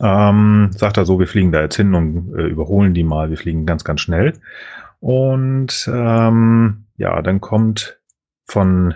Ähm, 0.00 0.70
sagt 0.72 0.96
er 0.96 1.04
so, 1.04 1.18
wir 1.18 1.26
fliegen 1.26 1.52
da 1.52 1.60
jetzt 1.60 1.76
hin 1.76 1.94
und 1.94 2.34
äh, 2.34 2.46
überholen 2.46 2.94
die 2.94 3.04
mal, 3.04 3.28
wir 3.28 3.36
fliegen 3.36 3.66
ganz, 3.66 3.84
ganz 3.84 4.00
schnell. 4.00 4.32
Und 5.00 5.88
ähm, 5.92 6.86
ja, 6.96 7.20
dann 7.22 7.40
kommt 7.40 7.98
von 8.46 8.94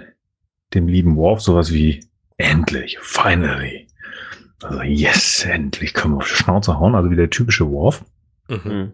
dem 0.74 0.88
lieben 0.88 1.16
Worf 1.16 1.40
sowas 1.40 1.72
wie 1.72 2.04
endlich, 2.36 2.98
finally. 3.00 3.86
Also 4.62 4.82
yes, 4.82 5.44
endlich 5.44 5.94
können 5.94 6.14
wir 6.14 6.18
auf 6.18 6.28
die 6.28 6.34
Schnauze 6.34 6.78
hauen, 6.78 6.94
also 6.94 7.10
wie 7.10 7.16
der 7.16 7.30
typische 7.30 7.70
Worf. 7.70 8.04
Mhm. 8.48 8.60
Mhm. 8.64 8.92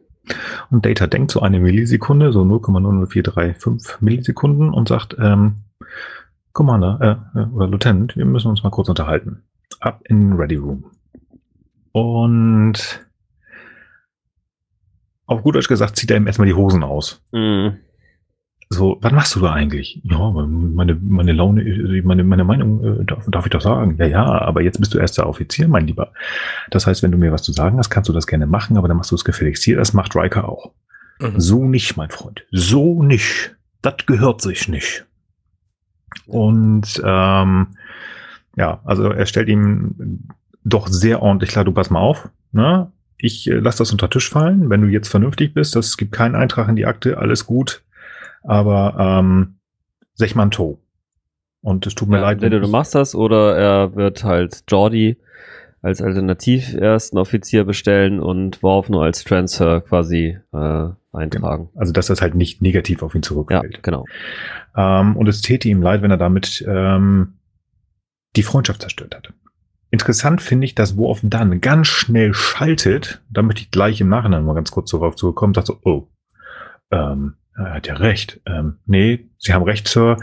Und 0.70 0.84
Data 0.84 1.06
denkt 1.06 1.30
so 1.30 1.40
eine 1.40 1.60
Millisekunde, 1.60 2.32
so 2.32 2.42
0,00435 2.42 4.00
Millisekunden 4.00 4.70
und 4.70 4.88
sagt, 4.88 5.16
ähm, 5.20 5.56
Commander 6.52 7.20
äh, 7.34 7.38
äh, 7.38 7.44
oder 7.46 7.68
Lieutenant, 7.68 8.16
wir 8.16 8.24
müssen 8.24 8.48
uns 8.48 8.62
mal 8.62 8.70
kurz 8.70 8.88
unterhalten. 8.88 9.42
Ab 9.80 10.00
in 10.04 10.32
Ready 10.32 10.56
Room. 10.56 10.90
Und 11.92 13.05
auf 15.26 15.42
gut 15.42 15.54
Deutsch 15.54 15.68
gesagt, 15.68 15.96
zieht 15.96 16.10
er 16.10 16.16
ihm 16.16 16.26
erstmal 16.26 16.46
die 16.46 16.54
Hosen 16.54 16.82
aus. 16.82 17.22
Mhm. 17.32 17.76
So, 18.68 18.98
was 19.00 19.12
machst 19.12 19.36
du 19.36 19.40
da 19.40 19.52
eigentlich? 19.52 20.00
Ja, 20.02 20.30
meine, 20.30 20.96
meine 20.96 21.32
Laune, 21.32 21.62
meine, 22.02 22.24
meine 22.24 22.42
Meinung, 22.42 23.00
äh, 23.00 23.04
darf, 23.04 23.24
darf 23.28 23.46
ich 23.46 23.50
doch 23.50 23.60
sagen. 23.60 23.96
Ja, 23.98 24.06
ja, 24.06 24.26
aber 24.26 24.62
jetzt 24.62 24.80
bist 24.80 24.92
du 24.92 24.98
erster 24.98 25.28
Offizier, 25.28 25.68
mein 25.68 25.86
Lieber. 25.86 26.12
Das 26.70 26.86
heißt, 26.86 27.02
wenn 27.04 27.12
du 27.12 27.18
mir 27.18 27.30
was 27.30 27.44
zu 27.44 27.52
sagen 27.52 27.78
hast, 27.78 27.90
kannst 27.90 28.08
du 28.08 28.12
das 28.12 28.26
gerne 28.26 28.46
machen, 28.46 28.76
aber 28.76 28.88
dann 28.88 28.96
machst 28.96 29.12
du 29.12 29.14
es 29.14 29.24
gefälligst 29.24 29.62
hier. 29.62 29.76
Das 29.76 29.92
macht 29.92 30.16
Riker 30.16 30.48
auch. 30.48 30.72
Mhm. 31.20 31.38
So 31.38 31.64
nicht, 31.64 31.96
mein 31.96 32.10
Freund. 32.10 32.44
So 32.50 33.02
nicht. 33.04 33.54
Das 33.82 33.98
gehört 34.04 34.40
sich 34.42 34.68
nicht. 34.68 35.06
Und 36.26 37.00
ähm, 37.04 37.68
ja, 38.56 38.80
also 38.84 39.10
er 39.10 39.26
stellt 39.26 39.48
ihm 39.48 40.28
doch 40.64 40.88
sehr 40.88 41.22
ordentlich 41.22 41.50
klar, 41.50 41.64
du 41.64 41.72
pass 41.72 41.90
mal 41.90 42.00
auf, 42.00 42.28
ne? 42.50 42.90
Ich 43.18 43.48
äh, 43.50 43.54
lass 43.54 43.76
das 43.76 43.92
unter 43.92 44.10
Tisch 44.10 44.28
fallen, 44.30 44.68
wenn 44.70 44.82
du 44.82 44.88
jetzt 44.88 45.08
vernünftig 45.08 45.54
bist, 45.54 45.74
das 45.76 45.96
gibt 45.96 46.12
keinen 46.12 46.34
Eintrag 46.34 46.68
in 46.68 46.76
die 46.76 46.86
Akte, 46.86 47.18
alles 47.18 47.46
gut, 47.46 47.82
aber 48.42 48.96
ähm, 48.98 49.56
sech 50.14 50.34
mal 50.34 50.44
ein 50.44 50.50
To. 50.50 50.78
Und 51.62 51.86
es 51.86 51.94
tut 51.94 52.08
mir 52.08 52.16
Ja, 52.18 52.22
leid. 52.22 52.34
entweder 52.34 52.60
du 52.60 52.68
machst 52.68 52.94
das 52.94 53.14
oder 53.14 53.56
er 53.56 53.96
wird 53.96 54.22
halt 54.24 54.62
Jordi 54.68 55.16
als 55.82 56.00
Alternativ 56.02 56.74
ersten 56.74 57.18
Offizier 57.18 57.64
bestellen 57.64 58.20
und 58.20 58.62
Worf 58.62 58.88
nur 58.88 59.02
als 59.04 59.24
Transfer 59.24 59.80
quasi 59.80 60.38
äh, 60.52 60.88
eintragen. 61.12 61.70
Also 61.74 61.92
dass 61.92 62.06
das 62.06 62.20
halt 62.20 62.34
nicht 62.34 62.60
negativ 62.62 63.02
auf 63.02 63.14
ihn 63.14 63.22
Ja, 63.22 63.28
zurückfällt. 63.28 63.82
genau. 63.82 64.04
Ähm, 64.76 65.16
und 65.16 65.26
es 65.28 65.42
täte 65.42 65.68
ihm 65.68 65.82
leid, 65.82 66.02
wenn 66.02 66.10
er 66.10 66.16
damit 66.18 66.64
ähm, 66.68 67.34
die 68.36 68.42
Freundschaft 68.42 68.82
zerstört 68.82 69.14
hat. 69.16 69.32
Interessant 69.90 70.42
finde 70.42 70.64
ich, 70.64 70.74
dass 70.74 70.96
Worf 70.96 71.20
dann 71.22 71.60
ganz 71.60 71.86
schnell 71.86 72.34
schaltet, 72.34 73.22
da 73.30 73.42
möchte 73.42 73.62
ich 73.62 73.70
gleich 73.70 74.00
im 74.00 74.08
Nachhinein 74.08 74.44
mal 74.44 74.54
ganz 74.54 74.70
kurz 74.70 74.90
darauf 74.90 75.16
zurückkommen, 75.16 75.54
sagt 75.54 75.68
so, 75.68 75.78
oh, 75.84 76.08
ähm, 76.90 77.34
er 77.56 77.74
hat 77.74 77.86
ja 77.86 77.94
recht. 77.94 78.40
Ähm, 78.46 78.78
nee, 78.86 79.28
Sie 79.38 79.54
haben 79.54 79.62
recht, 79.62 79.88
Sir. 79.88 80.16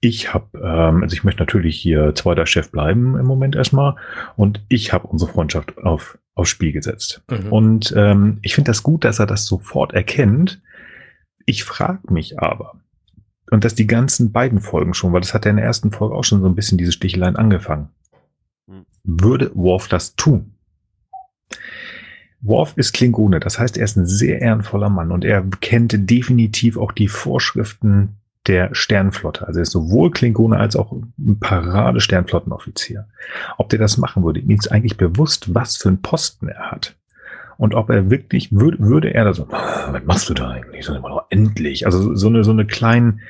Ich 0.00 0.32
habe, 0.32 0.46
ähm, 0.58 1.02
also 1.02 1.14
ich 1.14 1.24
möchte 1.24 1.42
natürlich 1.42 1.76
hier 1.76 2.14
zweiter 2.14 2.46
Chef 2.46 2.70
bleiben 2.70 3.18
im 3.18 3.26
Moment 3.26 3.56
erstmal 3.56 3.96
und 4.36 4.64
ich 4.68 4.92
habe 4.92 5.08
unsere 5.08 5.30
Freundschaft 5.30 5.76
auf, 5.78 6.18
aufs 6.34 6.50
Spiel 6.50 6.72
gesetzt. 6.72 7.22
Mhm. 7.28 7.52
Und 7.52 7.94
ähm, 7.96 8.38
ich 8.42 8.54
finde 8.54 8.70
das 8.70 8.84
gut, 8.84 9.04
dass 9.04 9.18
er 9.18 9.26
das 9.26 9.46
sofort 9.46 9.92
erkennt. 9.92 10.62
Ich 11.44 11.64
frage 11.64 12.12
mich 12.12 12.38
aber, 12.38 12.74
und 13.50 13.64
das 13.64 13.74
die 13.74 13.86
ganzen 13.86 14.30
beiden 14.30 14.60
Folgen 14.60 14.94
schon, 14.94 15.12
weil 15.12 15.20
das 15.20 15.34
hat 15.34 15.44
ja 15.44 15.50
in 15.50 15.56
der 15.56 15.66
ersten 15.66 15.90
Folge 15.90 16.14
auch 16.14 16.24
schon 16.24 16.40
so 16.40 16.46
ein 16.46 16.54
bisschen 16.54 16.78
diese 16.78 16.92
Sticheleien 16.92 17.36
angefangen. 17.36 17.88
Würde 19.10 19.50
Worf 19.54 19.88
das 19.88 20.16
tun? 20.16 20.52
Worf 22.42 22.74
ist 22.76 22.92
Klingone, 22.92 23.40
das 23.40 23.58
heißt, 23.58 23.78
er 23.78 23.84
ist 23.84 23.96
ein 23.96 24.06
sehr 24.06 24.42
ehrenvoller 24.42 24.90
Mann 24.90 25.10
und 25.10 25.24
er 25.24 25.42
kennt 25.60 26.10
definitiv 26.10 26.76
auch 26.76 26.92
die 26.92 27.08
Vorschriften 27.08 28.18
der 28.46 28.74
Sternenflotte. 28.74 29.46
Also 29.46 29.60
er 29.60 29.62
ist 29.62 29.72
sowohl 29.72 30.10
Klingone 30.10 30.58
als 30.58 30.76
auch 30.76 30.92
ein 30.92 31.40
Parade-Sternflottenoffizier. 31.40 33.08
Ob 33.56 33.70
der 33.70 33.78
das 33.78 33.96
machen 33.96 34.24
würde, 34.24 34.40
ihm 34.40 34.50
ist 34.50 34.70
eigentlich 34.70 34.98
bewusst, 34.98 35.54
was 35.54 35.78
für 35.78 35.88
einen 35.88 36.02
Posten 36.02 36.48
er 36.48 36.70
hat. 36.70 36.94
Und 37.56 37.74
ob 37.74 37.88
er 37.90 38.10
wirklich, 38.10 38.52
würde, 38.52 38.78
würde 38.78 39.14
er 39.14 39.24
da 39.24 39.32
so, 39.32 39.48
"Ah, 39.50 39.88
was 39.90 40.04
machst 40.04 40.28
du 40.28 40.34
da 40.34 40.50
eigentlich? 40.50 40.84
So 40.84 40.94
noch 40.94 41.26
endlich. 41.30 41.86
Also 41.86 42.14
so 42.14 42.28
eine, 42.28 42.44
so 42.44 42.52
eine 42.52 42.66
kleinen 42.66 43.20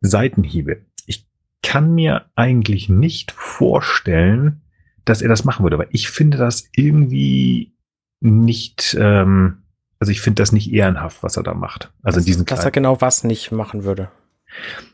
Seitenhiebe. 0.00 0.78
Ich 1.06 1.26
kann 1.62 1.94
mir 1.94 2.26
eigentlich 2.34 2.88
nicht 2.88 3.32
vorstellen, 3.32 4.62
dass 5.08 5.22
er 5.22 5.28
das 5.28 5.44
machen 5.44 5.62
würde, 5.64 5.78
weil 5.78 5.88
ich 5.90 6.08
finde 6.08 6.38
das 6.38 6.68
irgendwie 6.74 7.72
nicht, 8.20 8.96
ähm, 9.00 9.58
also 10.00 10.10
ich 10.12 10.20
finde 10.20 10.42
das 10.42 10.52
nicht 10.52 10.72
ehrenhaft, 10.72 11.22
was 11.22 11.36
er 11.36 11.42
da 11.42 11.54
macht. 11.54 11.92
Also 12.02 12.18
dass, 12.18 12.24
diesen 12.24 12.44
dass 12.46 12.64
er 12.64 12.70
genau 12.70 13.00
was 13.00 13.24
nicht 13.24 13.52
machen 13.52 13.84
würde. 13.84 14.10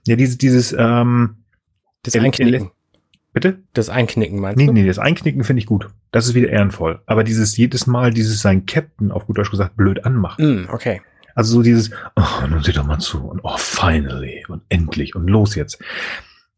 ja, 0.07 0.17
dieses, 0.17 0.39
dieses, 0.39 0.75
ähm, 0.79 1.37
Das 2.03 2.15
Einknicken. 2.17 2.71
bitte? 3.33 3.59
Das 3.73 3.89
Einknicken 3.89 4.41
meinst 4.41 4.59
Nee, 4.59 4.67
du? 4.67 4.73
nee, 4.73 4.87
das 4.87 4.99
Einknicken 4.99 5.45
finde 5.45 5.61
ich 5.61 5.67
gut. 5.67 5.89
Das 6.13 6.27
ist 6.27 6.35
wieder 6.35 6.49
ehrenvoll. 6.51 7.01
Aber 7.07 7.25
dieses 7.25 7.57
jedes 7.57 7.87
Mal, 7.87 8.13
dieses 8.13 8.41
sein 8.43 8.67
Captain, 8.67 9.11
auf 9.11 9.27
gut 9.27 9.39
Deutsch 9.39 9.51
gesagt, 9.51 9.77
blöd 9.77 10.05
anmachen. 10.05 10.65
Mm, 10.65 10.69
okay. 10.71 11.01
Also 11.35 11.55
so 11.55 11.63
dieses, 11.63 11.91
oh, 12.15 12.47
nun 12.49 12.63
sieh 12.63 12.73
doch 12.73 12.85
mal 12.87 13.01
zu 13.01 13.19
und 13.27 13.41
oh, 13.43 13.57
finally 13.57 14.45
und 14.49 14.63
endlich 14.69 15.17
und 15.17 15.27
los 15.29 15.55
jetzt. 15.57 15.79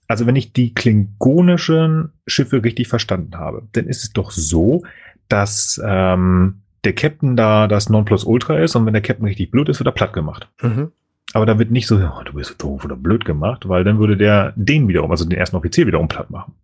Also 0.09 0.27
wenn 0.27 0.37
ich 0.37 0.53
die 0.53 0.73
klingonischen 0.75 2.11
Schiffe 2.27 2.63
richtig 2.63 2.89
verstanden 2.89 3.37
habe, 3.37 3.63
dann 3.73 3.87
ist 3.87 4.05
es 4.05 4.13
doch 4.13 4.31
so, 4.31 4.85
dass 5.29 5.81
ähm, 5.85 6.63
der 6.85 6.95
Captain 6.95 7.37
da 7.37 7.67
das 7.67 7.89
Nonplusultra 7.89 8.59
ist 8.59 8.77
und 8.77 8.87
wenn 8.87 8.93
der 8.93 9.03
Captain 9.03 9.27
richtig 9.27 9.51
blöd 9.51 9.69
ist, 9.69 9.81
wird 9.81 9.89
er 9.89 9.93
platt 9.93 10.13
gemacht. 10.13 10.49
Mhm. 10.63 10.93
Aber 11.33 11.45
da 11.45 11.59
wird 11.59 11.73
nicht 11.73 11.89
so, 11.89 11.97
oh, 11.97 12.23
du 12.25 12.35
bist 12.35 12.51
so 12.51 12.57
doof 12.57 12.85
oder 12.85 12.97
blöd 12.97 13.25
gemacht, 13.25 13.69
weil 13.69 13.83
dann 13.83 13.99
würde 13.99 14.17
der 14.17 14.53
den 14.55 14.87
wiederum, 14.87 15.11
also 15.11 15.25
den 15.25 15.39
ersten 15.39 15.57
Offizier 15.57 15.87
wiederum 15.87 16.09
platt 16.09 16.31
machen. 16.31 16.55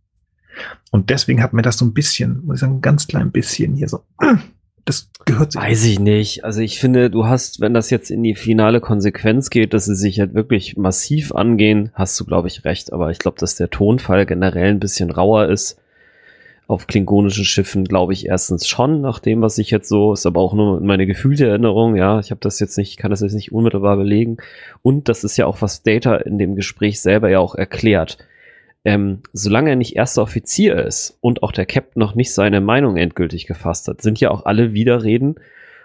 Und 0.91 1.11
deswegen 1.11 1.43
hat 1.43 1.53
mir 1.53 1.63
das 1.63 1.79
so 1.79 1.85
ein 1.85 1.95
bisschen, 1.95 2.45
muss 2.47 2.57
ich 2.57 2.61
sagen, 2.61 2.77
ein 2.77 2.81
ganz 2.83 3.09
klein 3.09 3.33
bisschen 3.33 3.75
hier 3.75 3.89
so, 3.89 4.05
das 4.85 5.09
gehört 5.25 5.53
sich. 5.53 5.61
Weiß 5.61 5.85
ich 5.85 5.99
nicht. 6.01 6.45
Also 6.45 6.61
ich 6.61 6.79
finde, 6.79 7.11
du 7.11 7.27
hast, 7.27 7.61
wenn 7.61 7.75
das 7.75 7.91
jetzt 7.91 8.11
in 8.11 8.23
die 8.23 8.35
finale 8.35 8.81
Konsequenz 8.81 9.51
geht, 9.51 9.75
dass 9.75 9.85
sie 9.85 9.95
sich 9.95 10.21
halt 10.21 10.35
wirklich 10.35 10.77
massiv 10.77 11.33
angehen, 11.33 11.91
hast 11.95 12.19
du, 12.19 12.25
glaube 12.25 12.49
ich, 12.49 12.65
recht. 12.65 12.93
Aber 12.93 13.11
ich 13.11 13.19
glaube, 13.19 13.39
dass 13.39 13.57
der 13.57 13.71
Tonfall 13.71 14.27
generell 14.27 14.71
ein 14.71 14.81
bisschen 14.81 15.11
rauer 15.11 15.49
ist. 15.49 15.79
Auf 16.69 16.87
klingonischen 16.87 17.45
Schiffen 17.45 17.85
glaube 17.85 18.13
ich 18.13 18.27
erstens 18.27 18.67
schon, 18.67 19.01
nach 19.03 19.19
dem, 19.19 19.43
was 19.43 19.59
ich 19.59 19.71
jetzt 19.71 19.89
so, 19.89 20.13
ist 20.13 20.27
aber 20.27 20.41
auch 20.41 20.55
nur 20.55 20.81
meine 20.81 21.07
gefühlte 21.07 21.47
Erinnerung, 21.47 21.97
ja, 21.97 22.19
ich 22.21 22.31
habe 22.31 22.41
das 22.41 22.61
jetzt 22.61 22.79
nicht, 22.79 22.97
kann 22.97 23.11
das 23.11 23.21
jetzt 23.21 23.35
nicht 23.35 23.53
unmittelbar 23.53 23.97
belegen. 23.97 24.39
Und 24.81 25.09
das 25.09 25.23
ist 25.23 25.37
ja 25.37 25.47
auch, 25.47 25.61
was 25.61 25.83
Data 25.83 26.17
in 26.17 26.39
dem 26.39 26.55
Gespräch 26.55 27.01
selber 27.01 27.29
ja 27.29 27.41
auch 27.41 27.57
erklärt. 27.57 28.17
Ähm, 28.85 29.21
solange 29.33 29.71
er 29.71 29.77
nicht 29.77 29.95
erster 29.95 30.23
Offizier 30.23 30.85
ist 30.85 31.17
und 31.21 31.45
auch 31.45 31.53
der 31.53 31.67
Captain 31.67 32.01
noch 32.01 32.17
nicht 32.17 32.35
seine 32.35 32.61
Meinung 32.61 32.97
endgültig 32.97 33.47
gefasst 33.47 33.87
hat, 33.87 34.03
sind 34.03 34.19
ja 34.19 34.31
auch 34.31 34.45
alle 34.45 34.73
Widerreden 34.73 35.37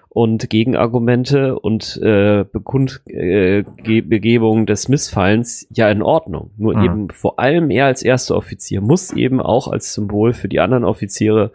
und 0.09 0.49
Gegenargumente 0.49 1.59
und 1.59 2.01
äh, 2.01 2.43
Bekundgebung 2.51 4.63
äh, 4.63 4.65
des 4.65 4.89
Missfallens 4.89 5.67
ja 5.69 5.91
in 5.91 6.01
Ordnung. 6.01 6.49
Nur 6.57 6.75
mhm. 6.75 6.83
eben 6.83 7.09
vor 7.11 7.37
allem 7.37 7.69
er 7.69 7.85
als 7.85 8.01
erster 8.01 8.35
Offizier 8.35 8.81
muss 8.81 9.13
eben 9.13 9.39
auch 9.39 9.67
als 9.67 9.93
Symbol 9.93 10.33
für 10.33 10.47
die 10.47 10.59
anderen 10.59 10.85
Offiziere, 10.85 11.51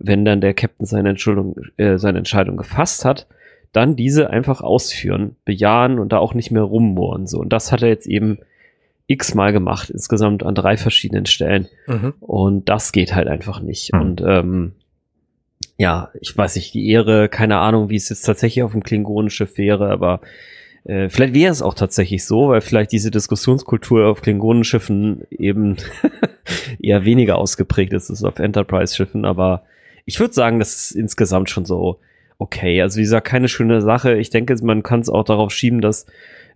wenn 0.00 0.24
dann 0.24 0.40
der 0.40 0.54
Captain 0.54 0.84
seine 0.84 1.10
Entschuldigung, 1.10 1.54
äh, 1.76 1.96
seine 1.96 2.18
Entscheidung 2.18 2.56
gefasst 2.56 3.04
hat, 3.04 3.28
dann 3.72 3.94
diese 3.94 4.30
einfach 4.30 4.62
ausführen, 4.62 5.36
bejahen 5.44 6.00
und 6.00 6.12
da 6.12 6.18
auch 6.18 6.34
nicht 6.34 6.50
mehr 6.50 6.62
rummohren. 6.62 7.28
So. 7.28 7.38
Und 7.38 7.52
das 7.52 7.70
hat 7.70 7.82
er 7.82 7.88
jetzt 7.88 8.08
eben 8.08 8.38
x-mal 9.08 9.52
gemacht, 9.52 9.90
insgesamt 9.90 10.42
an 10.42 10.54
drei 10.54 10.76
verschiedenen 10.76 11.26
Stellen. 11.26 11.68
Mhm. 11.86 12.14
Und 12.20 12.68
das 12.68 12.92
geht 12.92 13.14
halt 13.14 13.28
einfach 13.28 13.60
nicht. 13.60 13.92
Mhm. 13.92 14.00
Und 14.00 14.20
ähm, 14.26 14.72
ja, 15.78 16.10
ich 16.20 16.36
weiß 16.36 16.56
nicht, 16.56 16.74
die 16.74 16.88
Ehre, 16.90 17.28
keine 17.28 17.58
Ahnung, 17.58 17.90
wie 17.90 17.96
es 17.96 18.08
jetzt 18.08 18.22
tatsächlich 18.22 18.62
auf 18.62 18.72
dem 18.72 18.82
Klingonenschiff 18.82 19.58
wäre, 19.58 19.90
aber 19.90 20.20
äh, 20.84 21.08
vielleicht 21.08 21.34
wäre 21.34 21.52
es 21.52 21.62
auch 21.62 21.74
tatsächlich 21.74 22.24
so, 22.24 22.48
weil 22.48 22.60
vielleicht 22.60 22.92
diese 22.92 23.10
Diskussionskultur 23.10 24.06
auf 24.06 24.22
Klingonenschiffen 24.22 25.22
eben 25.30 25.76
eher 26.80 27.04
weniger 27.04 27.38
ausgeprägt 27.38 27.92
ist 27.92 28.10
als 28.10 28.24
auf 28.24 28.38
Enterprise-Schiffen, 28.38 29.24
aber 29.24 29.64
ich 30.04 30.18
würde 30.20 30.32
sagen, 30.32 30.58
das 30.58 30.74
ist 30.76 30.90
insgesamt 30.92 31.50
schon 31.50 31.64
so 31.64 31.98
okay. 32.38 32.80
Also 32.82 32.98
wie 32.98 33.02
gesagt, 33.02 33.26
keine 33.26 33.48
schöne 33.48 33.80
Sache. 33.80 34.16
Ich 34.16 34.30
denke, 34.30 34.54
man 34.62 34.82
kann 34.82 35.00
es 35.00 35.08
auch 35.08 35.24
darauf 35.24 35.50
schieben, 35.50 35.80
dass 35.80 36.06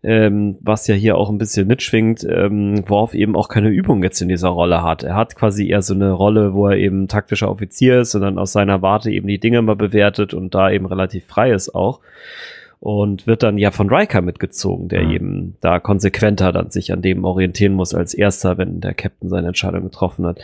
ähm, 0.03 0.57
was 0.61 0.87
ja 0.87 0.95
hier 0.95 1.17
auch 1.17 1.29
ein 1.29 1.39
bisschen 1.39 1.67
mitschwingt, 1.67 2.27
ähm, 2.29 2.89
Worf 2.89 3.15
eben 3.15 3.37
auch 3.37 3.49
keine 3.49 3.69
Übung 3.69 4.03
jetzt 4.03 4.21
in 4.21 4.29
dieser 4.29 4.49
Rolle 4.49 4.83
hat. 4.83 5.03
Er 5.03 5.15
hat 5.15 5.37
quasi 5.37 5.69
eher 5.69 5.83
so 5.83 5.95
eine 5.95 6.13
Rolle, 6.13 6.55
wo 6.55 6.69
er 6.69 6.77
eben 6.77 7.09
taktischer 7.09 7.51
Offizier 7.51 8.01
ist 8.01 8.15
und 8.15 8.23
dann 8.23 8.39
aus 8.39 8.53
seiner 8.53 8.83
Warte 8.83 9.11
eben 9.11 9.29
die 9.29 9.41
Dinge 9.41 9.61
mal 9.63 9.77
bewertet 9.77 10.33
und 10.33 10.55
da 10.55 10.71
eben 10.71 10.87
relativ 10.87 11.27
frei 11.27 11.53
ist 11.53 11.75
auch 11.75 12.01
und 12.81 13.27
wird 13.27 13.43
dann 13.43 13.59
ja 13.59 13.71
von 13.71 13.91
Riker 13.91 14.23
mitgezogen, 14.23 14.89
der 14.89 15.03
mhm. 15.03 15.11
eben 15.11 15.57
da 15.61 15.79
konsequenter 15.79 16.51
dann 16.51 16.71
sich 16.71 16.93
an 16.95 17.03
dem 17.03 17.25
orientieren 17.25 17.75
muss 17.75 17.95
als 17.95 18.15
erster, 18.15 18.57
wenn 18.57 18.81
der 18.81 18.95
Captain 18.95 19.29
seine 19.29 19.49
Entscheidung 19.49 19.83
getroffen 19.83 20.27
hat. 20.27 20.41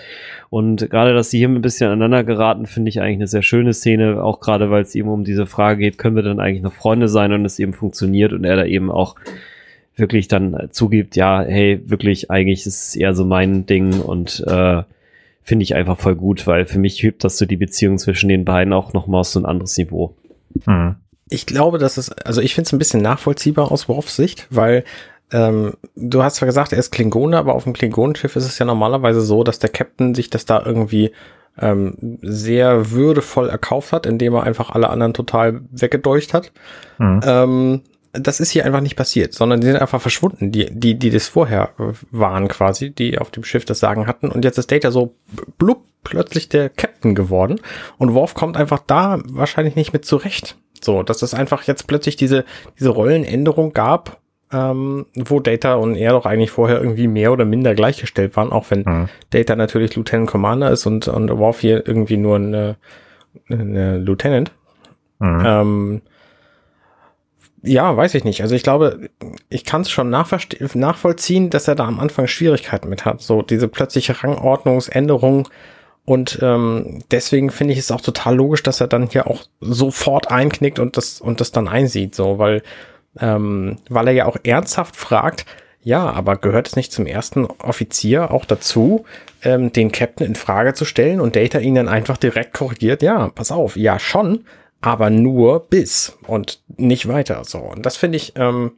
Und 0.51 0.91
gerade, 0.91 1.15
dass 1.15 1.31
sie 1.31 1.39
hier 1.39 1.49
ein 1.49 1.63
bisschen 1.63 1.87
aneinander 1.87 2.25
geraten, 2.25 2.67
finde 2.67 2.91
ich 2.91 3.01
eigentlich 3.01 3.17
eine 3.17 3.27
sehr 3.27 3.43
schöne 3.43 3.73
Szene, 3.73 4.23
auch 4.23 4.41
gerade, 4.41 4.71
weil 4.71 4.83
es 4.83 4.95
eben 4.95 5.09
um 5.09 5.25
diese 5.25 5.47
Frage 5.47 5.81
geht, 5.81 5.97
können 5.97 6.15
wir 6.15 6.23
dann 6.23 6.39
eigentlich 6.39 6.63
noch 6.63 6.75
Freunde 6.75 7.09
sein 7.09 7.33
und 7.33 7.47
es 7.47 7.59
eben 7.59 7.73
funktioniert 7.73 8.35
und 8.35 8.45
er 8.45 8.57
da 8.57 8.67
eben 8.67 8.91
auch 8.91 9.17
wirklich 9.97 10.29
dann 10.29 10.69
zugibt, 10.73 11.17
ja, 11.17 11.41
hey, 11.41 11.81
wirklich, 11.87 12.31
eigentlich 12.31 12.67
ist 12.67 12.89
es 12.89 12.97
eher 12.97 13.15
so 13.15 13.25
mein 13.25 13.65
Ding 13.65 13.99
und 14.03 14.45
äh, 14.47 14.83
finde 15.43 15.63
ich 15.63 15.75
einfach 15.75 15.97
voll 15.97 16.17
gut, 16.17 16.47
weil 16.47 16.67
für 16.67 16.79
mich 16.79 17.03
hebt 17.03 17.25
das 17.25 17.39
so 17.39 17.47
die 17.47 17.57
Beziehung 17.57 17.97
zwischen 17.97 18.29
den 18.29 18.45
beiden 18.45 18.75
auch 18.75 18.93
nochmal 18.93 19.21
auf 19.21 19.29
so 19.29 19.41
ein 19.41 19.47
anderes 19.47 19.79
Niveau. 19.79 20.15
Mhm 20.67 20.97
ich 21.29 21.47
glaube, 21.47 21.79
dass 21.79 21.97
es, 21.97 22.11
also 22.11 22.41
ich 22.41 22.55
finde 22.55 22.69
es 22.69 22.73
ein 22.73 22.79
bisschen 22.79 23.03
nachvollziehbar 23.03 23.73
aus 23.73 23.89
Worfs 23.89 24.17
Sicht, 24.17 24.47
weil 24.51 24.85
ähm, 25.33 25.75
du 25.97 26.23
hast 26.23 26.37
zwar 26.37 26.47
gesagt, 26.47 26.73
er 26.73 26.79
ist 26.79 26.93
Klingone, 26.93 27.37
aber 27.37 27.55
auf 27.55 27.65
dem 27.65 27.73
Klingonenschiff 27.73 28.37
ist 28.37 28.45
es 28.47 28.59
ja 28.59 28.67
normalerweise 28.67 29.21
so, 29.21 29.43
dass 29.43 29.59
der 29.59 29.71
Captain 29.71 30.15
sich 30.15 30.31
das 30.31 30.45
da 30.45 30.63
irgendwie 30.65 31.11
ähm, 31.59 32.19
sehr 32.23 32.91
würdevoll 32.91 33.49
erkauft 33.49 33.93
hat, 33.93 34.07
indem 34.07 34.35
er 34.35 34.45
einfach 34.45 34.71
alle 34.71 34.91
anderen 34.91 35.15
total 35.15 35.63
weggedeucht 35.71 36.33
hat. 36.33 36.53
Mhm. 36.99 37.21
Ähm, 37.25 37.83
das 38.13 38.41
ist 38.41 38.51
hier 38.51 38.65
einfach 38.65 38.81
nicht 38.81 38.97
passiert, 38.97 39.35
sondern 39.35 39.61
die 39.61 39.67
sind 39.67 39.77
einfach 39.77 40.01
verschwunden, 40.01 40.53
die, 40.53 40.71
die, 40.71 40.95
die 40.95 41.11
das 41.11 41.29
vorher 41.29 41.71
waren 42.11 42.49
quasi, 42.49 42.91
die 42.91 43.19
auf 43.19 43.31
dem 43.31 43.45
Schiff 43.45 43.65
das 43.65 43.81
Sagen 43.81 44.07
hatten. 44.07 44.29
Und 44.31 44.45
jetzt 44.45 44.59
ist 44.59 44.71
Data 44.71 44.91
so 44.91 45.15
blub 45.59 45.83
plötzlich 46.03 46.49
der 46.49 46.71
Captain 46.71 47.15
geworden. 47.15 47.61
Und 47.99 48.15
Worf 48.15 48.35
kommt 48.35 48.57
einfach 48.57 48.81
da 48.87 49.21
wahrscheinlich 49.25 49.75
nicht 49.75 49.93
mit 49.93 50.05
zurecht. 50.05 50.57
So, 50.87 51.03
dass 51.03 51.21
es 51.21 51.35
einfach 51.35 51.65
jetzt 51.65 51.87
plötzlich 51.87 52.17
diese, 52.17 52.45
diese 52.79 52.91
Rollenänderung 52.91 53.75
gab, 53.75 54.21
ähm, 54.53 55.07
wo 55.17 55.41
Data 55.41 55.75
und 55.75 55.97
er 55.97 56.13
doch 56.13 56.25
eigentlich 56.25 56.53
vorher 56.53 56.81
irgendwie 56.81 57.09
mehr 57.09 57.33
oder 57.33 57.45
minder 57.45 57.75
gleichgestellt 57.75 58.37
waren, 58.37 58.53
auch 58.53 58.71
wenn 58.71 58.85
mhm. 58.87 59.09
Data 59.31 59.57
natürlich 59.57 59.97
Lieutenant 59.97 60.31
Commander 60.31 60.71
ist 60.71 60.87
und, 60.87 61.09
und 61.09 61.29
Worf 61.37 61.61
hier 61.61 61.87
irgendwie 61.87 62.17
nur 62.17 62.37
eine, 62.37 62.77
eine 63.51 63.99
Lieutenant. 63.99 64.53
Mhm. 65.19 65.43
Ähm, 65.45 66.03
ja, 67.63 67.97
weiß 67.97 68.15
ich 68.15 68.23
nicht. 68.23 68.43
Also 68.43 68.55
ich 68.55 68.63
glaube, 68.63 69.11
ich 69.49 69.65
kann 69.65 69.81
es 69.81 69.91
schon 69.91 70.09
nachvollziehen, 70.09 71.51
dass 71.51 71.67
er 71.67 71.75
da 71.75 71.85
am 71.85 71.99
Anfang 71.99 72.29
Schwierigkeiten 72.29 72.89
mit 72.89 73.05
hat. 73.05 73.21
So 73.23 73.43
diese 73.43 73.67
plötzliche 73.67 74.23
Rangordnungsänderung 74.23 75.49
und 76.07 76.39
ähm, 76.41 77.03
deswegen 77.11 77.51
finde 77.51 77.73
ich 77.73 77.81
es 77.81 77.91
auch 77.91 78.01
total 78.01 78.37
logisch, 78.37 78.63
dass 78.63 78.81
er 78.81 78.87
dann 78.87 79.09
hier 79.09 79.27
auch 79.27 79.43
sofort 79.61 80.31
einknickt 80.31 80.79
und 80.79 80.97
das 80.97 81.21
und 81.21 81.41
das 81.41 81.51
dann 81.51 81.67
einsieht, 81.67 82.15
so, 82.15 82.39
weil 82.39 82.63
ähm, 83.19 83.79
weil 83.89 84.07
er 84.07 84.15
ja 84.15 84.27
auch 84.27 84.37
ernsthaft 84.45 84.95
fragt, 84.95 85.47
ja, 85.83 86.09
aber 86.09 86.37
gehört 86.37 86.69
es 86.69 86.77
nicht 86.77 86.93
zum 86.93 87.07
ersten 87.07 87.47
Offizier 87.47 88.31
auch 88.31 88.45
dazu, 88.45 89.05
ähm, 89.43 89.73
den 89.73 89.91
Captain 89.91 90.27
in 90.29 90.35
Frage 90.37 90.75
zu 90.75 90.85
stellen 90.85 91.21
und 91.21 91.35
Data 91.35 91.59
ihn 91.59 91.75
dann 91.75 91.89
einfach 91.89 92.17
direkt 92.17 92.55
korrigiert? 92.55 93.03
Ja, 93.03 93.29
pass 93.31 93.51
auf, 93.51 93.77
ja 93.77 93.99
schon, 93.99 94.45
aber 94.81 95.11
nur 95.11 95.67
bis 95.67 96.17
und 96.29 96.63
nicht 96.77 97.09
weiter. 97.09 97.43
So 97.45 97.59
und 97.59 97.85
das 97.85 97.97
finde 97.97 98.17
ich, 98.17 98.35
ähm, 98.37 98.73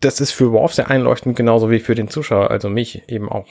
das 0.00 0.22
ist 0.22 0.30
für 0.32 0.52
Worf 0.52 0.72
sehr 0.72 0.90
einleuchtend, 0.90 1.36
genauso 1.36 1.70
wie 1.70 1.80
für 1.80 1.94
den 1.94 2.08
Zuschauer, 2.08 2.50
also 2.50 2.70
mich 2.70 3.10
eben 3.10 3.28
auch. 3.28 3.46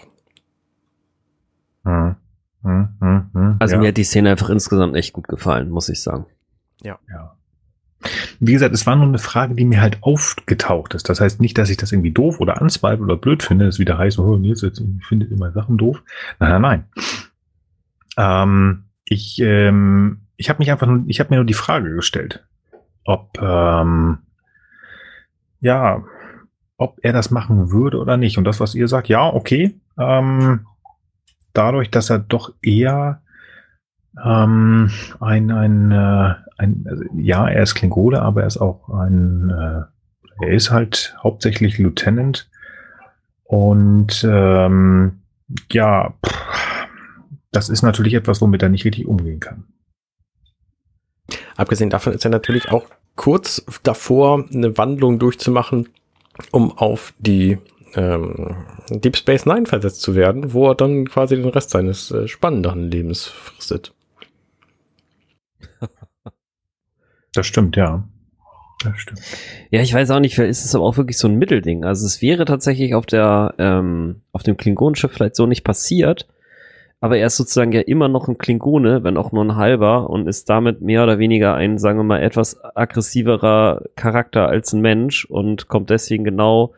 Mhm. 1.83 2.15
Hm, 2.63 2.89
hm, 2.99 3.29
hm, 3.33 3.55
also 3.59 3.75
ja. 3.75 3.81
mir 3.81 3.87
hat 3.89 3.97
die 3.97 4.03
Szene 4.03 4.31
einfach 4.31 4.49
insgesamt 4.49 4.95
echt 4.95 5.13
gut 5.13 5.27
gefallen, 5.27 5.69
muss 5.69 5.89
ich 5.89 6.01
sagen. 6.01 6.25
Ja. 6.81 6.99
ja. 7.09 7.35
Wie 8.39 8.53
gesagt, 8.53 8.73
es 8.73 8.87
war 8.87 8.95
nur 8.95 9.07
eine 9.07 9.19
Frage, 9.19 9.55
die 9.55 9.65
mir 9.65 9.81
halt 9.81 9.99
aufgetaucht 10.01 10.93
ist. 10.93 11.09
Das 11.09 11.21
heißt 11.21 11.39
nicht, 11.41 11.57
dass 11.57 11.69
ich 11.69 11.77
das 11.77 11.91
irgendwie 11.91 12.11
doof 12.11 12.39
oder 12.39 12.61
anzweifle 12.61 13.03
oder 13.03 13.17
blöd 13.17 13.43
finde. 13.43 13.65
Das 13.65 13.79
wieder 13.79 13.97
heißt, 13.97 14.19
oh, 14.19 14.37
jetzt, 14.37 14.63
jetzt 14.63 14.81
findet 15.07 15.31
immer 15.31 15.51
Sachen 15.51 15.77
doof. 15.77 16.01
Nein, 16.39 16.61
nein, 16.61 16.61
nein. 16.61 16.83
Ähm, 18.17 18.83
ich 19.05 19.39
ähm, 19.39 20.21
ich 20.41 20.49
habe 20.49 20.57
mich 20.57 20.71
einfach, 20.71 20.87
nur, 20.87 21.03
ich 21.05 21.19
habe 21.19 21.29
mir 21.29 21.35
nur 21.35 21.45
die 21.45 21.53
Frage 21.53 21.93
gestellt, 21.93 22.43
ob 23.05 23.39
ähm, 23.39 24.17
ja, 25.59 26.03
ob 26.77 26.97
er 27.03 27.13
das 27.13 27.29
machen 27.29 27.69
würde 27.69 27.99
oder 27.99 28.17
nicht. 28.17 28.39
Und 28.39 28.43
das, 28.43 28.59
was 28.59 28.73
ihr 28.73 28.87
sagt, 28.87 29.07
ja, 29.07 29.31
okay. 29.31 29.79
Ähm, 29.99 30.65
dadurch, 31.53 31.89
dass 31.89 32.09
er 32.09 32.19
doch 32.19 32.53
eher 32.61 33.21
ähm, 34.23 34.91
ein, 35.19 35.51
ein, 35.51 35.91
äh, 35.91 36.35
ein 36.57 36.85
also, 36.87 37.03
ja, 37.15 37.47
er 37.47 37.63
ist 37.63 37.75
Klingole, 37.75 38.21
aber 38.21 38.41
er 38.41 38.47
ist 38.47 38.57
auch 38.57 38.89
ein, 38.89 39.49
äh, 39.49 40.45
er 40.45 40.53
ist 40.53 40.71
halt 40.71 41.15
hauptsächlich 41.21 41.77
Lieutenant 41.77 42.49
und 43.43 44.25
ähm, 44.29 45.21
ja, 45.71 46.13
pff, 46.25 46.87
das 47.51 47.69
ist 47.69 47.83
natürlich 47.83 48.13
etwas, 48.13 48.41
womit 48.41 48.63
er 48.63 48.69
nicht 48.69 48.85
richtig 48.85 49.07
umgehen 49.07 49.39
kann. 49.39 49.65
Abgesehen 51.57 51.89
davon 51.89 52.13
ist 52.13 52.25
er 52.25 52.31
natürlich 52.31 52.71
auch 52.71 52.85
kurz 53.15 53.63
davor, 53.83 54.45
eine 54.53 54.77
Wandlung 54.77 55.19
durchzumachen, 55.19 55.89
um 56.51 56.77
auf 56.77 57.13
die 57.19 57.57
ähm, 57.95 58.55
Deep 58.89 59.17
Space 59.17 59.45
Nine 59.45 59.65
versetzt 59.65 60.01
zu 60.01 60.15
werden, 60.15 60.53
wo 60.53 60.69
er 60.69 60.75
dann 60.75 61.05
quasi 61.05 61.35
den 61.35 61.49
Rest 61.49 61.71
seines 61.71 62.11
äh, 62.11 62.27
spannenden 62.27 62.89
Lebens 62.89 63.25
fristet. 63.25 63.93
Das 67.33 67.47
stimmt, 67.47 67.77
ja. 67.77 68.03
Das 68.83 68.99
stimmt. 68.99 69.21
Ja, 69.69 69.81
ich 69.81 69.93
weiß 69.93 70.11
auch 70.11 70.19
nicht, 70.19 70.35
vielleicht 70.35 70.51
ist 70.51 70.65
es 70.65 70.75
aber 70.75 70.83
auch 70.83 70.97
wirklich 70.97 71.17
so 71.17 71.29
ein 71.29 71.37
Mittelding. 71.37 71.85
Also 71.85 72.05
es 72.05 72.21
wäre 72.21 72.43
tatsächlich 72.43 72.93
auf 72.93 73.05
der, 73.05 73.53
ähm, 73.57 74.21
auf 74.33 74.43
dem 74.43 74.57
Klingonenschiff 74.57 75.13
vielleicht 75.13 75.37
so 75.37 75.45
nicht 75.45 75.63
passiert, 75.63 76.27
aber 76.99 77.17
er 77.17 77.27
ist 77.27 77.37
sozusagen 77.37 77.71
ja 77.71 77.81
immer 77.81 78.07
noch 78.07 78.27
ein 78.27 78.37
Klingone, 78.37 79.03
wenn 79.03 79.17
auch 79.17 79.31
nur 79.31 79.43
ein 79.43 79.55
halber, 79.55 80.09
und 80.09 80.27
ist 80.27 80.49
damit 80.49 80.81
mehr 80.81 81.03
oder 81.03 81.19
weniger 81.19 81.55
ein, 81.55 81.77
sagen 81.77 81.97
wir 81.99 82.03
mal, 82.03 82.21
etwas 82.21 82.63
aggressiverer 82.75 83.83
Charakter 83.95 84.47
als 84.47 84.73
ein 84.73 84.81
Mensch 84.81 85.25
und 85.25 85.67
kommt 85.67 85.89
deswegen 85.89 86.23
genau 86.23 86.73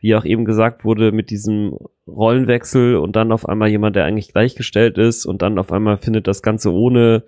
wie 0.00 0.14
auch 0.14 0.24
eben 0.24 0.44
gesagt 0.44 0.84
wurde, 0.84 1.12
mit 1.12 1.30
diesem 1.30 1.76
Rollenwechsel 2.06 2.96
und 2.96 3.16
dann 3.16 3.32
auf 3.32 3.48
einmal 3.48 3.68
jemand, 3.68 3.96
der 3.96 4.04
eigentlich 4.04 4.32
gleichgestellt 4.32 4.98
ist 4.98 5.26
und 5.26 5.42
dann 5.42 5.58
auf 5.58 5.72
einmal 5.72 5.98
findet 5.98 6.26
das 6.26 6.42
Ganze 6.42 6.72
ohne 6.72 7.24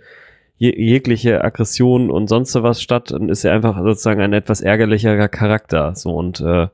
je 0.57 0.75
jegliche 0.77 1.43
Aggression 1.43 2.11
und 2.11 2.29
sonst 2.29 2.55
was 2.55 2.83
statt 2.83 3.13
und 3.13 3.31
ist 3.31 3.45
er 3.45 3.55
einfach 3.55 3.83
sozusagen 3.83 4.21
ein 4.21 4.33
etwas 4.33 4.61
ärgerlicherer 4.61 5.29
Charakter. 5.29 5.95
So 5.95 6.15
und 6.15 6.41
äh, 6.41 6.69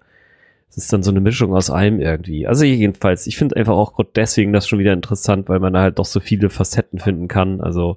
es 0.69 0.77
ist 0.77 0.93
dann 0.93 1.03
so 1.03 1.11
eine 1.11 1.21
Mischung 1.21 1.55
aus 1.55 1.71
allem 1.71 2.01
irgendwie. 2.01 2.47
Also 2.47 2.65
jedenfalls, 2.65 3.27
ich 3.27 3.37
finde 3.37 3.57
einfach 3.57 3.75
auch 3.75 3.99
deswegen 4.15 4.53
das 4.53 4.69
schon 4.69 4.81
wieder 4.81 4.93
interessant, 4.93 5.49
weil 5.49 5.61
man 5.61 5.73
da 5.73 5.81
halt 5.81 5.99
doch 5.99 6.05
so 6.05 6.21
viele 6.21 6.51
Facetten 6.51 6.99
finden 6.99 7.29
kann. 7.29 7.61
Also 7.61 7.97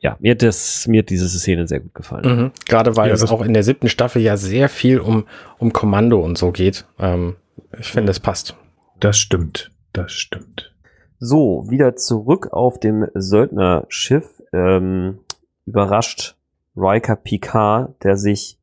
ja, 0.00 0.16
mir 0.20 0.32
hat 0.32 0.42
das, 0.42 0.86
mir 0.86 1.00
hat 1.02 1.10
diese 1.10 1.28
Szene 1.28 1.66
sehr 1.66 1.80
gut 1.80 1.94
gefallen. 1.94 2.36
Mhm. 2.36 2.52
Gerade 2.68 2.96
weil 2.96 3.08
ja, 3.08 3.14
es 3.14 3.24
auch 3.30 3.42
in 3.42 3.54
der 3.54 3.62
siebten 3.62 3.88
Staffel 3.88 4.22
ja 4.22 4.36
sehr 4.36 4.68
viel 4.68 5.00
um, 5.00 5.26
um 5.58 5.72
Kommando 5.72 6.20
und 6.20 6.36
so 6.38 6.52
geht. 6.52 6.86
Ähm, 6.98 7.36
ich 7.78 7.90
finde, 7.92 8.10
es 8.10 8.20
passt. 8.20 8.56
Das 9.00 9.18
stimmt. 9.18 9.70
Das 9.92 10.12
stimmt. 10.12 10.72
So, 11.18 11.64
wieder 11.68 11.96
zurück 11.96 12.52
auf 12.52 12.78
dem 12.78 13.06
Söldnerschiff. 13.14 14.42
Ähm, 14.52 15.18
überrascht 15.64 16.36
Riker 16.76 17.16
Picard, 17.16 17.94
der 18.04 18.16
sich 18.16 18.58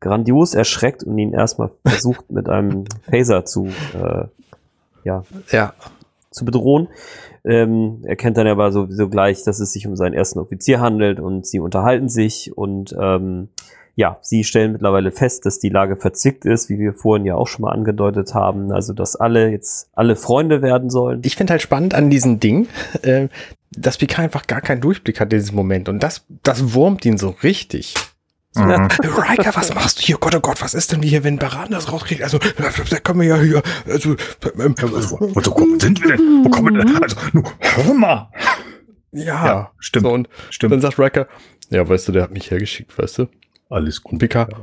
grandios 0.00 0.54
erschreckt 0.54 1.02
und 1.02 1.18
ihn 1.18 1.32
erstmal 1.32 1.70
versucht 1.84 2.30
mit 2.30 2.48
einem 2.48 2.84
Phaser 3.10 3.44
zu, 3.44 3.66
äh, 3.94 4.26
ja, 5.04 5.24
Ja. 5.50 5.74
zu 6.30 6.44
bedrohen. 6.44 6.88
Ähm, 7.46 8.02
er 8.04 8.16
kennt 8.16 8.36
dann 8.36 8.46
aber 8.46 8.72
sowieso 8.72 9.08
gleich, 9.08 9.44
dass 9.44 9.60
es 9.60 9.72
sich 9.72 9.86
um 9.86 9.96
seinen 9.96 10.14
ersten 10.14 10.38
Offizier 10.40 10.80
handelt 10.80 11.20
und 11.20 11.46
sie 11.46 11.60
unterhalten 11.60 12.08
sich 12.08 12.56
und 12.56 12.94
ähm, 13.00 13.48
ja, 13.96 14.18
sie 14.20 14.44
stellen 14.44 14.72
mittlerweile 14.72 15.10
fest, 15.10 15.46
dass 15.46 15.58
die 15.58 15.70
Lage 15.70 15.96
verzwickt 15.96 16.44
ist, 16.44 16.68
wie 16.68 16.78
wir 16.78 16.92
vorhin 16.92 17.24
ja 17.24 17.34
auch 17.34 17.46
schon 17.46 17.62
mal 17.62 17.72
angedeutet 17.72 18.34
haben. 18.34 18.70
Also, 18.70 18.92
dass 18.92 19.16
alle 19.16 19.50
jetzt 19.50 19.88
alle 19.94 20.16
Freunde 20.16 20.60
werden 20.60 20.90
sollen. 20.90 21.22
Ich 21.24 21.34
finde 21.34 21.52
halt 21.52 21.62
spannend 21.62 21.94
an 21.94 22.10
diesem 22.10 22.38
Ding, 22.38 22.68
äh, 23.02 23.28
dass 23.70 23.96
Picard 23.96 24.24
einfach 24.24 24.46
gar 24.46 24.60
keinen 24.60 24.82
Durchblick 24.82 25.18
hat 25.18 25.32
in 25.32 25.38
diesem 25.38 25.56
Moment. 25.56 25.88
Und 25.88 26.02
das, 26.02 26.26
das 26.42 26.74
wurmt 26.74 27.06
ihn 27.06 27.16
so 27.16 27.30
richtig. 27.42 27.94
Mhm. 28.56 28.88
Riker, 29.02 29.54
was 29.54 29.74
machst 29.74 29.98
du 29.98 30.02
hier? 30.02 30.16
Gott, 30.18 30.34
oh 30.34 30.40
Gott, 30.40 30.60
was 30.62 30.74
ist 30.74 30.92
denn 30.92 31.02
hier, 31.02 31.24
wenn 31.24 31.38
Baran 31.38 31.70
das 31.70 31.92
rauskriegt? 31.92 32.22
Also, 32.22 32.38
da 32.38 32.98
können 33.00 33.20
wir 33.20 33.26
ja 33.28 33.36
hier, 33.40 33.62
also, 33.86 34.10
ähm, 34.58 34.74
Wo, 34.80 35.34
wo, 35.34 35.78
sind 35.78 36.02
wir 36.02 36.16
denn? 36.16 36.44
Wo 36.44 36.48
kommen 36.50 36.76
wir 36.76 36.84
denn? 36.84 37.02
Also, 37.02 37.16
nur, 37.32 37.44
hör 37.60 37.94
mal. 37.94 38.30
ja, 39.12 39.46
Ja, 39.46 39.70
stimmt. 39.78 40.06
So, 40.06 40.12
und 40.12 40.28
Stimmt. 40.50 40.72
dann 40.72 40.80
sagt 40.80 40.98
Riker, 40.98 41.26
ja, 41.70 41.88
weißt 41.88 42.08
du, 42.08 42.12
der 42.12 42.22
hat 42.22 42.30
mich 42.30 42.50
hergeschickt, 42.50 42.96
weißt 42.98 43.18
du? 43.18 43.28
Alles 43.68 44.02
gut. 44.02 44.12
Und 44.14 44.18
Picard, 44.20 44.54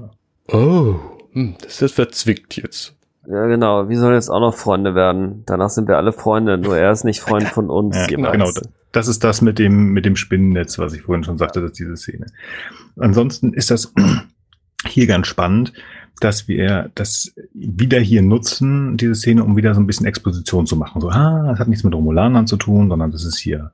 oh, 0.48 0.96
hm, 1.34 1.56
das 1.62 1.82
ist 1.82 1.96
verzwickt 1.96 2.56
jetzt. 2.56 2.96
Ja, 3.28 3.46
genau. 3.48 3.88
Wir 3.90 3.98
sollen 4.00 4.16
jetzt 4.16 4.30
auch 4.30 4.40
noch 4.42 4.54
Freunde 4.54 4.96
werden. 4.96 5.44
Danach 5.46 5.70
sind 5.70 5.88
wir 5.88 5.98
alle 5.98 6.12
Freunde, 6.12 6.58
nur 6.58 6.78
er 6.78 6.92
ist 6.92 7.04
nicht 7.06 7.22
Freund 7.22 7.44
von 7.48 7.70
uns. 7.70 7.96
Ja, 7.96 8.06
Genau. 8.08 8.32
genau. 8.32 8.50
Das 8.92 9.08
ist 9.08 9.24
das 9.24 9.42
mit 9.42 9.58
dem, 9.60 9.94
mit 9.94 10.06
dem 10.06 10.16
Spinnennetz, 10.16 10.78
was 10.78 10.94
ich 10.94 11.02
vorhin 11.04 11.24
schon 11.24 11.38
sagte, 11.38 11.62
dass 11.62 11.74
diese 11.74 11.98
Szene. 11.98 12.28
Ansonsten 12.98 13.54
ist 13.54 13.72
das 13.72 13.92
hier 14.86 15.08
ganz 15.08 15.28
spannend, 15.28 15.74
dass 16.20 16.48
wir 16.48 16.92
das 16.94 17.34
wieder 17.54 18.00
hier 18.00 18.22
nutzen, 18.22 18.98
diese 18.98 19.16
Szene, 19.16 19.44
um 19.44 19.58
wieder 19.58 19.74
so 19.74 19.80
ein 19.82 19.88
bisschen 19.88 20.06
Exposition 20.06 20.68
zu 20.68 20.76
machen. 20.76 21.02
So, 21.02 21.10
ah, 21.10 21.48
das 21.50 21.60
hat 21.60 21.68
nichts 21.70 21.84
mit 21.84 21.94
Romulanern 21.96 22.46
zu 22.46 22.56
tun, 22.56 22.88
sondern 22.90 23.12
das 23.12 23.26
ist 23.26 23.38
hier 23.40 23.72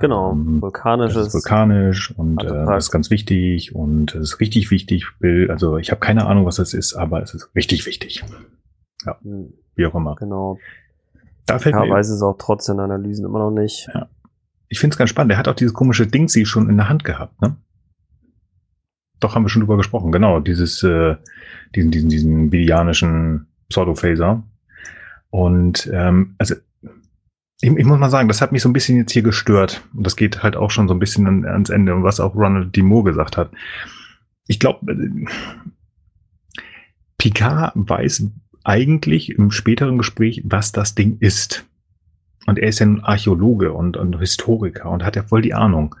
Genau. 0.00 0.32
ähm, 0.32 0.54
das 0.54 0.62
Vulkanisches. 0.62 1.26
ist 1.28 1.34
vulkanisch 1.34 2.10
und 2.16 2.42
äh, 2.42 2.46
das 2.48 2.86
ist 2.86 2.90
ganz 2.90 3.10
wichtig 3.10 3.74
und 3.74 4.14
es 4.14 4.30
ist 4.32 4.40
richtig 4.40 4.70
wichtig. 4.70 5.06
Bill, 5.20 5.50
also 5.50 5.76
ich 5.76 5.90
habe 5.90 6.00
keine 6.00 6.26
Ahnung, 6.26 6.46
was 6.46 6.56
das 6.56 6.72
ist, 6.74 6.94
aber 6.94 7.22
es 7.22 7.34
ist 7.34 7.50
richtig 7.54 7.84
wichtig. 7.86 8.24
Hm, 9.22 9.52
Wie 9.74 9.86
auch 9.86 9.94
immer. 9.94 10.14
Genau. 10.16 10.58
Da 11.46 11.58
fällt 11.58 11.74
Ja, 11.74 11.88
weiß 11.88 12.08
es 12.08 12.22
auch 12.22 12.36
trotz 12.38 12.66
den 12.66 12.80
Analysen 12.80 13.24
immer 13.24 13.38
noch 13.38 13.50
nicht. 13.50 13.88
Ich 14.68 14.80
finde 14.80 14.94
es 14.94 14.98
ganz 14.98 15.10
spannend. 15.10 15.32
Er 15.32 15.38
hat 15.38 15.48
auch 15.48 15.54
dieses 15.54 15.74
komische 15.74 16.06
Ding 16.06 16.28
sie 16.28 16.46
schon 16.46 16.70
in 16.70 16.76
der 16.76 16.88
Hand 16.88 17.04
gehabt, 17.04 17.40
ne? 17.42 17.56
Doch, 19.20 19.34
haben 19.34 19.44
wir 19.44 19.48
schon 19.48 19.60
drüber 19.60 19.76
gesprochen. 19.76 20.12
Genau, 20.12 20.40
dieses, 20.40 20.82
äh, 20.82 21.16
diesen, 21.74 21.90
diesen, 21.90 22.08
diesen 22.10 22.50
bilianischen 22.50 23.46
Pseudophaser. 23.68 24.42
Und 25.30 25.90
ähm, 25.92 26.34
also 26.38 26.54
ich, 27.60 27.70
ich 27.70 27.84
muss 27.84 27.98
mal 27.98 28.10
sagen, 28.10 28.28
das 28.28 28.40
hat 28.40 28.52
mich 28.52 28.62
so 28.62 28.68
ein 28.68 28.72
bisschen 28.72 28.98
jetzt 28.98 29.12
hier 29.12 29.22
gestört. 29.22 29.82
Und 29.94 30.06
das 30.06 30.16
geht 30.16 30.42
halt 30.42 30.56
auch 30.56 30.70
schon 30.70 30.88
so 30.88 30.94
ein 30.94 30.98
bisschen 30.98 31.26
an, 31.26 31.44
ans 31.44 31.70
Ende, 31.70 32.02
was 32.02 32.20
auch 32.20 32.34
Ronald 32.34 32.74
D. 32.76 32.82
Moore 32.82 33.04
gesagt 33.04 33.36
hat. 33.36 33.50
Ich 34.46 34.58
glaube, 34.60 34.92
äh, 34.92 35.24
Picard 37.16 37.72
weiß 37.74 38.28
eigentlich 38.64 39.30
im 39.30 39.50
späteren 39.50 39.98
Gespräch, 39.98 40.42
was 40.44 40.72
das 40.72 40.94
Ding 40.94 41.18
ist. 41.20 41.64
Und 42.46 42.58
er 42.58 42.68
ist 42.68 42.78
ja 42.78 42.86
ein 42.86 43.04
Archäologe 43.04 43.72
und, 43.72 43.96
und 43.96 44.18
Historiker 44.18 44.90
und 44.90 45.04
hat 45.04 45.16
ja 45.16 45.22
voll 45.22 45.42
die 45.42 45.54
Ahnung. 45.54 45.94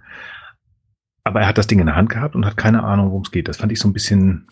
Aber 1.22 1.40
er 1.40 1.48
hat 1.48 1.58
das 1.58 1.66
Ding 1.66 1.78
in 1.78 1.86
der 1.86 1.96
Hand 1.96 2.10
gehabt 2.10 2.34
und 2.34 2.44
hat 2.44 2.56
keine 2.56 2.82
Ahnung, 2.82 3.08
worum 3.08 3.22
es 3.22 3.30
geht. 3.30 3.48
Das 3.48 3.56
fand 3.56 3.72
ich 3.72 3.78
so 3.78 3.88
ein 3.88 3.94
bisschen 3.94 4.48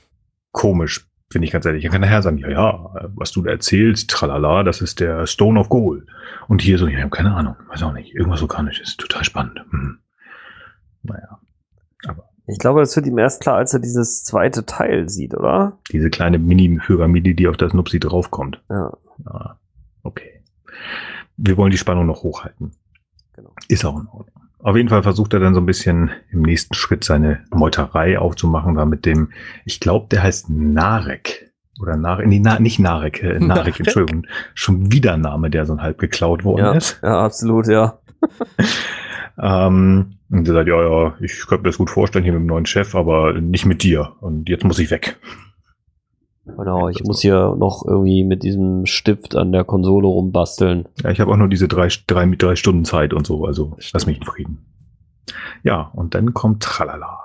komisch, 0.52 1.06
finde 1.30 1.46
ich 1.46 1.52
ganz 1.52 1.66
ehrlich. 1.66 1.84
Er 1.84 1.90
kann 1.90 2.00
nachher 2.00 2.22
sagen, 2.22 2.38
ja, 2.38 2.48
ja, 2.48 3.10
was 3.14 3.32
du 3.32 3.42
da 3.42 3.50
erzählst, 3.50 4.10
tralala, 4.10 4.62
das 4.62 4.80
ist 4.80 5.00
der 5.00 5.26
Stone 5.26 5.60
of 5.60 5.68
Gold. 5.68 6.06
Und 6.48 6.62
hier 6.62 6.78
so, 6.78 6.86
ja, 6.86 6.96
ich 6.96 7.02
habe 7.02 7.10
keine 7.10 7.34
Ahnung, 7.34 7.56
weiß 7.68 7.82
auch 7.82 7.92
nicht, 7.92 8.14
irgendwas 8.14 8.40
Vulkanisches, 8.40 8.96
total 8.96 9.24
spannend. 9.24 9.62
Hm. 9.70 9.98
Naja, 11.02 11.40
aber 12.06 12.28
Ich 12.46 12.58
glaube, 12.58 12.80
das 12.80 12.94
wird 12.96 13.06
ihm 13.06 13.18
erst 13.18 13.40
klar, 13.40 13.56
als 13.56 13.72
er 13.72 13.78
dieses 13.80 14.24
zweite 14.24 14.66
Teil 14.66 15.08
sieht, 15.08 15.34
oder? 15.34 15.78
diese 15.92 16.10
kleine 16.10 16.38
Mini-Pyramide, 16.38 17.34
die 17.34 17.46
auf 17.48 17.56
das 17.56 17.72
Nupsi 17.72 18.00
draufkommt. 18.00 18.60
Ja, 18.68 18.92
Ja, 19.24 19.58
okay. 20.02 20.42
Wir 21.36 21.56
wollen 21.56 21.70
die 21.70 21.78
Spannung 21.78 22.06
noch 22.06 22.22
hochhalten. 22.22 22.72
genau. 23.34 23.52
Ist 23.68 23.84
auch 23.84 23.98
in 24.00 24.06
Ordnung. 24.08 24.28
Auf 24.58 24.76
jeden 24.76 24.88
Fall 24.88 25.02
versucht 25.02 25.34
er 25.34 25.40
dann 25.40 25.54
so 25.54 25.60
ein 25.60 25.66
bisschen 25.66 26.10
im 26.30 26.42
nächsten 26.42 26.74
Schritt 26.74 27.02
seine 27.04 27.44
Meuterei 27.52 28.18
aufzumachen, 28.18 28.74
da 28.76 28.84
mit 28.84 29.06
dem, 29.06 29.32
ich 29.64 29.80
glaube, 29.80 30.06
der 30.10 30.22
heißt 30.22 30.50
Narek. 30.50 31.52
Oder 31.80 31.96
Narek, 31.96 32.26
nee, 32.28 32.38
Na, 32.42 32.60
nicht 32.60 32.78
Narek, 32.78 33.22
äh, 33.22 33.26
Narek, 33.40 33.48
Narek? 33.48 33.80
Entschuldigung. 33.80 34.26
Schon 34.54 34.92
wieder 34.92 35.16
Name, 35.16 35.50
der 35.50 35.66
so 35.66 35.80
halb 35.80 35.98
geklaut 35.98 36.44
worden 36.44 36.64
Ja, 36.64 36.72
ist. 36.74 37.00
ja, 37.02 37.20
absolut, 37.24 37.66
ja. 37.68 37.98
Ähm, 39.38 40.18
und 40.32 40.48
er 40.48 40.54
sagt, 40.54 40.68
ja, 40.68 40.82
ja, 40.82 41.14
ich 41.20 41.46
könnte 41.46 41.62
mir 41.62 41.68
das 41.68 41.76
gut 41.76 41.90
vorstellen 41.90 42.24
hier 42.24 42.32
mit 42.32 42.40
dem 42.40 42.46
neuen 42.46 42.64
Chef, 42.64 42.94
aber 42.94 43.38
nicht 43.38 43.66
mit 43.66 43.82
dir. 43.82 44.14
Und 44.20 44.48
jetzt 44.48 44.64
muss 44.64 44.78
ich 44.78 44.90
weg. 44.90 45.18
Genau, 46.46 46.88
ich 46.88 47.04
muss 47.04 47.20
hier 47.20 47.54
noch 47.56 47.84
irgendwie 47.86 48.24
mit 48.24 48.42
diesem 48.42 48.86
Stift 48.86 49.36
an 49.36 49.52
der 49.52 49.64
Konsole 49.64 50.06
rumbasteln. 50.06 50.88
Ja, 51.02 51.10
ich 51.10 51.20
habe 51.20 51.30
auch 51.30 51.36
nur 51.36 51.48
diese 51.48 51.68
drei, 51.68 51.88
drei, 52.06 52.26
drei 52.26 52.56
Stunden 52.56 52.86
Zeit 52.86 53.12
und 53.12 53.26
so, 53.26 53.44
also 53.44 53.76
lass 53.92 54.06
mich 54.06 54.18
in 54.18 54.24
Frieden. 54.24 54.66
Ja, 55.64 55.92
und 55.94 56.14
dann 56.14 56.32
kommt 56.32 56.62
Tralala. 56.62 57.20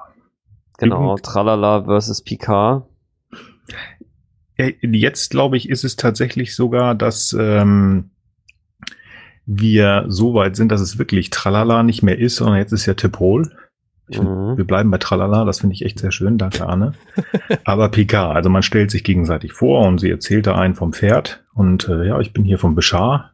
Genau, 0.77 1.13
Übung. 1.13 1.17
Tralala 1.23 1.85
versus 1.85 2.21
Picard. 2.21 2.87
Ja, 4.57 4.67
Jetzt, 4.81 5.31
glaube 5.31 5.55
ich, 5.55 5.69
ist 5.69 5.85
es 5.85 5.95
tatsächlich 5.95 6.55
sogar, 6.55 6.93
dass 6.93 7.35
ähm, 7.39 8.11
wir 9.49 10.05
so 10.09 10.33
weit 10.33 10.55
sind, 10.55 10.71
dass 10.71 10.81
es 10.81 10.99
wirklich 10.99 11.29
Tralala 11.29 11.81
nicht 11.81 12.03
mehr 12.03 12.19
ist, 12.19 12.35
sondern 12.35 12.57
jetzt 12.57 12.73
ist 12.73 12.85
ja 12.85 12.93
Tiprol. 12.93 13.49
Ich 14.09 14.17
find, 14.17 14.29
Mhm. 14.29 14.57
Wir 14.57 14.65
bleiben 14.65 14.91
bei 14.91 14.97
Tralala, 14.99 15.45
das 15.45 15.59
finde 15.61 15.73
ich 15.73 15.83
echt 15.85 15.99
sehr 15.99 16.11
schön, 16.11 16.37
danke 16.37 16.67
Arne. 16.67 16.93
Aber 17.65 17.89
Picard, 17.89 18.35
also 18.35 18.49
man 18.49 18.61
stellt 18.61 18.91
sich 18.91 19.03
gegenseitig 19.03 19.53
vor 19.53 19.85
und 19.87 19.99
sie 19.99 20.09
erzählte 20.11 20.55
einen 20.55 20.75
vom 20.75 20.93
Pferd 20.93 21.45
und 21.53 21.87
äh, 21.89 22.05
ja, 22.07 22.19
ich 22.19 22.33
bin 22.33 22.43
hier 22.43 22.57
vom 22.59 22.75
Bashar 22.75 23.31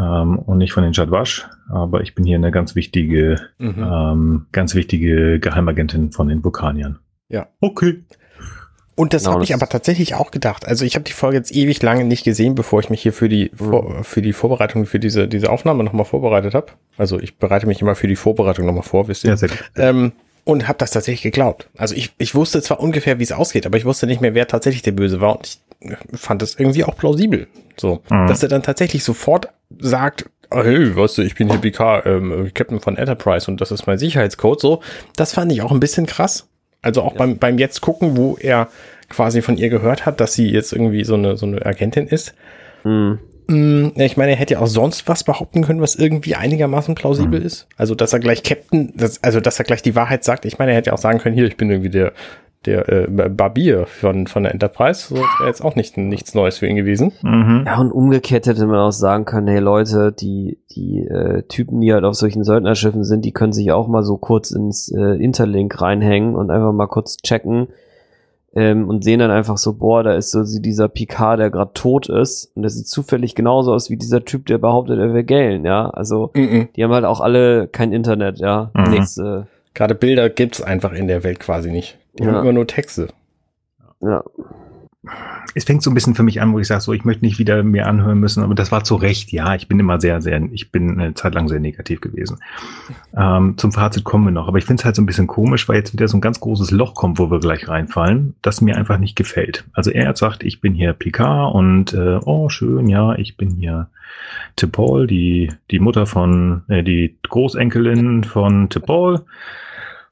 ähm, 0.00 0.38
und 0.38 0.58
nicht 0.58 0.72
von 0.72 0.82
den 0.84 0.92
Jadwash, 0.92 1.48
aber 1.68 2.02
ich 2.02 2.14
bin 2.14 2.24
hier 2.24 2.36
eine 2.36 2.50
ganz 2.52 2.74
wichtige, 2.74 3.36
Mhm. 3.58 3.74
ähm, 3.78 4.46
ganz 4.52 4.74
wichtige 4.74 5.40
Geheimagentin 5.40 6.12
von 6.12 6.28
den 6.28 6.42
Vulkaniern. 6.44 6.98
Ja. 7.28 7.48
Okay. 7.60 8.04
Und 8.98 9.14
das 9.14 9.22
Genau, 9.22 9.34
habe 9.34 9.44
ich 9.44 9.54
aber 9.54 9.68
tatsächlich 9.68 10.14
auch 10.16 10.30
gedacht. 10.32 10.66
Also 10.66 10.84
ich 10.84 10.94
habe 10.96 11.04
die 11.04 11.12
Folge 11.12 11.36
jetzt 11.36 11.54
ewig 11.54 11.80
lange 11.82 12.04
nicht 12.04 12.24
gesehen, 12.24 12.54
bevor 12.56 12.80
ich 12.80 12.90
mich 12.90 13.00
hier 13.00 13.12
für 13.12 13.28
die 13.28 13.50
vor, 13.54 14.02
für 14.02 14.22
die 14.22 14.32
Vorbereitung 14.32 14.86
für 14.86 14.98
diese 14.98 15.28
diese 15.28 15.50
Aufnahme 15.50 15.84
nochmal 15.84 16.04
vorbereitet 16.04 16.52
habe. 16.54 16.66
Also 16.96 17.20
ich 17.20 17.36
bereite 17.38 17.66
mich 17.66 17.80
immer 17.80 17.94
für 17.94 18.08
die 18.08 18.16
Vorbereitung 18.16 18.66
nochmal 18.66 18.82
vor, 18.82 19.06
wisst 19.06 19.22
ihr? 19.24 19.30
Ja, 19.30 19.36
sehr 19.36 19.50
gut. 19.50 19.64
Ähm, 19.76 20.12
und 20.44 20.66
habe 20.66 20.78
das 20.78 20.90
tatsächlich 20.90 21.22
geglaubt. 21.22 21.68
Also 21.76 21.94
ich, 21.94 22.12
ich 22.18 22.34
wusste 22.34 22.60
zwar 22.60 22.80
ungefähr, 22.80 23.18
wie 23.18 23.22
es 23.22 23.32
ausgeht, 23.32 23.66
aber 23.66 23.76
ich 23.78 23.84
wusste 23.84 24.06
nicht 24.06 24.20
mehr, 24.20 24.34
wer 24.34 24.46
tatsächlich 24.48 24.82
der 24.82 24.92
Böse 24.92 25.20
war. 25.20 25.36
Und 25.36 25.58
ich 25.80 26.18
fand 26.18 26.42
das 26.42 26.56
irgendwie 26.56 26.82
auch 26.84 26.96
plausibel. 26.96 27.46
So, 27.76 28.00
Mhm. 28.10 28.26
dass 28.26 28.42
er 28.42 28.48
dann 28.48 28.62
tatsächlich 28.64 29.04
sofort 29.04 29.50
sagt, 29.78 30.24
oh, 30.50 30.62
hey, 30.64 30.96
weißt 30.96 31.18
du, 31.18 31.22
ich 31.22 31.36
bin 31.36 31.48
hier 31.50 31.60
PK, 31.60 32.04
ähm, 32.04 32.50
Captain 32.52 32.80
von 32.80 32.96
Enterprise 32.96 33.48
und 33.48 33.60
das 33.60 33.70
ist 33.70 33.86
mein 33.86 33.98
Sicherheitscode. 33.98 34.60
So, 34.60 34.80
das 35.14 35.34
fand 35.34 35.52
ich 35.52 35.62
auch 35.62 35.70
ein 35.70 35.78
bisschen 35.80 36.06
krass. 36.06 36.48
Also 36.88 37.02
auch 37.02 37.14
beim, 37.14 37.36
beim 37.36 37.58
jetzt 37.58 37.82
gucken, 37.82 38.16
wo 38.16 38.38
er 38.40 38.68
quasi 39.10 39.42
von 39.42 39.58
ihr 39.58 39.68
gehört 39.68 40.06
hat, 40.06 40.20
dass 40.20 40.32
sie 40.32 40.48
jetzt 40.50 40.72
irgendwie 40.72 41.04
so 41.04 41.14
eine, 41.14 41.36
so 41.36 41.44
eine 41.44 41.64
Agentin 41.66 42.06
ist. 42.06 42.34
Mhm. 42.82 43.18
Ja, 43.50 44.04
Ich 44.04 44.16
meine, 44.16 44.32
er 44.32 44.36
hätte 44.36 44.54
ja 44.54 44.60
auch 44.60 44.66
sonst 44.66 45.06
was 45.06 45.22
behaupten 45.24 45.64
können, 45.64 45.82
was 45.82 45.94
irgendwie 45.94 46.34
einigermaßen 46.34 46.94
plausibel 46.94 47.40
ist. 47.40 47.66
Also, 47.76 47.94
dass 47.94 48.12
er 48.12 48.20
gleich 48.20 48.42
Captain, 48.42 48.92
das, 48.94 49.22
also, 49.22 49.40
dass 49.40 49.58
er 49.58 49.64
gleich 49.66 49.82
die 49.82 49.94
Wahrheit 49.94 50.24
sagt. 50.24 50.46
Ich 50.46 50.58
meine, 50.58 50.72
er 50.72 50.78
hätte 50.78 50.88
ja 50.88 50.94
auch 50.94 50.98
sagen 50.98 51.18
können, 51.18 51.34
hier, 51.34 51.46
ich 51.46 51.56
bin 51.56 51.70
irgendwie 51.70 51.90
der, 51.90 52.12
der 52.68 52.88
äh, 52.88 53.06
Barbier 53.28 53.86
von, 53.86 54.26
von 54.26 54.42
der 54.44 54.52
Enterprise. 54.52 55.08
So 55.08 55.16
wäre 55.16 55.46
jetzt 55.46 55.64
auch 55.64 55.74
nicht, 55.76 55.96
nichts 55.96 56.34
Neues 56.34 56.58
für 56.58 56.66
ihn 56.66 56.76
gewesen. 56.76 57.12
Mhm. 57.22 57.64
Ja, 57.66 57.78
und 57.80 57.90
umgekehrt 57.92 58.46
hätte 58.46 58.66
man 58.66 58.78
auch 58.78 58.92
sagen 58.92 59.24
können, 59.24 59.46
hey 59.48 59.60
Leute, 59.60 60.12
die, 60.12 60.58
die 60.74 61.00
äh, 61.00 61.42
Typen, 61.48 61.80
die 61.80 61.92
halt 61.92 62.04
auf 62.04 62.14
solchen 62.14 62.44
Söldnerschiffen 62.44 63.04
sind, 63.04 63.24
die 63.24 63.32
können 63.32 63.52
sich 63.52 63.72
auch 63.72 63.88
mal 63.88 64.02
so 64.02 64.16
kurz 64.16 64.50
ins 64.50 64.92
äh, 64.92 65.14
Interlink 65.22 65.80
reinhängen 65.80 66.34
und 66.34 66.50
einfach 66.50 66.72
mal 66.72 66.86
kurz 66.86 67.16
checken 67.18 67.68
ähm, 68.54 68.88
und 68.88 69.04
sehen 69.04 69.20
dann 69.20 69.30
einfach 69.30 69.58
so, 69.58 69.74
boah, 69.74 70.02
da 70.02 70.14
ist 70.14 70.30
so 70.30 70.42
dieser 70.60 70.88
Picard, 70.88 71.38
der 71.38 71.50
gerade 71.50 71.72
tot 71.74 72.08
ist 72.08 72.50
und 72.54 72.62
der 72.62 72.70
sieht 72.70 72.88
zufällig 72.88 73.34
genauso 73.34 73.72
aus 73.74 73.90
wie 73.90 73.96
dieser 73.96 74.24
Typ, 74.24 74.46
der 74.46 74.58
behauptet, 74.58 74.98
er 74.98 75.08
wäre 75.12 75.24
Galen, 75.24 75.64
ja, 75.64 75.90
also 75.90 76.30
Mhm. 76.34 76.68
die 76.74 76.82
haben 76.84 76.92
halt 76.92 77.04
auch 77.04 77.20
alle 77.20 77.68
kein 77.68 77.92
Internet, 77.92 78.38
ja, 78.38 78.70
Mhm. 78.74 78.90
nichts, 78.90 79.18
äh, 79.18 79.42
Gerade 79.74 79.94
Bilder 79.94 80.28
gibt's 80.28 80.60
einfach 80.60 80.92
in 80.92 81.06
der 81.06 81.22
Welt 81.22 81.38
quasi 81.38 81.70
nicht. 81.70 81.98
Die 82.18 82.24
Ja. 82.24 82.32
haben 82.32 82.42
immer 82.42 82.52
nur 82.52 82.66
Texte. 82.66 83.08
ja, 84.00 84.22
es 85.54 85.64
fängt 85.64 85.82
so 85.82 85.90
ein 85.90 85.94
bisschen 85.94 86.14
für 86.14 86.22
mich 86.22 86.40
an, 86.40 86.52
wo 86.52 86.58
ich 86.58 86.66
sage, 86.66 86.80
so, 86.80 86.92
ich 86.92 87.04
möchte 87.04 87.24
nicht 87.24 87.38
wieder 87.38 87.62
mehr 87.62 87.86
anhören 87.86 88.18
müssen, 88.18 88.42
aber 88.42 88.54
das 88.54 88.70
war 88.72 88.84
zu 88.84 88.96
Recht, 88.96 89.32
ja, 89.32 89.54
ich 89.54 89.68
bin 89.68 89.78
immer 89.80 90.00
sehr, 90.00 90.20
sehr, 90.20 90.40
ich 90.52 90.70
bin 90.70 91.00
eine 91.00 91.14
Zeit 91.14 91.34
lang 91.34 91.48
sehr 91.48 91.60
negativ 91.60 92.00
gewesen. 92.00 92.38
Ähm, 93.16 93.56
zum 93.56 93.72
Fazit 93.72 94.04
kommen 94.04 94.24
wir 94.24 94.30
noch, 94.32 94.48
aber 94.48 94.58
ich 94.58 94.64
finde 94.64 94.80
es 94.80 94.84
halt 94.84 94.96
so 94.96 95.02
ein 95.02 95.06
bisschen 95.06 95.26
komisch, 95.26 95.68
weil 95.68 95.76
jetzt 95.76 95.92
wieder 95.92 96.08
so 96.08 96.16
ein 96.16 96.20
ganz 96.20 96.40
großes 96.40 96.70
Loch 96.70 96.94
kommt, 96.94 97.18
wo 97.18 97.30
wir 97.30 97.40
gleich 97.40 97.68
reinfallen, 97.68 98.34
das 98.42 98.60
mir 98.60 98.76
einfach 98.76 98.98
nicht 98.98 99.16
gefällt. 99.16 99.64
Also 99.72 99.90
er 99.90 100.08
hat 100.08 100.18
sagt, 100.18 100.42
ich 100.42 100.60
bin 100.60 100.74
hier 100.74 100.92
Picard 100.92 101.54
und 101.54 101.94
äh, 101.94 102.18
oh, 102.24 102.48
schön, 102.48 102.88
ja, 102.88 103.14
ich 103.14 103.36
bin 103.36 103.50
hier 103.50 103.88
T'Pol, 104.58 105.06
die, 105.06 105.52
die 105.70 105.78
Mutter 105.78 106.06
von, 106.06 106.62
äh, 106.68 106.82
die 106.82 107.16
Großenkelin 107.28 108.24
von 108.24 108.68
T'Pol. 108.68 109.22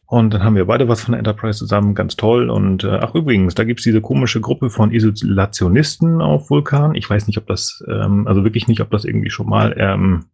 Und 0.08 0.32
dann 0.32 0.44
haben 0.44 0.54
wir 0.54 0.66
beide 0.66 0.88
was 0.88 1.02
von 1.02 1.12
der 1.12 1.18
Enterprise 1.18 1.58
zusammen, 1.58 1.94
ganz 1.96 2.14
toll. 2.16 2.48
Und 2.48 2.84
äh, 2.84 2.98
ach 3.02 3.14
übrigens, 3.14 3.54
da 3.56 3.64
gibt's 3.64 3.82
diese 3.82 4.00
komische 4.00 4.40
Gruppe 4.40 4.70
von 4.70 4.92
Isolationisten 4.92 6.22
auf 6.22 6.48
Vulkan. 6.48 6.94
Ich 6.94 7.10
weiß 7.10 7.26
nicht, 7.26 7.38
ob 7.38 7.46
das, 7.48 7.82
ähm, 7.88 8.26
also 8.28 8.44
wirklich 8.44 8.68
nicht, 8.68 8.80
ob 8.80 8.90
das 8.90 9.04
irgendwie 9.04 9.30
schon 9.30 9.48
mal 9.48 9.74
ähm, 9.76 10.26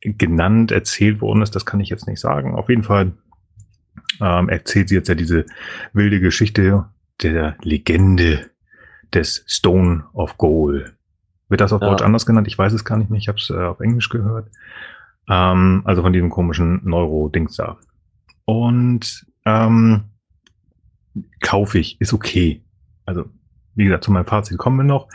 genannt, 0.00 0.72
erzählt 0.72 1.20
worden 1.20 1.42
ist. 1.42 1.54
Das 1.54 1.64
kann 1.64 1.78
ich 1.78 1.88
jetzt 1.88 2.08
nicht 2.08 2.18
sagen. 2.18 2.56
Auf 2.56 2.68
jeden 2.68 2.82
Fall 2.82 3.12
ähm, 4.20 4.48
erzählt 4.48 4.88
sie 4.88 4.96
jetzt 4.96 5.08
ja 5.08 5.14
diese 5.14 5.46
wilde 5.92 6.18
Geschichte 6.18 6.86
der 7.22 7.56
Legende 7.62 8.50
des 9.14 9.44
Stone 9.46 10.04
of 10.14 10.36
Goal. 10.36 10.92
Wird 11.48 11.60
das 11.60 11.72
auf 11.72 11.80
Ja. 11.80 11.90
Deutsch 11.90 12.02
anders 12.02 12.26
genannt? 12.26 12.48
Ich 12.48 12.58
weiß 12.58 12.72
es 12.72 12.84
gar 12.84 12.96
nicht 12.96 13.10
mehr. 13.10 13.18
Ich 13.18 13.28
habe 13.28 13.38
es 13.38 13.50
äh, 13.50 13.54
auf 13.54 13.78
Englisch 13.78 14.08
gehört. 14.08 14.48
Ähm, 15.28 15.82
also 15.84 16.02
von 16.02 16.12
diesem 16.12 16.30
komischen 16.30 16.80
Neuro-Dings 16.82 17.54
da. 17.54 17.78
Und 18.44 19.26
ähm, 19.44 20.04
kaufe 21.40 21.78
ich, 21.78 22.00
ist 22.00 22.12
okay. 22.12 22.62
Also, 23.04 23.26
wie 23.74 23.84
gesagt, 23.84 24.04
zu 24.04 24.12
meinem 24.12 24.26
Fazit 24.26 24.58
kommen 24.58 24.78
wir 24.78 24.84
noch. 24.84 25.08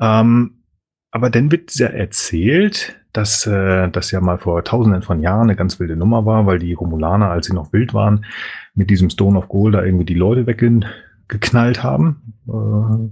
Ähm, 0.00 0.62
aber 1.10 1.30
dann 1.30 1.50
wird 1.50 1.74
ja 1.76 1.86
erzählt, 1.86 2.96
dass 3.12 3.46
äh, 3.46 3.88
das 3.88 4.10
ja 4.10 4.20
mal 4.20 4.36
vor 4.36 4.62
tausenden 4.64 5.02
von 5.02 5.20
Jahren 5.20 5.44
eine 5.44 5.56
ganz 5.56 5.80
wilde 5.80 5.96
Nummer 5.96 6.26
war, 6.26 6.44
weil 6.46 6.58
die 6.58 6.74
Romulaner, 6.74 7.30
als 7.30 7.46
sie 7.46 7.54
noch 7.54 7.72
wild 7.72 7.94
waren, 7.94 8.26
mit 8.74 8.90
diesem 8.90 9.08
Stone 9.08 9.38
of 9.38 9.48
Gold 9.48 9.74
da 9.74 9.82
irgendwie 9.82 10.04
die 10.04 10.14
Leute 10.14 10.46
weggeknallt 10.46 11.82
haben, 11.82 12.34
äh, 12.46 13.08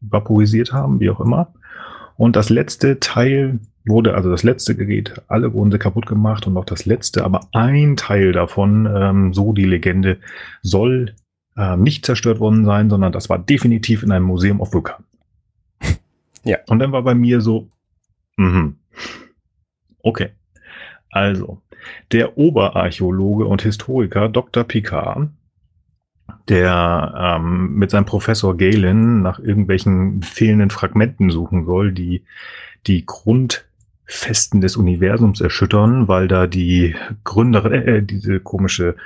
vaporisiert 0.00 0.72
haben, 0.72 1.00
wie 1.00 1.10
auch 1.10 1.20
immer. 1.20 1.52
Und 2.18 2.34
das 2.34 2.50
letzte 2.50 2.98
Teil 2.98 3.60
wurde, 3.86 4.14
also 4.14 4.28
das 4.28 4.42
letzte 4.42 4.74
Gerät, 4.74 5.22
alle 5.28 5.54
wurden 5.54 5.70
sie 5.70 5.78
kaputt 5.78 6.06
gemacht 6.06 6.48
und 6.48 6.52
noch 6.52 6.64
das 6.64 6.84
letzte, 6.84 7.24
aber 7.24 7.42
ein 7.52 7.96
Teil 7.96 8.32
davon, 8.32 8.92
ähm, 8.92 9.32
so 9.32 9.52
die 9.52 9.64
Legende, 9.64 10.18
soll 10.60 11.14
ähm, 11.56 11.82
nicht 11.84 12.04
zerstört 12.04 12.40
worden 12.40 12.64
sein, 12.64 12.90
sondern 12.90 13.12
das 13.12 13.30
war 13.30 13.38
definitiv 13.38 14.02
in 14.02 14.10
einem 14.10 14.26
Museum 14.26 14.60
auf 14.60 14.74
Vulkan. 14.74 15.04
Ja. 16.44 16.58
Und 16.68 16.78
dann 16.78 16.92
war 16.92 17.02
bei 17.02 17.14
mir 17.14 17.40
so, 17.40 17.68
mhm. 18.36 18.76
okay. 20.02 20.30
Also, 21.10 21.60
der 22.12 22.38
Oberarchäologe 22.38 23.44
und 23.44 23.62
Historiker 23.62 24.28
Dr. 24.28 24.64
Picard, 24.64 25.28
der 26.48 27.14
ähm, 27.16 27.74
mit 27.74 27.90
seinem 27.90 28.06
Professor 28.06 28.56
Galen 28.56 29.22
nach 29.22 29.38
irgendwelchen 29.38 30.22
fehlenden 30.22 30.70
Fragmenten 30.70 31.30
suchen 31.30 31.66
soll, 31.66 31.92
die 31.92 32.24
die 32.86 33.04
Grundfesten 33.04 34.60
des 34.60 34.76
Universums 34.76 35.40
erschüttern, 35.40 36.08
weil 36.08 36.28
da 36.28 36.46
die 36.46 36.94
Gründerin, 37.24 37.72
äh, 37.72 38.02
diese 38.02 38.40
komische 38.40 38.96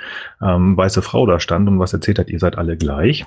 ähm, 0.41 0.77
weiße 0.77 1.01
Frau 1.01 1.25
da 1.25 1.39
stand 1.39 1.67
und 1.67 1.79
was 1.79 1.93
erzählt 1.93 2.19
hat, 2.19 2.29
ihr 2.29 2.39
seid 2.39 2.57
alle 2.57 2.77
gleich. 2.77 3.25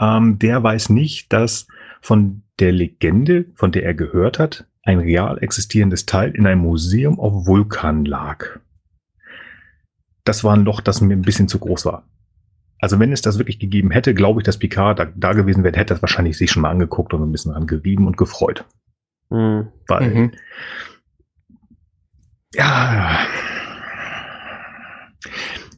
Ähm, 0.00 0.38
der 0.38 0.62
weiß 0.62 0.88
nicht, 0.88 1.32
dass 1.32 1.66
von 2.00 2.42
der 2.58 2.72
Legende, 2.72 3.44
von 3.54 3.72
der 3.72 3.84
er 3.84 3.94
gehört 3.94 4.38
hat, 4.38 4.64
ein 4.82 4.98
real 4.98 5.38
existierendes 5.42 6.06
Teil 6.06 6.30
in 6.34 6.46
einem 6.46 6.62
Museum 6.62 7.20
auf 7.20 7.46
Vulkan 7.46 8.06
lag. 8.06 8.58
Das 10.24 10.42
war 10.44 10.54
ein 10.54 10.64
Loch, 10.64 10.80
das 10.80 11.00
mir 11.00 11.14
ein 11.14 11.22
bisschen 11.22 11.48
zu 11.48 11.58
groß 11.58 11.84
war. 11.84 12.04
Also 12.80 12.98
wenn 12.98 13.12
es 13.12 13.20
das 13.22 13.38
wirklich 13.38 13.58
gegeben 13.58 13.90
hätte, 13.90 14.14
glaube 14.14 14.40
ich, 14.40 14.44
dass 14.44 14.58
Picard 14.58 14.98
da, 14.98 15.06
da 15.14 15.32
gewesen 15.34 15.64
wäre, 15.64 15.76
hätte 15.76 15.94
das 15.94 16.02
wahrscheinlich 16.02 16.36
sich 16.38 16.50
schon 16.50 16.62
mal 16.62 16.70
angeguckt 16.70 17.12
und 17.14 17.22
ein 17.22 17.32
bisschen 17.32 17.52
dran 17.52 17.66
gerieben 17.66 18.06
und 18.06 18.16
gefreut. 18.16 18.64
Hm. 19.30 19.68
Weil, 19.86 20.10
Mhm. 20.10 20.32
ja, 22.54 23.18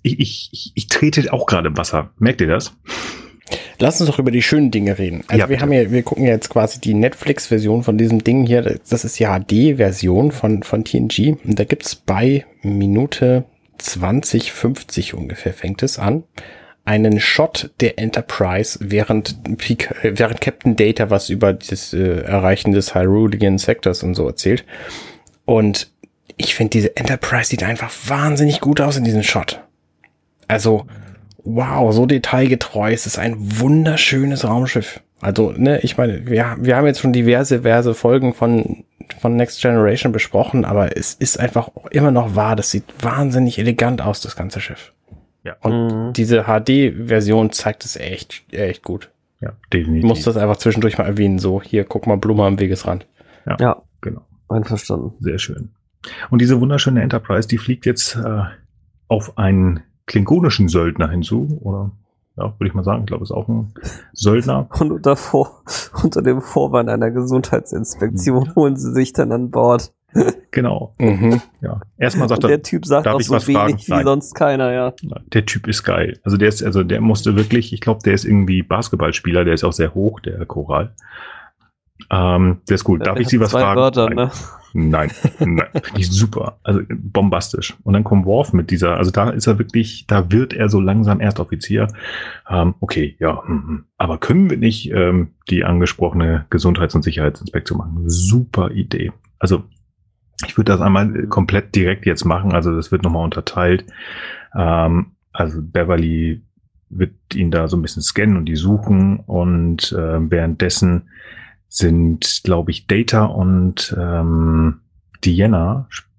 ich, 0.03 0.19
ich, 0.19 0.49
ich, 0.53 0.73
ich 0.75 0.87
trete 0.89 1.33
auch 1.33 1.47
gerade 1.47 1.69
im 1.69 1.77
Wasser. 1.77 2.11
Merkt 2.19 2.41
ihr 2.41 2.47
das? 2.49 2.73
Lass 3.79 4.01
uns 4.01 4.09
doch 4.11 4.19
über 4.19 4.31
die 4.31 4.43
schönen 4.43 4.71
Dinge 4.71 4.99
reden. 4.99 5.25
Also 5.29 5.33
Ja, 5.41 5.49
wir 5.49 5.57
bitte. 5.57 5.61
haben 5.63 5.73
ja, 5.73 5.91
wir 5.91 6.03
gucken 6.03 6.25
ja 6.25 6.31
jetzt 6.33 6.49
quasi 6.51 6.81
die 6.81 6.95
Netflix-Version 6.95 7.83
von 7.83 7.99
diesem 7.99 8.23
Ding 8.25 8.47
hier. 8.47 8.63
Das 8.89 9.05
ist 9.05 9.19
die 9.19 9.27
HD-Version 9.27 10.31
von, 10.33 10.63
von 10.63 10.85
TNG. 10.85 11.37
Und 11.45 11.59
da 11.59 11.65
gibt's 11.65 11.95
bei 11.97 12.47
Minute 12.63 13.45
20, 13.79 14.53
50 14.53 15.15
ungefähr 15.15 15.53
fängt 15.53 15.83
es 15.83 15.99
an. 15.99 16.23
Einen 16.85 17.21
Shot 17.21 17.71
der 17.81 17.99
Enterprise, 17.99 18.79
während, 18.83 19.37
äh, 19.49 20.13
während 20.15 20.41
Captain 20.41 20.77
Data 20.77 21.11
was 21.11 21.29
über 21.29 21.53
das 21.53 21.93
äh, 21.93 22.23
Erreichen 22.23 22.73
des 22.73 22.95
Hyrulean 22.95 23.59
Sectors 23.59 24.03
und 24.03 24.15
so 24.15 24.27
erzählt. 24.27 24.65
Und 25.45 25.91
ich 26.37 26.55
finde, 26.55 26.71
diese 26.71 26.97
Enterprise 26.97 27.51
sieht 27.51 27.63
einfach 27.63 27.93
wahnsinnig 28.07 28.61
gut 28.61 28.81
aus 28.81 28.97
in 28.97 29.05
diesem 29.05 29.23
Shot. 29.23 29.61
Also, 30.49 30.87
wow, 31.45 31.93
so 31.93 32.07
detailgetreu. 32.07 32.93
Es 32.93 33.07
ist 33.07 33.19
ein 33.19 33.37
wunderschönes 33.39 34.45
Raumschiff. 34.45 35.01
Also, 35.21 35.53
ne, 35.53 35.79
ich 35.81 35.97
meine, 35.97 36.27
wir, 36.27 36.57
wir 36.59 36.77
haben 36.77 36.87
jetzt 36.87 37.01
schon 37.01 37.13
diverse, 37.13 37.59
diverse 37.59 37.95
Folgen 37.95 38.35
von, 38.35 38.85
von 39.21 39.37
Next 39.37 39.63
Generation 39.63 40.11
besprochen, 40.11 40.65
aber 40.65 40.97
es 40.97 41.15
ist 41.15 41.39
einfach 41.39 41.71
immer 41.91 42.11
noch 42.11 42.35
wahr. 42.35 42.57
Das 42.57 42.73
sieht 42.73 42.85
wahnsinnig 43.01 43.59
elegant 43.59 44.03
aus, 44.03 44.21
das 44.21 44.35
ganze 44.35 44.61
Schiff. 44.61 44.93
Ja. 45.45 45.57
Und 45.61 45.89
Mhm. 46.09 46.13
diese 46.13 46.45
HD-Version 46.45 47.51
zeigt 47.53 47.85
es 47.85 47.97
echt, 47.97 48.45
echt 48.53 48.83
gut. 48.83 49.11
Ja, 49.41 49.51
Ich 49.65 49.69
definitiv. 49.71 50.09
muss 50.09 50.23
das 50.23 50.37
einfach 50.37 50.57
zwischendurch 50.59 50.99
mal 50.99 51.05
erwähnen. 51.05 51.39
So, 51.41 51.61
hier, 51.61 51.85
guck 51.85 52.07
mal, 52.07 52.17
Blume 52.17 52.45
am 52.45 52.61
Wegesrand. 52.61 53.07
Ja, 53.59 53.83
Genau. 54.01 54.21
einverstanden. 54.49 55.15
Sehr 55.19 55.39
schön. 55.39 55.71
Und 56.31 56.41
diese 56.41 56.61
wunderschöne 56.61 57.03
Enterprise, 57.03 57.49
die 57.49 57.59
fliegt 57.59 57.87
jetzt 57.87 58.15
äh, 58.17 58.43
auf 59.09 59.37
einen 59.39 59.81
klingonischen 60.07 60.69
Söldner 60.69 61.09
hinzu, 61.11 61.59
oder 61.63 61.91
ja, 62.37 62.45
würde 62.59 62.69
ich 62.69 62.75
mal 62.75 62.83
sagen, 62.85 63.01
ich 63.01 63.07
glaube, 63.07 63.25
ist 63.25 63.31
auch 63.33 63.49
ein 63.49 63.73
Söldner. 64.13 64.69
Und 64.81 64.93
unter, 64.93 65.17
Vor 65.17 65.63
unter 66.03 66.23
dem 66.23 66.41
Vorwand 66.41 66.89
einer 66.89 67.11
Gesundheitsinspektion 67.11 68.55
holen 68.55 68.77
sie 68.77 68.93
sich 68.93 69.13
dann 69.13 69.33
an 69.33 69.51
Bord. 69.51 69.93
Genau. 70.51 70.95
Mhm. 70.99 71.41
Ja. 71.63 71.81
Erstmal 71.97 72.29
sagt 72.29 72.45
er, 72.45 72.49
der 72.49 72.63
Typ 72.63 72.85
sagt 72.85 73.07
darf 73.07 73.15
auch 73.15 73.21
ich 73.21 73.27
so 73.27 73.35
was 73.35 73.49
wenig 73.49 73.59
fragen? 73.59 73.79
wie 73.79 73.91
Nein. 73.91 74.05
sonst 74.05 74.35
keiner, 74.35 74.71
ja. 74.73 74.93
der 75.33 75.47
Typ 75.47 75.67
ist 75.67 75.83
geil. 75.83 76.21
Also 76.25 76.37
der 76.37 76.49
ist, 76.49 76.63
also 76.63 76.83
der 76.83 77.01
musste 77.01 77.37
wirklich, 77.37 77.73
ich 77.73 77.81
glaube, 77.81 78.01
der 78.05 78.13
ist 78.13 78.25
irgendwie 78.25 78.63
Basketballspieler, 78.63 79.45
der 79.45 79.55
ist 79.55 79.65
auch 79.65 79.73
sehr 79.73 79.95
hoch, 79.95 80.21
der 80.21 80.45
Choral. 80.45 80.95
Ähm, 82.11 82.61
der 82.69 82.75
ist 82.75 82.89
cool. 82.89 82.99
Darf 82.99 83.19
ich 83.19 83.29
Sie 83.29 83.41
was 83.41 83.53
fragen? 83.53 83.81
Wörter, 83.81 84.07
Nein. 84.07 84.17
ne? 84.17 84.31
Nein, 84.75 85.11
nein, 85.39 85.69
finde 85.83 86.01
ich 86.01 86.11
super. 86.11 86.59
Also 86.63 86.81
bombastisch. 86.89 87.75
Und 87.83 87.93
dann 87.93 88.05
kommt 88.05 88.25
Worf 88.25 88.53
mit 88.53 88.71
dieser, 88.71 88.97
also 88.97 89.11
da 89.11 89.31
ist 89.31 89.47
er 89.47 89.59
wirklich, 89.59 90.07
da 90.07 90.31
wird 90.33 90.55
er 90.55 90.69
so 90.69 90.81
langsam 90.81 91.21
Erstoffizier. 91.21 91.89
Ähm, 92.49 92.75
okay, 92.81 93.17
ja, 93.19 93.45
hm, 93.47 93.67
hm. 93.67 93.85
aber 93.99 94.19
können 94.19 94.49
wir 94.49 94.57
nicht 94.57 94.91
ähm, 94.91 95.33
die 95.51 95.65
angesprochene 95.65 96.47
Gesundheits- 96.49 96.95
und 96.95 97.03
Sicherheitsinspektion 97.03 97.79
machen? 97.79 98.05
Super 98.07 98.71
Idee. 98.71 99.13
Also 99.39 99.65
ich 100.47 100.57
würde 100.57 100.73
das 100.73 100.81
einmal 100.81 101.27
komplett 101.29 101.75
direkt 101.75 102.07
jetzt 102.07 102.25
machen. 102.25 102.53
Also 102.53 102.75
das 102.75 102.93
wird 102.93 103.03
nochmal 103.03 103.25
unterteilt. 103.25 103.85
Ähm, 104.55 105.13
also 105.33 105.61
Beverly 105.63 106.43
wird 106.91 107.15
ihn 107.35 107.51
da 107.51 107.69
so 107.69 107.77
ein 107.77 107.83
bisschen 107.83 108.03
scannen 108.03 108.37
und 108.37 108.47
die 108.47 108.57
suchen 108.57 109.21
und 109.21 109.93
äh, 109.93 110.31
währenddessen 110.31 111.09
sind, 111.69 112.43
glaube 112.45 112.71
ich, 112.71 112.87
Data 112.87 113.25
und 113.25 113.97
ähm, 113.99 114.81
Diana 115.25 115.87
sp- 115.89 116.11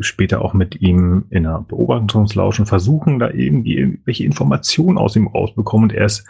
später 0.00 0.40
auch 0.40 0.54
mit 0.54 0.80
ihm 0.80 1.26
in 1.28 1.46
einer 1.46 1.60
Beobachtungslausch 1.60 2.60
und 2.60 2.66
versuchen 2.66 3.18
da 3.18 3.28
irgendwie 3.28 3.76
irgendwelche 3.76 4.24
Informationen 4.24 4.96
aus 4.96 5.16
ihm 5.16 5.26
rausbekommen 5.26 5.90
und 5.90 5.94
er 5.94 6.06
ist 6.06 6.26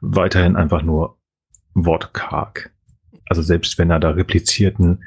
weiterhin 0.00 0.56
einfach 0.56 0.82
nur 0.82 1.18
wortkarg. 1.74 2.70
Also 3.26 3.42
selbst 3.42 3.76
wenn 3.78 3.90
er 3.90 4.00
da 4.00 4.10
replizierten 4.10 5.04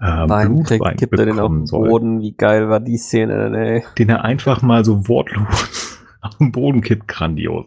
äh, 0.00 0.28
Wein 0.28 0.54
Blutwein 0.54 0.80
kriegt, 0.80 0.98
gibt 0.98 1.18
er 1.18 1.26
den 1.26 1.40
auf 1.40 1.50
den 1.50 1.66
soll, 1.66 1.88
Boden. 1.88 2.20
Wie 2.20 2.32
geil 2.32 2.68
war 2.68 2.80
die 2.80 2.98
Szene, 2.98 3.56
ey. 3.56 3.84
den 3.98 4.08
er 4.08 4.24
einfach 4.24 4.62
mal 4.62 4.84
so 4.84 5.08
wortlos 5.08 6.02
auf 6.20 6.36
den 6.36 6.52
Boden 6.52 6.82
kippt, 6.82 7.08
grandios. 7.08 7.66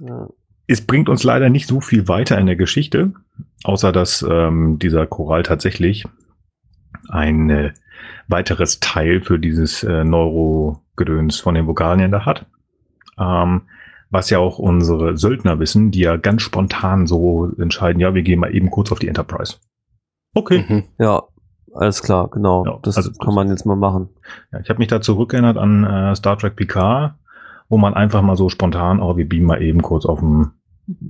Ja. 0.00 0.28
Es 0.66 0.86
bringt 0.86 1.08
uns 1.08 1.24
leider 1.24 1.50
nicht 1.50 1.66
so 1.66 1.80
viel 1.80 2.08
weiter 2.08 2.38
in 2.38 2.46
der 2.46 2.56
Geschichte, 2.56 3.12
außer 3.64 3.92
dass 3.92 4.24
ähm, 4.28 4.78
dieser 4.78 5.06
Choral 5.06 5.42
tatsächlich 5.42 6.06
ein 7.08 7.50
äh, 7.50 7.72
weiteres 8.28 8.80
Teil 8.80 9.20
für 9.20 9.38
dieses 9.38 9.82
äh, 9.82 10.04
Neurogedöns 10.04 11.40
von 11.40 11.54
den 11.54 11.66
Vokalen 11.66 12.10
da 12.12 12.24
hat. 12.24 12.46
Ähm, 13.18 13.62
Was 14.10 14.30
ja 14.30 14.38
auch 14.38 14.58
unsere 14.58 15.16
Söldner 15.16 15.58
wissen, 15.58 15.90
die 15.90 16.00
ja 16.00 16.16
ganz 16.16 16.42
spontan 16.42 17.06
so 17.06 17.52
entscheiden, 17.58 18.00
ja, 18.00 18.14
wir 18.14 18.22
gehen 18.22 18.40
mal 18.40 18.54
eben 18.54 18.70
kurz 18.70 18.92
auf 18.92 18.98
die 18.98 19.08
Enterprise. 19.08 19.56
Okay. 20.34 20.64
Mhm. 20.68 20.84
Ja, 20.98 21.24
alles 21.74 22.02
klar, 22.02 22.28
genau. 22.30 22.64
Ja, 22.66 22.78
das 22.82 22.96
also 22.96 23.10
kann 23.10 23.26
das- 23.28 23.34
man 23.34 23.48
jetzt 23.48 23.66
mal 23.66 23.76
machen. 23.76 24.08
Ja, 24.52 24.60
ich 24.60 24.68
habe 24.70 24.78
mich 24.78 24.88
da 24.88 25.00
zurückerinnert 25.00 25.56
an 25.56 25.84
äh, 25.84 26.14
Star 26.16 26.36
Trek 26.38 26.56
Picard, 26.56 27.14
wo 27.68 27.78
man 27.78 27.94
einfach 27.94 28.22
mal 28.22 28.36
so 28.36 28.48
spontan, 28.48 29.00
oh, 29.00 29.16
wir 29.16 29.28
beamen 29.28 29.46
mal 29.46 29.62
eben 29.62 29.82
kurz 29.82 30.06
auf 30.06 30.20
dem 30.20 30.52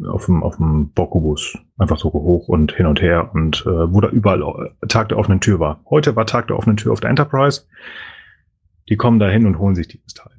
auf 0.07 0.27
dem 0.27 0.43
auf 0.43 0.57
dem 0.57 0.91
Bokubus 0.91 1.57
einfach 1.79 1.97
so 1.97 2.13
hoch 2.13 2.49
und 2.49 2.73
hin 2.73 2.85
und 2.85 3.01
her 3.01 3.31
und 3.33 3.65
äh, 3.67 3.91
wo 3.95 4.03
da 4.03 4.09
überall 4.09 4.43
äh, 4.83 4.87
Tag 4.89 5.09
der 5.09 5.17
offenen 5.19 5.41
Tür 5.41 5.59
war. 5.59 5.81
Heute 5.89 6.15
war 6.17 6.27
Tag 6.27 6.49
der 6.49 6.59
offenen 6.59 6.77
Tür 6.77 6.93
auf 6.93 7.01
der 7.01 7.09
Enterprise. 7.09 7.63
Die 8.91 8.97
kommen 8.97 9.19
da 9.19 9.29
hin 9.31 9.47
und 9.47 9.59
holen 9.59 9.75
sich 9.75 9.89
dieses 9.89 10.13
Teil. 10.13 10.33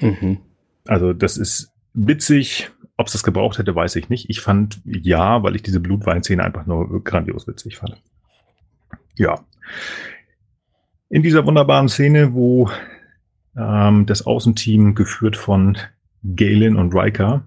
Mhm. 0.00 0.38
Also 0.86 1.12
das 1.12 1.36
ist 1.36 1.72
witzig. 1.92 2.70
Ob 2.96 3.06
es 3.06 3.12
das 3.12 3.22
gebraucht 3.22 3.58
hätte, 3.58 3.74
weiß 3.74 3.94
ich 3.96 4.08
nicht. 4.08 4.28
Ich 4.30 4.40
fand 4.40 4.80
ja, 4.84 5.42
weil 5.44 5.54
ich 5.56 5.62
diese 5.62 5.80
Blutweinszene 5.80 6.42
einfach 6.42 6.66
nur 6.66 7.02
grandios 7.04 7.46
witzig 7.46 7.76
fand. 7.78 8.00
Ja. 9.16 9.40
In 11.08 11.22
dieser 11.22 11.46
wunderbaren 11.46 11.88
Szene, 11.88 12.34
wo 12.34 12.70
ähm, 13.56 14.06
das 14.06 14.26
Außenteam 14.26 14.94
geführt 14.94 15.36
von 15.36 15.78
Galen 16.22 16.76
und 16.76 16.94
Riker 16.94 17.44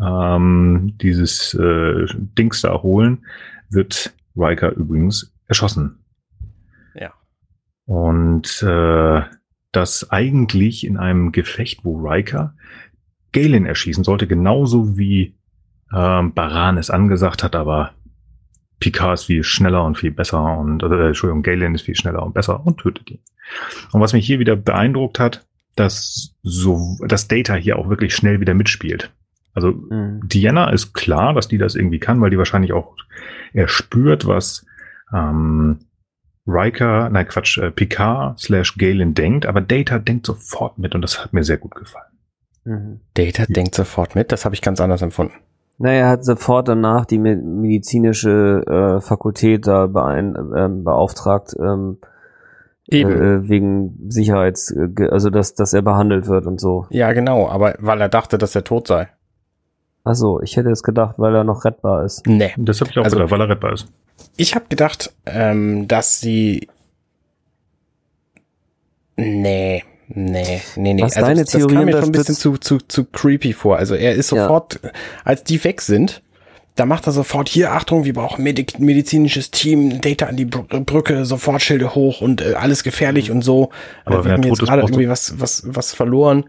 ähm, 0.00 0.94
dieses 1.00 1.54
äh, 1.54 2.06
Dings 2.38 2.62
da 2.62 2.82
holen, 2.82 3.26
wird 3.70 4.14
Riker 4.36 4.72
übrigens 4.72 5.32
erschossen. 5.46 6.04
Ja. 6.94 7.12
Und 7.84 8.62
äh, 8.62 9.22
das 9.72 10.10
eigentlich 10.10 10.86
in 10.86 10.96
einem 10.96 11.32
Gefecht, 11.32 11.84
wo 11.84 11.98
Riker 11.98 12.54
Galen 13.32 13.66
erschießen 13.66 14.04
sollte, 14.04 14.26
genauso 14.26 14.96
wie 14.96 15.34
ähm, 15.92 16.32
Baran 16.32 16.78
es 16.78 16.90
angesagt 16.90 17.42
hat, 17.42 17.56
aber 17.56 17.92
Picard 18.84 19.14
ist 19.14 19.24
viel 19.24 19.42
schneller 19.42 19.82
und 19.82 19.96
viel 19.96 20.10
besser 20.10 20.58
und 20.58 20.82
äh, 20.82 21.06
Entschuldigung, 21.06 21.42
Galen 21.42 21.74
ist 21.74 21.82
viel 21.82 21.96
schneller 21.96 22.22
und 22.22 22.34
besser 22.34 22.66
und 22.66 22.76
tötet 22.76 23.10
ihn. 23.10 23.20
Und 23.92 24.02
was 24.02 24.12
mich 24.12 24.26
hier 24.26 24.38
wieder 24.40 24.56
beeindruckt 24.56 25.18
hat, 25.18 25.46
dass 25.74 26.34
so 26.42 26.98
dass 27.06 27.26
Data 27.26 27.54
hier 27.54 27.78
auch 27.78 27.88
wirklich 27.88 28.14
schnell 28.14 28.40
wieder 28.40 28.52
mitspielt. 28.52 29.10
Also 29.54 29.70
Mhm. 29.70 30.20
Diana 30.28 30.68
ist 30.68 30.92
klar, 30.92 31.32
dass 31.32 31.48
die 31.48 31.56
das 31.56 31.76
irgendwie 31.76 31.98
kann, 31.98 32.20
weil 32.20 32.28
die 32.28 32.36
wahrscheinlich 32.36 32.74
auch 32.74 32.94
erspürt, 33.54 34.26
was 34.26 34.66
ähm, 35.14 35.78
Riker, 36.46 37.08
nein 37.08 37.26
Quatsch, 37.26 37.56
äh, 37.56 37.70
Picard 37.70 38.38
slash 38.38 38.76
Galen 38.76 39.14
denkt, 39.14 39.46
aber 39.46 39.62
Data 39.62 39.98
denkt 39.98 40.26
sofort 40.26 40.76
mit 40.76 40.94
und 40.94 41.00
das 41.00 41.24
hat 41.24 41.32
mir 41.32 41.42
sehr 41.42 41.56
gut 41.56 41.74
gefallen. 41.74 42.12
Mhm. 42.64 43.00
Data 43.14 43.46
denkt 43.48 43.74
sofort 43.74 44.14
mit, 44.14 44.30
das 44.30 44.44
habe 44.44 44.54
ich 44.54 44.60
ganz 44.60 44.78
anders 44.78 45.00
empfunden. 45.00 45.36
Naja, 45.78 45.98
er 46.00 46.08
hat 46.08 46.24
sofort 46.24 46.68
danach 46.68 47.04
die 47.04 47.18
me- 47.18 47.36
medizinische 47.36 48.62
äh, 48.66 49.00
Fakultät 49.00 49.66
da 49.66 49.86
beein, 49.86 50.36
ähm, 50.56 50.84
beauftragt, 50.84 51.54
ähm, 51.58 51.98
Eben. 52.86 53.10
Äh, 53.10 53.48
wegen 53.48 54.10
Sicherheits, 54.10 54.70
äh, 54.70 55.08
also 55.10 55.30
dass, 55.30 55.54
dass 55.54 55.72
er 55.72 55.80
behandelt 55.80 56.26
wird 56.28 56.44
und 56.46 56.60
so. 56.60 56.86
Ja, 56.90 57.12
genau, 57.14 57.48
aber 57.48 57.74
weil 57.78 57.98
er 58.00 58.10
dachte, 58.10 58.36
dass 58.36 58.54
er 58.54 58.62
tot 58.62 58.88
sei. 58.88 59.08
Achso, 60.04 60.42
ich 60.42 60.58
hätte 60.58 60.68
es 60.70 60.82
gedacht, 60.82 61.14
weil 61.16 61.34
er 61.34 61.44
noch 61.44 61.64
rettbar 61.64 62.04
ist. 62.04 62.26
Nee. 62.26 62.52
Das 62.58 62.82
habe 62.82 62.90
ich 62.90 62.98
auch 62.98 63.04
Also- 63.04 63.16
gedacht, 63.16 63.30
weil 63.32 63.40
er 63.40 63.48
rettbar 63.48 63.72
ist. 63.72 63.88
Ich 64.36 64.54
habe 64.54 64.66
gedacht, 64.68 65.14
ähm, 65.24 65.88
dass 65.88 66.20
sie. 66.20 66.68
Nee, 69.16 69.82
nee, 70.14 70.60
nee, 70.76 70.94
nee. 70.94 71.02
Was 71.02 71.14
deine 71.14 71.42
das, 71.42 71.50
das 71.50 71.60
Theorie 71.60 71.74
kam 71.74 71.84
mir 71.86 71.92
schon 71.92 72.04
ein 72.04 72.12
bisschen 72.12 72.34
zu, 72.34 72.56
zu, 72.56 72.78
zu 72.78 73.04
creepy 73.04 73.52
vor. 73.52 73.76
Also 73.76 73.94
er 73.94 74.12
ist 74.14 74.30
Ja. 74.32 74.42
sofort, 74.44 74.80
als 75.24 75.44
die 75.44 75.62
weg 75.64 75.80
sind, 75.82 76.22
da 76.76 76.86
macht 76.86 77.06
er 77.06 77.12
sofort, 77.12 77.48
hier, 77.48 77.72
Achtung, 77.72 78.04
wir 78.04 78.14
brauchen 78.14 78.42
Medik 78.42 78.80
medizinisches 78.80 79.50
Team, 79.52 80.00
Data 80.00 80.26
an 80.26 80.36
die 80.36 80.44
Br 80.44 80.62
Brücke, 80.80 81.24
sofort 81.24 81.62
Schilde 81.62 81.94
hoch 81.94 82.20
und 82.20 82.40
äh, 82.42 82.54
alles 82.54 82.82
gefährlich 82.82 83.30
und 83.30 83.42
so. 83.42 83.70
Aber 84.04 84.20
äh, 84.20 84.24
wir 84.24 84.32
haben 84.32 84.42
jetzt 84.42 84.58
gerade 84.60 84.82
irgendwie 84.82 85.08
was, 85.08 85.38
was, 85.40 85.62
was 85.66 85.94
verloren. 85.94 86.44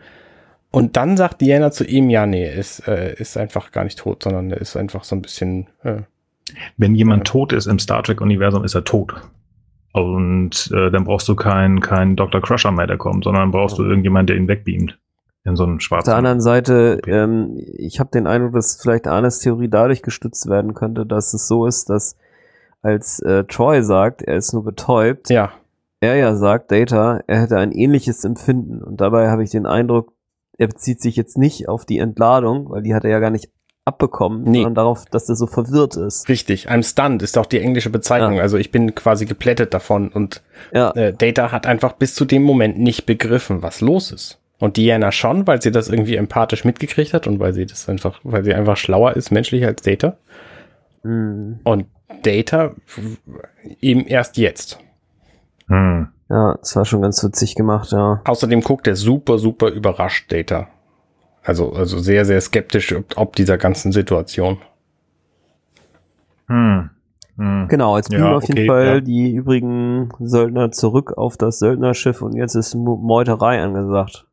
Und 0.71 0.97
dann 0.97 1.15
sagt 1.15 1.41
Diana 1.41 1.71
zu 1.71 1.85
ihm, 1.85 2.09
ja, 2.09 2.25
nee, 2.25 2.51
ist, 2.51 2.87
äh, 2.87 3.13
ist 3.15 3.37
einfach 3.37 3.71
gar 3.71 3.83
nicht 3.83 3.99
tot, 3.99 4.23
sondern 4.23 4.51
er 4.51 4.59
ist 4.59 4.75
einfach 4.75 5.03
so 5.03 5.15
ein 5.15 5.21
bisschen, 5.21 5.67
äh, 5.83 5.97
Wenn 6.77 6.95
jemand 6.95 7.27
Ja. 7.27 7.31
tot 7.31 7.53
ist 7.53 7.65
im 7.67 7.79
Star 7.79 8.03
Trek-Universum, 8.03 8.63
ist 8.65 8.75
er 8.75 8.83
tot. 8.83 9.13
Und 9.95 10.71
äh, 10.75 10.91
dann 10.91 11.05
brauchst 11.05 11.29
du 11.29 11.35
keinen 11.35 11.79
keinen 11.79 12.17
Dr. 12.17 12.41
Crusher 12.41 12.71
mehr, 12.71 12.85
der 12.85 12.97
kommt, 12.97 13.23
sondern 13.23 13.51
brauchst 13.51 13.77
du 13.77 13.83
irgendjemanden, 13.83 14.27
der 14.27 14.35
ihn 14.35 14.49
wegbeamt. 14.49 14.99
In 15.45 15.55
so 15.55 15.63
einem 15.63 15.75
Auf 15.75 15.81
schwarzen. 15.81 16.09
der 16.09 16.17
anderen 16.17 16.41
Seite, 16.41 16.99
ähm, 17.07 17.55
ich 17.77 18.01
habe 18.01 18.09
den 18.09 18.27
Eindruck, 18.27 18.53
dass 18.53 18.81
vielleicht 18.81 19.07
Arnes 19.07 19.39
Theorie 19.39 19.69
dadurch 19.69 20.01
gestützt 20.01 20.49
werden 20.49 20.73
könnte, 20.73 21.05
dass 21.05 21.33
es 21.33 21.47
so 21.47 21.65
ist, 21.65 21.89
dass 21.89 22.17
als 22.81 23.19
äh, 23.19 23.45
Troy 23.45 23.83
sagt, 23.83 24.21
er 24.21 24.35
ist 24.35 24.53
nur 24.53 24.65
betäubt, 24.65 25.29
ja, 25.29 25.51
er 26.01 26.15
ja 26.15 26.35
sagt, 26.35 26.71
Data, 26.71 27.21
er 27.27 27.41
hätte 27.41 27.57
ein 27.57 27.71
ähnliches 27.71 28.25
Empfinden. 28.25 28.81
Und 28.81 28.99
dabei 28.99 29.29
habe 29.29 29.43
ich 29.43 29.51
den 29.51 29.65
Eindruck, 29.65 30.11
er 30.57 30.67
bezieht 30.67 31.01
sich 31.01 31.15
jetzt 31.15 31.37
nicht 31.37 31.69
auf 31.69 31.85
die 31.85 31.99
Entladung, 31.99 32.69
weil 32.69 32.81
die 32.81 32.93
hat 32.93 33.05
er 33.05 33.11
ja 33.11 33.19
gar 33.19 33.31
nicht 33.31 33.49
abbekommen, 33.85 34.43
Nee. 34.43 34.57
sondern 34.63 34.75
darauf, 34.75 35.05
dass 35.05 35.29
er 35.29 35.35
so 35.35 35.45
verwirrt 35.47 35.95
ist. 35.95 36.27
Richtig, 36.27 36.69
I'm 36.69 36.83
stunned 36.83 37.21
ist 37.21 37.37
auch 37.37 37.45
die 37.45 37.59
englische 37.61 37.91
Bezeichnung. 37.91 38.33
Ja. 38.33 38.41
Also 38.41 38.57
ich 38.57 38.71
bin 38.71 38.95
quasi 38.95 39.25
geplättet 39.25 39.73
davon 39.73 40.09
und 40.09 40.41
Ja, 40.73 40.89
äh, 40.91 41.13
Data 41.13 41.51
hat 41.51 41.67
einfach 41.67 41.93
bis 41.93 42.15
zu 42.15 42.25
dem 42.25 42.41
Moment 42.43 42.79
nicht 42.79 43.05
begriffen, 43.05 43.61
was 43.61 43.81
los 43.81 44.11
ist. 44.11 44.39
Und 44.57 44.77
Diana 44.77 45.11
schon, 45.11 45.45
weil 45.47 45.61
sie 45.61 45.71
das 45.71 45.89
irgendwie 45.89 46.15
empathisch 46.15 46.65
mitgekriegt 46.65 47.13
hat 47.13 47.27
und 47.27 47.39
weil 47.39 47.53
sie 47.53 47.65
das 47.65 47.87
einfach, 47.87 48.19
weil 48.23 48.43
sie 48.43 48.53
einfach 48.55 48.77
schlauer 48.77 49.15
ist, 49.15 49.29
menschlich 49.31 49.65
als 49.65 49.81
Data. 49.81 50.17
mm, 51.03 51.59
Und 51.63 51.85
Data 52.23 52.71
eben 53.81 54.05
erst 54.07 54.37
jetzt. 54.37 54.79
Hm. 55.67 56.07
ja, 56.29 56.55
das 56.59 56.75
war 56.75 56.85
schon 56.85 57.01
ganz 57.01 57.23
witzig 57.23 57.55
gemacht, 57.55 57.91
ja. 57.91 58.21
Außerdem 58.25 58.61
guckt 58.61 58.87
er 58.87 58.95
super, 58.95 59.37
super 59.39 59.69
überrascht 59.69 60.31
Data. 60.31 60.67
Also, 61.45 61.71
also 61.73 61.99
sehr, 61.99 62.25
sehr 62.25 62.41
skeptisch 62.41 62.93
ob, 62.93 63.17
ob 63.17 63.35
dieser 63.35 63.57
ganzen 63.57 63.91
Situation. 63.91 64.57
Hm. 66.47 66.89
Hm. 67.37 67.67
Genau, 67.67 67.97
jetzt 67.97 68.11
Ja, 68.11 68.19
blieben 68.19 68.33
auf 68.33 68.47
jeden 68.47 68.59
okay, 68.59 68.67
Fall 68.67 68.85
ja. 68.85 69.01
die 69.01 69.33
übrigen 69.33 70.09
Söldner 70.19 70.71
zurück 70.71 71.17
auf 71.17 71.37
das 71.37 71.59
Söldnerschiff 71.59 72.21
und 72.21 72.35
jetzt 72.35 72.55
ist 72.55 72.75
Meuterei 72.75 73.61
angesagt. 73.61 74.25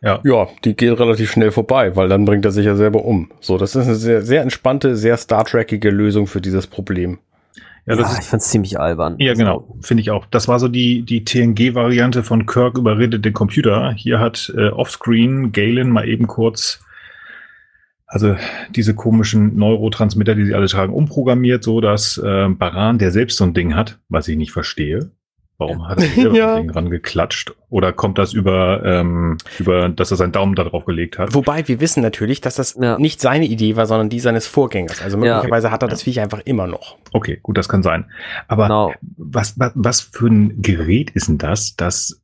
Ja. 0.00 0.20
Ja, 0.24 0.48
die 0.64 0.74
geht 0.74 0.98
relativ 0.98 1.30
schnell 1.30 1.50
vorbei, 1.50 1.96
weil 1.96 2.08
dann 2.08 2.24
bringt 2.24 2.44
er 2.44 2.50
sich 2.50 2.66
ja 2.66 2.76
selber 2.76 3.04
um. 3.04 3.30
So, 3.40 3.56
das 3.56 3.74
ist 3.74 3.86
eine 3.86 3.94
sehr, 3.94 4.22
sehr 4.22 4.42
entspannte, 4.42 4.96
sehr 4.96 5.16
Star 5.16 5.44
Trekige 5.44 5.90
Lösung 5.90 6.26
für 6.26 6.40
dieses 6.40 6.66
Problem. 6.66 7.18
Ja, 7.86 7.94
Ja, 7.94 8.02
das 8.02 8.12
ich 8.14 8.20
ist, 8.20 8.28
fand's 8.28 8.50
ziemlich 8.50 8.80
albern. 8.80 9.16
ja 9.18 9.32
Also, 9.32 9.42
genau, 9.42 9.76
finde 9.80 10.00
ich 10.00 10.10
auch. 10.10 10.26
Das 10.26 10.48
war 10.48 10.58
so 10.58 10.68
die, 10.68 11.02
die 11.02 11.24
TNG-Variante 11.24 12.22
von 12.22 12.46
Kirk 12.46 12.78
überredet 12.78 13.24
den 13.24 13.32
Computer. 13.32 13.92
Hier 13.92 14.20
hat 14.20 14.52
äh, 14.56 14.68
offscreen 14.68 15.52
Galen 15.52 15.90
mal 15.90 16.08
eben 16.08 16.26
kurz, 16.26 16.80
also 18.06 18.36
diese 18.70 18.94
komischen 18.94 19.56
Neurotransmitter, 19.56 20.34
die 20.34 20.46
sie 20.46 20.54
alle 20.54 20.66
tragen, 20.66 20.94
umprogrammiert, 20.94 21.62
so 21.62 21.80
dass 21.80 22.16
äh, 22.18 22.48
Baran, 22.48 22.98
der 22.98 23.10
selbst 23.10 23.36
so 23.36 23.44
ein 23.44 23.54
Ding 23.54 23.74
hat, 23.74 23.98
was 24.08 24.28
ich 24.28 24.36
nicht 24.36 24.52
verstehe. 24.52 25.10
Warum 25.56 25.86
hat 25.86 25.98
er 26.02 26.32
Ja. 26.34 26.54
ein 26.56 26.62
Ding 26.66 26.70
rangeklatscht? 26.70 27.54
Oder 27.70 27.92
kommt 27.92 28.18
das 28.18 28.32
über, 28.32 28.82
ähm, 28.84 29.36
über, 29.58 29.88
dass 29.88 30.10
er 30.10 30.16
seinen 30.16 30.32
Daumen 30.32 30.54
da 30.56 30.64
drauf 30.64 30.84
gelegt 30.84 31.18
hat? 31.18 31.32
Wobei 31.34 31.66
wir 31.68 31.80
wissen 31.80 32.02
natürlich, 32.02 32.40
dass 32.40 32.56
das 32.56 32.76
Ja. 32.80 32.98
nicht 32.98 33.20
seine 33.20 33.46
Idee 33.46 33.76
war, 33.76 33.86
sondern 33.86 34.08
die 34.08 34.18
seines 34.20 34.46
Vorgängers. 34.48 35.00
Also 35.00 35.16
Ja. 35.18 35.36
möglicherweise 35.36 35.70
hat 35.70 35.82
er 35.82 35.88
das 35.88 36.02
Viech 36.02 36.18
einfach 36.20 36.40
immer 36.44 36.66
noch. 36.66 36.96
Okay, 37.12 37.38
gut, 37.42 37.56
das 37.56 37.68
kann 37.68 37.82
sein. 37.84 38.06
Aber 38.48 38.64
Genau. 38.64 38.92
was, 39.16 39.58
was, 39.58 39.72
was 39.76 40.00
für 40.00 40.26
ein 40.26 40.60
Gerät 40.60 41.10
ist 41.10 41.28
denn 41.28 41.38
das, 41.38 41.76
das, 41.76 42.20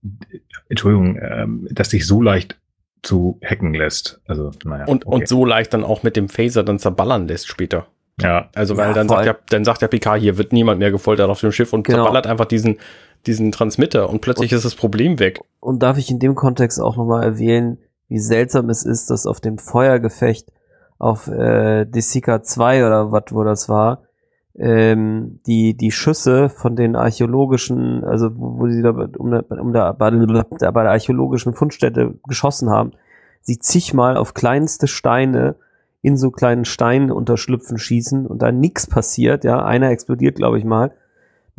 Entschuldigung, 0.69 1.19
ähm, 1.23 1.69
das 1.71 1.91
sich 1.91 2.07
so 2.07 2.21
leicht 2.23 2.57
zu 3.03 3.39
hacken 3.45 3.75
lässt? 3.75 4.21
Also, 4.27 4.51
naja. 4.65 4.87
Und, 4.87 5.07
okay. 5.07 5.15
und 5.15 5.29
so 5.29 5.45
leicht 5.45 5.73
dann 5.73 5.85
auch 5.85 6.03
mit 6.03 6.17
dem 6.17 6.29
Phaser 6.29 6.63
dann 6.65 6.79
zerballern 6.79 7.29
lässt 7.29 7.49
später. 7.49 7.87
Ja, 8.21 8.51
Also 8.55 8.77
weil 8.77 8.89
Ja, 8.89 8.93
dann 8.95 9.09
sagt 9.09 9.25
ja, 9.27 9.35
dann 9.49 9.65
sagt 9.65 9.81
der 9.81 9.89
PK, 9.89 10.17
hier 10.17 10.37
wird 10.37 10.53
niemand 10.53 10.79
mehr 10.79 10.91
gefoltert 10.91 11.31
auf 11.31 11.41
dem 11.41 11.53
Schiff 11.53 11.73
und 11.73 11.85
Genau. 11.87 11.99
zerballert 11.99 12.27
einfach 12.27 12.45
diesen, 12.45 12.79
diesen 13.27 13.53
Transmitter 13.53 14.09
und 14.09 14.21
plötzlich 14.21 14.53
ist 14.53 14.65
das 14.65 14.75
Problem 14.75 15.19
weg. 15.19 15.41
Und 15.61 15.83
darf 15.83 15.99
ich 15.99 16.11
in 16.11 16.19
dem 16.19 16.35
Kontext 16.35 16.81
auch 16.81 16.97
nochmal 16.97 17.23
erwähnen, 17.23 17.79
wie 18.09 18.19
seltsam 18.19 18.71
es 18.71 18.83
ist, 18.83 19.11
dass 19.11 19.27
auf 19.27 19.41
dem 19.41 19.59
Feuergefecht 19.59 20.49
auf 20.99 21.29
äh, 21.29 21.87
Desika 21.87 22.43
2 22.43 22.87
oder 22.87 23.13
was, 23.13 23.25
wo 23.31 23.45
das 23.45 23.69
war, 23.69 24.03
ähm, 24.59 25.41
die, 25.47 25.77
die 25.77 25.93
Schüsse 25.93 26.49
von 26.49 26.77
den 26.77 26.97
archäologischen, 26.97 28.05
also 28.05 28.37
wo, 28.37 28.59
wo 28.59 28.69
sie 28.69 28.83
da 28.83 28.91
um, 28.91 29.33
um 29.33 29.73
der, 29.73 29.95
bei, 29.95 30.11
der, 30.11 30.91
archäologischen 30.91 31.55
Fundstätte 31.55 32.19
geschossen 32.27 32.69
haben, 32.69 32.93
sie 33.41 33.59
zigmal 33.59 34.17
auf 34.17 34.35
kleinste 34.35 34.87
Steine 34.87 35.57
in 36.03 36.17
so 36.17 36.31
kleinen 36.31 36.65
Steinunterschlüpfen 36.65 37.79
schießen 37.79 38.27
und 38.27 38.43
da 38.43 38.53
nichts 38.53 38.87
passiert, 38.87 39.45
ja, 39.45 39.65
einer 39.65 39.91
explodiert, 39.91 40.37
glaube 40.37 40.59
ich 40.59 40.65
mal, 40.65 40.93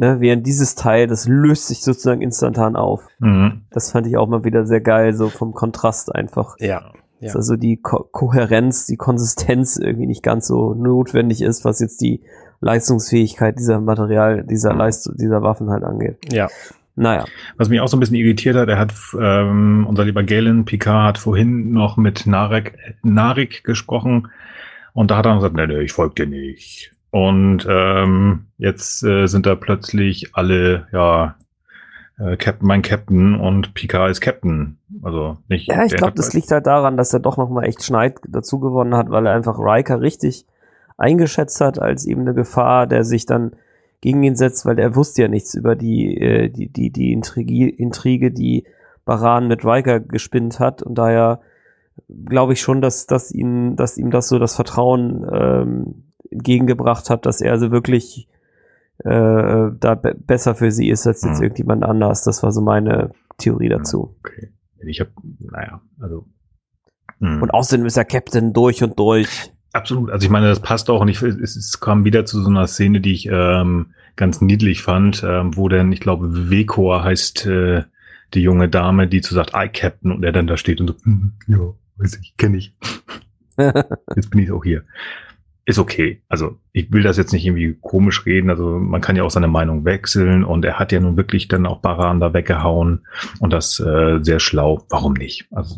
ne, 0.02 0.20
während 0.20 0.48
dieses 0.48 0.74
Teil, 0.74 1.06
das 1.06 1.28
löst 1.28 1.68
sich 1.68 1.84
sozusagen 1.84 2.22
instantan 2.22 2.76
auf. 2.76 3.08
mhm. 3.20 3.62
Das 3.70 3.92
fand 3.92 4.08
ich 4.08 4.18
auch 4.18 4.28
mal 4.28 4.44
wieder 4.44 4.66
sehr 4.66 4.82
geil, 4.82 5.14
so 5.14 5.30
vom 5.30 5.54
Kontrast 5.54 6.14
einfach. 6.14 6.56
Ja. 6.60 6.92
Ja. 7.20 7.28
Dass 7.28 7.36
also 7.36 7.56
die 7.56 7.78
Ko 7.78 8.10
Kohärenz, 8.12 8.88
die 8.88 8.98
Konsistenz 8.98 9.78
irgendwie 9.78 10.08
nicht 10.08 10.24
ganz 10.24 10.48
so 10.48 10.74
notwendig 10.74 11.44
ist, 11.44 11.64
was 11.64 11.80
jetzt 11.80 12.02
die 12.02 12.22
Leistungsfähigkeit 12.62 13.60
dieser 13.60 13.80
Material, 13.80 14.44
dieser 14.44 14.74
Leist 14.74 15.12
dieser 15.18 15.44
Waffen 15.44 15.70
halt 15.70 15.84
angeht. 15.84 16.18
Ja. 16.32 16.50
Naja. 16.96 17.26
Was 17.58 17.70
mich 17.70 17.80
auch 17.80 17.88
so 17.88 17.96
ein 17.96 18.00
bisschen 18.00 18.16
irritiert 18.16 18.56
hat, 18.56 18.70
er 18.70 18.80
hat, 18.80 18.94
ähm, 19.20 19.86
unser 19.88 20.04
lieber 20.04 20.24
Galen 20.24 20.66
Picard 20.66 21.08
hat 21.10 21.18
vorhin 21.20 21.72
noch 21.72 21.96
mit 21.96 22.26
Narek, 22.26 22.76
Narik 23.04 23.64
gesprochen 23.64 24.30
und 24.94 25.12
da 25.12 25.18
hat 25.18 25.28
er 25.28 25.36
gesagt, 25.36 25.56
nee, 25.56 25.68
nee, 25.68 25.82
ich 25.82 25.94
folge 25.94 26.26
dir 26.26 26.28
nicht. 26.28 26.92
Und 27.12 27.68
ähm, 27.70 28.46
jetzt 28.58 29.04
äh, 29.04 29.28
sind 29.28 29.46
da 29.46 29.56
plötzlich 29.56 30.34
alle, 30.34 30.88
ja, 30.94 31.36
äh, 32.18 32.38
Captain, 32.38 32.68
mein 32.68 32.82
Captain 32.82 33.36
und 33.36 33.74
Picard 33.74 34.10
ist 34.10 34.22
Captain. 34.22 34.78
Also 35.02 35.38
nicht. 35.50 35.68
Ja, 35.68 35.84
ich 35.84 35.96
glaube, 35.96 36.14
das 36.16 36.34
liegt 36.34 36.52
halt 36.52 36.68
daran, 36.68 36.96
dass 36.96 37.14
er 37.14 37.20
doch 37.20 37.38
nochmal 37.38 37.66
echt 37.66 37.84
Schneid 37.84 38.20
dazu 38.28 38.60
gewonnen 38.60 38.96
hat, 38.96 39.10
weil 39.10 39.26
er 39.26 39.34
einfach 39.34 39.60
Riker 39.60 40.02
richtig 40.02 40.46
eingeschätzt 40.98 41.60
hat 41.60 41.82
als 41.82 42.06
eben 42.06 42.22
eine 42.22 42.34
Gefahr, 42.34 42.88
der 42.88 43.04
sich 43.04 43.26
dann 43.26 43.54
gegen 44.02 44.24
ihn 44.24 44.36
setzt, 44.36 44.66
weil 44.66 44.80
er 44.80 44.96
wusste 44.96 45.24
ja 45.24 45.28
nichts 45.28 45.54
über 45.54 45.76
die, 45.76 46.18
äh, 46.18 46.50
die, 46.50 46.70
die, 46.70 46.92
die 46.92 47.12
Intrige, 47.12 47.70
Intrige, 47.70 48.32
die 48.32 48.66
Baran 49.04 49.48
mit 49.48 49.66
Riker 49.66 50.00
gespinnt 50.00 50.60
hat 50.60 50.82
und 50.82 50.96
daher 50.96 51.42
glaube 52.26 52.54
ich 52.54 52.62
schon, 52.62 52.82
dass, 52.82 53.08
dass 53.08 53.32
ihm, 53.32 53.76
dass 53.76 53.98
ihm 53.98 54.12
das 54.12 54.28
so 54.28 54.40
das 54.40 54.56
Vertrauen 54.56 55.28
ähm, 55.32 56.04
entgegengebracht 56.32 57.10
hat, 57.10 57.26
dass 57.26 57.42
er 57.42 57.52
also 57.52 57.72
wirklich 57.72 58.28
äh, 59.04 59.72
da 59.80 59.96
be 59.96 60.16
besser 60.16 60.56
für 60.56 60.72
sie 60.72 60.90
ist 60.90 61.08
als 61.08 61.24
jetzt 61.24 61.38
hm. 61.38 61.44
irgendjemand 61.44 61.84
anders. 61.84 62.24
Das 62.24 62.44
war 62.44 62.52
so 62.52 62.62
meine 62.62 63.12
Theorie 63.38 63.70
dazu. 63.70 64.16
Okay. 64.20 64.52
Ich 64.86 65.00
habe, 65.00 65.12
naja, 65.40 65.82
also. 66.00 66.26
Mh. 67.20 67.36
Hm. 67.36 67.42
Und 67.42 67.54
außerdem 67.54 67.86
ist 67.86 67.98
er 67.98 68.06
Captain 68.06 68.54
durch 68.54 68.84
und 68.84 68.98
durch. 69.00 69.52
Absolut. 69.74 70.12
Also 70.12 70.26
ich 70.26 70.30
meine, 70.30 70.48
das 70.48 70.60
passt 70.60 70.90
auch. 70.90 71.02
Und 71.02 71.08
ich, 71.08 71.22
es, 71.22 71.56
es 71.56 71.80
kam 71.80 72.04
wieder 72.04 72.26
zu 72.26 72.42
so 72.42 72.50
einer 72.50 72.68
Szene, 72.68 73.00
die 73.00 73.14
ich 73.14 73.28
ähm, 73.32 73.94
ganz 74.16 74.42
niedlich 74.42 74.82
fand, 74.82 75.24
ähm, 75.26 75.56
wo 75.56 75.70
dann, 75.70 75.92
ich 75.92 76.02
glaube, 76.02 76.50
Vekor 76.50 77.04
heißt 77.04 77.46
äh, 77.46 77.84
die 78.34 78.42
junge 78.42 78.70
Dame, 78.70 79.08
die 79.08 79.22
zu 79.22 79.34
sagt, 79.34 79.52
I 79.56 79.70
Captain, 79.70 80.12
und 80.12 80.24
er 80.24 80.32
dann 80.32 80.48
da 80.48 80.58
steht 80.58 80.82
und 80.82 80.88
so, 80.88 80.96
hm, 81.04 81.34
ja, 81.48 81.74
weiß 81.98 82.20
ich, 82.22 82.36
kenne 82.38 82.58
ich. 82.58 82.76
Jetzt 83.58 84.30
bin 84.30 84.42
ich 84.42 84.52
auch 84.52 84.64
hier. 84.64 84.84
Ist 85.72 85.80
okay. 85.80 86.22
Also 86.28 86.60
ich 86.74 86.92
will 86.92 87.02
das 87.02 87.16
jetzt 87.16 87.32
nicht 87.32 87.46
irgendwie 87.46 87.78
komisch 87.80 88.26
reden. 88.26 88.50
Also 88.50 88.78
man 88.78 89.00
kann 89.00 89.16
ja 89.16 89.24
auch 89.24 89.32
seine 89.32 89.48
Meinung 89.48 89.86
wechseln 89.86 90.44
und 90.44 90.66
er 90.66 90.78
hat 90.78 90.92
ja 90.92 91.00
nun 91.00 91.16
wirklich 91.16 91.48
dann 91.48 91.66
auch 91.66 91.80
Baran 91.80 92.20
da 92.20 92.34
weggehauen 92.34 93.08
und 93.40 93.54
das 93.54 93.80
äh, 93.80 94.20
sehr 94.22 94.42
schlau. 94.42 94.86
Warum 94.90 95.14
nicht? 95.14 95.48
Also 95.50 95.78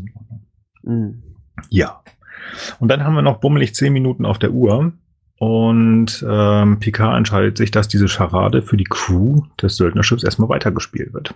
mhm. 0.82 1.22
ja. 1.70 2.02
Und 2.80 2.88
dann 2.88 3.04
haben 3.04 3.14
wir 3.14 3.22
noch 3.22 3.40
bummelig 3.40 3.76
zehn 3.76 3.94
Minuten 3.94 4.26
auf 4.26 4.40
der 4.40 4.50
Uhr. 4.50 4.94
Und 5.38 6.26
ähm, 6.28 6.80
Picard 6.80 7.16
entscheidet 7.16 7.60
sich, 7.60 7.70
dass 7.70 7.88
diese 7.88 8.08
Scharade 8.08 8.64
für 8.64 8.78
die 8.78 8.86
Crew 8.90 9.44
des 9.62 9.78
Söldnerschiffs 9.78 10.24
erstmal 10.24 10.50
weitergespielt 10.50 11.14
wird. 11.14 11.36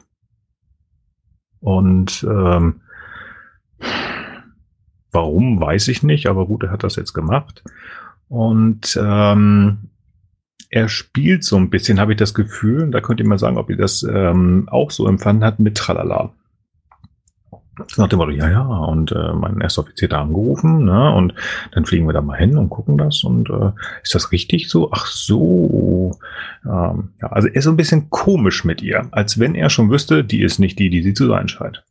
Und 1.59 2.25
ähm, 2.27 2.81
warum, 5.11 5.61
weiß 5.61 5.89
ich 5.89 6.01
nicht, 6.01 6.25
aber 6.25 6.47
gut, 6.47 6.63
er 6.63 6.71
hat 6.71 6.83
das 6.83 6.95
jetzt 6.95 7.13
gemacht. 7.13 7.63
Und 8.29 8.99
ähm, 9.01 9.89
er 10.69 10.89
spielt 10.89 11.43
so 11.43 11.55
ein 11.55 11.69
bisschen, 11.69 11.99
habe 11.99 12.13
ich 12.13 12.17
das 12.17 12.33
Gefühl, 12.33 12.91
da 12.91 13.01
könnt 13.01 13.19
ihr 13.19 13.27
mal 13.27 13.39
sagen, 13.39 13.57
ob 13.57 13.69
ihr 13.69 13.77
das 13.77 14.03
ähm, 14.03 14.67
auch 14.69 14.91
so 14.91 15.07
empfanden 15.07 15.45
habt, 15.45 15.59
mit 15.59 15.75
Tralala. 15.75 16.33
Nach 17.95 18.07
dem 18.07 18.17
Motto, 18.17 18.31
ja, 18.31 18.49
ja, 18.49 18.63
und 18.63 19.11
äh, 19.11 19.33
mein 19.33 19.61
erster 19.61 19.83
Offizier 19.83 20.09
da 20.09 20.21
angerufen, 20.21 20.85
ne, 20.85 21.13
und 21.13 21.35
dann 21.73 21.85
fliegen 21.85 22.07
wir 22.07 22.13
da 22.13 22.21
mal 22.21 22.37
hin 22.37 22.57
und 22.57 22.69
gucken 22.69 22.97
das 22.97 23.23
und 23.23 23.51
äh, 23.51 23.71
ist 24.01 24.15
das 24.15 24.31
richtig 24.31 24.67
so? 24.67 24.91
Ach 24.91 25.05
so. 25.05 26.17
Ähm, 26.65 27.13
ja, 27.21 27.27
also 27.29 27.47
er 27.47 27.55
ist 27.55 27.65
so 27.65 27.69
ein 27.69 27.77
bisschen 27.77 28.09
komisch 28.09 28.65
mit 28.65 28.81
ihr, 28.81 29.07
als 29.11 29.39
wenn 29.39 29.53
er 29.53 29.69
schon 29.69 29.91
wüsste, 29.91 30.23
die 30.23 30.41
ist 30.41 30.57
nicht 30.57 30.79
die, 30.79 30.89
die 30.89 31.03
sie 31.03 31.13
zu 31.13 31.27
sein 31.27 31.47
scheint. 31.47 31.83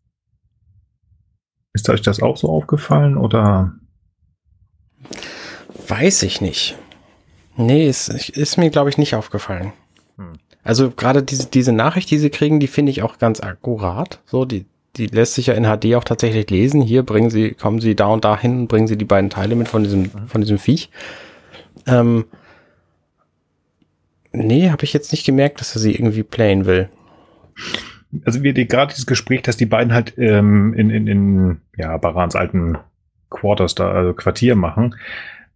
Ist 1.73 1.89
euch 1.89 2.03
das 2.03 2.21
auch 2.21 2.37
so 2.37 2.49
aufgefallen 2.49 3.17
oder? 3.17 3.73
Weiß 5.89 6.23
ich 6.23 6.41
nicht. 6.41 6.77
Nee, 7.57 7.89
ist, 7.89 8.09
ist 8.31 8.59
mir, 8.59 8.71
glaube 8.71 8.91
ich, 8.91 8.99
nicht 8.99 9.15
aufgefallen. 9.15 9.73
Hm. 10.17 10.35
Also 10.63 10.91
gerade 10.91 11.23
diese, 11.23 11.47
diese 11.47 11.73
Nachricht, 11.73 12.11
die 12.11 12.19
sie 12.19 12.31
kriegen, 12.31 12.61
die 12.61 12.67
finde 12.67 12.91
ich 12.91 13.03
auch 13.03 13.19
ganz 13.19 13.41
akkurat. 13.41 14.21
So, 14.27 14.45
die, 14.45 14.67
die 14.97 15.07
lässt 15.07 15.35
sich 15.35 15.47
ja 15.47 15.55
in 15.55 15.65
HD 15.65 15.95
auch 15.95 16.05
tatsächlich 16.05 16.51
lesen. 16.51 16.83
Hier 16.83 17.03
bringen 17.03 17.31
sie, 17.31 17.53
kommen 17.53 17.81
sie 17.81 17.95
da 17.95 18.07
und 18.07 18.25
da 18.25 18.39
hin, 18.39 18.67
bringen 18.67 18.89
sie 18.89 18.99
die 18.99 19.05
beiden 19.05 19.31
Teile 19.31 19.55
mit 19.55 19.69
von 19.69 19.85
diesem, 19.85 20.11
von 20.27 20.41
diesem 20.41 20.59
Viech. 20.59 20.91
Ähm, 21.87 22.25
nee, 24.33 24.71
habe 24.71 24.85
ich 24.85 24.93
jetzt 24.93 25.13
nicht 25.13 25.25
gemerkt, 25.25 25.61
dass 25.61 25.75
er 25.77 25.81
sie 25.81 25.95
irgendwie 25.95 26.23
playen 26.23 26.67
will. 26.67 26.89
Also 28.25 28.43
wir 28.43 28.53
gerade 28.53 28.93
dieses 28.93 29.07
Gespräch, 29.07 29.43
dass 29.43 29.57
die 29.57 29.67
beiden 29.67 29.93
halt 29.93 30.15
ähm, 30.19 30.75
in, 30.75 30.91
in, 30.91 31.07
in 31.07 31.61
ja, 31.77 31.97
Barans 31.97 32.35
alten 32.35 32.79
Quarters 33.31 33.75
da, 33.75 33.91
also 33.91 34.15
Quartier 34.15 34.57
machen. 34.57 34.95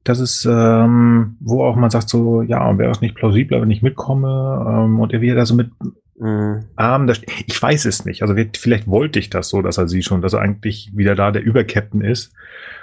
Das 0.04 0.18
ist, 0.18 0.46
ähm, 0.46 1.36
wo 1.40 1.64
auch 1.64 1.76
man 1.76 1.90
sagt 1.90 2.08
so, 2.08 2.42
ja, 2.42 2.78
wäre 2.78 2.90
es 2.90 3.02
nicht 3.02 3.14
plausibler, 3.14 3.60
wenn 3.60 3.70
ich 3.70 3.82
mitkomme 3.82 4.64
ähm, 4.66 4.98
und 4.98 5.12
er 5.12 5.20
wieder 5.20 5.44
so 5.44 5.54
mit 5.54 5.70
mhm. 6.18 6.64
Armen 6.76 7.06
da 7.06 7.14
steht. 7.14 7.30
Ich 7.46 7.60
weiß 7.60 7.84
es 7.84 8.04
nicht. 8.04 8.22
Also 8.22 8.34
wird, 8.34 8.56
vielleicht 8.56 8.86
wollte 8.86 9.18
ich 9.18 9.28
das 9.28 9.48
so, 9.48 9.60
dass 9.60 9.78
er 9.78 9.88
sie 9.88 10.02
schon, 10.02 10.22
dass 10.22 10.32
er 10.32 10.40
eigentlich 10.40 10.90
wieder 10.94 11.14
da 11.14 11.30
der 11.30 11.42
Übercaptain 11.42 12.00
ist 12.00 12.32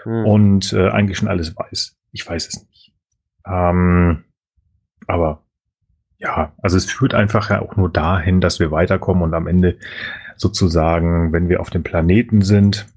mhm. 0.06 0.26
und 0.26 0.74
äh, 0.74 0.90
eigentlich 0.90 1.18
schon 1.18 1.28
alles 1.28 1.56
weiß. 1.56 1.98
Ich 2.12 2.28
weiß 2.28 2.48
es 2.48 2.68
nicht. 2.68 2.94
Ähm, 3.48 4.24
aber 5.08 5.44
ja, 6.20 6.54
also 6.62 6.78
es 6.78 6.86
führt 6.86 7.14
einfach 7.14 7.50
ja 7.50 7.62
auch 7.62 7.76
nur 7.76 7.92
dahin, 7.92 8.42
dass 8.42 8.60
wir 8.60 8.72
weiterkommen 8.72 9.24
und 9.24 9.34
am 9.34 9.48
Ende 9.48 9.78
sozusagen, 10.36 11.32
wenn 11.32 11.50
wir 11.50 11.62
auf 11.62 11.70
dem 11.70 11.84
Planeten 11.84 12.42
sind, 12.42 12.88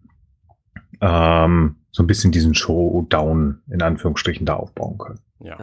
ähm, 1.00 1.76
so 1.92 2.02
ein 2.02 2.06
bisschen 2.06 2.32
diesen 2.32 2.54
Showdown 2.54 3.60
in 3.70 3.82
Anführungsstrichen 3.82 4.46
da 4.46 4.54
aufbauen 4.54 4.98
können. 4.98 5.20
Ja. 5.40 5.56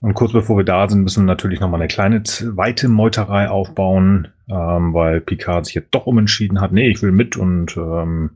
Und 0.00 0.14
kurz 0.14 0.32
bevor 0.32 0.58
wir 0.58 0.64
da 0.64 0.88
sind, 0.88 1.02
müssen 1.02 1.24
wir 1.24 1.26
natürlich 1.26 1.60
nochmal 1.60 1.80
eine 1.80 1.88
kleine 1.88 2.22
zweite 2.22 2.88
Meuterei 2.88 3.48
aufbauen, 3.48 4.28
ähm, 4.48 4.92
weil 4.94 5.20
Picard 5.20 5.66
sich 5.66 5.74
jetzt 5.74 5.90
doch 5.92 6.06
umentschieden 6.06 6.60
hat. 6.60 6.72
Nee, 6.72 6.88
ich 6.88 7.02
will 7.02 7.12
mit 7.12 7.36
und 7.36 7.76
ähm, 7.76 8.30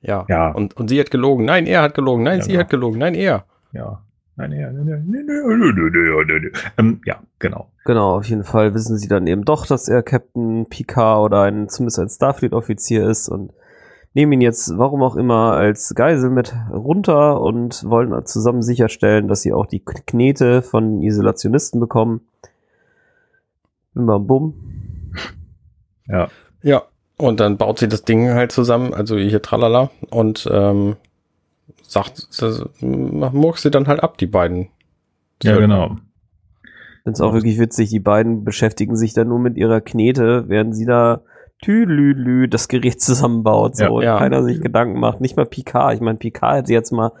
ja. 0.00 0.24
ja. 0.28 0.50
Und, 0.50 0.76
und 0.76 0.88
sie 0.88 1.00
hat 1.00 1.10
gelogen. 1.10 1.44
Nein, 1.44 1.66
er 1.66 1.82
hat 1.82 1.94
gelogen. 1.94 2.22
Nein, 2.22 2.38
ja, 2.38 2.44
sie 2.44 2.50
genau. 2.52 2.60
hat 2.60 2.70
gelogen. 2.70 2.98
Nein, 2.98 3.14
er. 3.14 3.44
Ja. 3.72 4.02
Nein, 4.36 4.52
er. 4.52 4.70
Ähm, 6.76 7.00
ja, 7.04 7.20
genau. 7.38 7.70
Genau, 7.84 8.18
auf 8.18 8.26
jeden 8.26 8.44
Fall 8.44 8.74
wissen 8.74 8.98
sie 8.98 9.08
dann 9.08 9.26
eben 9.26 9.44
doch, 9.44 9.66
dass 9.66 9.88
er 9.88 10.02
Captain 10.02 10.66
Picard 10.68 11.24
oder 11.24 11.42
ein, 11.42 11.68
zumindest 11.68 11.98
ein 11.98 12.08
Starfleet-Offizier 12.08 13.08
ist 13.08 13.28
und 13.28 13.52
nehmen 14.16 14.32
ihn 14.32 14.40
jetzt, 14.40 14.78
warum 14.78 15.02
auch 15.02 15.14
immer, 15.14 15.52
als 15.52 15.94
Geisel 15.94 16.30
mit 16.30 16.54
runter 16.72 17.38
und 17.42 17.84
wollen 17.84 18.24
zusammen 18.24 18.62
sicherstellen, 18.62 19.28
dass 19.28 19.42
sie 19.42 19.52
auch 19.52 19.66
die 19.66 19.80
Knete 19.80 20.62
von 20.62 21.02
Isolationisten 21.02 21.78
bekommen. 21.78 22.22
Bim 23.92 24.06
bam 24.06 24.26
bum. 24.26 24.54
Ja. 26.08 26.28
Ja. 26.62 26.84
Und 27.18 27.40
dann 27.40 27.58
baut 27.58 27.78
sie 27.78 27.88
das 27.88 28.04
Ding 28.04 28.30
halt 28.30 28.52
zusammen, 28.52 28.94
also 28.94 29.16
hier 29.16 29.42
tralala, 29.42 29.90
und 30.10 30.48
ähm, 30.50 30.96
sagt, 31.82 32.26
murkst 32.80 33.62
sie 33.62 33.70
dann 33.70 33.86
halt 33.86 34.02
ab, 34.02 34.16
die 34.18 34.26
beiden. 34.26 34.68
Ja, 35.42 35.58
genau. 35.58 35.96
Finde 37.04 37.12
es 37.12 37.20
auch 37.20 37.34
wirklich 37.34 37.58
witzig, 37.58 37.90
die 37.90 38.00
beiden 38.00 38.44
beschäftigen 38.44 38.96
sich 38.96 39.12
dann 39.12 39.28
nur 39.28 39.38
mit 39.38 39.58
ihrer 39.58 39.80
Knete, 39.82 40.44
während 40.48 40.74
sie 40.74 40.86
da 40.86 41.20
Tüdelü 41.62 42.48
das 42.48 42.68
Gerät 42.68 43.00
zusammenbaut 43.00 43.76
so 43.76 43.84
ja, 43.84 43.90
und 43.90 44.02
ja. 44.02 44.18
keiner 44.18 44.42
sich 44.42 44.60
Gedanken 44.60 45.00
macht. 45.00 45.20
Nicht 45.20 45.36
mal 45.36 45.46
Picard. 45.46 45.94
Ich 45.94 46.00
meine, 46.00 46.18
Picard 46.18 46.56
hätte 46.56 46.72
jetzt 46.72 46.92
mal 46.92 47.12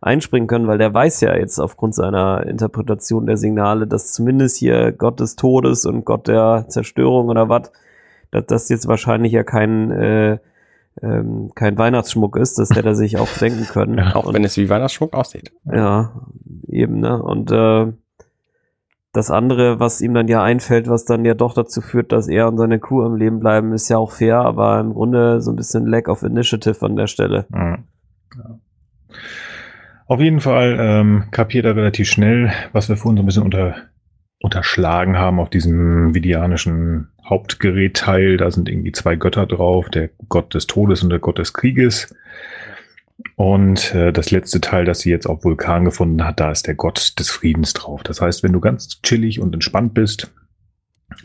einspringen 0.00 0.48
können, 0.48 0.66
weil 0.66 0.78
der 0.78 0.92
weiß 0.92 1.20
ja 1.20 1.36
jetzt 1.36 1.58
aufgrund 1.60 1.94
seiner 1.94 2.44
Interpretation 2.46 3.26
der 3.26 3.36
Signale, 3.36 3.86
dass 3.86 4.12
zumindest 4.12 4.56
hier 4.56 4.92
Gott 4.92 5.20
des 5.20 5.36
Todes 5.36 5.86
und 5.86 6.04
Gott 6.04 6.26
der 6.26 6.66
Zerstörung 6.68 7.28
oder 7.28 7.48
was, 7.48 7.70
dass 8.30 8.46
das 8.46 8.68
jetzt 8.68 8.88
wahrscheinlich 8.88 9.32
ja 9.32 9.44
kein 9.44 9.90
äh, 9.92 10.38
ähm, 11.00 11.52
kein 11.54 11.78
Weihnachtsschmuck 11.78 12.36
ist, 12.36 12.58
das 12.58 12.70
hätte 12.70 12.88
er 12.88 12.94
sich 12.94 13.18
auch 13.18 13.28
denken 13.38 13.64
können. 13.64 13.98
Ja, 13.98 14.14
auch 14.14 14.26
und, 14.26 14.34
wenn 14.34 14.44
es 14.44 14.56
wie 14.56 14.68
Weihnachtsschmuck 14.68 15.14
aussieht. 15.14 15.52
Ja, 15.64 16.12
eben, 16.68 17.00
ne? 17.00 17.22
Und 17.22 17.50
äh, 17.50 17.92
das 19.12 19.30
andere, 19.30 19.78
was 19.78 20.00
ihm 20.00 20.14
dann 20.14 20.26
ja 20.26 20.42
einfällt, 20.42 20.88
was 20.88 21.04
dann 21.04 21.24
ja 21.24 21.34
doch 21.34 21.52
dazu 21.54 21.82
führt, 21.82 22.12
dass 22.12 22.28
er 22.28 22.48
und 22.48 22.56
seine 22.56 22.80
Crew 22.80 23.04
am 23.04 23.14
Leben 23.14 23.40
bleiben, 23.40 23.72
ist 23.72 23.88
ja 23.90 23.98
auch 23.98 24.10
fair, 24.10 24.38
aber 24.38 24.80
im 24.80 24.94
Grunde 24.94 25.42
so 25.42 25.52
ein 25.52 25.56
bisschen 25.56 25.86
Lack 25.86 26.08
of 26.08 26.22
Initiative 26.22 26.84
an 26.84 26.96
der 26.96 27.06
Stelle. 27.06 27.46
Mhm. 27.50 27.84
Ja. 28.36 28.58
Auf 30.06 30.20
jeden 30.20 30.40
Fall 30.40 30.76
ähm, 30.80 31.24
kapiert 31.30 31.66
er 31.66 31.76
relativ 31.76 32.08
schnell, 32.08 32.52
was 32.72 32.88
wir 32.88 32.96
vorhin 32.96 33.18
so 33.18 33.22
ein 33.22 33.26
bisschen 33.26 33.44
unter, 33.44 33.76
unterschlagen 34.40 35.18
haben 35.18 35.38
auf 35.38 35.50
diesem 35.50 36.14
vidianischen 36.14 37.08
Hauptgerätteil. 37.24 38.38
Da 38.38 38.50
sind 38.50 38.68
irgendwie 38.68 38.92
zwei 38.92 39.16
Götter 39.16 39.46
drauf, 39.46 39.90
der 39.90 40.10
Gott 40.28 40.54
des 40.54 40.66
Todes 40.66 41.02
und 41.02 41.10
der 41.10 41.18
Gott 41.18 41.38
des 41.38 41.52
Krieges. 41.52 42.14
Und 43.36 43.94
äh, 43.94 44.12
das 44.12 44.30
letzte 44.30 44.60
Teil, 44.60 44.84
das 44.84 45.00
sie 45.00 45.10
jetzt 45.10 45.26
auf 45.26 45.44
Vulkan 45.44 45.84
gefunden 45.84 46.24
hat, 46.24 46.40
da 46.40 46.50
ist 46.50 46.66
der 46.66 46.74
Gott 46.74 47.18
des 47.18 47.30
Friedens 47.30 47.72
drauf. 47.72 48.02
Das 48.02 48.20
heißt, 48.20 48.42
wenn 48.42 48.52
du 48.52 48.60
ganz 48.60 49.00
chillig 49.02 49.40
und 49.40 49.54
entspannt 49.54 49.94
bist, 49.94 50.32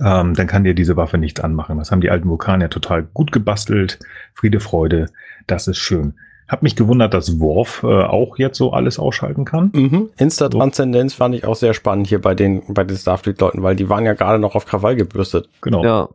ähm, 0.04 0.34
dann 0.34 0.48
kann 0.48 0.64
dir 0.64 0.74
diese 0.74 0.98
Waffe 0.98 1.18
nichts 1.18 1.40
anmachen. 1.40 1.78
Das 1.78 1.92
haben 1.92 2.02
die 2.02 2.10
alten 2.10 2.30
Vulkanier 2.30 2.70
total 2.70 3.04
gut 3.04 3.32
gebastelt. 3.32 4.00
Friede, 4.34 4.60
Freude, 4.60 5.08
das 5.48 5.68
ist 5.68 5.78
schön. 5.78 6.14
Hab 6.48 6.64
mich 6.64 6.78
gewundert, 6.78 7.14
dass 7.14 7.40
Worf 7.40 7.84
äh, 7.84 7.88
auch 7.88 8.38
jetzt 8.38 8.58
so 8.58 8.72
alles 8.72 9.00
ausschalten 9.00 9.44
kann. 9.44 9.72
Mhm. 9.74 10.10
Insta-Transzendenz 10.18 11.14
fand 11.14 11.36
ich 11.36 11.46
auch 11.46 11.56
sehr 11.56 11.74
spannend 11.74 12.08
hier 12.08 12.22
bei 12.22 12.36
den, 12.36 12.64
bei 12.74 12.86
den 12.86 12.96
Starfleet-Leuten, 12.96 13.64
weil 13.64 13.76
die 13.76 13.90
waren 13.90 14.06
ja 14.06 14.14
gerade 14.14 14.40
noch 14.40 14.56
auf 14.56 14.66
Krawall 14.66 14.96
gebürstet. 14.96 15.50
Genau. 15.62 15.84
Ja. 15.84 16.10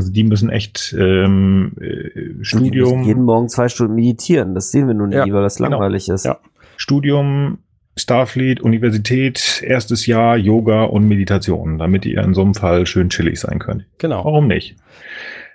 Also 0.00 0.10
die 0.12 0.24
müssen 0.24 0.48
echt 0.48 0.94
ähm, 0.98 1.72
äh, 1.78 1.84
Und 1.84 2.14
die 2.16 2.22
müssen 2.32 2.44
Studium, 2.44 3.02
jeden 3.02 3.24
Morgen 3.24 3.50
zwei 3.50 3.68
Stunden 3.68 3.94
meditieren. 3.94 4.54
Das 4.54 4.70
sehen 4.70 4.86
wir 4.86 4.94
nun 4.94 5.10
nie, 5.10 5.16
Ja, 5.16 5.26
weil 5.30 5.42
das 5.42 5.56
genau. 5.56 5.72
langweilig 5.72 6.08
ist. 6.08 6.24
Ja. 6.24 6.38
Studium, 6.78 7.58
Starfleet, 7.98 8.62
Universität, 8.62 9.62
erstes 9.62 10.06
Jahr 10.06 10.38
Yoga 10.38 10.84
und 10.84 11.06
Meditation, 11.06 11.76
damit 11.76 12.06
ihr 12.06 12.22
in 12.22 12.32
so 12.32 12.40
einem 12.40 12.54
Fall 12.54 12.86
schön 12.86 13.10
chillig 13.10 13.38
sein 13.38 13.58
könnt. 13.58 13.84
Genau. 13.98 14.24
Warum 14.24 14.46
nicht? 14.46 14.74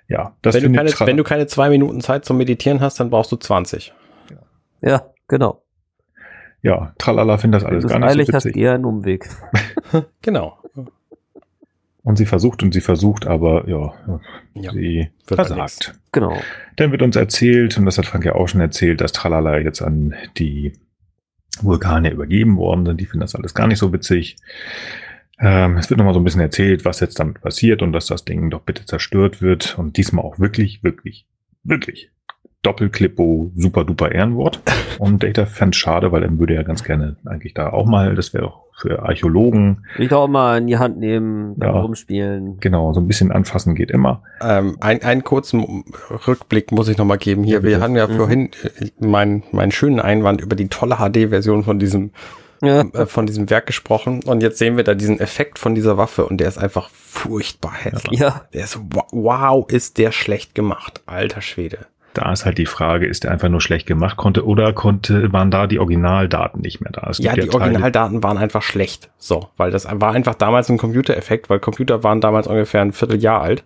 Ja, 0.08 0.36
das 0.44 0.54
wenn, 0.54 0.72
du 0.72 0.78
keine, 0.78 0.92
wenn 0.92 1.18
du 1.18 1.24
keine 1.24 1.48
zwei 1.48 1.70
Minuten 1.70 2.02
Zeit 2.02 2.24
zum 2.24 2.38
Meditieren 2.38 2.82
hast, 2.82 3.00
dann 3.00 3.10
brauchst 3.10 3.32
du 3.32 3.38
20. 3.38 3.96
Ja, 4.84 5.08
genau. 5.28 5.64
ja, 6.62 6.94
Tralala 7.00 7.40
findet 7.40 7.62
das 7.64 7.66
Wenn 7.68 7.74
alles 7.74 7.86
es 7.86 7.90
gar 7.90 7.98
nicht 8.00 8.10
eilig 8.10 8.28
so 8.28 8.34
hast, 8.34 8.46
witzig. 8.46 8.62
eher 8.62 8.74
einen 8.74 8.86
Umweg. 8.86 9.28
Genau. 10.22 10.60
Und 12.06 12.18
sie 12.18 12.28
versucht 12.28 12.62
und 12.62 12.72
sie 12.72 12.82
versucht, 12.82 13.26
aber 13.26 13.68
ja, 13.68 13.94
Ja. 14.54 14.72
sie 14.72 15.10
versagt. 15.26 16.00
Genau. 16.12 16.38
Dann 16.76 16.92
wird 16.92 17.02
uns 17.02 17.16
erzählt, 17.16 17.78
und 17.80 17.86
das 17.86 17.98
hat 17.98 18.06
Frank 18.06 18.24
ja 18.24 18.36
auch 18.36 18.48
schon 18.48 18.62
erzählt, 18.62 19.02
dass 19.02 19.12
Tralala 19.12 19.58
jetzt 19.60 19.82
an 19.82 20.14
die 20.38 20.74
Vulkane 21.62 22.12
übergeben 22.12 22.58
worden 22.58 22.86
sind. 22.86 23.02
Die 23.02 23.06
finden 23.06 23.22
das 23.22 23.34
alles 23.34 23.56
gar 23.56 23.66
nicht 23.68 23.80
so 23.80 23.92
witzig. 23.92 24.36
Ähm, 25.40 25.78
es 25.78 25.90
wird 25.90 25.98
nochmal 25.98 26.14
so 26.14 26.20
ein 26.20 26.24
bisschen 26.24 26.42
erzählt, 26.42 26.86
was 26.86 27.00
jetzt 27.00 27.20
damit 27.20 27.42
passiert 27.42 27.82
und 27.82 27.92
dass 27.92 28.06
das 28.06 28.24
Ding 28.24 28.52
doch 28.52 28.62
bitte 28.62 28.86
zerstört 28.86 29.42
wird. 29.42 29.78
Und 29.80 29.98
diesmal 29.98 30.24
auch 30.24 30.38
wirklich, 30.38 30.84
wirklich, 30.84 31.26
wirklich. 31.64 32.12
Doppelklippo, 32.66 33.52
super 33.56 33.84
duper 33.84 34.12
Ehrenwort. 34.12 34.60
Und 35.00 35.24
Data 35.24 35.46
fand 35.46 35.76
schade, 35.76 36.12
weil 36.12 36.24
er 36.24 36.40
würde 36.40 36.56
ja 36.56 36.64
ganz 36.64 36.84
gerne 36.84 37.16
eigentlich 37.26 37.54
da 37.54 37.70
auch 37.72 37.86
mal, 37.86 38.16
das 38.16 38.34
wäre 38.34 38.46
auch 38.48 38.66
für 38.78 39.04
Archäologen, 39.04 39.86
Will 39.96 40.08
ich 40.08 40.12
auch 40.14 40.28
mal 40.28 40.58
in 40.58 40.68
die 40.68 40.78
Hand 40.78 40.98
nehmen, 40.98 41.56
Ja. 41.62 41.70
rumspielen. 41.72 42.60
genau, 42.60 42.92
so 42.92 43.00
ein 43.00 43.08
bisschen 43.08 43.32
anfassen 43.32 43.74
geht 43.76 43.90
immer. 43.90 44.22
Ähm, 44.42 44.76
ein, 44.82 45.02
einen 45.04 45.24
kurzen 45.24 45.86
Rückblick 46.28 46.72
muss 46.74 46.90
ich 46.90 46.98
noch 46.98 47.06
mal 47.06 47.18
geben 47.18 47.44
hier. 47.44 47.60
Ja. 47.60 47.64
Wir 47.64 47.80
hatten 47.80 47.96
ja 47.96 48.08
Mhm. 48.08 48.18
vorhin 48.18 48.50
äh, 48.64 49.06
meinen 49.06 49.44
meinen 49.54 49.72
schönen 49.72 50.00
Einwand 50.02 50.42
über 50.42 50.56
die 50.58 50.68
tolle 50.68 50.96
HD-Version 50.98 51.64
von 51.64 51.80
diesem 51.80 52.12
Ja. 52.62 52.82
äh, 52.82 53.06
von 53.06 53.26
diesem 53.26 53.50
Werk 53.50 53.66
gesprochen 53.68 54.22
und 54.26 54.42
jetzt 54.44 54.58
sehen 54.58 54.76
wir 54.76 54.84
da 54.84 54.94
diesen 54.94 55.20
Effekt 55.22 55.58
von 55.58 55.74
dieser 55.74 55.98
Waffe 55.98 56.26
und 56.26 56.38
der 56.40 56.48
ist 56.50 56.58
einfach 56.58 56.90
furchtbar 56.90 57.74
hässlich. 57.82 58.20
ja. 58.20 58.42
Der 58.54 58.64
ist 58.66 58.78
wow, 59.14 59.66
ist 59.70 59.98
der 59.98 60.12
schlecht 60.12 60.54
gemacht, 60.54 61.02
alter 61.06 61.42
Schwede. 61.42 61.86
Da 62.16 62.32
ist 62.32 62.46
halt 62.46 62.58
die 62.58 62.66
Frage, 62.66 63.06
ist 63.06 63.24
der 63.26 63.32
einfach 63.32 63.50
nur 63.50 63.60
schlecht 63.62 63.86
gemacht 63.88 64.16
konnte 64.18 64.46
oder 64.48 64.72
konnte, 64.74 65.32
waren 65.34 65.52
da 65.52 65.68
die 65.68 65.80
Originaldaten 65.80 66.62
nicht 66.62 66.80
mehr 66.82 66.92
da? 66.94 67.08
Es 67.10 67.18
Ja, 67.20 67.34
die 67.34 67.42
Teile- 67.42 67.54
Originaldaten 67.54 68.24
waren 68.24 68.38
einfach 68.38 68.62
schlecht. 68.62 69.12
So, 69.18 69.50
weil 69.58 69.70
das 69.70 69.86
war 69.92 70.14
einfach 70.14 70.36
damals 70.36 70.70
ein 70.70 70.78
Computereffekt, 70.78 71.50
weil 71.50 71.60
Computer 71.60 72.04
waren 72.04 72.22
damals 72.22 72.48
ungefähr 72.48 72.82
ein 72.82 72.94
Vierteljahr 72.94 73.42
alt. 73.42 73.64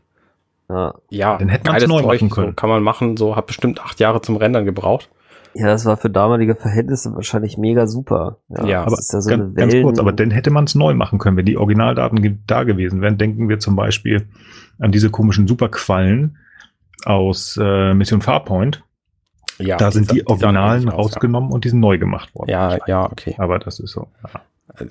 ja. 0.68 0.94
Ja, 1.12 1.38
Dann 1.38 1.50
hätte 1.50 1.70
man's 1.70 1.84
geiles 1.84 1.90
neu 1.90 2.02
machen 2.08 2.30
können. 2.30 2.48
So, 2.50 2.54
kann 2.54 2.70
man 2.70 2.82
machen, 2.84 3.18
so 3.18 3.36
hat 3.36 3.46
bestimmt 3.48 3.80
acht 3.82 4.00
Jahre 4.00 4.22
zum 4.22 4.36
Rendern 4.36 4.66
gebraucht. 4.66 5.10
Ja, 5.56 5.66
das 5.68 5.86
war 5.86 5.98
für 5.98 6.10
damalige 6.12 6.56
Verhältnisse 6.56 7.14
wahrscheinlich 7.16 7.58
mega 7.58 7.88
super. 7.88 8.38
Ja, 8.50 8.84
das 8.84 8.88
Aber 8.88 9.00
ist 9.00 9.14
ja 9.14 9.22
so 9.22 9.30
ganz, 9.32 9.44
eine 9.44 9.54
ganz 9.54 9.74
kurz, 9.82 10.00
aber 10.00 10.12
dann 10.12 10.30
hätte 10.32 10.52
man 10.52 10.66
es 10.66 10.76
neu 10.76 10.94
machen 10.94 11.18
können, 11.18 11.38
wenn 11.38 11.46
die 11.46 11.58
Originaldaten 11.58 12.44
da 12.46 12.64
gewesen 12.64 13.02
wären. 13.02 13.18
Denken 13.18 13.50
wir 13.50 13.60
zum 13.60 13.76
Beispiel 13.76 14.28
an 14.80 14.92
diese 14.92 15.10
komischen 15.10 15.48
Superquallen 15.48 16.38
aus 17.06 17.58
äh, 17.62 17.94
Mission 17.94 18.22
Farpoint. 18.22 18.84
Ja, 19.58 19.76
da 19.78 19.92
sind 19.92 20.12
die 20.12 20.26
Originalen 20.26 20.88
rausgenommen 20.88 21.52
und 21.52 21.66
die 21.66 21.70
sind 21.70 21.82
neu 21.82 21.98
gemacht 21.98 22.34
worden. 22.34 22.50
Ja, 22.50 22.72
ja, 22.78 22.80
ja, 22.88 23.12
okay. 23.12 23.36
Aber 23.38 23.60
das 23.60 23.80
ist 23.80 23.92
so. 23.92 24.08
Ja. 24.24 24.42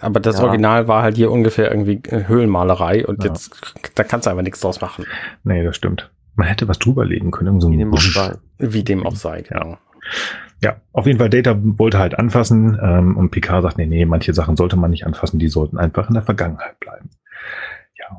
Aber 0.00 0.20
das 0.20 0.38
Ja. 0.38 0.44
Original 0.44 0.88
war 0.88 1.02
halt 1.02 1.16
hier 1.16 1.30
ungefähr 1.30 1.70
irgendwie 1.70 2.00
äh, 2.10 2.26
Höhlenmalerei 2.28 3.06
und 3.06 3.24
Ja. 3.24 3.30
jetzt, 3.30 3.74
da 3.94 4.04
kannst 4.04 4.26
du 4.26 4.30
einfach 4.30 4.42
nichts 4.42 4.60
draus 4.60 4.80
machen. 4.82 5.06
Nee, 5.44 5.64
das 5.64 5.74
stimmt. 5.76 6.10
Man 6.34 6.46
hätte 6.48 6.68
was 6.68 6.78
drüberlegen 6.78 7.30
können. 7.30 7.46
irgend 7.48 7.62
So 7.62 7.70
Wie 7.70 7.76
ein 7.76 7.78
dem 7.78 7.94
auch 7.94 8.00
sei. 8.00 8.34
Wie 8.58 8.84
dem 8.84 9.06
auch 9.06 9.16
sei, 9.16 9.44
Ja. 9.50 9.58
genau. 9.62 9.78
Ja, 10.62 10.76
auf 10.92 11.06
jeden 11.06 11.18
Fall, 11.20 11.30
Data 11.30 11.56
wollte 11.62 11.98
halt 11.98 12.18
anfassen 12.18 12.78
ähm, 12.82 13.16
und 13.16 13.30
Picard 13.30 13.62
sagt, 13.62 13.78
nee, 13.78 13.86
nee, 13.86 14.04
manche 14.04 14.34
Sachen 14.34 14.56
sollte 14.56 14.76
man 14.76 14.90
nicht 14.90 15.06
anfassen, 15.06 15.38
die 15.38 15.48
sollten 15.48 15.78
einfach 15.78 16.08
in 16.08 16.14
der 16.14 16.24
Vergangenheit 16.24 16.78
bleiben. 16.80 17.10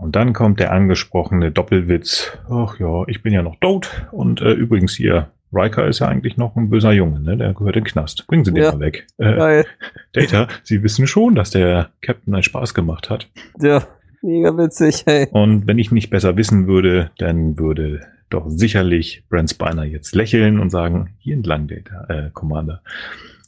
Und 0.01 0.15
dann 0.15 0.33
kommt 0.33 0.59
der 0.59 0.71
angesprochene 0.71 1.51
Doppelwitz, 1.51 2.37
ach 2.49 2.79
ja, 2.79 3.03
ich 3.07 3.21
bin 3.23 3.33
ja 3.33 3.41
noch 3.41 3.55
tot 3.59 4.07
und 4.11 4.41
äh, 4.41 4.51
übrigens 4.51 4.95
hier, 4.95 5.31
Riker 5.51 5.87
ist 5.87 5.99
ja 5.99 6.07
eigentlich 6.07 6.37
noch 6.37 6.55
ein 6.55 6.69
böser 6.69 6.91
Junge, 6.91 7.19
ne? 7.19 7.35
der 7.35 7.53
gehört 7.53 7.75
in 7.75 7.83
den 7.83 7.89
Knast. 7.91 8.27
Bringen 8.27 8.45
Sie 8.45 8.53
den 8.53 8.63
Ja. 8.63 8.71
mal 8.71 8.79
weg. 8.79 9.07
Äh, 9.17 9.35
Geil. 9.35 9.65
Data, 10.13 10.47
Sie 10.63 10.83
wissen 10.83 11.07
schon, 11.07 11.33
dass 11.35 11.49
der 11.49 11.89
Captain 12.01 12.33
einen 12.33 12.43
Spaß 12.43 12.73
gemacht 12.75 13.09
hat. 13.09 13.29
Ja, 13.59 13.87
mega 14.21 14.55
witzig, 14.55 15.03
hey. 15.07 15.27
Und 15.31 15.65
wenn 15.67 15.79
ich 15.79 15.91
nicht 15.91 16.11
besser 16.11 16.37
wissen 16.37 16.67
würde, 16.67 17.09
dann 17.17 17.57
würde 17.57 18.01
doch 18.29 18.45
sicherlich 18.47 19.25
Brent 19.27 19.49
Spiner 19.49 19.85
jetzt 19.85 20.13
lächeln 20.13 20.59
und 20.59 20.69
sagen, 20.69 21.15
hier 21.17 21.33
entlang, 21.33 21.67
Data, 21.67 22.05
äh, 22.09 22.29
Commander. 22.31 22.83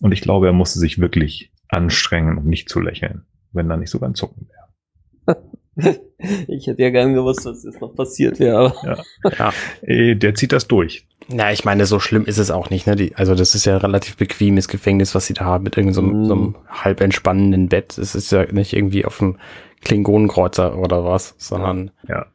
Und 0.01 0.11
ich 0.11 0.22
glaube, 0.22 0.47
er 0.47 0.53
musste 0.53 0.80
sich 0.80 0.97
wirklich 0.99 1.51
anstrengen, 1.68 2.39
um 2.39 2.45
nicht 2.45 2.68
zu 2.68 2.80
lächeln, 2.80 3.22
wenn 3.51 3.69
da 3.69 3.77
nicht 3.77 3.91
sogar 3.91 4.09
ein 4.09 4.15
Zucken 4.15 4.47
wäre. 4.49 5.38
Ich 6.48 6.68
hätte 6.68 6.81
ja 6.84 6.91
gern 6.91 7.15
gewusst, 7.15 7.45
was 7.45 7.64
jetzt 7.64 7.81
noch 7.81 7.95
passiert 7.95 8.39
wäre, 8.39 8.57
aber 8.84 9.03
Ja. 9.38 9.52
Äh, 9.81 10.15
der 10.15 10.35
zieht 10.35 10.52
das 10.52 10.68
durch. 10.68 11.07
Na, 11.27 11.52
ich 11.52 11.65
meine, 11.65 11.85
so 11.88 11.99
schlimm 11.99 12.26
ist 12.26 12.38
es 12.38 12.52
auch 12.52 12.69
nicht, 12.69 12.85
ne? 12.85 12.95
Die, 12.95 13.15
also 13.15 13.34
das 13.34 13.56
ist 13.56 13.65
ja 13.65 13.73
ein 13.76 13.81
relativ 13.81 14.18
bequemes 14.18 14.68
Gefängnis, 14.68 15.15
was 15.15 15.26
sie 15.26 15.34
da 15.34 15.45
haben, 15.45 15.64
mit 15.64 15.77
irgendeinem 15.77 16.06
so, 16.10 16.14
Mm. 16.14 16.26
so 16.26 16.34
einem 16.34 16.56
halb 16.69 17.02
entspannenden 17.02 17.69
Bett. 17.69 17.98
Es 17.98 18.14
ist 18.14 18.31
ja 18.31 18.43
nicht 18.52 18.73
irgendwie 18.73 19.06
auf 19.06 19.18
dem 19.18 19.38
Klingonenkreuzer 19.81 20.77
oder 20.77 21.03
was, 21.06 21.34
sondern 21.38 21.91
Ja. 22.07 22.27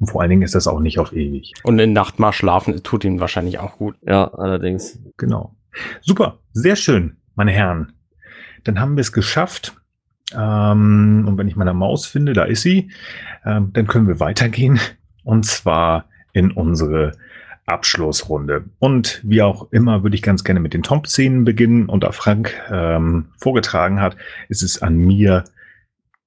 Und 0.00 0.08
vor 0.10 0.20
allen 0.22 0.30
Dingen 0.30 0.42
ist 0.42 0.54
das 0.54 0.66
auch 0.66 0.80
nicht 0.80 0.98
auf 0.98 1.12
ewig. 1.12 1.52
und 1.64 1.78
in 1.78 1.92
Nacht 1.92 2.18
mal 2.18 2.32
schlafen 2.32 2.82
tut 2.82 3.04
ihm 3.04 3.20
wahrscheinlich 3.20 3.58
auch 3.58 3.76
gut. 3.76 3.96
ja, 4.06 4.32
allerdings. 4.34 4.98
Genau. 5.18 5.54
Super, 6.00 6.38
sehr 6.52 6.76
schön, 6.76 7.18
meine 7.34 7.52
Herren. 7.52 7.92
Dann 8.64 8.80
haben 8.80 8.96
wir 8.96 9.02
es 9.02 9.12
geschafft. 9.12 9.74
Ähm, 10.36 11.24
und 11.26 11.38
wenn 11.38 11.48
ich 11.48 11.56
meine 11.56 11.74
Maus 11.74 12.06
finde, 12.06 12.32
da 12.32 12.44
ist 12.44 12.62
sie, 12.62 12.90
ähm, 13.44 13.70
dann 13.72 13.86
können 13.86 14.08
wir 14.08 14.20
weitergehen. 14.20 14.78
Und 15.22 15.46
zwar 15.46 16.06
in 16.32 16.50
unsere 16.50 17.12
Abschlussrunde. 17.66 18.64
Und 18.78 19.20
wie 19.24 19.42
auch 19.42 19.72
immer 19.72 20.02
würde 20.02 20.16
ich 20.16 20.22
ganz 20.22 20.44
gerne 20.44 20.60
mit 20.60 20.74
den 20.74 20.82
Top-Szenen 20.82 21.44
beginnen. 21.44 21.88
Und 21.88 22.04
da 22.04 22.12
Frank 22.12 22.54
ähm, 22.70 23.26
vorgetragen 23.38 24.00
hat, 24.00 24.16
ist 24.48 24.62
es 24.62 24.82
an 24.82 24.96
mir, 24.96 25.44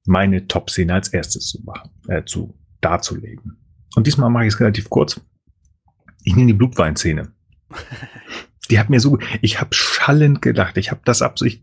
meine 0.05 0.47
Top-Szene 0.47 0.93
als 0.93 1.09
erstes 1.09 1.49
zu 1.49 1.61
machen, 1.63 1.91
äh, 2.07 2.23
zu 2.23 2.57
darzulegen. 2.81 3.57
Und 3.95 4.07
diesmal 4.07 4.29
mache 4.29 4.45
ich 4.45 4.53
es 4.53 4.59
relativ 4.59 4.89
kurz. 4.89 5.19
Ich 6.23 6.35
nehme 6.35 6.47
die 6.47 6.53
Blutweinszene. 6.53 7.31
Die 8.69 8.79
hat 8.79 8.89
mir 8.89 8.99
so, 8.99 9.17
ich 9.41 9.59
habe 9.61 9.73
schallend 9.73 10.41
gedacht. 10.41 10.77
Ich 10.77 10.91
habe 10.91 11.01
das 11.05 11.21
Absicht, 11.21 11.61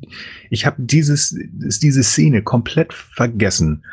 ich 0.50 0.66
habe 0.66 0.76
dieses, 0.78 1.36
diese 1.38 2.02
Szene 2.02 2.42
komplett 2.42 2.92
vergessen. 2.92 3.84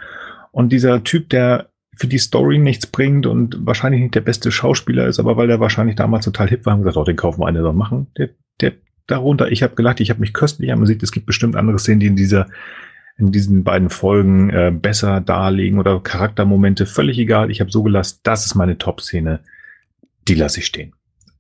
Und 0.52 0.72
dieser 0.72 1.04
Typ, 1.04 1.30
der 1.30 1.70
für 1.96 2.08
die 2.08 2.18
Story 2.18 2.58
nichts 2.58 2.88
bringt 2.88 3.26
und 3.26 3.66
wahrscheinlich 3.66 4.02
nicht 4.02 4.16
der 4.16 4.22
beste 4.22 4.52
Schauspieler 4.52 5.08
ist, 5.08 5.20
aber 5.20 5.38
weil 5.38 5.48
der 5.48 5.60
wahrscheinlich 5.60 5.96
damals 5.96 6.26
total 6.26 6.48
hip 6.48 6.66
war, 6.66 6.74
haben 6.74 6.82
gesagt, 6.82 6.98
oh, 6.98 7.04
den 7.04 7.16
kaufen 7.18 7.42
wir 7.42 7.48
eine, 7.48 7.62
dann 7.62 7.76
machen. 7.76 8.08
Der, 8.18 8.30
der 8.60 8.74
darunter, 9.08 9.52
ich 9.52 9.62
habe 9.62 9.76
gelacht, 9.76 10.00
ich 10.00 10.10
habe 10.10 10.22
mich 10.22 10.34
köstlich 10.34 10.72
amüsiert. 10.72 11.04
Es 11.04 11.12
gibt 11.12 11.26
bestimmt 11.26 11.56
andere 11.56 11.80
Szenen, 11.80 12.00
die 12.00 12.08
in 12.08 12.16
dieser 12.16 12.48
in 13.18 13.32
diesen 13.32 13.64
beiden 13.64 13.90
Folgen 13.90 14.50
äh, 14.50 14.72
besser 14.74 15.22
darlegen 15.22 15.78
oder 15.78 16.00
Charaktermomente, 16.00 16.88
völlig 16.88 17.20
egal. 17.20 17.52
Ich 17.52 17.62
habe 17.62 17.70
so 17.70 17.84
gelassen, 17.84 18.20
das 18.24 18.46
ist 18.46 18.56
meine 18.56 18.78
Top-Szene. 18.78 19.42
Die 20.28 20.34
lasse 20.34 20.60
ich 20.60 20.66
stehen. 20.66 20.94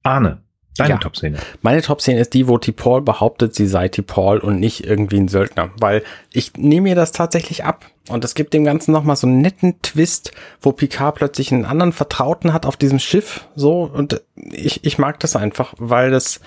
Arne, 0.03 0.43
deine 0.77 0.91
Ja. 0.91 0.97
Top-Szene. 0.97 1.37
Meine 1.61 1.81
Top-Szene 1.81 2.19
ist 2.19 2.33
die, 2.33 2.47
wo 2.47 2.55
T'Pol 2.55 3.01
behauptet, 3.01 3.55
sie 3.55 3.67
sei 3.67 3.87
T'Pol 3.87 4.39
und 4.39 4.59
nicht 4.59 4.85
irgendwie 4.85 5.17
ein 5.19 5.27
Söldner. 5.27 5.71
Weil 5.79 6.03
ich 6.31 6.53
nehme 6.57 6.89
mir 6.89 6.95
das 6.95 7.11
tatsächlich 7.11 7.63
ab. 7.65 7.85
Und 8.09 8.25
es 8.25 8.33
gibt 8.35 8.53
dem 8.53 8.63
Ganzen 8.65 8.91
nochmal 8.91 9.15
so 9.15 9.27
einen 9.27 9.41
netten 9.41 9.81
Twist, 9.81 10.31
wo 10.61 10.71
Picard 10.71 11.15
plötzlich 11.15 11.51
einen 11.51 11.65
anderen 11.65 11.93
Vertrauten 11.93 12.51
hat 12.53 12.65
auf 12.65 12.75
diesem 12.77 12.99
Schiff. 12.99 13.47
So, 13.55 13.83
und 13.83 14.21
ich, 14.35 14.83
ich 14.83 14.97
mag 14.97 15.19
das 15.19 15.35
einfach, 15.35 15.73
weil 15.77 16.09
das, 16.11 16.41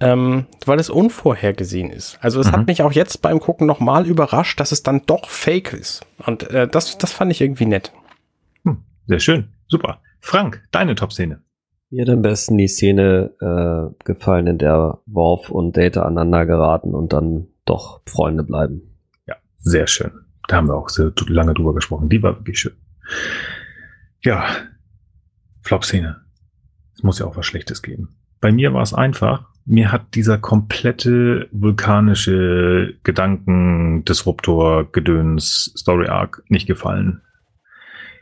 ähm, 0.00 0.46
weil 0.64 0.80
es 0.80 0.90
unvorhergesehen 0.90 1.90
ist. 1.90 2.18
Also 2.20 2.40
es 2.40 2.48
Mhm. 2.48 2.52
hat 2.52 2.66
mich 2.66 2.82
auch 2.82 2.92
jetzt 2.92 3.20
beim 3.22 3.40
Gucken 3.40 3.66
nochmal 3.66 4.06
überrascht, 4.06 4.58
dass 4.58 4.72
es 4.72 4.82
dann 4.82 5.02
doch 5.06 5.28
fake 5.28 5.72
ist. 5.74 6.04
Und 6.26 6.50
äh, 6.50 6.66
das, 6.66 6.98
das 6.98 7.12
fand 7.12 7.30
ich 7.30 7.40
irgendwie 7.40 7.66
nett. 7.66 7.92
Hm, 8.64 8.82
sehr 9.06 9.20
schön. 9.20 9.48
Super. 9.68 10.00
Frank, 10.20 10.62
deine 10.72 10.94
Top-Szene. 10.94 11.42
Mir 11.94 12.02
hat 12.02 12.10
am 12.10 12.22
besten 12.22 12.58
die 12.58 12.66
Szene 12.66 13.30
äh, 13.40 13.94
gefallen, 14.02 14.48
in 14.48 14.58
der 14.58 14.98
Worf 15.06 15.48
und 15.48 15.76
Data 15.76 16.02
aneinander 16.02 16.44
geraten 16.44 16.92
und 16.92 17.12
dann 17.12 17.46
doch 17.66 18.00
Freunde 18.04 18.42
bleiben. 18.42 18.96
Ja, 19.28 19.36
sehr 19.58 19.86
schön. 19.86 20.10
Da 20.48 20.56
haben 20.56 20.66
wir 20.66 20.74
auch 20.74 20.88
sehr 20.88 21.12
lange 21.28 21.54
drüber 21.54 21.72
gesprochen. 21.72 22.08
Die 22.08 22.20
war 22.20 22.36
wirklich 22.36 22.58
schön. 22.58 22.72
Ja, 24.24 24.44
Flop-Szene. 25.62 26.16
Es 26.96 27.04
muss 27.04 27.20
ja 27.20 27.26
auch 27.26 27.36
was 27.36 27.46
Schlechtes 27.46 27.80
geben. 27.80 28.16
Bei 28.40 28.50
mir 28.50 28.74
war 28.74 28.82
es 28.82 28.92
einfach. 28.92 29.50
Mir 29.64 29.92
hat 29.92 30.16
dieser 30.16 30.36
komplette 30.36 31.46
vulkanische 31.52 32.96
Gedanken-Disruptor-Gedöns 33.04 35.74
Story-Arc 35.76 36.42
nicht 36.48 36.66
gefallen. 36.66 37.22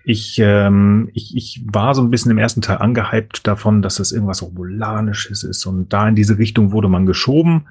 Ich, 0.05 0.39
ähm, 0.39 1.11
ich, 1.13 1.37
ich 1.37 1.63
war 1.65 1.95
so 1.95 2.03
ein 2.03 2.11
bisschen 2.11 2.31
im 2.31 2.39
ersten 2.39 2.61
Teil 2.61 2.79
angehypt 2.79 3.47
davon, 3.47 3.83
dass 3.83 3.97
das 3.97 4.13
irgendwas 4.13 4.43
Romulanisches 4.43 5.45
ist 5.45 5.65
und 5.67 5.93
da 5.93 6.09
in 6.09 6.17
diese 6.17 6.39
Richtung 6.39 6.73
wurde 6.73 6.89
man 6.89 7.07
geschoben. 7.07 7.67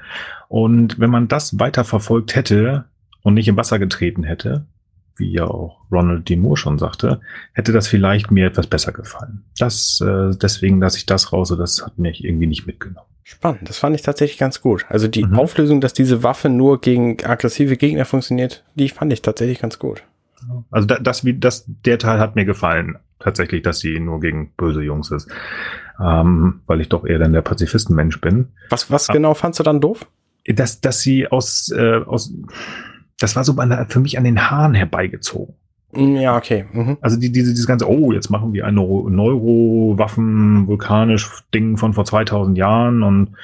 Und 0.47 0.99
wenn 0.99 1.09
man 1.09 1.27
das 1.27 1.59
weiter 1.59 1.83
verfolgt 1.83 2.35
hätte 2.35 2.85
und 3.21 3.33
nicht 3.33 3.47
im 3.47 3.57
Wasser 3.57 3.79
getreten 3.79 4.23
hätte, 4.23 4.65
wie 5.17 5.31
ja 5.31 5.45
auch 5.45 5.79
Ronald 5.91 6.27
D. 6.27 6.35
Moore 6.35 6.57
schon 6.57 6.79
sagte, 6.79 7.21
hätte 7.53 7.71
das 7.71 7.87
vielleicht 7.87 8.31
mir 8.31 8.47
etwas 8.47 8.67
besser 8.67 8.91
gefallen. 8.91 9.43
Das, 9.57 10.01
äh, 10.01 10.31
deswegen 10.35 10.79
lasse 10.79 10.97
ich 10.97 11.05
das 11.05 11.31
raus, 11.31 11.51
und 11.51 11.59
das 11.59 11.85
hat 11.85 11.97
mich 11.97 12.23
irgendwie 12.23 12.47
nicht 12.47 12.65
mitgenommen. 12.65 13.07
Spannend, 13.23 13.69
das 13.69 13.77
fand 13.77 13.95
ich 13.95 14.01
tatsächlich 14.01 14.39
ganz 14.39 14.61
gut. 14.61 14.85
Also 14.89 15.07
die 15.07 15.23
mhm. 15.23 15.39
Auflösung, 15.39 15.79
dass 15.79 15.93
diese 15.93 16.23
Waffe 16.23 16.49
nur 16.49 16.81
gegen 16.81 17.23
aggressive 17.23 17.77
Gegner 17.77 18.03
funktioniert, 18.03 18.63
die 18.75 18.89
fand 18.89 19.13
ich 19.13 19.21
tatsächlich 19.21 19.59
ganz 19.59 19.79
gut. 19.79 20.03
Also 20.69 20.87
da, 20.87 20.99
das, 20.99 21.25
wie, 21.25 21.37
das, 21.37 21.65
der 21.67 21.97
Teil 21.97 22.19
hat 22.19 22.35
mir 22.35 22.45
gefallen, 22.45 22.97
tatsächlich, 23.19 23.61
dass 23.61 23.79
sie 23.79 23.99
nur 23.99 24.19
gegen 24.19 24.51
böse 24.57 24.81
Jungs 24.81 25.11
ist. 25.11 25.29
Ähm, 25.99 26.61
weil 26.65 26.81
ich 26.81 26.89
doch 26.89 27.05
eher 27.05 27.19
dann 27.19 27.33
der 27.33 27.41
Pazifistenmensch 27.41 28.19
bin. 28.21 28.49
Was, 28.69 28.89
was 28.89 29.09
ah. 29.09 29.13
genau 29.13 29.33
fandst 29.33 29.59
du 29.59 29.63
dann 29.63 29.81
doof? 29.81 30.07
Dass, 30.45 30.81
dass 30.81 31.01
sie 31.01 31.27
aus, 31.27 31.71
äh, 31.71 32.01
aus, 32.05 32.33
das 33.19 33.35
war 33.35 33.43
so 33.43 33.55
für 33.87 33.99
mich 33.99 34.17
an 34.17 34.23
den 34.23 34.49
Haaren 34.49 34.73
herbeigezogen. 34.73 35.55
Mm, 35.93 36.15
ja, 36.15 36.37
okay. 36.37 36.65
Mhm. 36.71 36.97
Also 37.01 37.17
die, 37.19 37.31
diese, 37.31 37.51
dieses 37.51 37.67
ganze, 37.67 37.89
oh, 37.89 38.11
jetzt 38.11 38.29
machen 38.29 38.53
wir 38.53 38.65
ein 38.65 38.75
Neurowaffen, 38.75 40.67
vulkanisch 40.67 41.29
Ding 41.53 41.77
von 41.77 41.93
vor 41.93 42.05
2000 42.05 42.57
Jahren 42.57 43.03
und, 43.03 43.35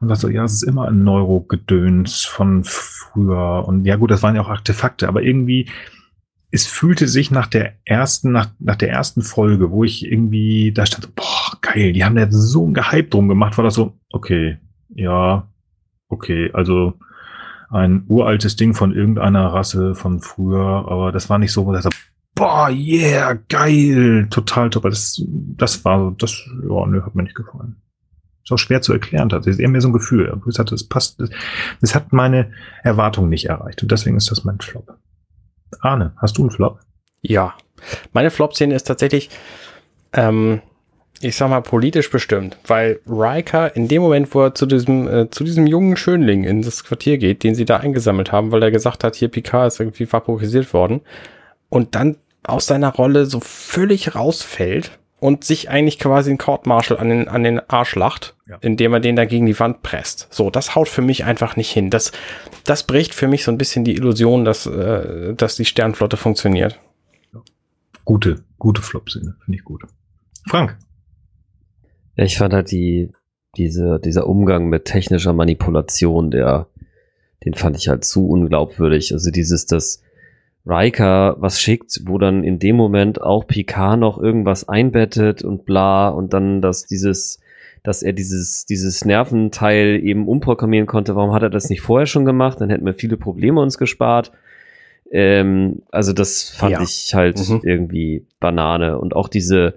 und 0.00 0.08
sagt 0.08 0.20
so, 0.20 0.28
ja, 0.28 0.44
es 0.44 0.52
ist 0.54 0.62
immer 0.62 0.88
ein 0.88 1.02
Neurogedöns 1.04 2.24
von 2.24 2.62
früher 2.64 3.66
und 3.66 3.84
ja 3.84 3.96
gut, 3.96 4.10
das 4.10 4.22
waren 4.22 4.36
ja 4.36 4.42
auch 4.42 4.50
Artefakte, 4.50 5.08
aber 5.08 5.22
irgendwie, 5.22 5.68
es 6.54 6.68
fühlte 6.68 7.08
sich 7.08 7.32
nach 7.32 7.48
der 7.48 7.72
ersten, 7.84 8.30
nach, 8.30 8.46
nach 8.60 8.76
der 8.76 8.88
ersten 8.88 9.22
Folge, 9.22 9.72
wo 9.72 9.82
ich 9.82 10.06
irgendwie 10.06 10.70
da 10.72 10.86
stand, 10.86 11.12
boah, 11.16 11.58
geil, 11.60 11.92
die 11.92 12.04
haben 12.04 12.14
da 12.14 12.22
jetzt 12.22 12.34
so 12.34 12.64
ein 12.64 12.74
Gehype 12.74 13.08
drum 13.08 13.26
gemacht, 13.26 13.58
war 13.58 13.64
das 13.64 13.74
so, 13.74 13.98
okay, 14.12 14.58
ja, 14.94 15.48
okay, 16.08 16.52
also 16.52 16.94
ein 17.70 18.04
uraltes 18.06 18.54
Ding 18.54 18.72
von 18.72 18.94
irgendeiner 18.94 19.48
Rasse 19.48 19.96
von 19.96 20.20
früher, 20.20 20.86
aber 20.88 21.10
das 21.10 21.28
war 21.28 21.40
nicht 21.40 21.50
so, 21.50 21.66
wo 21.66 21.74
ich 21.74 21.84
boah, 22.36 22.70
yeah, 22.70 23.36
geil, 23.48 24.28
total 24.30 24.70
top. 24.70 24.84
Das, 24.84 25.20
das 25.26 25.84
war, 25.84 26.14
das, 26.18 26.40
ja, 26.62 26.86
nö, 26.86 27.02
hat 27.02 27.16
mir 27.16 27.24
nicht 27.24 27.34
gefallen. 27.34 27.82
Ist 28.44 28.52
auch 28.52 28.58
schwer 28.58 28.80
zu 28.80 28.92
erklären, 28.92 29.28
das 29.28 29.48
ist 29.48 29.58
eher 29.58 29.68
mehr 29.68 29.80
so 29.80 29.88
ein 29.88 29.92
Gefühl. 29.92 30.40
Ich 30.48 30.58
hatte, 30.60 30.76
es 30.76 30.88
passt, 30.88 31.20
es 31.80 31.94
hat 31.96 32.12
meine 32.12 32.52
Erwartungen 32.84 33.30
nicht 33.30 33.46
erreicht 33.46 33.82
und 33.82 33.90
deswegen 33.90 34.16
ist 34.16 34.30
das 34.30 34.44
mein 34.44 34.60
Flop. 34.60 34.96
Arne, 35.80 36.14
hast 36.16 36.38
du 36.38 36.42
einen 36.42 36.50
Flop? 36.50 36.80
Ja. 37.22 37.54
Meine 38.12 38.30
Flop-Szene 38.30 38.74
ist 38.74 38.84
tatsächlich, 38.84 39.30
ähm, 40.12 40.60
ich 41.20 41.36
sag 41.36 41.50
mal, 41.50 41.62
politisch 41.62 42.10
bestimmt, 42.10 42.56
weil 42.66 43.00
Riker 43.06 43.74
in 43.76 43.88
dem 43.88 44.02
Moment, 44.02 44.34
wo 44.34 44.42
er 44.42 44.54
zu 44.54 44.66
diesem, 44.66 45.08
äh, 45.08 45.30
zu 45.30 45.44
diesem 45.44 45.66
jungen 45.66 45.96
Schönling 45.96 46.44
in 46.44 46.62
das 46.62 46.84
Quartier 46.84 47.18
geht, 47.18 47.42
den 47.44 47.54
sie 47.54 47.64
da 47.64 47.78
eingesammelt 47.78 48.32
haben, 48.32 48.52
weil 48.52 48.62
er 48.62 48.70
gesagt 48.70 49.04
hat, 49.04 49.14
hier 49.14 49.28
Picard 49.28 49.68
ist 49.68 49.80
irgendwie 49.80 50.10
vaporisiert 50.10 50.72
worden 50.72 51.02
und 51.68 51.94
dann 51.94 52.16
aus 52.46 52.66
seiner 52.66 52.94
Rolle 52.94 53.26
so 53.26 53.40
völlig 53.40 54.14
rausfällt 54.14 54.98
und 55.24 55.42
sich 55.42 55.70
eigentlich 55.70 55.98
quasi 55.98 56.30
ein 56.30 56.36
Court 56.36 56.66
Martial 56.66 56.98
an 56.98 57.08
den, 57.08 57.28
an 57.28 57.42
den 57.44 57.58
Arsch 57.70 57.94
lacht, 57.94 58.36
ja. 58.46 58.58
indem 58.60 58.92
er 58.92 59.00
den 59.00 59.16
da 59.16 59.24
gegen 59.24 59.46
die 59.46 59.58
Wand 59.58 59.80
presst. 59.80 60.28
So, 60.30 60.50
das 60.50 60.74
haut 60.74 60.86
für 60.86 61.00
mich 61.00 61.24
einfach 61.24 61.56
nicht 61.56 61.70
hin. 61.70 61.88
Das, 61.88 62.12
das 62.64 62.82
bricht 62.82 63.14
für 63.14 63.26
mich 63.26 63.42
so 63.42 63.50
ein 63.50 63.56
bisschen 63.56 63.84
die 63.84 63.94
Illusion, 63.94 64.44
dass, 64.44 64.66
äh, 64.66 65.32
dass 65.32 65.56
die 65.56 65.64
Sternflotte 65.64 66.18
funktioniert. 66.18 66.78
Gute, 68.04 68.44
gute 68.58 68.82
Flop-Szene, 68.82 69.34
finde 69.42 69.56
ich 69.56 69.64
gut. 69.64 69.84
Frank. 70.46 70.76
Ja, 72.16 72.24
ich 72.24 72.36
fand 72.36 72.52
halt 72.52 72.70
die, 72.70 73.10
diese, 73.56 73.98
dieser 74.04 74.26
Umgang 74.26 74.68
mit 74.68 74.84
technischer 74.84 75.32
Manipulation, 75.32 76.32
der, 76.32 76.68
den 77.46 77.54
fand 77.54 77.78
ich 77.78 77.88
halt 77.88 78.04
zu 78.04 78.28
unglaubwürdig. 78.28 79.14
Also 79.14 79.30
dieses, 79.30 79.64
dass 79.64 80.02
Riker 80.66 81.36
was 81.38 81.60
schickt, 81.60 82.00
wo 82.06 82.18
dann 82.18 82.42
in 82.42 82.58
dem 82.58 82.76
Moment 82.76 83.20
auch 83.20 83.46
Picard 83.46 83.98
noch 83.98 84.18
irgendwas 84.18 84.68
einbettet 84.68 85.42
und 85.42 85.66
bla 85.66 86.08
und 86.08 86.32
dann, 86.32 86.62
dass 86.62 86.86
dieses, 86.86 87.40
dass 87.82 88.02
er 88.02 88.14
dieses, 88.14 88.64
dieses 88.64 89.04
Nerventeil 89.04 90.00
eben 90.02 90.26
umprogrammieren 90.26 90.86
konnte. 90.86 91.16
Warum 91.16 91.32
hat 91.32 91.42
er 91.42 91.50
das 91.50 91.68
nicht 91.68 91.82
vorher 91.82 92.06
schon 92.06 92.24
gemacht? 92.24 92.60
Dann 92.60 92.70
hätten 92.70 92.86
wir 92.86 92.94
viele 92.94 93.18
Probleme 93.18 93.60
uns 93.60 93.76
gespart. 93.76 94.32
Ähm, 95.10 95.82
also 95.90 96.14
das 96.14 96.48
fand 96.48 96.72
ja. 96.72 96.82
ich 96.82 97.14
halt 97.14 97.38
mhm. 97.46 97.60
irgendwie 97.62 98.24
Banane 98.40 98.98
und 98.98 99.14
auch 99.14 99.28
diese, 99.28 99.74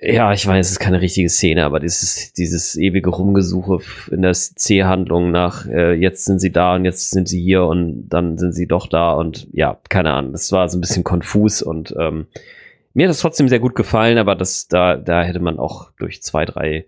ja, 0.00 0.32
ich 0.32 0.46
weiß, 0.46 0.66
es 0.66 0.72
ist 0.72 0.78
keine 0.78 1.00
richtige 1.00 1.28
Szene, 1.28 1.64
aber 1.64 1.80
dieses, 1.80 2.32
dieses 2.32 2.76
ewige 2.76 3.10
Rumgesuche 3.10 3.80
in 4.10 4.22
der 4.22 4.32
C-Handlung 4.32 5.30
nach, 5.32 5.66
äh, 5.66 5.92
jetzt 5.94 6.24
sind 6.24 6.40
sie 6.40 6.52
da 6.52 6.76
und 6.76 6.84
jetzt 6.84 7.10
sind 7.10 7.28
sie 7.28 7.42
hier 7.42 7.64
und 7.64 8.08
dann 8.08 8.38
sind 8.38 8.52
sie 8.52 8.68
doch 8.68 8.86
da 8.86 9.12
und 9.12 9.48
ja, 9.52 9.78
keine 9.88 10.12
Ahnung, 10.12 10.32
das 10.32 10.52
war 10.52 10.68
so 10.68 10.78
ein 10.78 10.80
bisschen 10.80 11.02
konfus 11.02 11.62
und 11.62 11.94
ähm, 11.98 12.26
mir 12.94 13.06
hat 13.06 13.10
das 13.10 13.20
trotzdem 13.20 13.48
sehr 13.48 13.58
gut 13.58 13.74
gefallen, 13.74 14.18
aber 14.18 14.36
das, 14.36 14.68
da, 14.68 14.96
da 14.96 15.22
hätte 15.22 15.40
man 15.40 15.58
auch 15.58 15.90
durch 15.98 16.22
zwei, 16.22 16.44
drei 16.44 16.86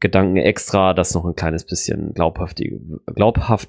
Gedanken 0.00 0.36
extra 0.36 0.92
das 0.92 1.14
noch 1.14 1.24
ein 1.24 1.36
kleines 1.36 1.64
bisschen 1.64 2.12
glaubhaft, 2.12 2.60
glaubhaft, 3.06 3.68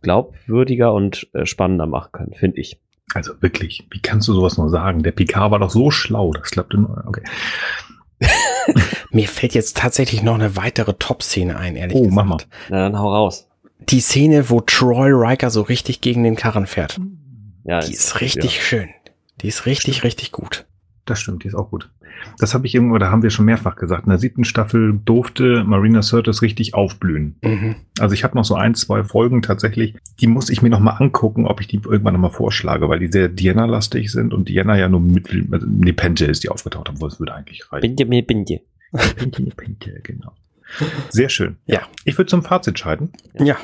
glaubwürdiger 0.00 0.92
und 0.92 1.28
äh, 1.32 1.44
spannender 1.44 1.86
machen 1.86 2.12
können, 2.12 2.34
finde 2.34 2.60
ich. 2.60 2.78
Also 3.14 3.32
wirklich, 3.40 3.86
wie 3.90 4.00
kannst 4.00 4.28
du 4.28 4.32
sowas 4.32 4.56
nur 4.58 4.70
sagen? 4.70 5.02
Der 5.02 5.10
Picard 5.10 5.50
war 5.50 5.58
doch 5.58 5.70
so 5.70 5.90
schlau, 5.90 6.32
das 6.32 6.50
klappte 6.50 6.78
nur. 6.78 7.02
Okay. 7.06 7.22
Mir 9.10 9.28
fällt 9.28 9.54
jetzt 9.54 9.76
tatsächlich 9.76 10.22
noch 10.22 10.34
eine 10.34 10.56
weitere 10.56 10.94
Top-Szene 10.94 11.56
ein, 11.56 11.76
ehrlich 11.76 11.96
oh, 11.96 12.02
gesagt. 12.02 12.14
mach 12.14 12.24
mal. 12.24 12.38
Na, 12.68 12.80
dann 12.88 12.98
hau 12.98 13.12
raus. 13.12 13.48
Die 13.80 14.00
Szene, 14.00 14.48
wo 14.48 14.60
Troy 14.60 15.10
Riker 15.10 15.50
so 15.50 15.62
richtig 15.62 16.00
gegen 16.00 16.22
den 16.22 16.36
Karren 16.36 16.66
fährt. 16.66 17.00
Ja, 17.64 17.80
die 17.80 17.92
ist 17.92 18.20
richtig 18.20 18.56
ja. 18.56 18.62
schön. 18.62 18.88
Die 19.40 19.48
ist 19.48 19.66
richtig, 19.66 20.04
richtig 20.04 20.32
gut. 20.32 20.66
Das 21.04 21.20
stimmt, 21.20 21.42
die 21.42 21.48
ist 21.48 21.54
auch 21.54 21.70
gut. 21.70 21.90
Das 22.38 22.54
habe 22.54 22.66
ich 22.66 22.74
irgendwo, 22.74 22.98
da 22.98 23.10
haben 23.10 23.22
wir 23.22 23.30
schon 23.30 23.44
mehrfach 23.44 23.74
gesagt. 23.74 24.04
In 24.04 24.10
der 24.10 24.18
siebten 24.18 24.44
Staffel 24.44 25.00
durfte 25.04 25.64
Marina 25.64 26.02
Sirtis 26.02 26.42
richtig 26.42 26.74
aufblühen. 26.74 27.36
Mhm. 27.42 27.74
Also 27.98 28.14
ich 28.14 28.22
habe 28.22 28.36
noch 28.36 28.44
so 28.44 28.54
ein, 28.54 28.74
zwei 28.74 29.02
Folgen 29.02 29.42
tatsächlich, 29.42 29.96
die 30.20 30.28
muss 30.28 30.48
ich 30.48 30.62
mir 30.62 30.68
noch 30.68 30.78
mal 30.78 30.92
angucken, 30.92 31.46
ob 31.46 31.60
ich 31.60 31.66
die 31.66 31.80
irgendwann 31.84 32.14
noch 32.14 32.20
mal 32.20 32.30
vorschlage, 32.30 32.88
weil 32.88 33.00
die 33.00 33.08
sehr 33.10 33.28
Diana-lastig 33.28 34.12
sind 34.12 34.32
und 34.32 34.48
Diana 34.48 34.78
ja 34.78 34.88
nur 34.88 35.00
mit, 35.00 35.28
also 35.50 35.66
Nepente 35.66 36.26
ist, 36.26 36.44
die 36.44 36.48
aufgetaucht 36.48 36.88
haben, 36.88 37.00
wo 37.00 37.06
es 37.06 37.18
würde 37.18 37.34
eigentlich 37.34 37.72
reichen. 37.72 37.96
Binde, 37.96 38.22
binde. 38.22 38.60
Binde, 39.16 39.52
binde, 39.56 40.00
genau. 40.02 40.32
Sehr 41.10 41.28
schön. 41.28 41.56
Ja. 41.66 41.82
Ich 42.04 42.16
würde 42.16 42.28
zum 42.28 42.42
Fazit 42.42 42.78
scheiden. 42.78 43.10
Ja. 43.38 43.56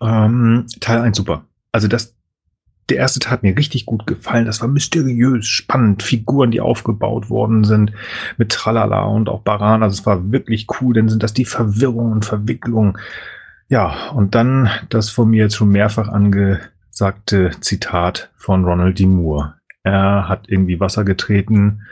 Ähm, 0.00 0.66
Teil 0.80 1.00
1 1.00 1.16
super. 1.16 1.44
Also 1.72 1.88
das, 1.88 2.14
der 2.88 2.98
erste 2.98 3.18
Teil 3.18 3.32
hat 3.32 3.42
mir 3.42 3.56
richtig 3.56 3.86
gut 3.86 4.06
gefallen. 4.06 4.46
Das 4.46 4.60
war 4.60 4.68
mysteriös, 4.68 5.46
spannend. 5.46 6.02
Figuren, 6.02 6.50
die 6.50 6.60
aufgebaut 6.60 7.30
worden 7.30 7.64
sind 7.64 7.92
mit 8.36 8.52
Tralala 8.52 9.04
und 9.04 9.28
auch 9.28 9.40
Baran. 9.40 9.82
Also 9.82 10.00
es 10.00 10.06
war 10.06 10.30
wirklich 10.30 10.66
cool. 10.80 10.94
Dann 10.94 11.08
sind 11.08 11.22
das 11.22 11.32
die 11.32 11.44
Verwirrung 11.44 12.12
und 12.12 12.24
Verwicklung. 12.24 12.98
Ja, 13.68 14.10
und 14.10 14.34
dann 14.34 14.68
das 14.90 15.10
von 15.10 15.30
mir 15.30 15.44
jetzt 15.44 15.56
schon 15.56 15.70
mehrfach 15.70 16.08
angesagte 16.08 17.52
Zitat 17.60 18.30
von 18.36 18.64
Ronald 18.64 18.98
D. 18.98 19.06
Moore. 19.06 19.54
Er 19.82 20.28
hat 20.28 20.48
irgendwie 20.48 20.80
Wasser 20.80 21.04
getreten 21.04 21.82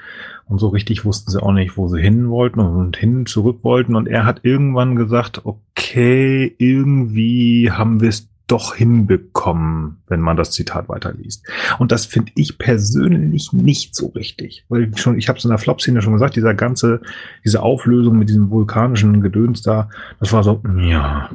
und 0.47 0.59
so 0.59 0.69
richtig 0.69 1.05
wussten 1.05 1.31
sie 1.31 1.43
auch 1.43 1.52
nicht, 1.52 1.77
wo 1.77 1.89
sie 1.89 2.01
hin 2.01 2.28
wollten 2.28 2.60
und 2.60 2.97
hin 2.97 3.24
zurück 3.27 3.60
wollten. 3.62 3.97
Und 3.97 4.06
er 4.06 4.27
hat 4.27 4.40
irgendwann 4.43 4.97
gesagt, 4.97 5.43
okay, 5.44 6.55
irgendwie 6.59 7.70
haben 7.70 8.01
wir 8.01 8.10
es 8.10 8.28
doch 8.47 8.74
hinbekommen, 8.74 10.02
wenn 10.09 10.20
man 10.20 10.36
das 10.36 10.51
Zitat 10.51 10.89
weiterliest. 10.89 11.47
Und 11.78 11.93
das 11.93 12.06
finde 12.06 12.32
ich 12.35 12.59
persönlich 12.59 13.52
nicht 13.52 13.94
so 13.94 14.09
richtig, 14.09 14.64
weil 14.69 14.97
schon 14.97 15.19
ich 15.19 15.28
habe 15.28 15.39
es 15.39 15.44
in 15.44 15.51
der 15.51 15.59
Flop-Szene 15.59 16.02
schon 16.02 16.12
gesagt, 16.12 16.36
dieser 16.36 16.55
ganze 16.55 17.01
diese 17.44 17.62
Auflösung 17.62 18.19
mit 18.19 18.28
diesem 18.28 18.51
vulkanischen 18.51 19.20
Gedöns 19.20 19.62
da, 19.62 19.89
das 20.20 20.32
war 20.32 20.43
so 20.43 20.62
ja. 20.78 21.31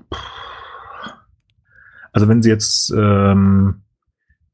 Also 2.12 2.28
wenn 2.28 2.42
sie 2.42 2.50
jetzt 2.50 2.92
ähm, 2.96 3.82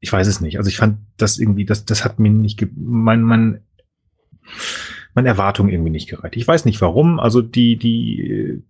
ich 0.04 0.12
weiß 0.12 0.26
es 0.26 0.42
nicht. 0.42 0.58
Also 0.58 0.68
ich 0.68 0.76
fand 0.76 0.98
das 1.16 1.38
irgendwie, 1.38 1.64
das, 1.64 1.86
das 1.86 2.04
hat 2.04 2.18
mir 2.18 2.30
nicht, 2.30 2.62
mein, 2.76 3.22
mein, 3.22 3.60
meine 5.14 5.28
Erwartungen 5.28 5.70
irgendwie 5.70 5.90
nicht 5.90 6.10
gereicht. 6.10 6.36
Ich 6.36 6.46
weiß 6.46 6.66
nicht 6.66 6.82
warum. 6.82 7.18
Also 7.18 7.40
die, 7.40 7.78
die 7.78 8.62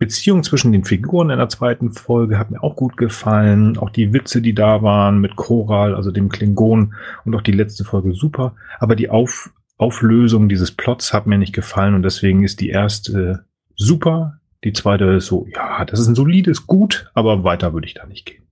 Beziehung 0.00 0.42
zwischen 0.42 0.72
den 0.72 0.84
Figuren 0.84 1.28
in 1.28 1.38
der 1.38 1.50
zweiten 1.50 1.92
Folge 1.92 2.38
hat 2.38 2.50
mir 2.50 2.62
auch 2.62 2.74
gut 2.74 2.96
gefallen. 2.96 3.76
Auch 3.76 3.90
die 3.90 4.14
Witze, 4.14 4.40
die 4.40 4.54
da 4.54 4.82
waren 4.82 5.20
mit 5.20 5.36
Choral, 5.36 5.94
also 5.94 6.10
dem 6.10 6.30
Klingon 6.30 6.94
und 7.26 7.34
auch 7.34 7.42
die 7.42 7.52
letzte 7.52 7.84
Folge 7.84 8.14
super. 8.14 8.54
Aber 8.80 8.96
die 8.96 9.10
Auf 9.10 9.52
Auflösung 9.76 10.48
dieses 10.48 10.72
Plots 10.72 11.12
hat 11.12 11.26
mir 11.26 11.36
nicht 11.36 11.54
gefallen 11.54 11.94
und 11.94 12.02
deswegen 12.02 12.42
ist 12.42 12.60
die 12.60 12.70
erste 12.70 13.44
super. 13.76 14.40
Die 14.64 14.72
zweite 14.72 15.04
ist 15.04 15.26
so, 15.26 15.46
ja, 15.54 15.84
das 15.84 16.00
ist 16.00 16.08
ein 16.08 16.14
solides 16.14 16.66
Gut, 16.66 17.10
aber 17.12 17.44
weiter 17.44 17.74
würde 17.74 17.86
ich 17.86 17.94
da 17.94 18.06
nicht 18.06 18.24
gehen. 18.24 18.46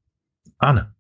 Arne. 0.59 0.95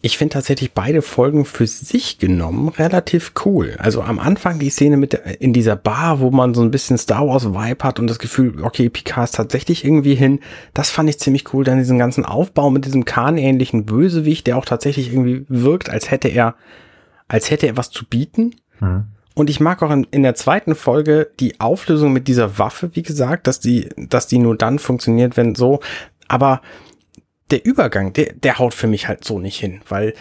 Ich 0.00 0.16
finde 0.16 0.34
tatsächlich 0.34 0.72
beide 0.74 1.02
Folgen 1.02 1.44
für 1.44 1.66
sich 1.66 2.18
genommen 2.18 2.68
relativ 2.68 3.32
cool. 3.44 3.74
Also 3.78 4.00
am 4.00 4.20
Anfang 4.20 4.60
die 4.60 4.70
Szene 4.70 4.96
mit 4.96 5.12
der, 5.12 5.40
in 5.40 5.52
dieser 5.52 5.74
Bar, 5.74 6.20
wo 6.20 6.30
man 6.30 6.54
so 6.54 6.62
ein 6.62 6.70
bisschen 6.70 6.98
Star 6.98 7.26
Wars 7.26 7.46
Vibe 7.46 7.82
hat 7.82 7.98
und 7.98 8.06
das 8.06 8.20
Gefühl, 8.20 8.62
okay, 8.62 8.88
Picard 8.90 9.24
ist 9.24 9.34
tatsächlich 9.34 9.84
irgendwie 9.84 10.14
hin. 10.14 10.38
Das 10.72 10.90
fand 10.90 11.10
ich 11.10 11.18
ziemlich 11.18 11.52
cool. 11.52 11.64
Dann 11.64 11.78
diesen 11.78 11.98
ganzen 11.98 12.24
Aufbau 12.24 12.70
mit 12.70 12.84
diesem 12.84 13.04
Kahn-ähnlichen 13.04 13.86
Bösewicht, 13.86 14.46
der 14.46 14.56
auch 14.56 14.64
tatsächlich 14.64 15.12
irgendwie 15.12 15.44
wirkt, 15.48 15.90
als 15.90 16.12
hätte 16.12 16.28
er, 16.28 16.54
als 17.26 17.50
hätte 17.50 17.66
er 17.66 17.76
was 17.76 17.90
zu 17.90 18.04
bieten. 18.06 18.54
Mhm. 18.78 19.06
Und 19.34 19.50
ich 19.50 19.58
mag 19.58 19.82
auch 19.82 19.90
in, 19.90 20.06
in, 20.12 20.22
der 20.22 20.36
zweiten 20.36 20.76
Folge 20.76 21.30
die 21.40 21.58
Auflösung 21.58 22.12
mit 22.12 22.28
dieser 22.28 22.58
Waffe, 22.58 22.90
wie 22.94 23.02
gesagt, 23.02 23.48
dass 23.48 23.58
die, 23.58 23.88
dass 23.96 24.28
die 24.28 24.38
nur 24.38 24.56
dann 24.56 24.78
funktioniert, 24.78 25.36
wenn 25.36 25.56
so. 25.56 25.80
Aber 26.28 26.60
der 27.50 27.64
Übergang, 27.64 28.12
der, 28.12 28.32
der 28.34 28.58
haut 28.58 28.74
für 28.74 28.86
mich 28.86 29.08
halt 29.08 29.24
so 29.24 29.38
nicht 29.38 29.58
hin, 29.58 29.80
weil 29.88 30.14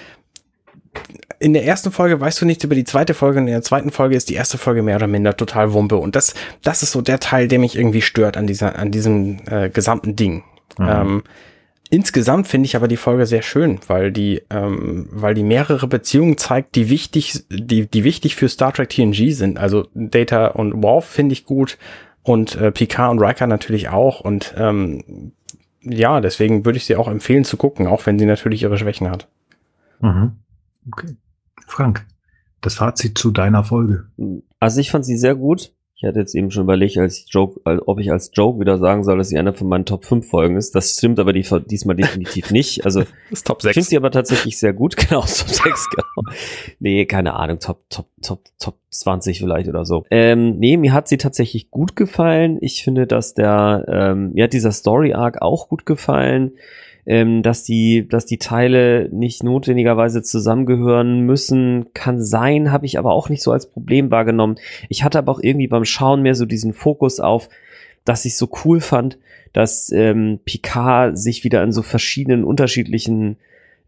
in 1.40 1.54
der 1.54 1.66
ersten 1.66 1.92
Folge 1.92 2.20
weißt 2.20 2.42
du 2.42 2.46
nichts 2.46 2.64
über 2.64 2.74
die 2.74 2.84
zweite 2.84 3.14
Folge 3.14 3.40
und 3.40 3.48
in 3.48 3.54
der 3.54 3.62
zweiten 3.62 3.92
Folge 3.92 4.16
ist 4.16 4.30
die 4.30 4.34
erste 4.34 4.58
Folge 4.58 4.82
mehr 4.82 4.96
oder 4.96 5.08
minder 5.08 5.38
total 5.38 5.74
Wumpe. 5.74 5.98
Und 5.98 6.16
das, 6.16 6.34
das 6.64 6.82
ist 6.82 6.92
so 6.92 7.02
der 7.02 7.20
Teil, 7.20 7.48
der 7.48 7.60
mich 7.60 7.78
irgendwie 7.78 8.02
stört 8.02 8.38
an 8.38 8.48
dieser, 8.48 8.78
an 8.80 8.92
diesem 8.92 9.38
äh, 9.46 9.70
gesamten 9.70 10.16
Ding. 10.16 10.44
Mhm. 10.78 10.88
Ähm, 10.88 11.24
Insgesamt 11.90 12.48
finde 12.48 12.66
ich 12.66 12.76
aber 12.76 12.90
die 12.90 12.98
Folge 12.98 13.26
sehr 13.26 13.42
schön, 13.42 13.80
weil 13.88 14.12
die, 14.12 14.42
ähm, 14.50 15.08
weil 15.10 15.34
die 15.34 15.44
mehrere 15.44 15.88
Beziehungen 15.88 16.38
zeigt, 16.38 16.76
die 16.76 16.90
wichtig, 16.90 17.46
die, 17.50 17.88
die 17.88 18.04
wichtig 18.04 18.36
für 18.36 18.50
Star 18.50 18.74
Trek 18.74 18.90
TNG 18.90 19.32
sind. 19.32 19.58
Also 19.58 19.88
Data 19.94 20.48
und 20.48 20.84
Worf 20.84 21.06
finde 21.06 21.34
ich 21.34 21.46
gut 21.46 21.78
und 22.24 22.56
äh, 22.56 22.72
Picard 22.72 23.12
und 23.12 23.20
Riker 23.20 23.48
natürlich 23.48 23.88
auch. 23.88 24.20
Und 24.20 24.54
ähm, 24.58 25.32
ja, 25.92 26.22
deswegen 26.22 26.66
würde 26.66 26.78
ich 26.78 26.86
sie 26.86 26.96
auch 26.96 27.08
empfehlen 27.08 27.44
zu 27.44 27.58
gucken, 27.58 27.88
auch 27.88 28.06
wenn 28.06 28.20
sie 28.20 28.26
natürlich 28.26 28.64
ihre 28.64 28.78
Schwächen 28.78 29.10
hat. 29.10 29.28
Mhm. 30.00 30.38
Okay. 30.92 31.16
Frank, 31.66 32.06
das 32.62 32.76
Fazit 32.76 33.18
zu 33.18 33.32
deiner 33.32 33.64
Folge. 33.64 34.08
Also 34.60 34.80
ich 34.80 34.92
fand 34.92 35.06
sie 35.06 35.18
sehr 35.18 35.36
gut. 35.36 35.74
Ich 36.00 36.04
hatte 36.04 36.20
jetzt 36.20 36.36
eben 36.36 36.52
schon 36.52 36.62
überlegt, 36.62 36.96
als 37.00 37.26
Joke, 37.28 37.60
ob 37.64 38.00
ich 38.00 38.12
als 38.12 38.30
Joke 38.32 38.60
wieder 38.60 38.78
sagen 38.78 39.04
soll, 39.04 39.18
dass 39.18 39.30
sie 39.30 39.38
einer 39.40 39.56
von 39.56 39.68
meinen 39.68 39.86
Top 39.86 40.06
5 40.06 40.30
Folgen 40.30 40.56
ist. 40.56 40.76
Das 40.76 40.94
stimmt 40.94 41.20
aber 41.20 41.34
die, 41.34 41.44
diesmal 41.72 41.96
definitiv 41.96 42.52
nicht. 42.52 42.86
Also 42.86 43.04
das 43.32 43.44
Top 43.44 43.64
6. 43.64 43.72
ich 43.72 43.74
finde 43.74 43.90
sie 43.90 43.98
aber 43.98 44.12
tatsächlich 44.12 44.60
sehr 44.60 44.74
gut. 44.74 44.96
Genau, 45.08 45.22
Top 45.22 45.50
6, 45.50 45.64
genau. 45.64 46.36
Nee, 46.80 47.06
keine 47.06 47.34
Ahnung, 47.34 47.60
Top, 47.60 47.90
Top, 47.90 48.08
Top, 48.22 48.42
Top 48.60 48.76
20 48.92 49.40
vielleicht 49.40 49.70
oder 49.70 49.86
so. 49.86 50.04
Ähm, 50.12 50.60
nee, 50.60 50.78
mir 50.78 50.94
hat 50.94 51.08
sie 51.08 51.18
tatsächlich 51.18 51.72
gut 51.72 51.96
gefallen. 51.96 52.58
Ich 52.62 52.84
finde, 52.84 53.08
dass 53.08 53.34
der, 53.34 53.86
ähm, 53.88 54.34
mir 54.34 54.44
hat 54.44 54.54
dieser 54.54 54.74
Story 54.74 55.14
Arc 55.14 55.42
auch 55.42 55.68
gut 55.68 55.86
gefallen 55.88 56.52
ähm, 57.08 57.42
dass 57.42 57.64
die, 57.64 58.06
dass 58.08 58.26
die 58.26 58.38
Teile 58.38 59.10
nicht 59.14 59.42
notwendigerweise 59.42 60.22
zusammengehören 60.22 61.22
müssen, 61.22 61.88
kann 61.94 62.22
sein, 62.22 62.72
habe 62.72 62.86
ich 62.86 63.00
aber 63.00 63.14
auch 63.14 63.30
nicht 63.30 63.42
so 63.42 63.54
als 63.54 63.70
Problem 63.70 64.12
wahrgenommen. 64.12 64.58
Ich 64.90 65.06
hatte 65.06 65.18
aber 65.18 65.32
auch 65.32 65.40
irgendwie 65.42 65.68
beim 65.68 65.86
Schauen 65.86 66.22
mehr 66.22 66.36
so 66.36 66.46
diesen 66.46 66.74
Fokus 66.74 67.22
auf, 67.22 67.48
dass 68.04 68.26
ich 68.26 68.36
so 68.36 68.50
cool 68.66 68.82
fand, 68.82 69.18
dass 69.54 69.90
ähm, 69.92 70.40
Picard 70.44 71.18
sich 71.18 71.46
wieder 71.46 71.64
in 71.64 71.72
so 71.72 71.82
verschiedenen 71.82 72.44
unterschiedlichen 72.44 73.38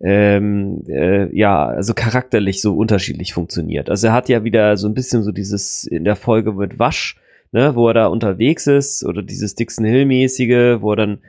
ähm, 0.02 0.84
äh, 0.88 1.36
ja, 1.36 1.66
also 1.66 1.94
charakterlich 1.94 2.62
so 2.62 2.78
unterschiedlich 2.78 3.34
funktioniert. 3.34 3.90
Also 3.90 4.08
er 4.08 4.14
hat 4.14 4.30
ja 4.30 4.46
wieder 4.46 4.78
so 4.78 4.88
ein 4.88 4.94
bisschen 4.94 5.24
so 5.24 5.34
dieses 5.34 5.84
in 5.84 6.06
der 6.06 6.16
Folge 6.16 6.54
mit 6.54 6.80
Wasch, 6.80 7.18
ne, 7.52 7.76
wo 7.76 7.90
er 7.90 7.94
da 7.94 8.08
unterwegs 8.08 8.66
ist, 8.66 9.04
oder 9.04 9.22
dieses 9.22 9.56
Dixon 9.56 9.84
Hill-mäßige, 9.84 10.82
wo 10.82 10.94
er 10.94 10.96
dann 10.96 11.20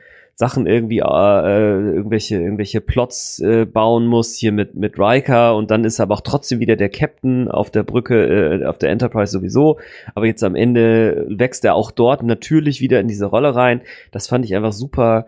Sachen 0.41 0.65
irgendwie 0.65 1.01
äh, 1.01 1.03
äh, 1.03 1.93
irgendwelche 1.93 2.37
irgendwelche 2.37 2.81
Plots 2.81 3.37
äh, 3.41 3.65
bauen 3.65 4.07
muss 4.07 4.35
hier 4.35 4.51
mit 4.51 4.73
mit 4.73 4.97
Riker 4.97 5.55
und 5.55 5.69
dann 5.69 5.85
ist 5.85 5.99
er 5.99 6.03
aber 6.03 6.15
auch 6.15 6.21
trotzdem 6.21 6.59
wieder 6.59 6.75
der 6.75 6.89
Captain 6.89 7.47
auf 7.47 7.69
der 7.69 7.83
Brücke 7.83 8.25
äh, 8.25 8.65
auf 8.65 8.79
der 8.79 8.89
Enterprise 8.89 9.31
sowieso. 9.31 9.77
Aber 10.15 10.25
jetzt 10.25 10.43
am 10.43 10.55
Ende 10.55 11.27
wächst 11.29 11.63
er 11.63 11.75
auch 11.75 11.91
dort 11.91 12.23
natürlich 12.23 12.81
wieder 12.81 12.99
in 12.99 13.07
diese 13.07 13.27
Rolle 13.27 13.53
rein. 13.53 13.81
Das 14.11 14.27
fand 14.27 14.43
ich 14.43 14.55
einfach 14.55 14.73
super 14.73 15.27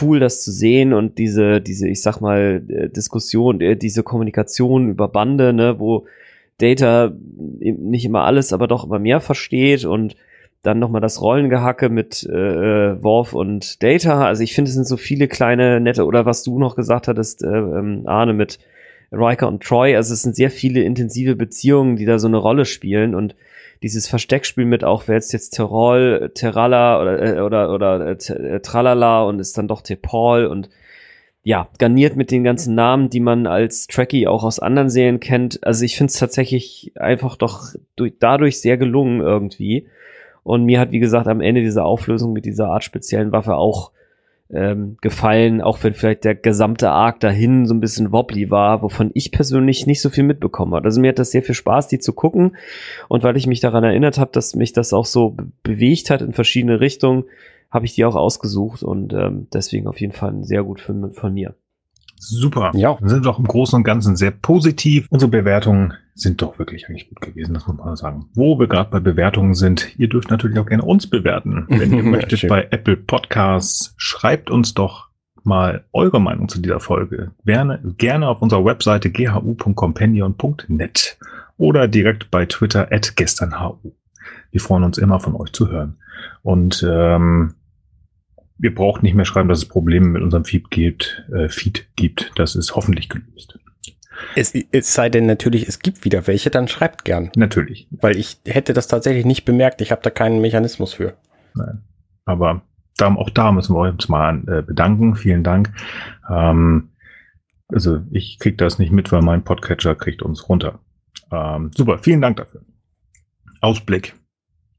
cool 0.00 0.20
das 0.20 0.44
zu 0.44 0.52
sehen 0.52 0.92
und 0.92 1.18
diese 1.18 1.60
diese 1.60 1.88
ich 1.88 2.00
sag 2.00 2.20
mal 2.20 2.62
äh, 2.68 2.88
Diskussion 2.88 3.60
äh, 3.60 3.76
diese 3.76 4.04
Kommunikation 4.04 4.90
über 4.90 5.08
Bande 5.08 5.52
ne 5.52 5.80
wo 5.80 6.06
Data 6.58 7.12
nicht 7.58 8.04
immer 8.04 8.22
alles 8.22 8.52
aber 8.52 8.68
doch 8.68 8.84
immer 8.84 9.00
mehr 9.00 9.20
versteht 9.20 9.84
und 9.84 10.14
dann 10.62 10.78
nochmal 10.78 11.00
das 11.00 11.20
Rollengehacke 11.20 11.88
mit 11.88 12.28
äh, 12.30 12.92
äh, 12.92 13.02
Worf 13.02 13.32
und 13.32 13.82
Data. 13.82 14.24
Also 14.24 14.42
ich 14.42 14.54
finde, 14.54 14.68
es 14.68 14.74
sind 14.74 14.86
so 14.86 14.96
viele 14.96 15.26
kleine 15.28 15.80
nette, 15.80 16.04
oder 16.04 16.24
was 16.24 16.44
du 16.44 16.58
noch 16.58 16.76
gesagt 16.76 17.08
hattest, 17.08 17.42
äh, 17.42 17.48
ähm, 17.48 18.02
Arne, 18.06 18.32
mit 18.32 18.58
Riker 19.10 19.48
und 19.48 19.62
Troy. 19.62 19.96
Also 19.96 20.14
es 20.14 20.22
sind 20.22 20.36
sehr 20.36 20.50
viele 20.50 20.82
intensive 20.82 21.36
Beziehungen, 21.36 21.96
die 21.96 22.06
da 22.06 22.18
so 22.18 22.28
eine 22.28 22.36
Rolle 22.36 22.64
spielen 22.64 23.14
und 23.14 23.34
dieses 23.82 24.06
Versteckspiel 24.06 24.64
mit 24.64 24.84
auch, 24.84 25.08
wer 25.08 25.16
jetzt 25.16 25.32
jetzt 25.32 25.50
Terol, 25.50 26.30
Terralla 26.34 27.00
oder, 27.00 27.22
äh, 27.22 27.40
oder, 27.40 27.74
oder 27.74 28.06
äh, 28.06 28.32
äh, 28.32 28.60
Tralala 28.60 29.24
und 29.24 29.40
ist 29.40 29.58
dann 29.58 29.68
doch 29.68 29.82
Tepal 29.82 30.46
und 30.46 30.70
ja, 31.44 31.68
garniert 31.78 32.14
mit 32.14 32.30
den 32.30 32.44
ganzen 32.44 32.76
Namen, 32.76 33.10
die 33.10 33.18
man 33.18 33.48
als 33.48 33.88
Trekkie 33.88 34.28
auch 34.28 34.44
aus 34.44 34.60
anderen 34.60 34.90
Serien 34.90 35.18
kennt. 35.18 35.66
Also 35.66 35.84
ich 35.84 35.96
finde 35.96 36.12
es 36.12 36.18
tatsächlich 36.18 36.92
einfach 36.94 37.34
doch 37.34 37.74
durch, 37.96 38.12
dadurch 38.20 38.60
sehr 38.60 38.76
gelungen 38.76 39.20
irgendwie. 39.20 39.88
Und 40.42 40.64
mir 40.64 40.80
hat, 40.80 40.90
wie 40.90 40.98
gesagt, 40.98 41.28
am 41.28 41.40
Ende 41.40 41.60
diese 41.60 41.84
Auflösung 41.84 42.32
mit 42.32 42.44
dieser 42.44 42.68
Art 42.68 42.84
speziellen 42.84 43.32
Waffe 43.32 43.54
auch 43.54 43.92
ähm, 44.52 44.98
gefallen, 45.00 45.62
auch 45.62 45.82
wenn 45.82 45.94
vielleicht 45.94 46.24
der 46.24 46.34
gesamte 46.34 46.90
Arc 46.90 47.20
dahin 47.20 47.66
so 47.66 47.74
ein 47.74 47.80
bisschen 47.80 48.12
wobbly 48.12 48.50
war, 48.50 48.82
wovon 48.82 49.10
ich 49.14 49.32
persönlich 49.32 49.86
nicht 49.86 50.02
so 50.02 50.10
viel 50.10 50.24
mitbekommen 50.24 50.74
habe. 50.74 50.84
Also 50.84 51.00
mir 51.00 51.08
hat 51.08 51.18
das 51.18 51.30
sehr 51.30 51.42
viel 51.42 51.54
Spaß, 51.54 51.88
die 51.88 51.98
zu 51.98 52.12
gucken. 52.12 52.56
Und 53.08 53.22
weil 53.22 53.36
ich 53.36 53.46
mich 53.46 53.60
daran 53.60 53.84
erinnert 53.84 54.18
habe, 54.18 54.30
dass 54.32 54.54
mich 54.54 54.72
das 54.72 54.92
auch 54.92 55.06
so 55.06 55.36
bewegt 55.62 56.10
hat 56.10 56.20
in 56.20 56.32
verschiedene 56.32 56.80
Richtungen, 56.80 57.24
habe 57.70 57.86
ich 57.86 57.94
die 57.94 58.04
auch 58.04 58.16
ausgesucht 58.16 58.82
und 58.82 59.14
ähm, 59.14 59.46
deswegen 59.52 59.86
auf 59.86 59.98
jeden 59.98 60.12
Fall 60.12 60.30
ein 60.30 60.44
sehr 60.44 60.62
gut 60.62 60.80
Film 60.80 61.10
von 61.12 61.32
mir. 61.32 61.54
Super. 62.22 62.70
Ja. 62.74 62.96
Wir 63.00 63.08
sind 63.08 63.26
doch 63.26 63.38
im 63.38 63.46
Großen 63.46 63.76
und 63.76 63.82
Ganzen 63.82 64.16
sehr 64.16 64.30
positiv. 64.30 65.06
Unsere 65.10 65.30
Bewertungen 65.30 65.94
sind 66.14 66.40
doch 66.40 66.58
wirklich 66.58 66.88
eigentlich 66.88 67.08
gut 67.08 67.20
gewesen, 67.20 67.52
das 67.54 67.66
muss 67.66 67.76
man 67.76 67.96
sagen. 67.96 68.26
Wo 68.34 68.58
wir 68.58 68.68
gerade 68.68 68.90
bei 68.90 69.00
Bewertungen 69.00 69.54
sind, 69.54 69.98
ihr 69.98 70.08
dürft 70.08 70.30
natürlich 70.30 70.58
auch 70.58 70.66
gerne 70.66 70.84
uns 70.84 71.08
bewerten. 71.08 71.66
Wenn 71.68 71.92
ihr 71.92 72.02
möchtet 72.04 72.48
bei 72.48 72.68
Apple 72.70 72.96
Podcasts, 72.96 73.94
schreibt 73.96 74.50
uns 74.50 74.74
doch 74.74 75.08
mal 75.42 75.84
eure 75.92 76.20
Meinung 76.20 76.48
zu 76.48 76.60
dieser 76.60 76.78
Folge. 76.78 77.32
Gerne, 77.44 77.80
gerne 77.98 78.28
auf 78.28 78.40
unserer 78.40 78.64
Webseite 78.64 79.10
ghu.companion.net 79.10 81.18
oder 81.56 81.88
direkt 81.88 82.30
bei 82.30 82.46
Twitter 82.46 82.92
at 82.92 83.16
gesternhu. 83.16 83.92
Wir 84.52 84.60
freuen 84.60 84.84
uns 84.84 84.98
immer 84.98 85.18
von 85.18 85.34
euch 85.34 85.52
zu 85.52 85.70
hören. 85.70 85.96
Und 86.42 86.86
ähm, 86.88 87.54
wir 88.62 88.72
brauchen 88.72 89.02
nicht 89.02 89.14
mehr 89.14 89.24
schreiben, 89.24 89.48
dass 89.48 89.58
es 89.58 89.68
Probleme 89.68 90.06
mit 90.06 90.22
unserem 90.22 90.44
Feed 90.44 90.70
gibt. 90.70 91.24
Äh, 91.34 91.48
Feed 91.48 91.88
gibt. 91.96 92.30
Das 92.36 92.54
ist 92.54 92.76
hoffentlich 92.76 93.08
gelöst. 93.08 93.58
Es, 94.36 94.54
es 94.70 94.94
sei 94.94 95.08
denn 95.08 95.26
natürlich, 95.26 95.66
es 95.66 95.80
gibt 95.80 96.04
wieder 96.04 96.28
welche, 96.28 96.48
dann 96.48 96.68
schreibt 96.68 97.04
gern. 97.04 97.32
Natürlich. 97.34 97.88
Weil 97.90 98.16
ich 98.16 98.38
hätte 98.46 98.72
das 98.72 98.86
tatsächlich 98.86 99.24
nicht 99.24 99.44
bemerkt. 99.44 99.80
Ich 99.80 99.90
habe 99.90 100.00
da 100.02 100.10
keinen 100.10 100.40
Mechanismus 100.40 100.94
für. 100.94 101.14
Nein. 101.54 101.82
Aber 102.24 102.62
da, 102.96 103.12
auch 103.12 103.30
da 103.30 103.50
müssen 103.50 103.74
wir 103.74 103.90
uns 103.90 104.08
mal 104.08 104.40
äh, 104.46 104.62
bedanken. 104.62 105.16
Vielen 105.16 105.42
Dank. 105.42 105.72
Ähm, 106.30 106.90
also 107.66 108.02
ich 108.12 108.38
krieg 108.38 108.58
das 108.58 108.78
nicht 108.78 108.92
mit, 108.92 109.10
weil 109.10 109.22
mein 109.22 109.42
Podcatcher 109.42 109.96
kriegt 109.96 110.22
uns 110.22 110.48
runter. 110.48 110.78
Ähm, 111.32 111.72
super, 111.74 111.98
vielen 111.98 112.20
Dank 112.20 112.36
dafür. 112.36 112.60
Ausblick. 113.60 114.14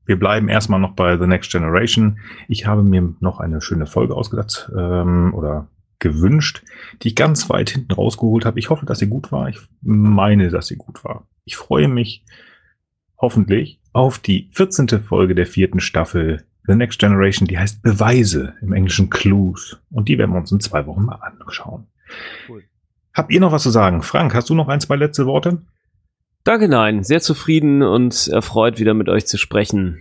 Wir 0.05 0.19
bleiben 0.19 0.49
erstmal 0.49 0.79
noch 0.79 0.93
bei 0.93 1.17
The 1.17 1.27
Next 1.27 1.51
Generation. 1.51 2.19
Ich 2.47 2.65
habe 2.65 2.83
mir 2.83 3.13
noch 3.19 3.39
eine 3.39 3.61
schöne 3.61 3.85
Folge 3.85 4.15
ausgedacht 4.15 4.71
ähm, 4.75 5.33
oder 5.33 5.67
gewünscht, 5.99 6.63
die 7.01 7.09
ich 7.09 7.15
ganz 7.15 7.49
weit 7.49 7.69
hinten 7.69 7.93
rausgeholt 7.93 8.45
habe. 8.45 8.59
Ich 8.59 8.69
hoffe, 8.69 8.85
dass 8.85 8.99
sie 8.99 9.07
gut 9.07 9.31
war. 9.31 9.47
Ich 9.47 9.59
meine, 9.81 10.49
dass 10.49 10.67
sie 10.67 10.75
gut 10.75 11.03
war. 11.03 11.27
Ich 11.45 11.55
freue 11.55 11.87
mich 11.87 12.25
hoffentlich 13.17 13.79
auf 13.93 14.19
die 14.19 14.49
14. 14.51 14.89
Folge 15.01 15.35
der 15.35 15.45
vierten 15.45 15.79
Staffel 15.79 16.43
The 16.65 16.75
Next 16.75 16.99
Generation, 16.99 17.47
die 17.47 17.57
heißt 17.57 17.81
Beweise 17.81 18.53
im 18.61 18.73
Englischen 18.73 19.09
Clues. 19.09 19.79
Und 19.91 20.09
die 20.09 20.17
werden 20.17 20.31
wir 20.31 20.39
uns 20.39 20.51
in 20.51 20.59
zwei 20.59 20.85
Wochen 20.85 21.03
mal 21.03 21.15
anschauen. 21.15 21.87
Cool. 22.49 22.63
Habt 23.13 23.31
ihr 23.31 23.39
noch 23.39 23.51
was 23.51 23.63
zu 23.63 23.69
sagen? 23.69 24.01
Frank, 24.01 24.33
hast 24.33 24.49
du 24.49 24.55
noch 24.55 24.67
ein, 24.67 24.81
zwei 24.81 24.95
letzte 24.95 25.25
Worte? 25.25 25.61
Danke, 26.43 26.67
nein. 26.67 27.03
Sehr 27.03 27.21
zufrieden 27.21 27.81
und 27.81 28.27
erfreut, 28.27 28.79
wieder 28.79 28.93
mit 28.93 29.07
euch 29.09 29.25
zu 29.25 29.37
sprechen. 29.37 29.99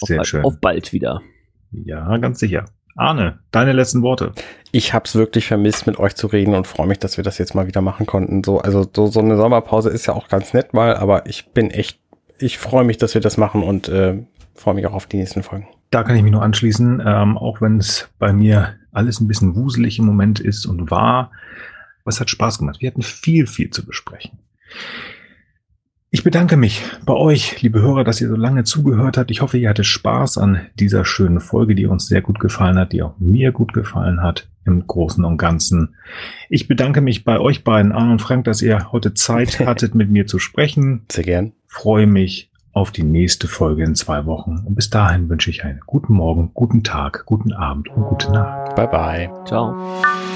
Sehr 0.00 0.20
auf, 0.20 0.26
schön. 0.26 0.44
Auf 0.44 0.60
bald 0.60 0.92
wieder. 0.92 1.22
Ja, 1.70 2.16
ganz 2.18 2.38
sicher. 2.40 2.66
Arne, 2.94 3.38
deine 3.52 3.72
letzten 3.72 4.02
Worte. 4.02 4.32
Ich 4.70 4.92
habe 4.92 5.06
es 5.06 5.14
wirklich 5.14 5.46
vermisst, 5.46 5.86
mit 5.86 5.98
euch 5.98 6.14
zu 6.14 6.26
reden 6.26 6.54
und 6.54 6.66
freue 6.66 6.86
mich, 6.86 6.98
dass 6.98 7.16
wir 7.16 7.24
das 7.24 7.38
jetzt 7.38 7.54
mal 7.54 7.66
wieder 7.66 7.80
machen 7.80 8.04
konnten. 8.04 8.44
So, 8.44 8.60
also 8.60 8.86
so, 8.94 9.06
so 9.06 9.20
eine 9.20 9.36
Sommerpause 9.36 9.88
ist 9.88 10.06
ja 10.06 10.12
auch 10.12 10.28
ganz 10.28 10.52
nett 10.52 10.74
mal, 10.74 10.96
aber 10.96 11.26
ich 11.26 11.48
bin 11.52 11.70
echt, 11.70 11.98
ich 12.38 12.58
freue 12.58 12.84
mich, 12.84 12.98
dass 12.98 13.14
wir 13.14 13.22
das 13.22 13.38
machen 13.38 13.62
und 13.62 13.88
äh, 13.88 14.22
freue 14.54 14.74
mich 14.74 14.86
auch 14.86 14.92
auf 14.92 15.06
die 15.06 15.16
nächsten 15.16 15.42
Folgen. 15.42 15.68
Da 15.90 16.02
kann 16.04 16.16
ich 16.16 16.22
mich 16.22 16.32
nur 16.32 16.42
anschließen, 16.42 17.02
ähm, 17.04 17.38
auch 17.38 17.62
wenn 17.62 17.78
es 17.78 18.10
bei 18.18 18.32
mir 18.32 18.74
alles 18.92 19.20
ein 19.20 19.28
bisschen 19.28 19.56
wuselig 19.56 19.98
im 19.98 20.04
Moment 20.04 20.38
ist 20.38 20.66
und 20.66 20.90
war. 20.90 21.30
Aber 22.02 22.08
es 22.08 22.20
hat 22.20 22.28
Spaß 22.28 22.58
gemacht. 22.58 22.80
Wir 22.80 22.90
hatten 22.90 23.02
viel, 23.02 23.46
viel 23.46 23.70
zu 23.70 23.86
besprechen. 23.86 24.38
Ich 26.14 26.24
bedanke 26.24 26.58
mich 26.58 26.82
bei 27.06 27.14
euch, 27.14 27.62
liebe 27.62 27.80
Hörer, 27.80 28.04
dass 28.04 28.20
ihr 28.20 28.28
so 28.28 28.36
lange 28.36 28.64
zugehört 28.64 29.16
habt. 29.16 29.30
Ich 29.30 29.40
hoffe, 29.40 29.56
ihr 29.56 29.70
hattet 29.70 29.86
Spaß 29.86 30.36
an 30.36 30.60
dieser 30.78 31.06
schönen 31.06 31.40
Folge, 31.40 31.74
die 31.74 31.86
uns 31.86 32.06
sehr 32.06 32.20
gut 32.20 32.38
gefallen 32.38 32.78
hat, 32.78 32.92
die 32.92 33.02
auch 33.02 33.14
mir 33.18 33.50
gut 33.50 33.72
gefallen 33.72 34.22
hat 34.22 34.46
im 34.66 34.86
Großen 34.86 35.24
und 35.24 35.38
Ganzen. 35.38 35.94
Ich 36.50 36.68
bedanke 36.68 37.00
mich 37.00 37.24
bei 37.24 37.40
euch 37.40 37.64
beiden, 37.64 37.92
Arne 37.92 38.12
und 38.12 38.20
Frank, 38.20 38.44
dass 38.44 38.60
ihr 38.60 38.92
heute 38.92 39.14
Zeit 39.14 39.58
hattet, 39.66 39.94
mit 39.94 40.10
mir 40.10 40.26
zu 40.26 40.38
sprechen. 40.38 41.06
Sehr 41.10 41.24
gern. 41.24 41.52
Freue 41.66 42.06
mich 42.06 42.50
auf 42.74 42.90
die 42.90 43.04
nächste 43.04 43.48
Folge 43.48 43.82
in 43.82 43.94
zwei 43.94 44.26
Wochen. 44.26 44.64
Und 44.66 44.74
bis 44.74 44.90
dahin 44.90 45.30
wünsche 45.30 45.48
ich 45.48 45.64
einen 45.64 45.80
guten 45.86 46.12
Morgen, 46.12 46.50
guten 46.52 46.84
Tag, 46.84 47.24
guten 47.24 47.54
Abend 47.54 47.88
und 47.88 48.02
gute 48.04 48.30
Nacht. 48.30 48.76
Bye 48.76 48.88
bye. 48.88 49.30
Ciao. 49.46 49.74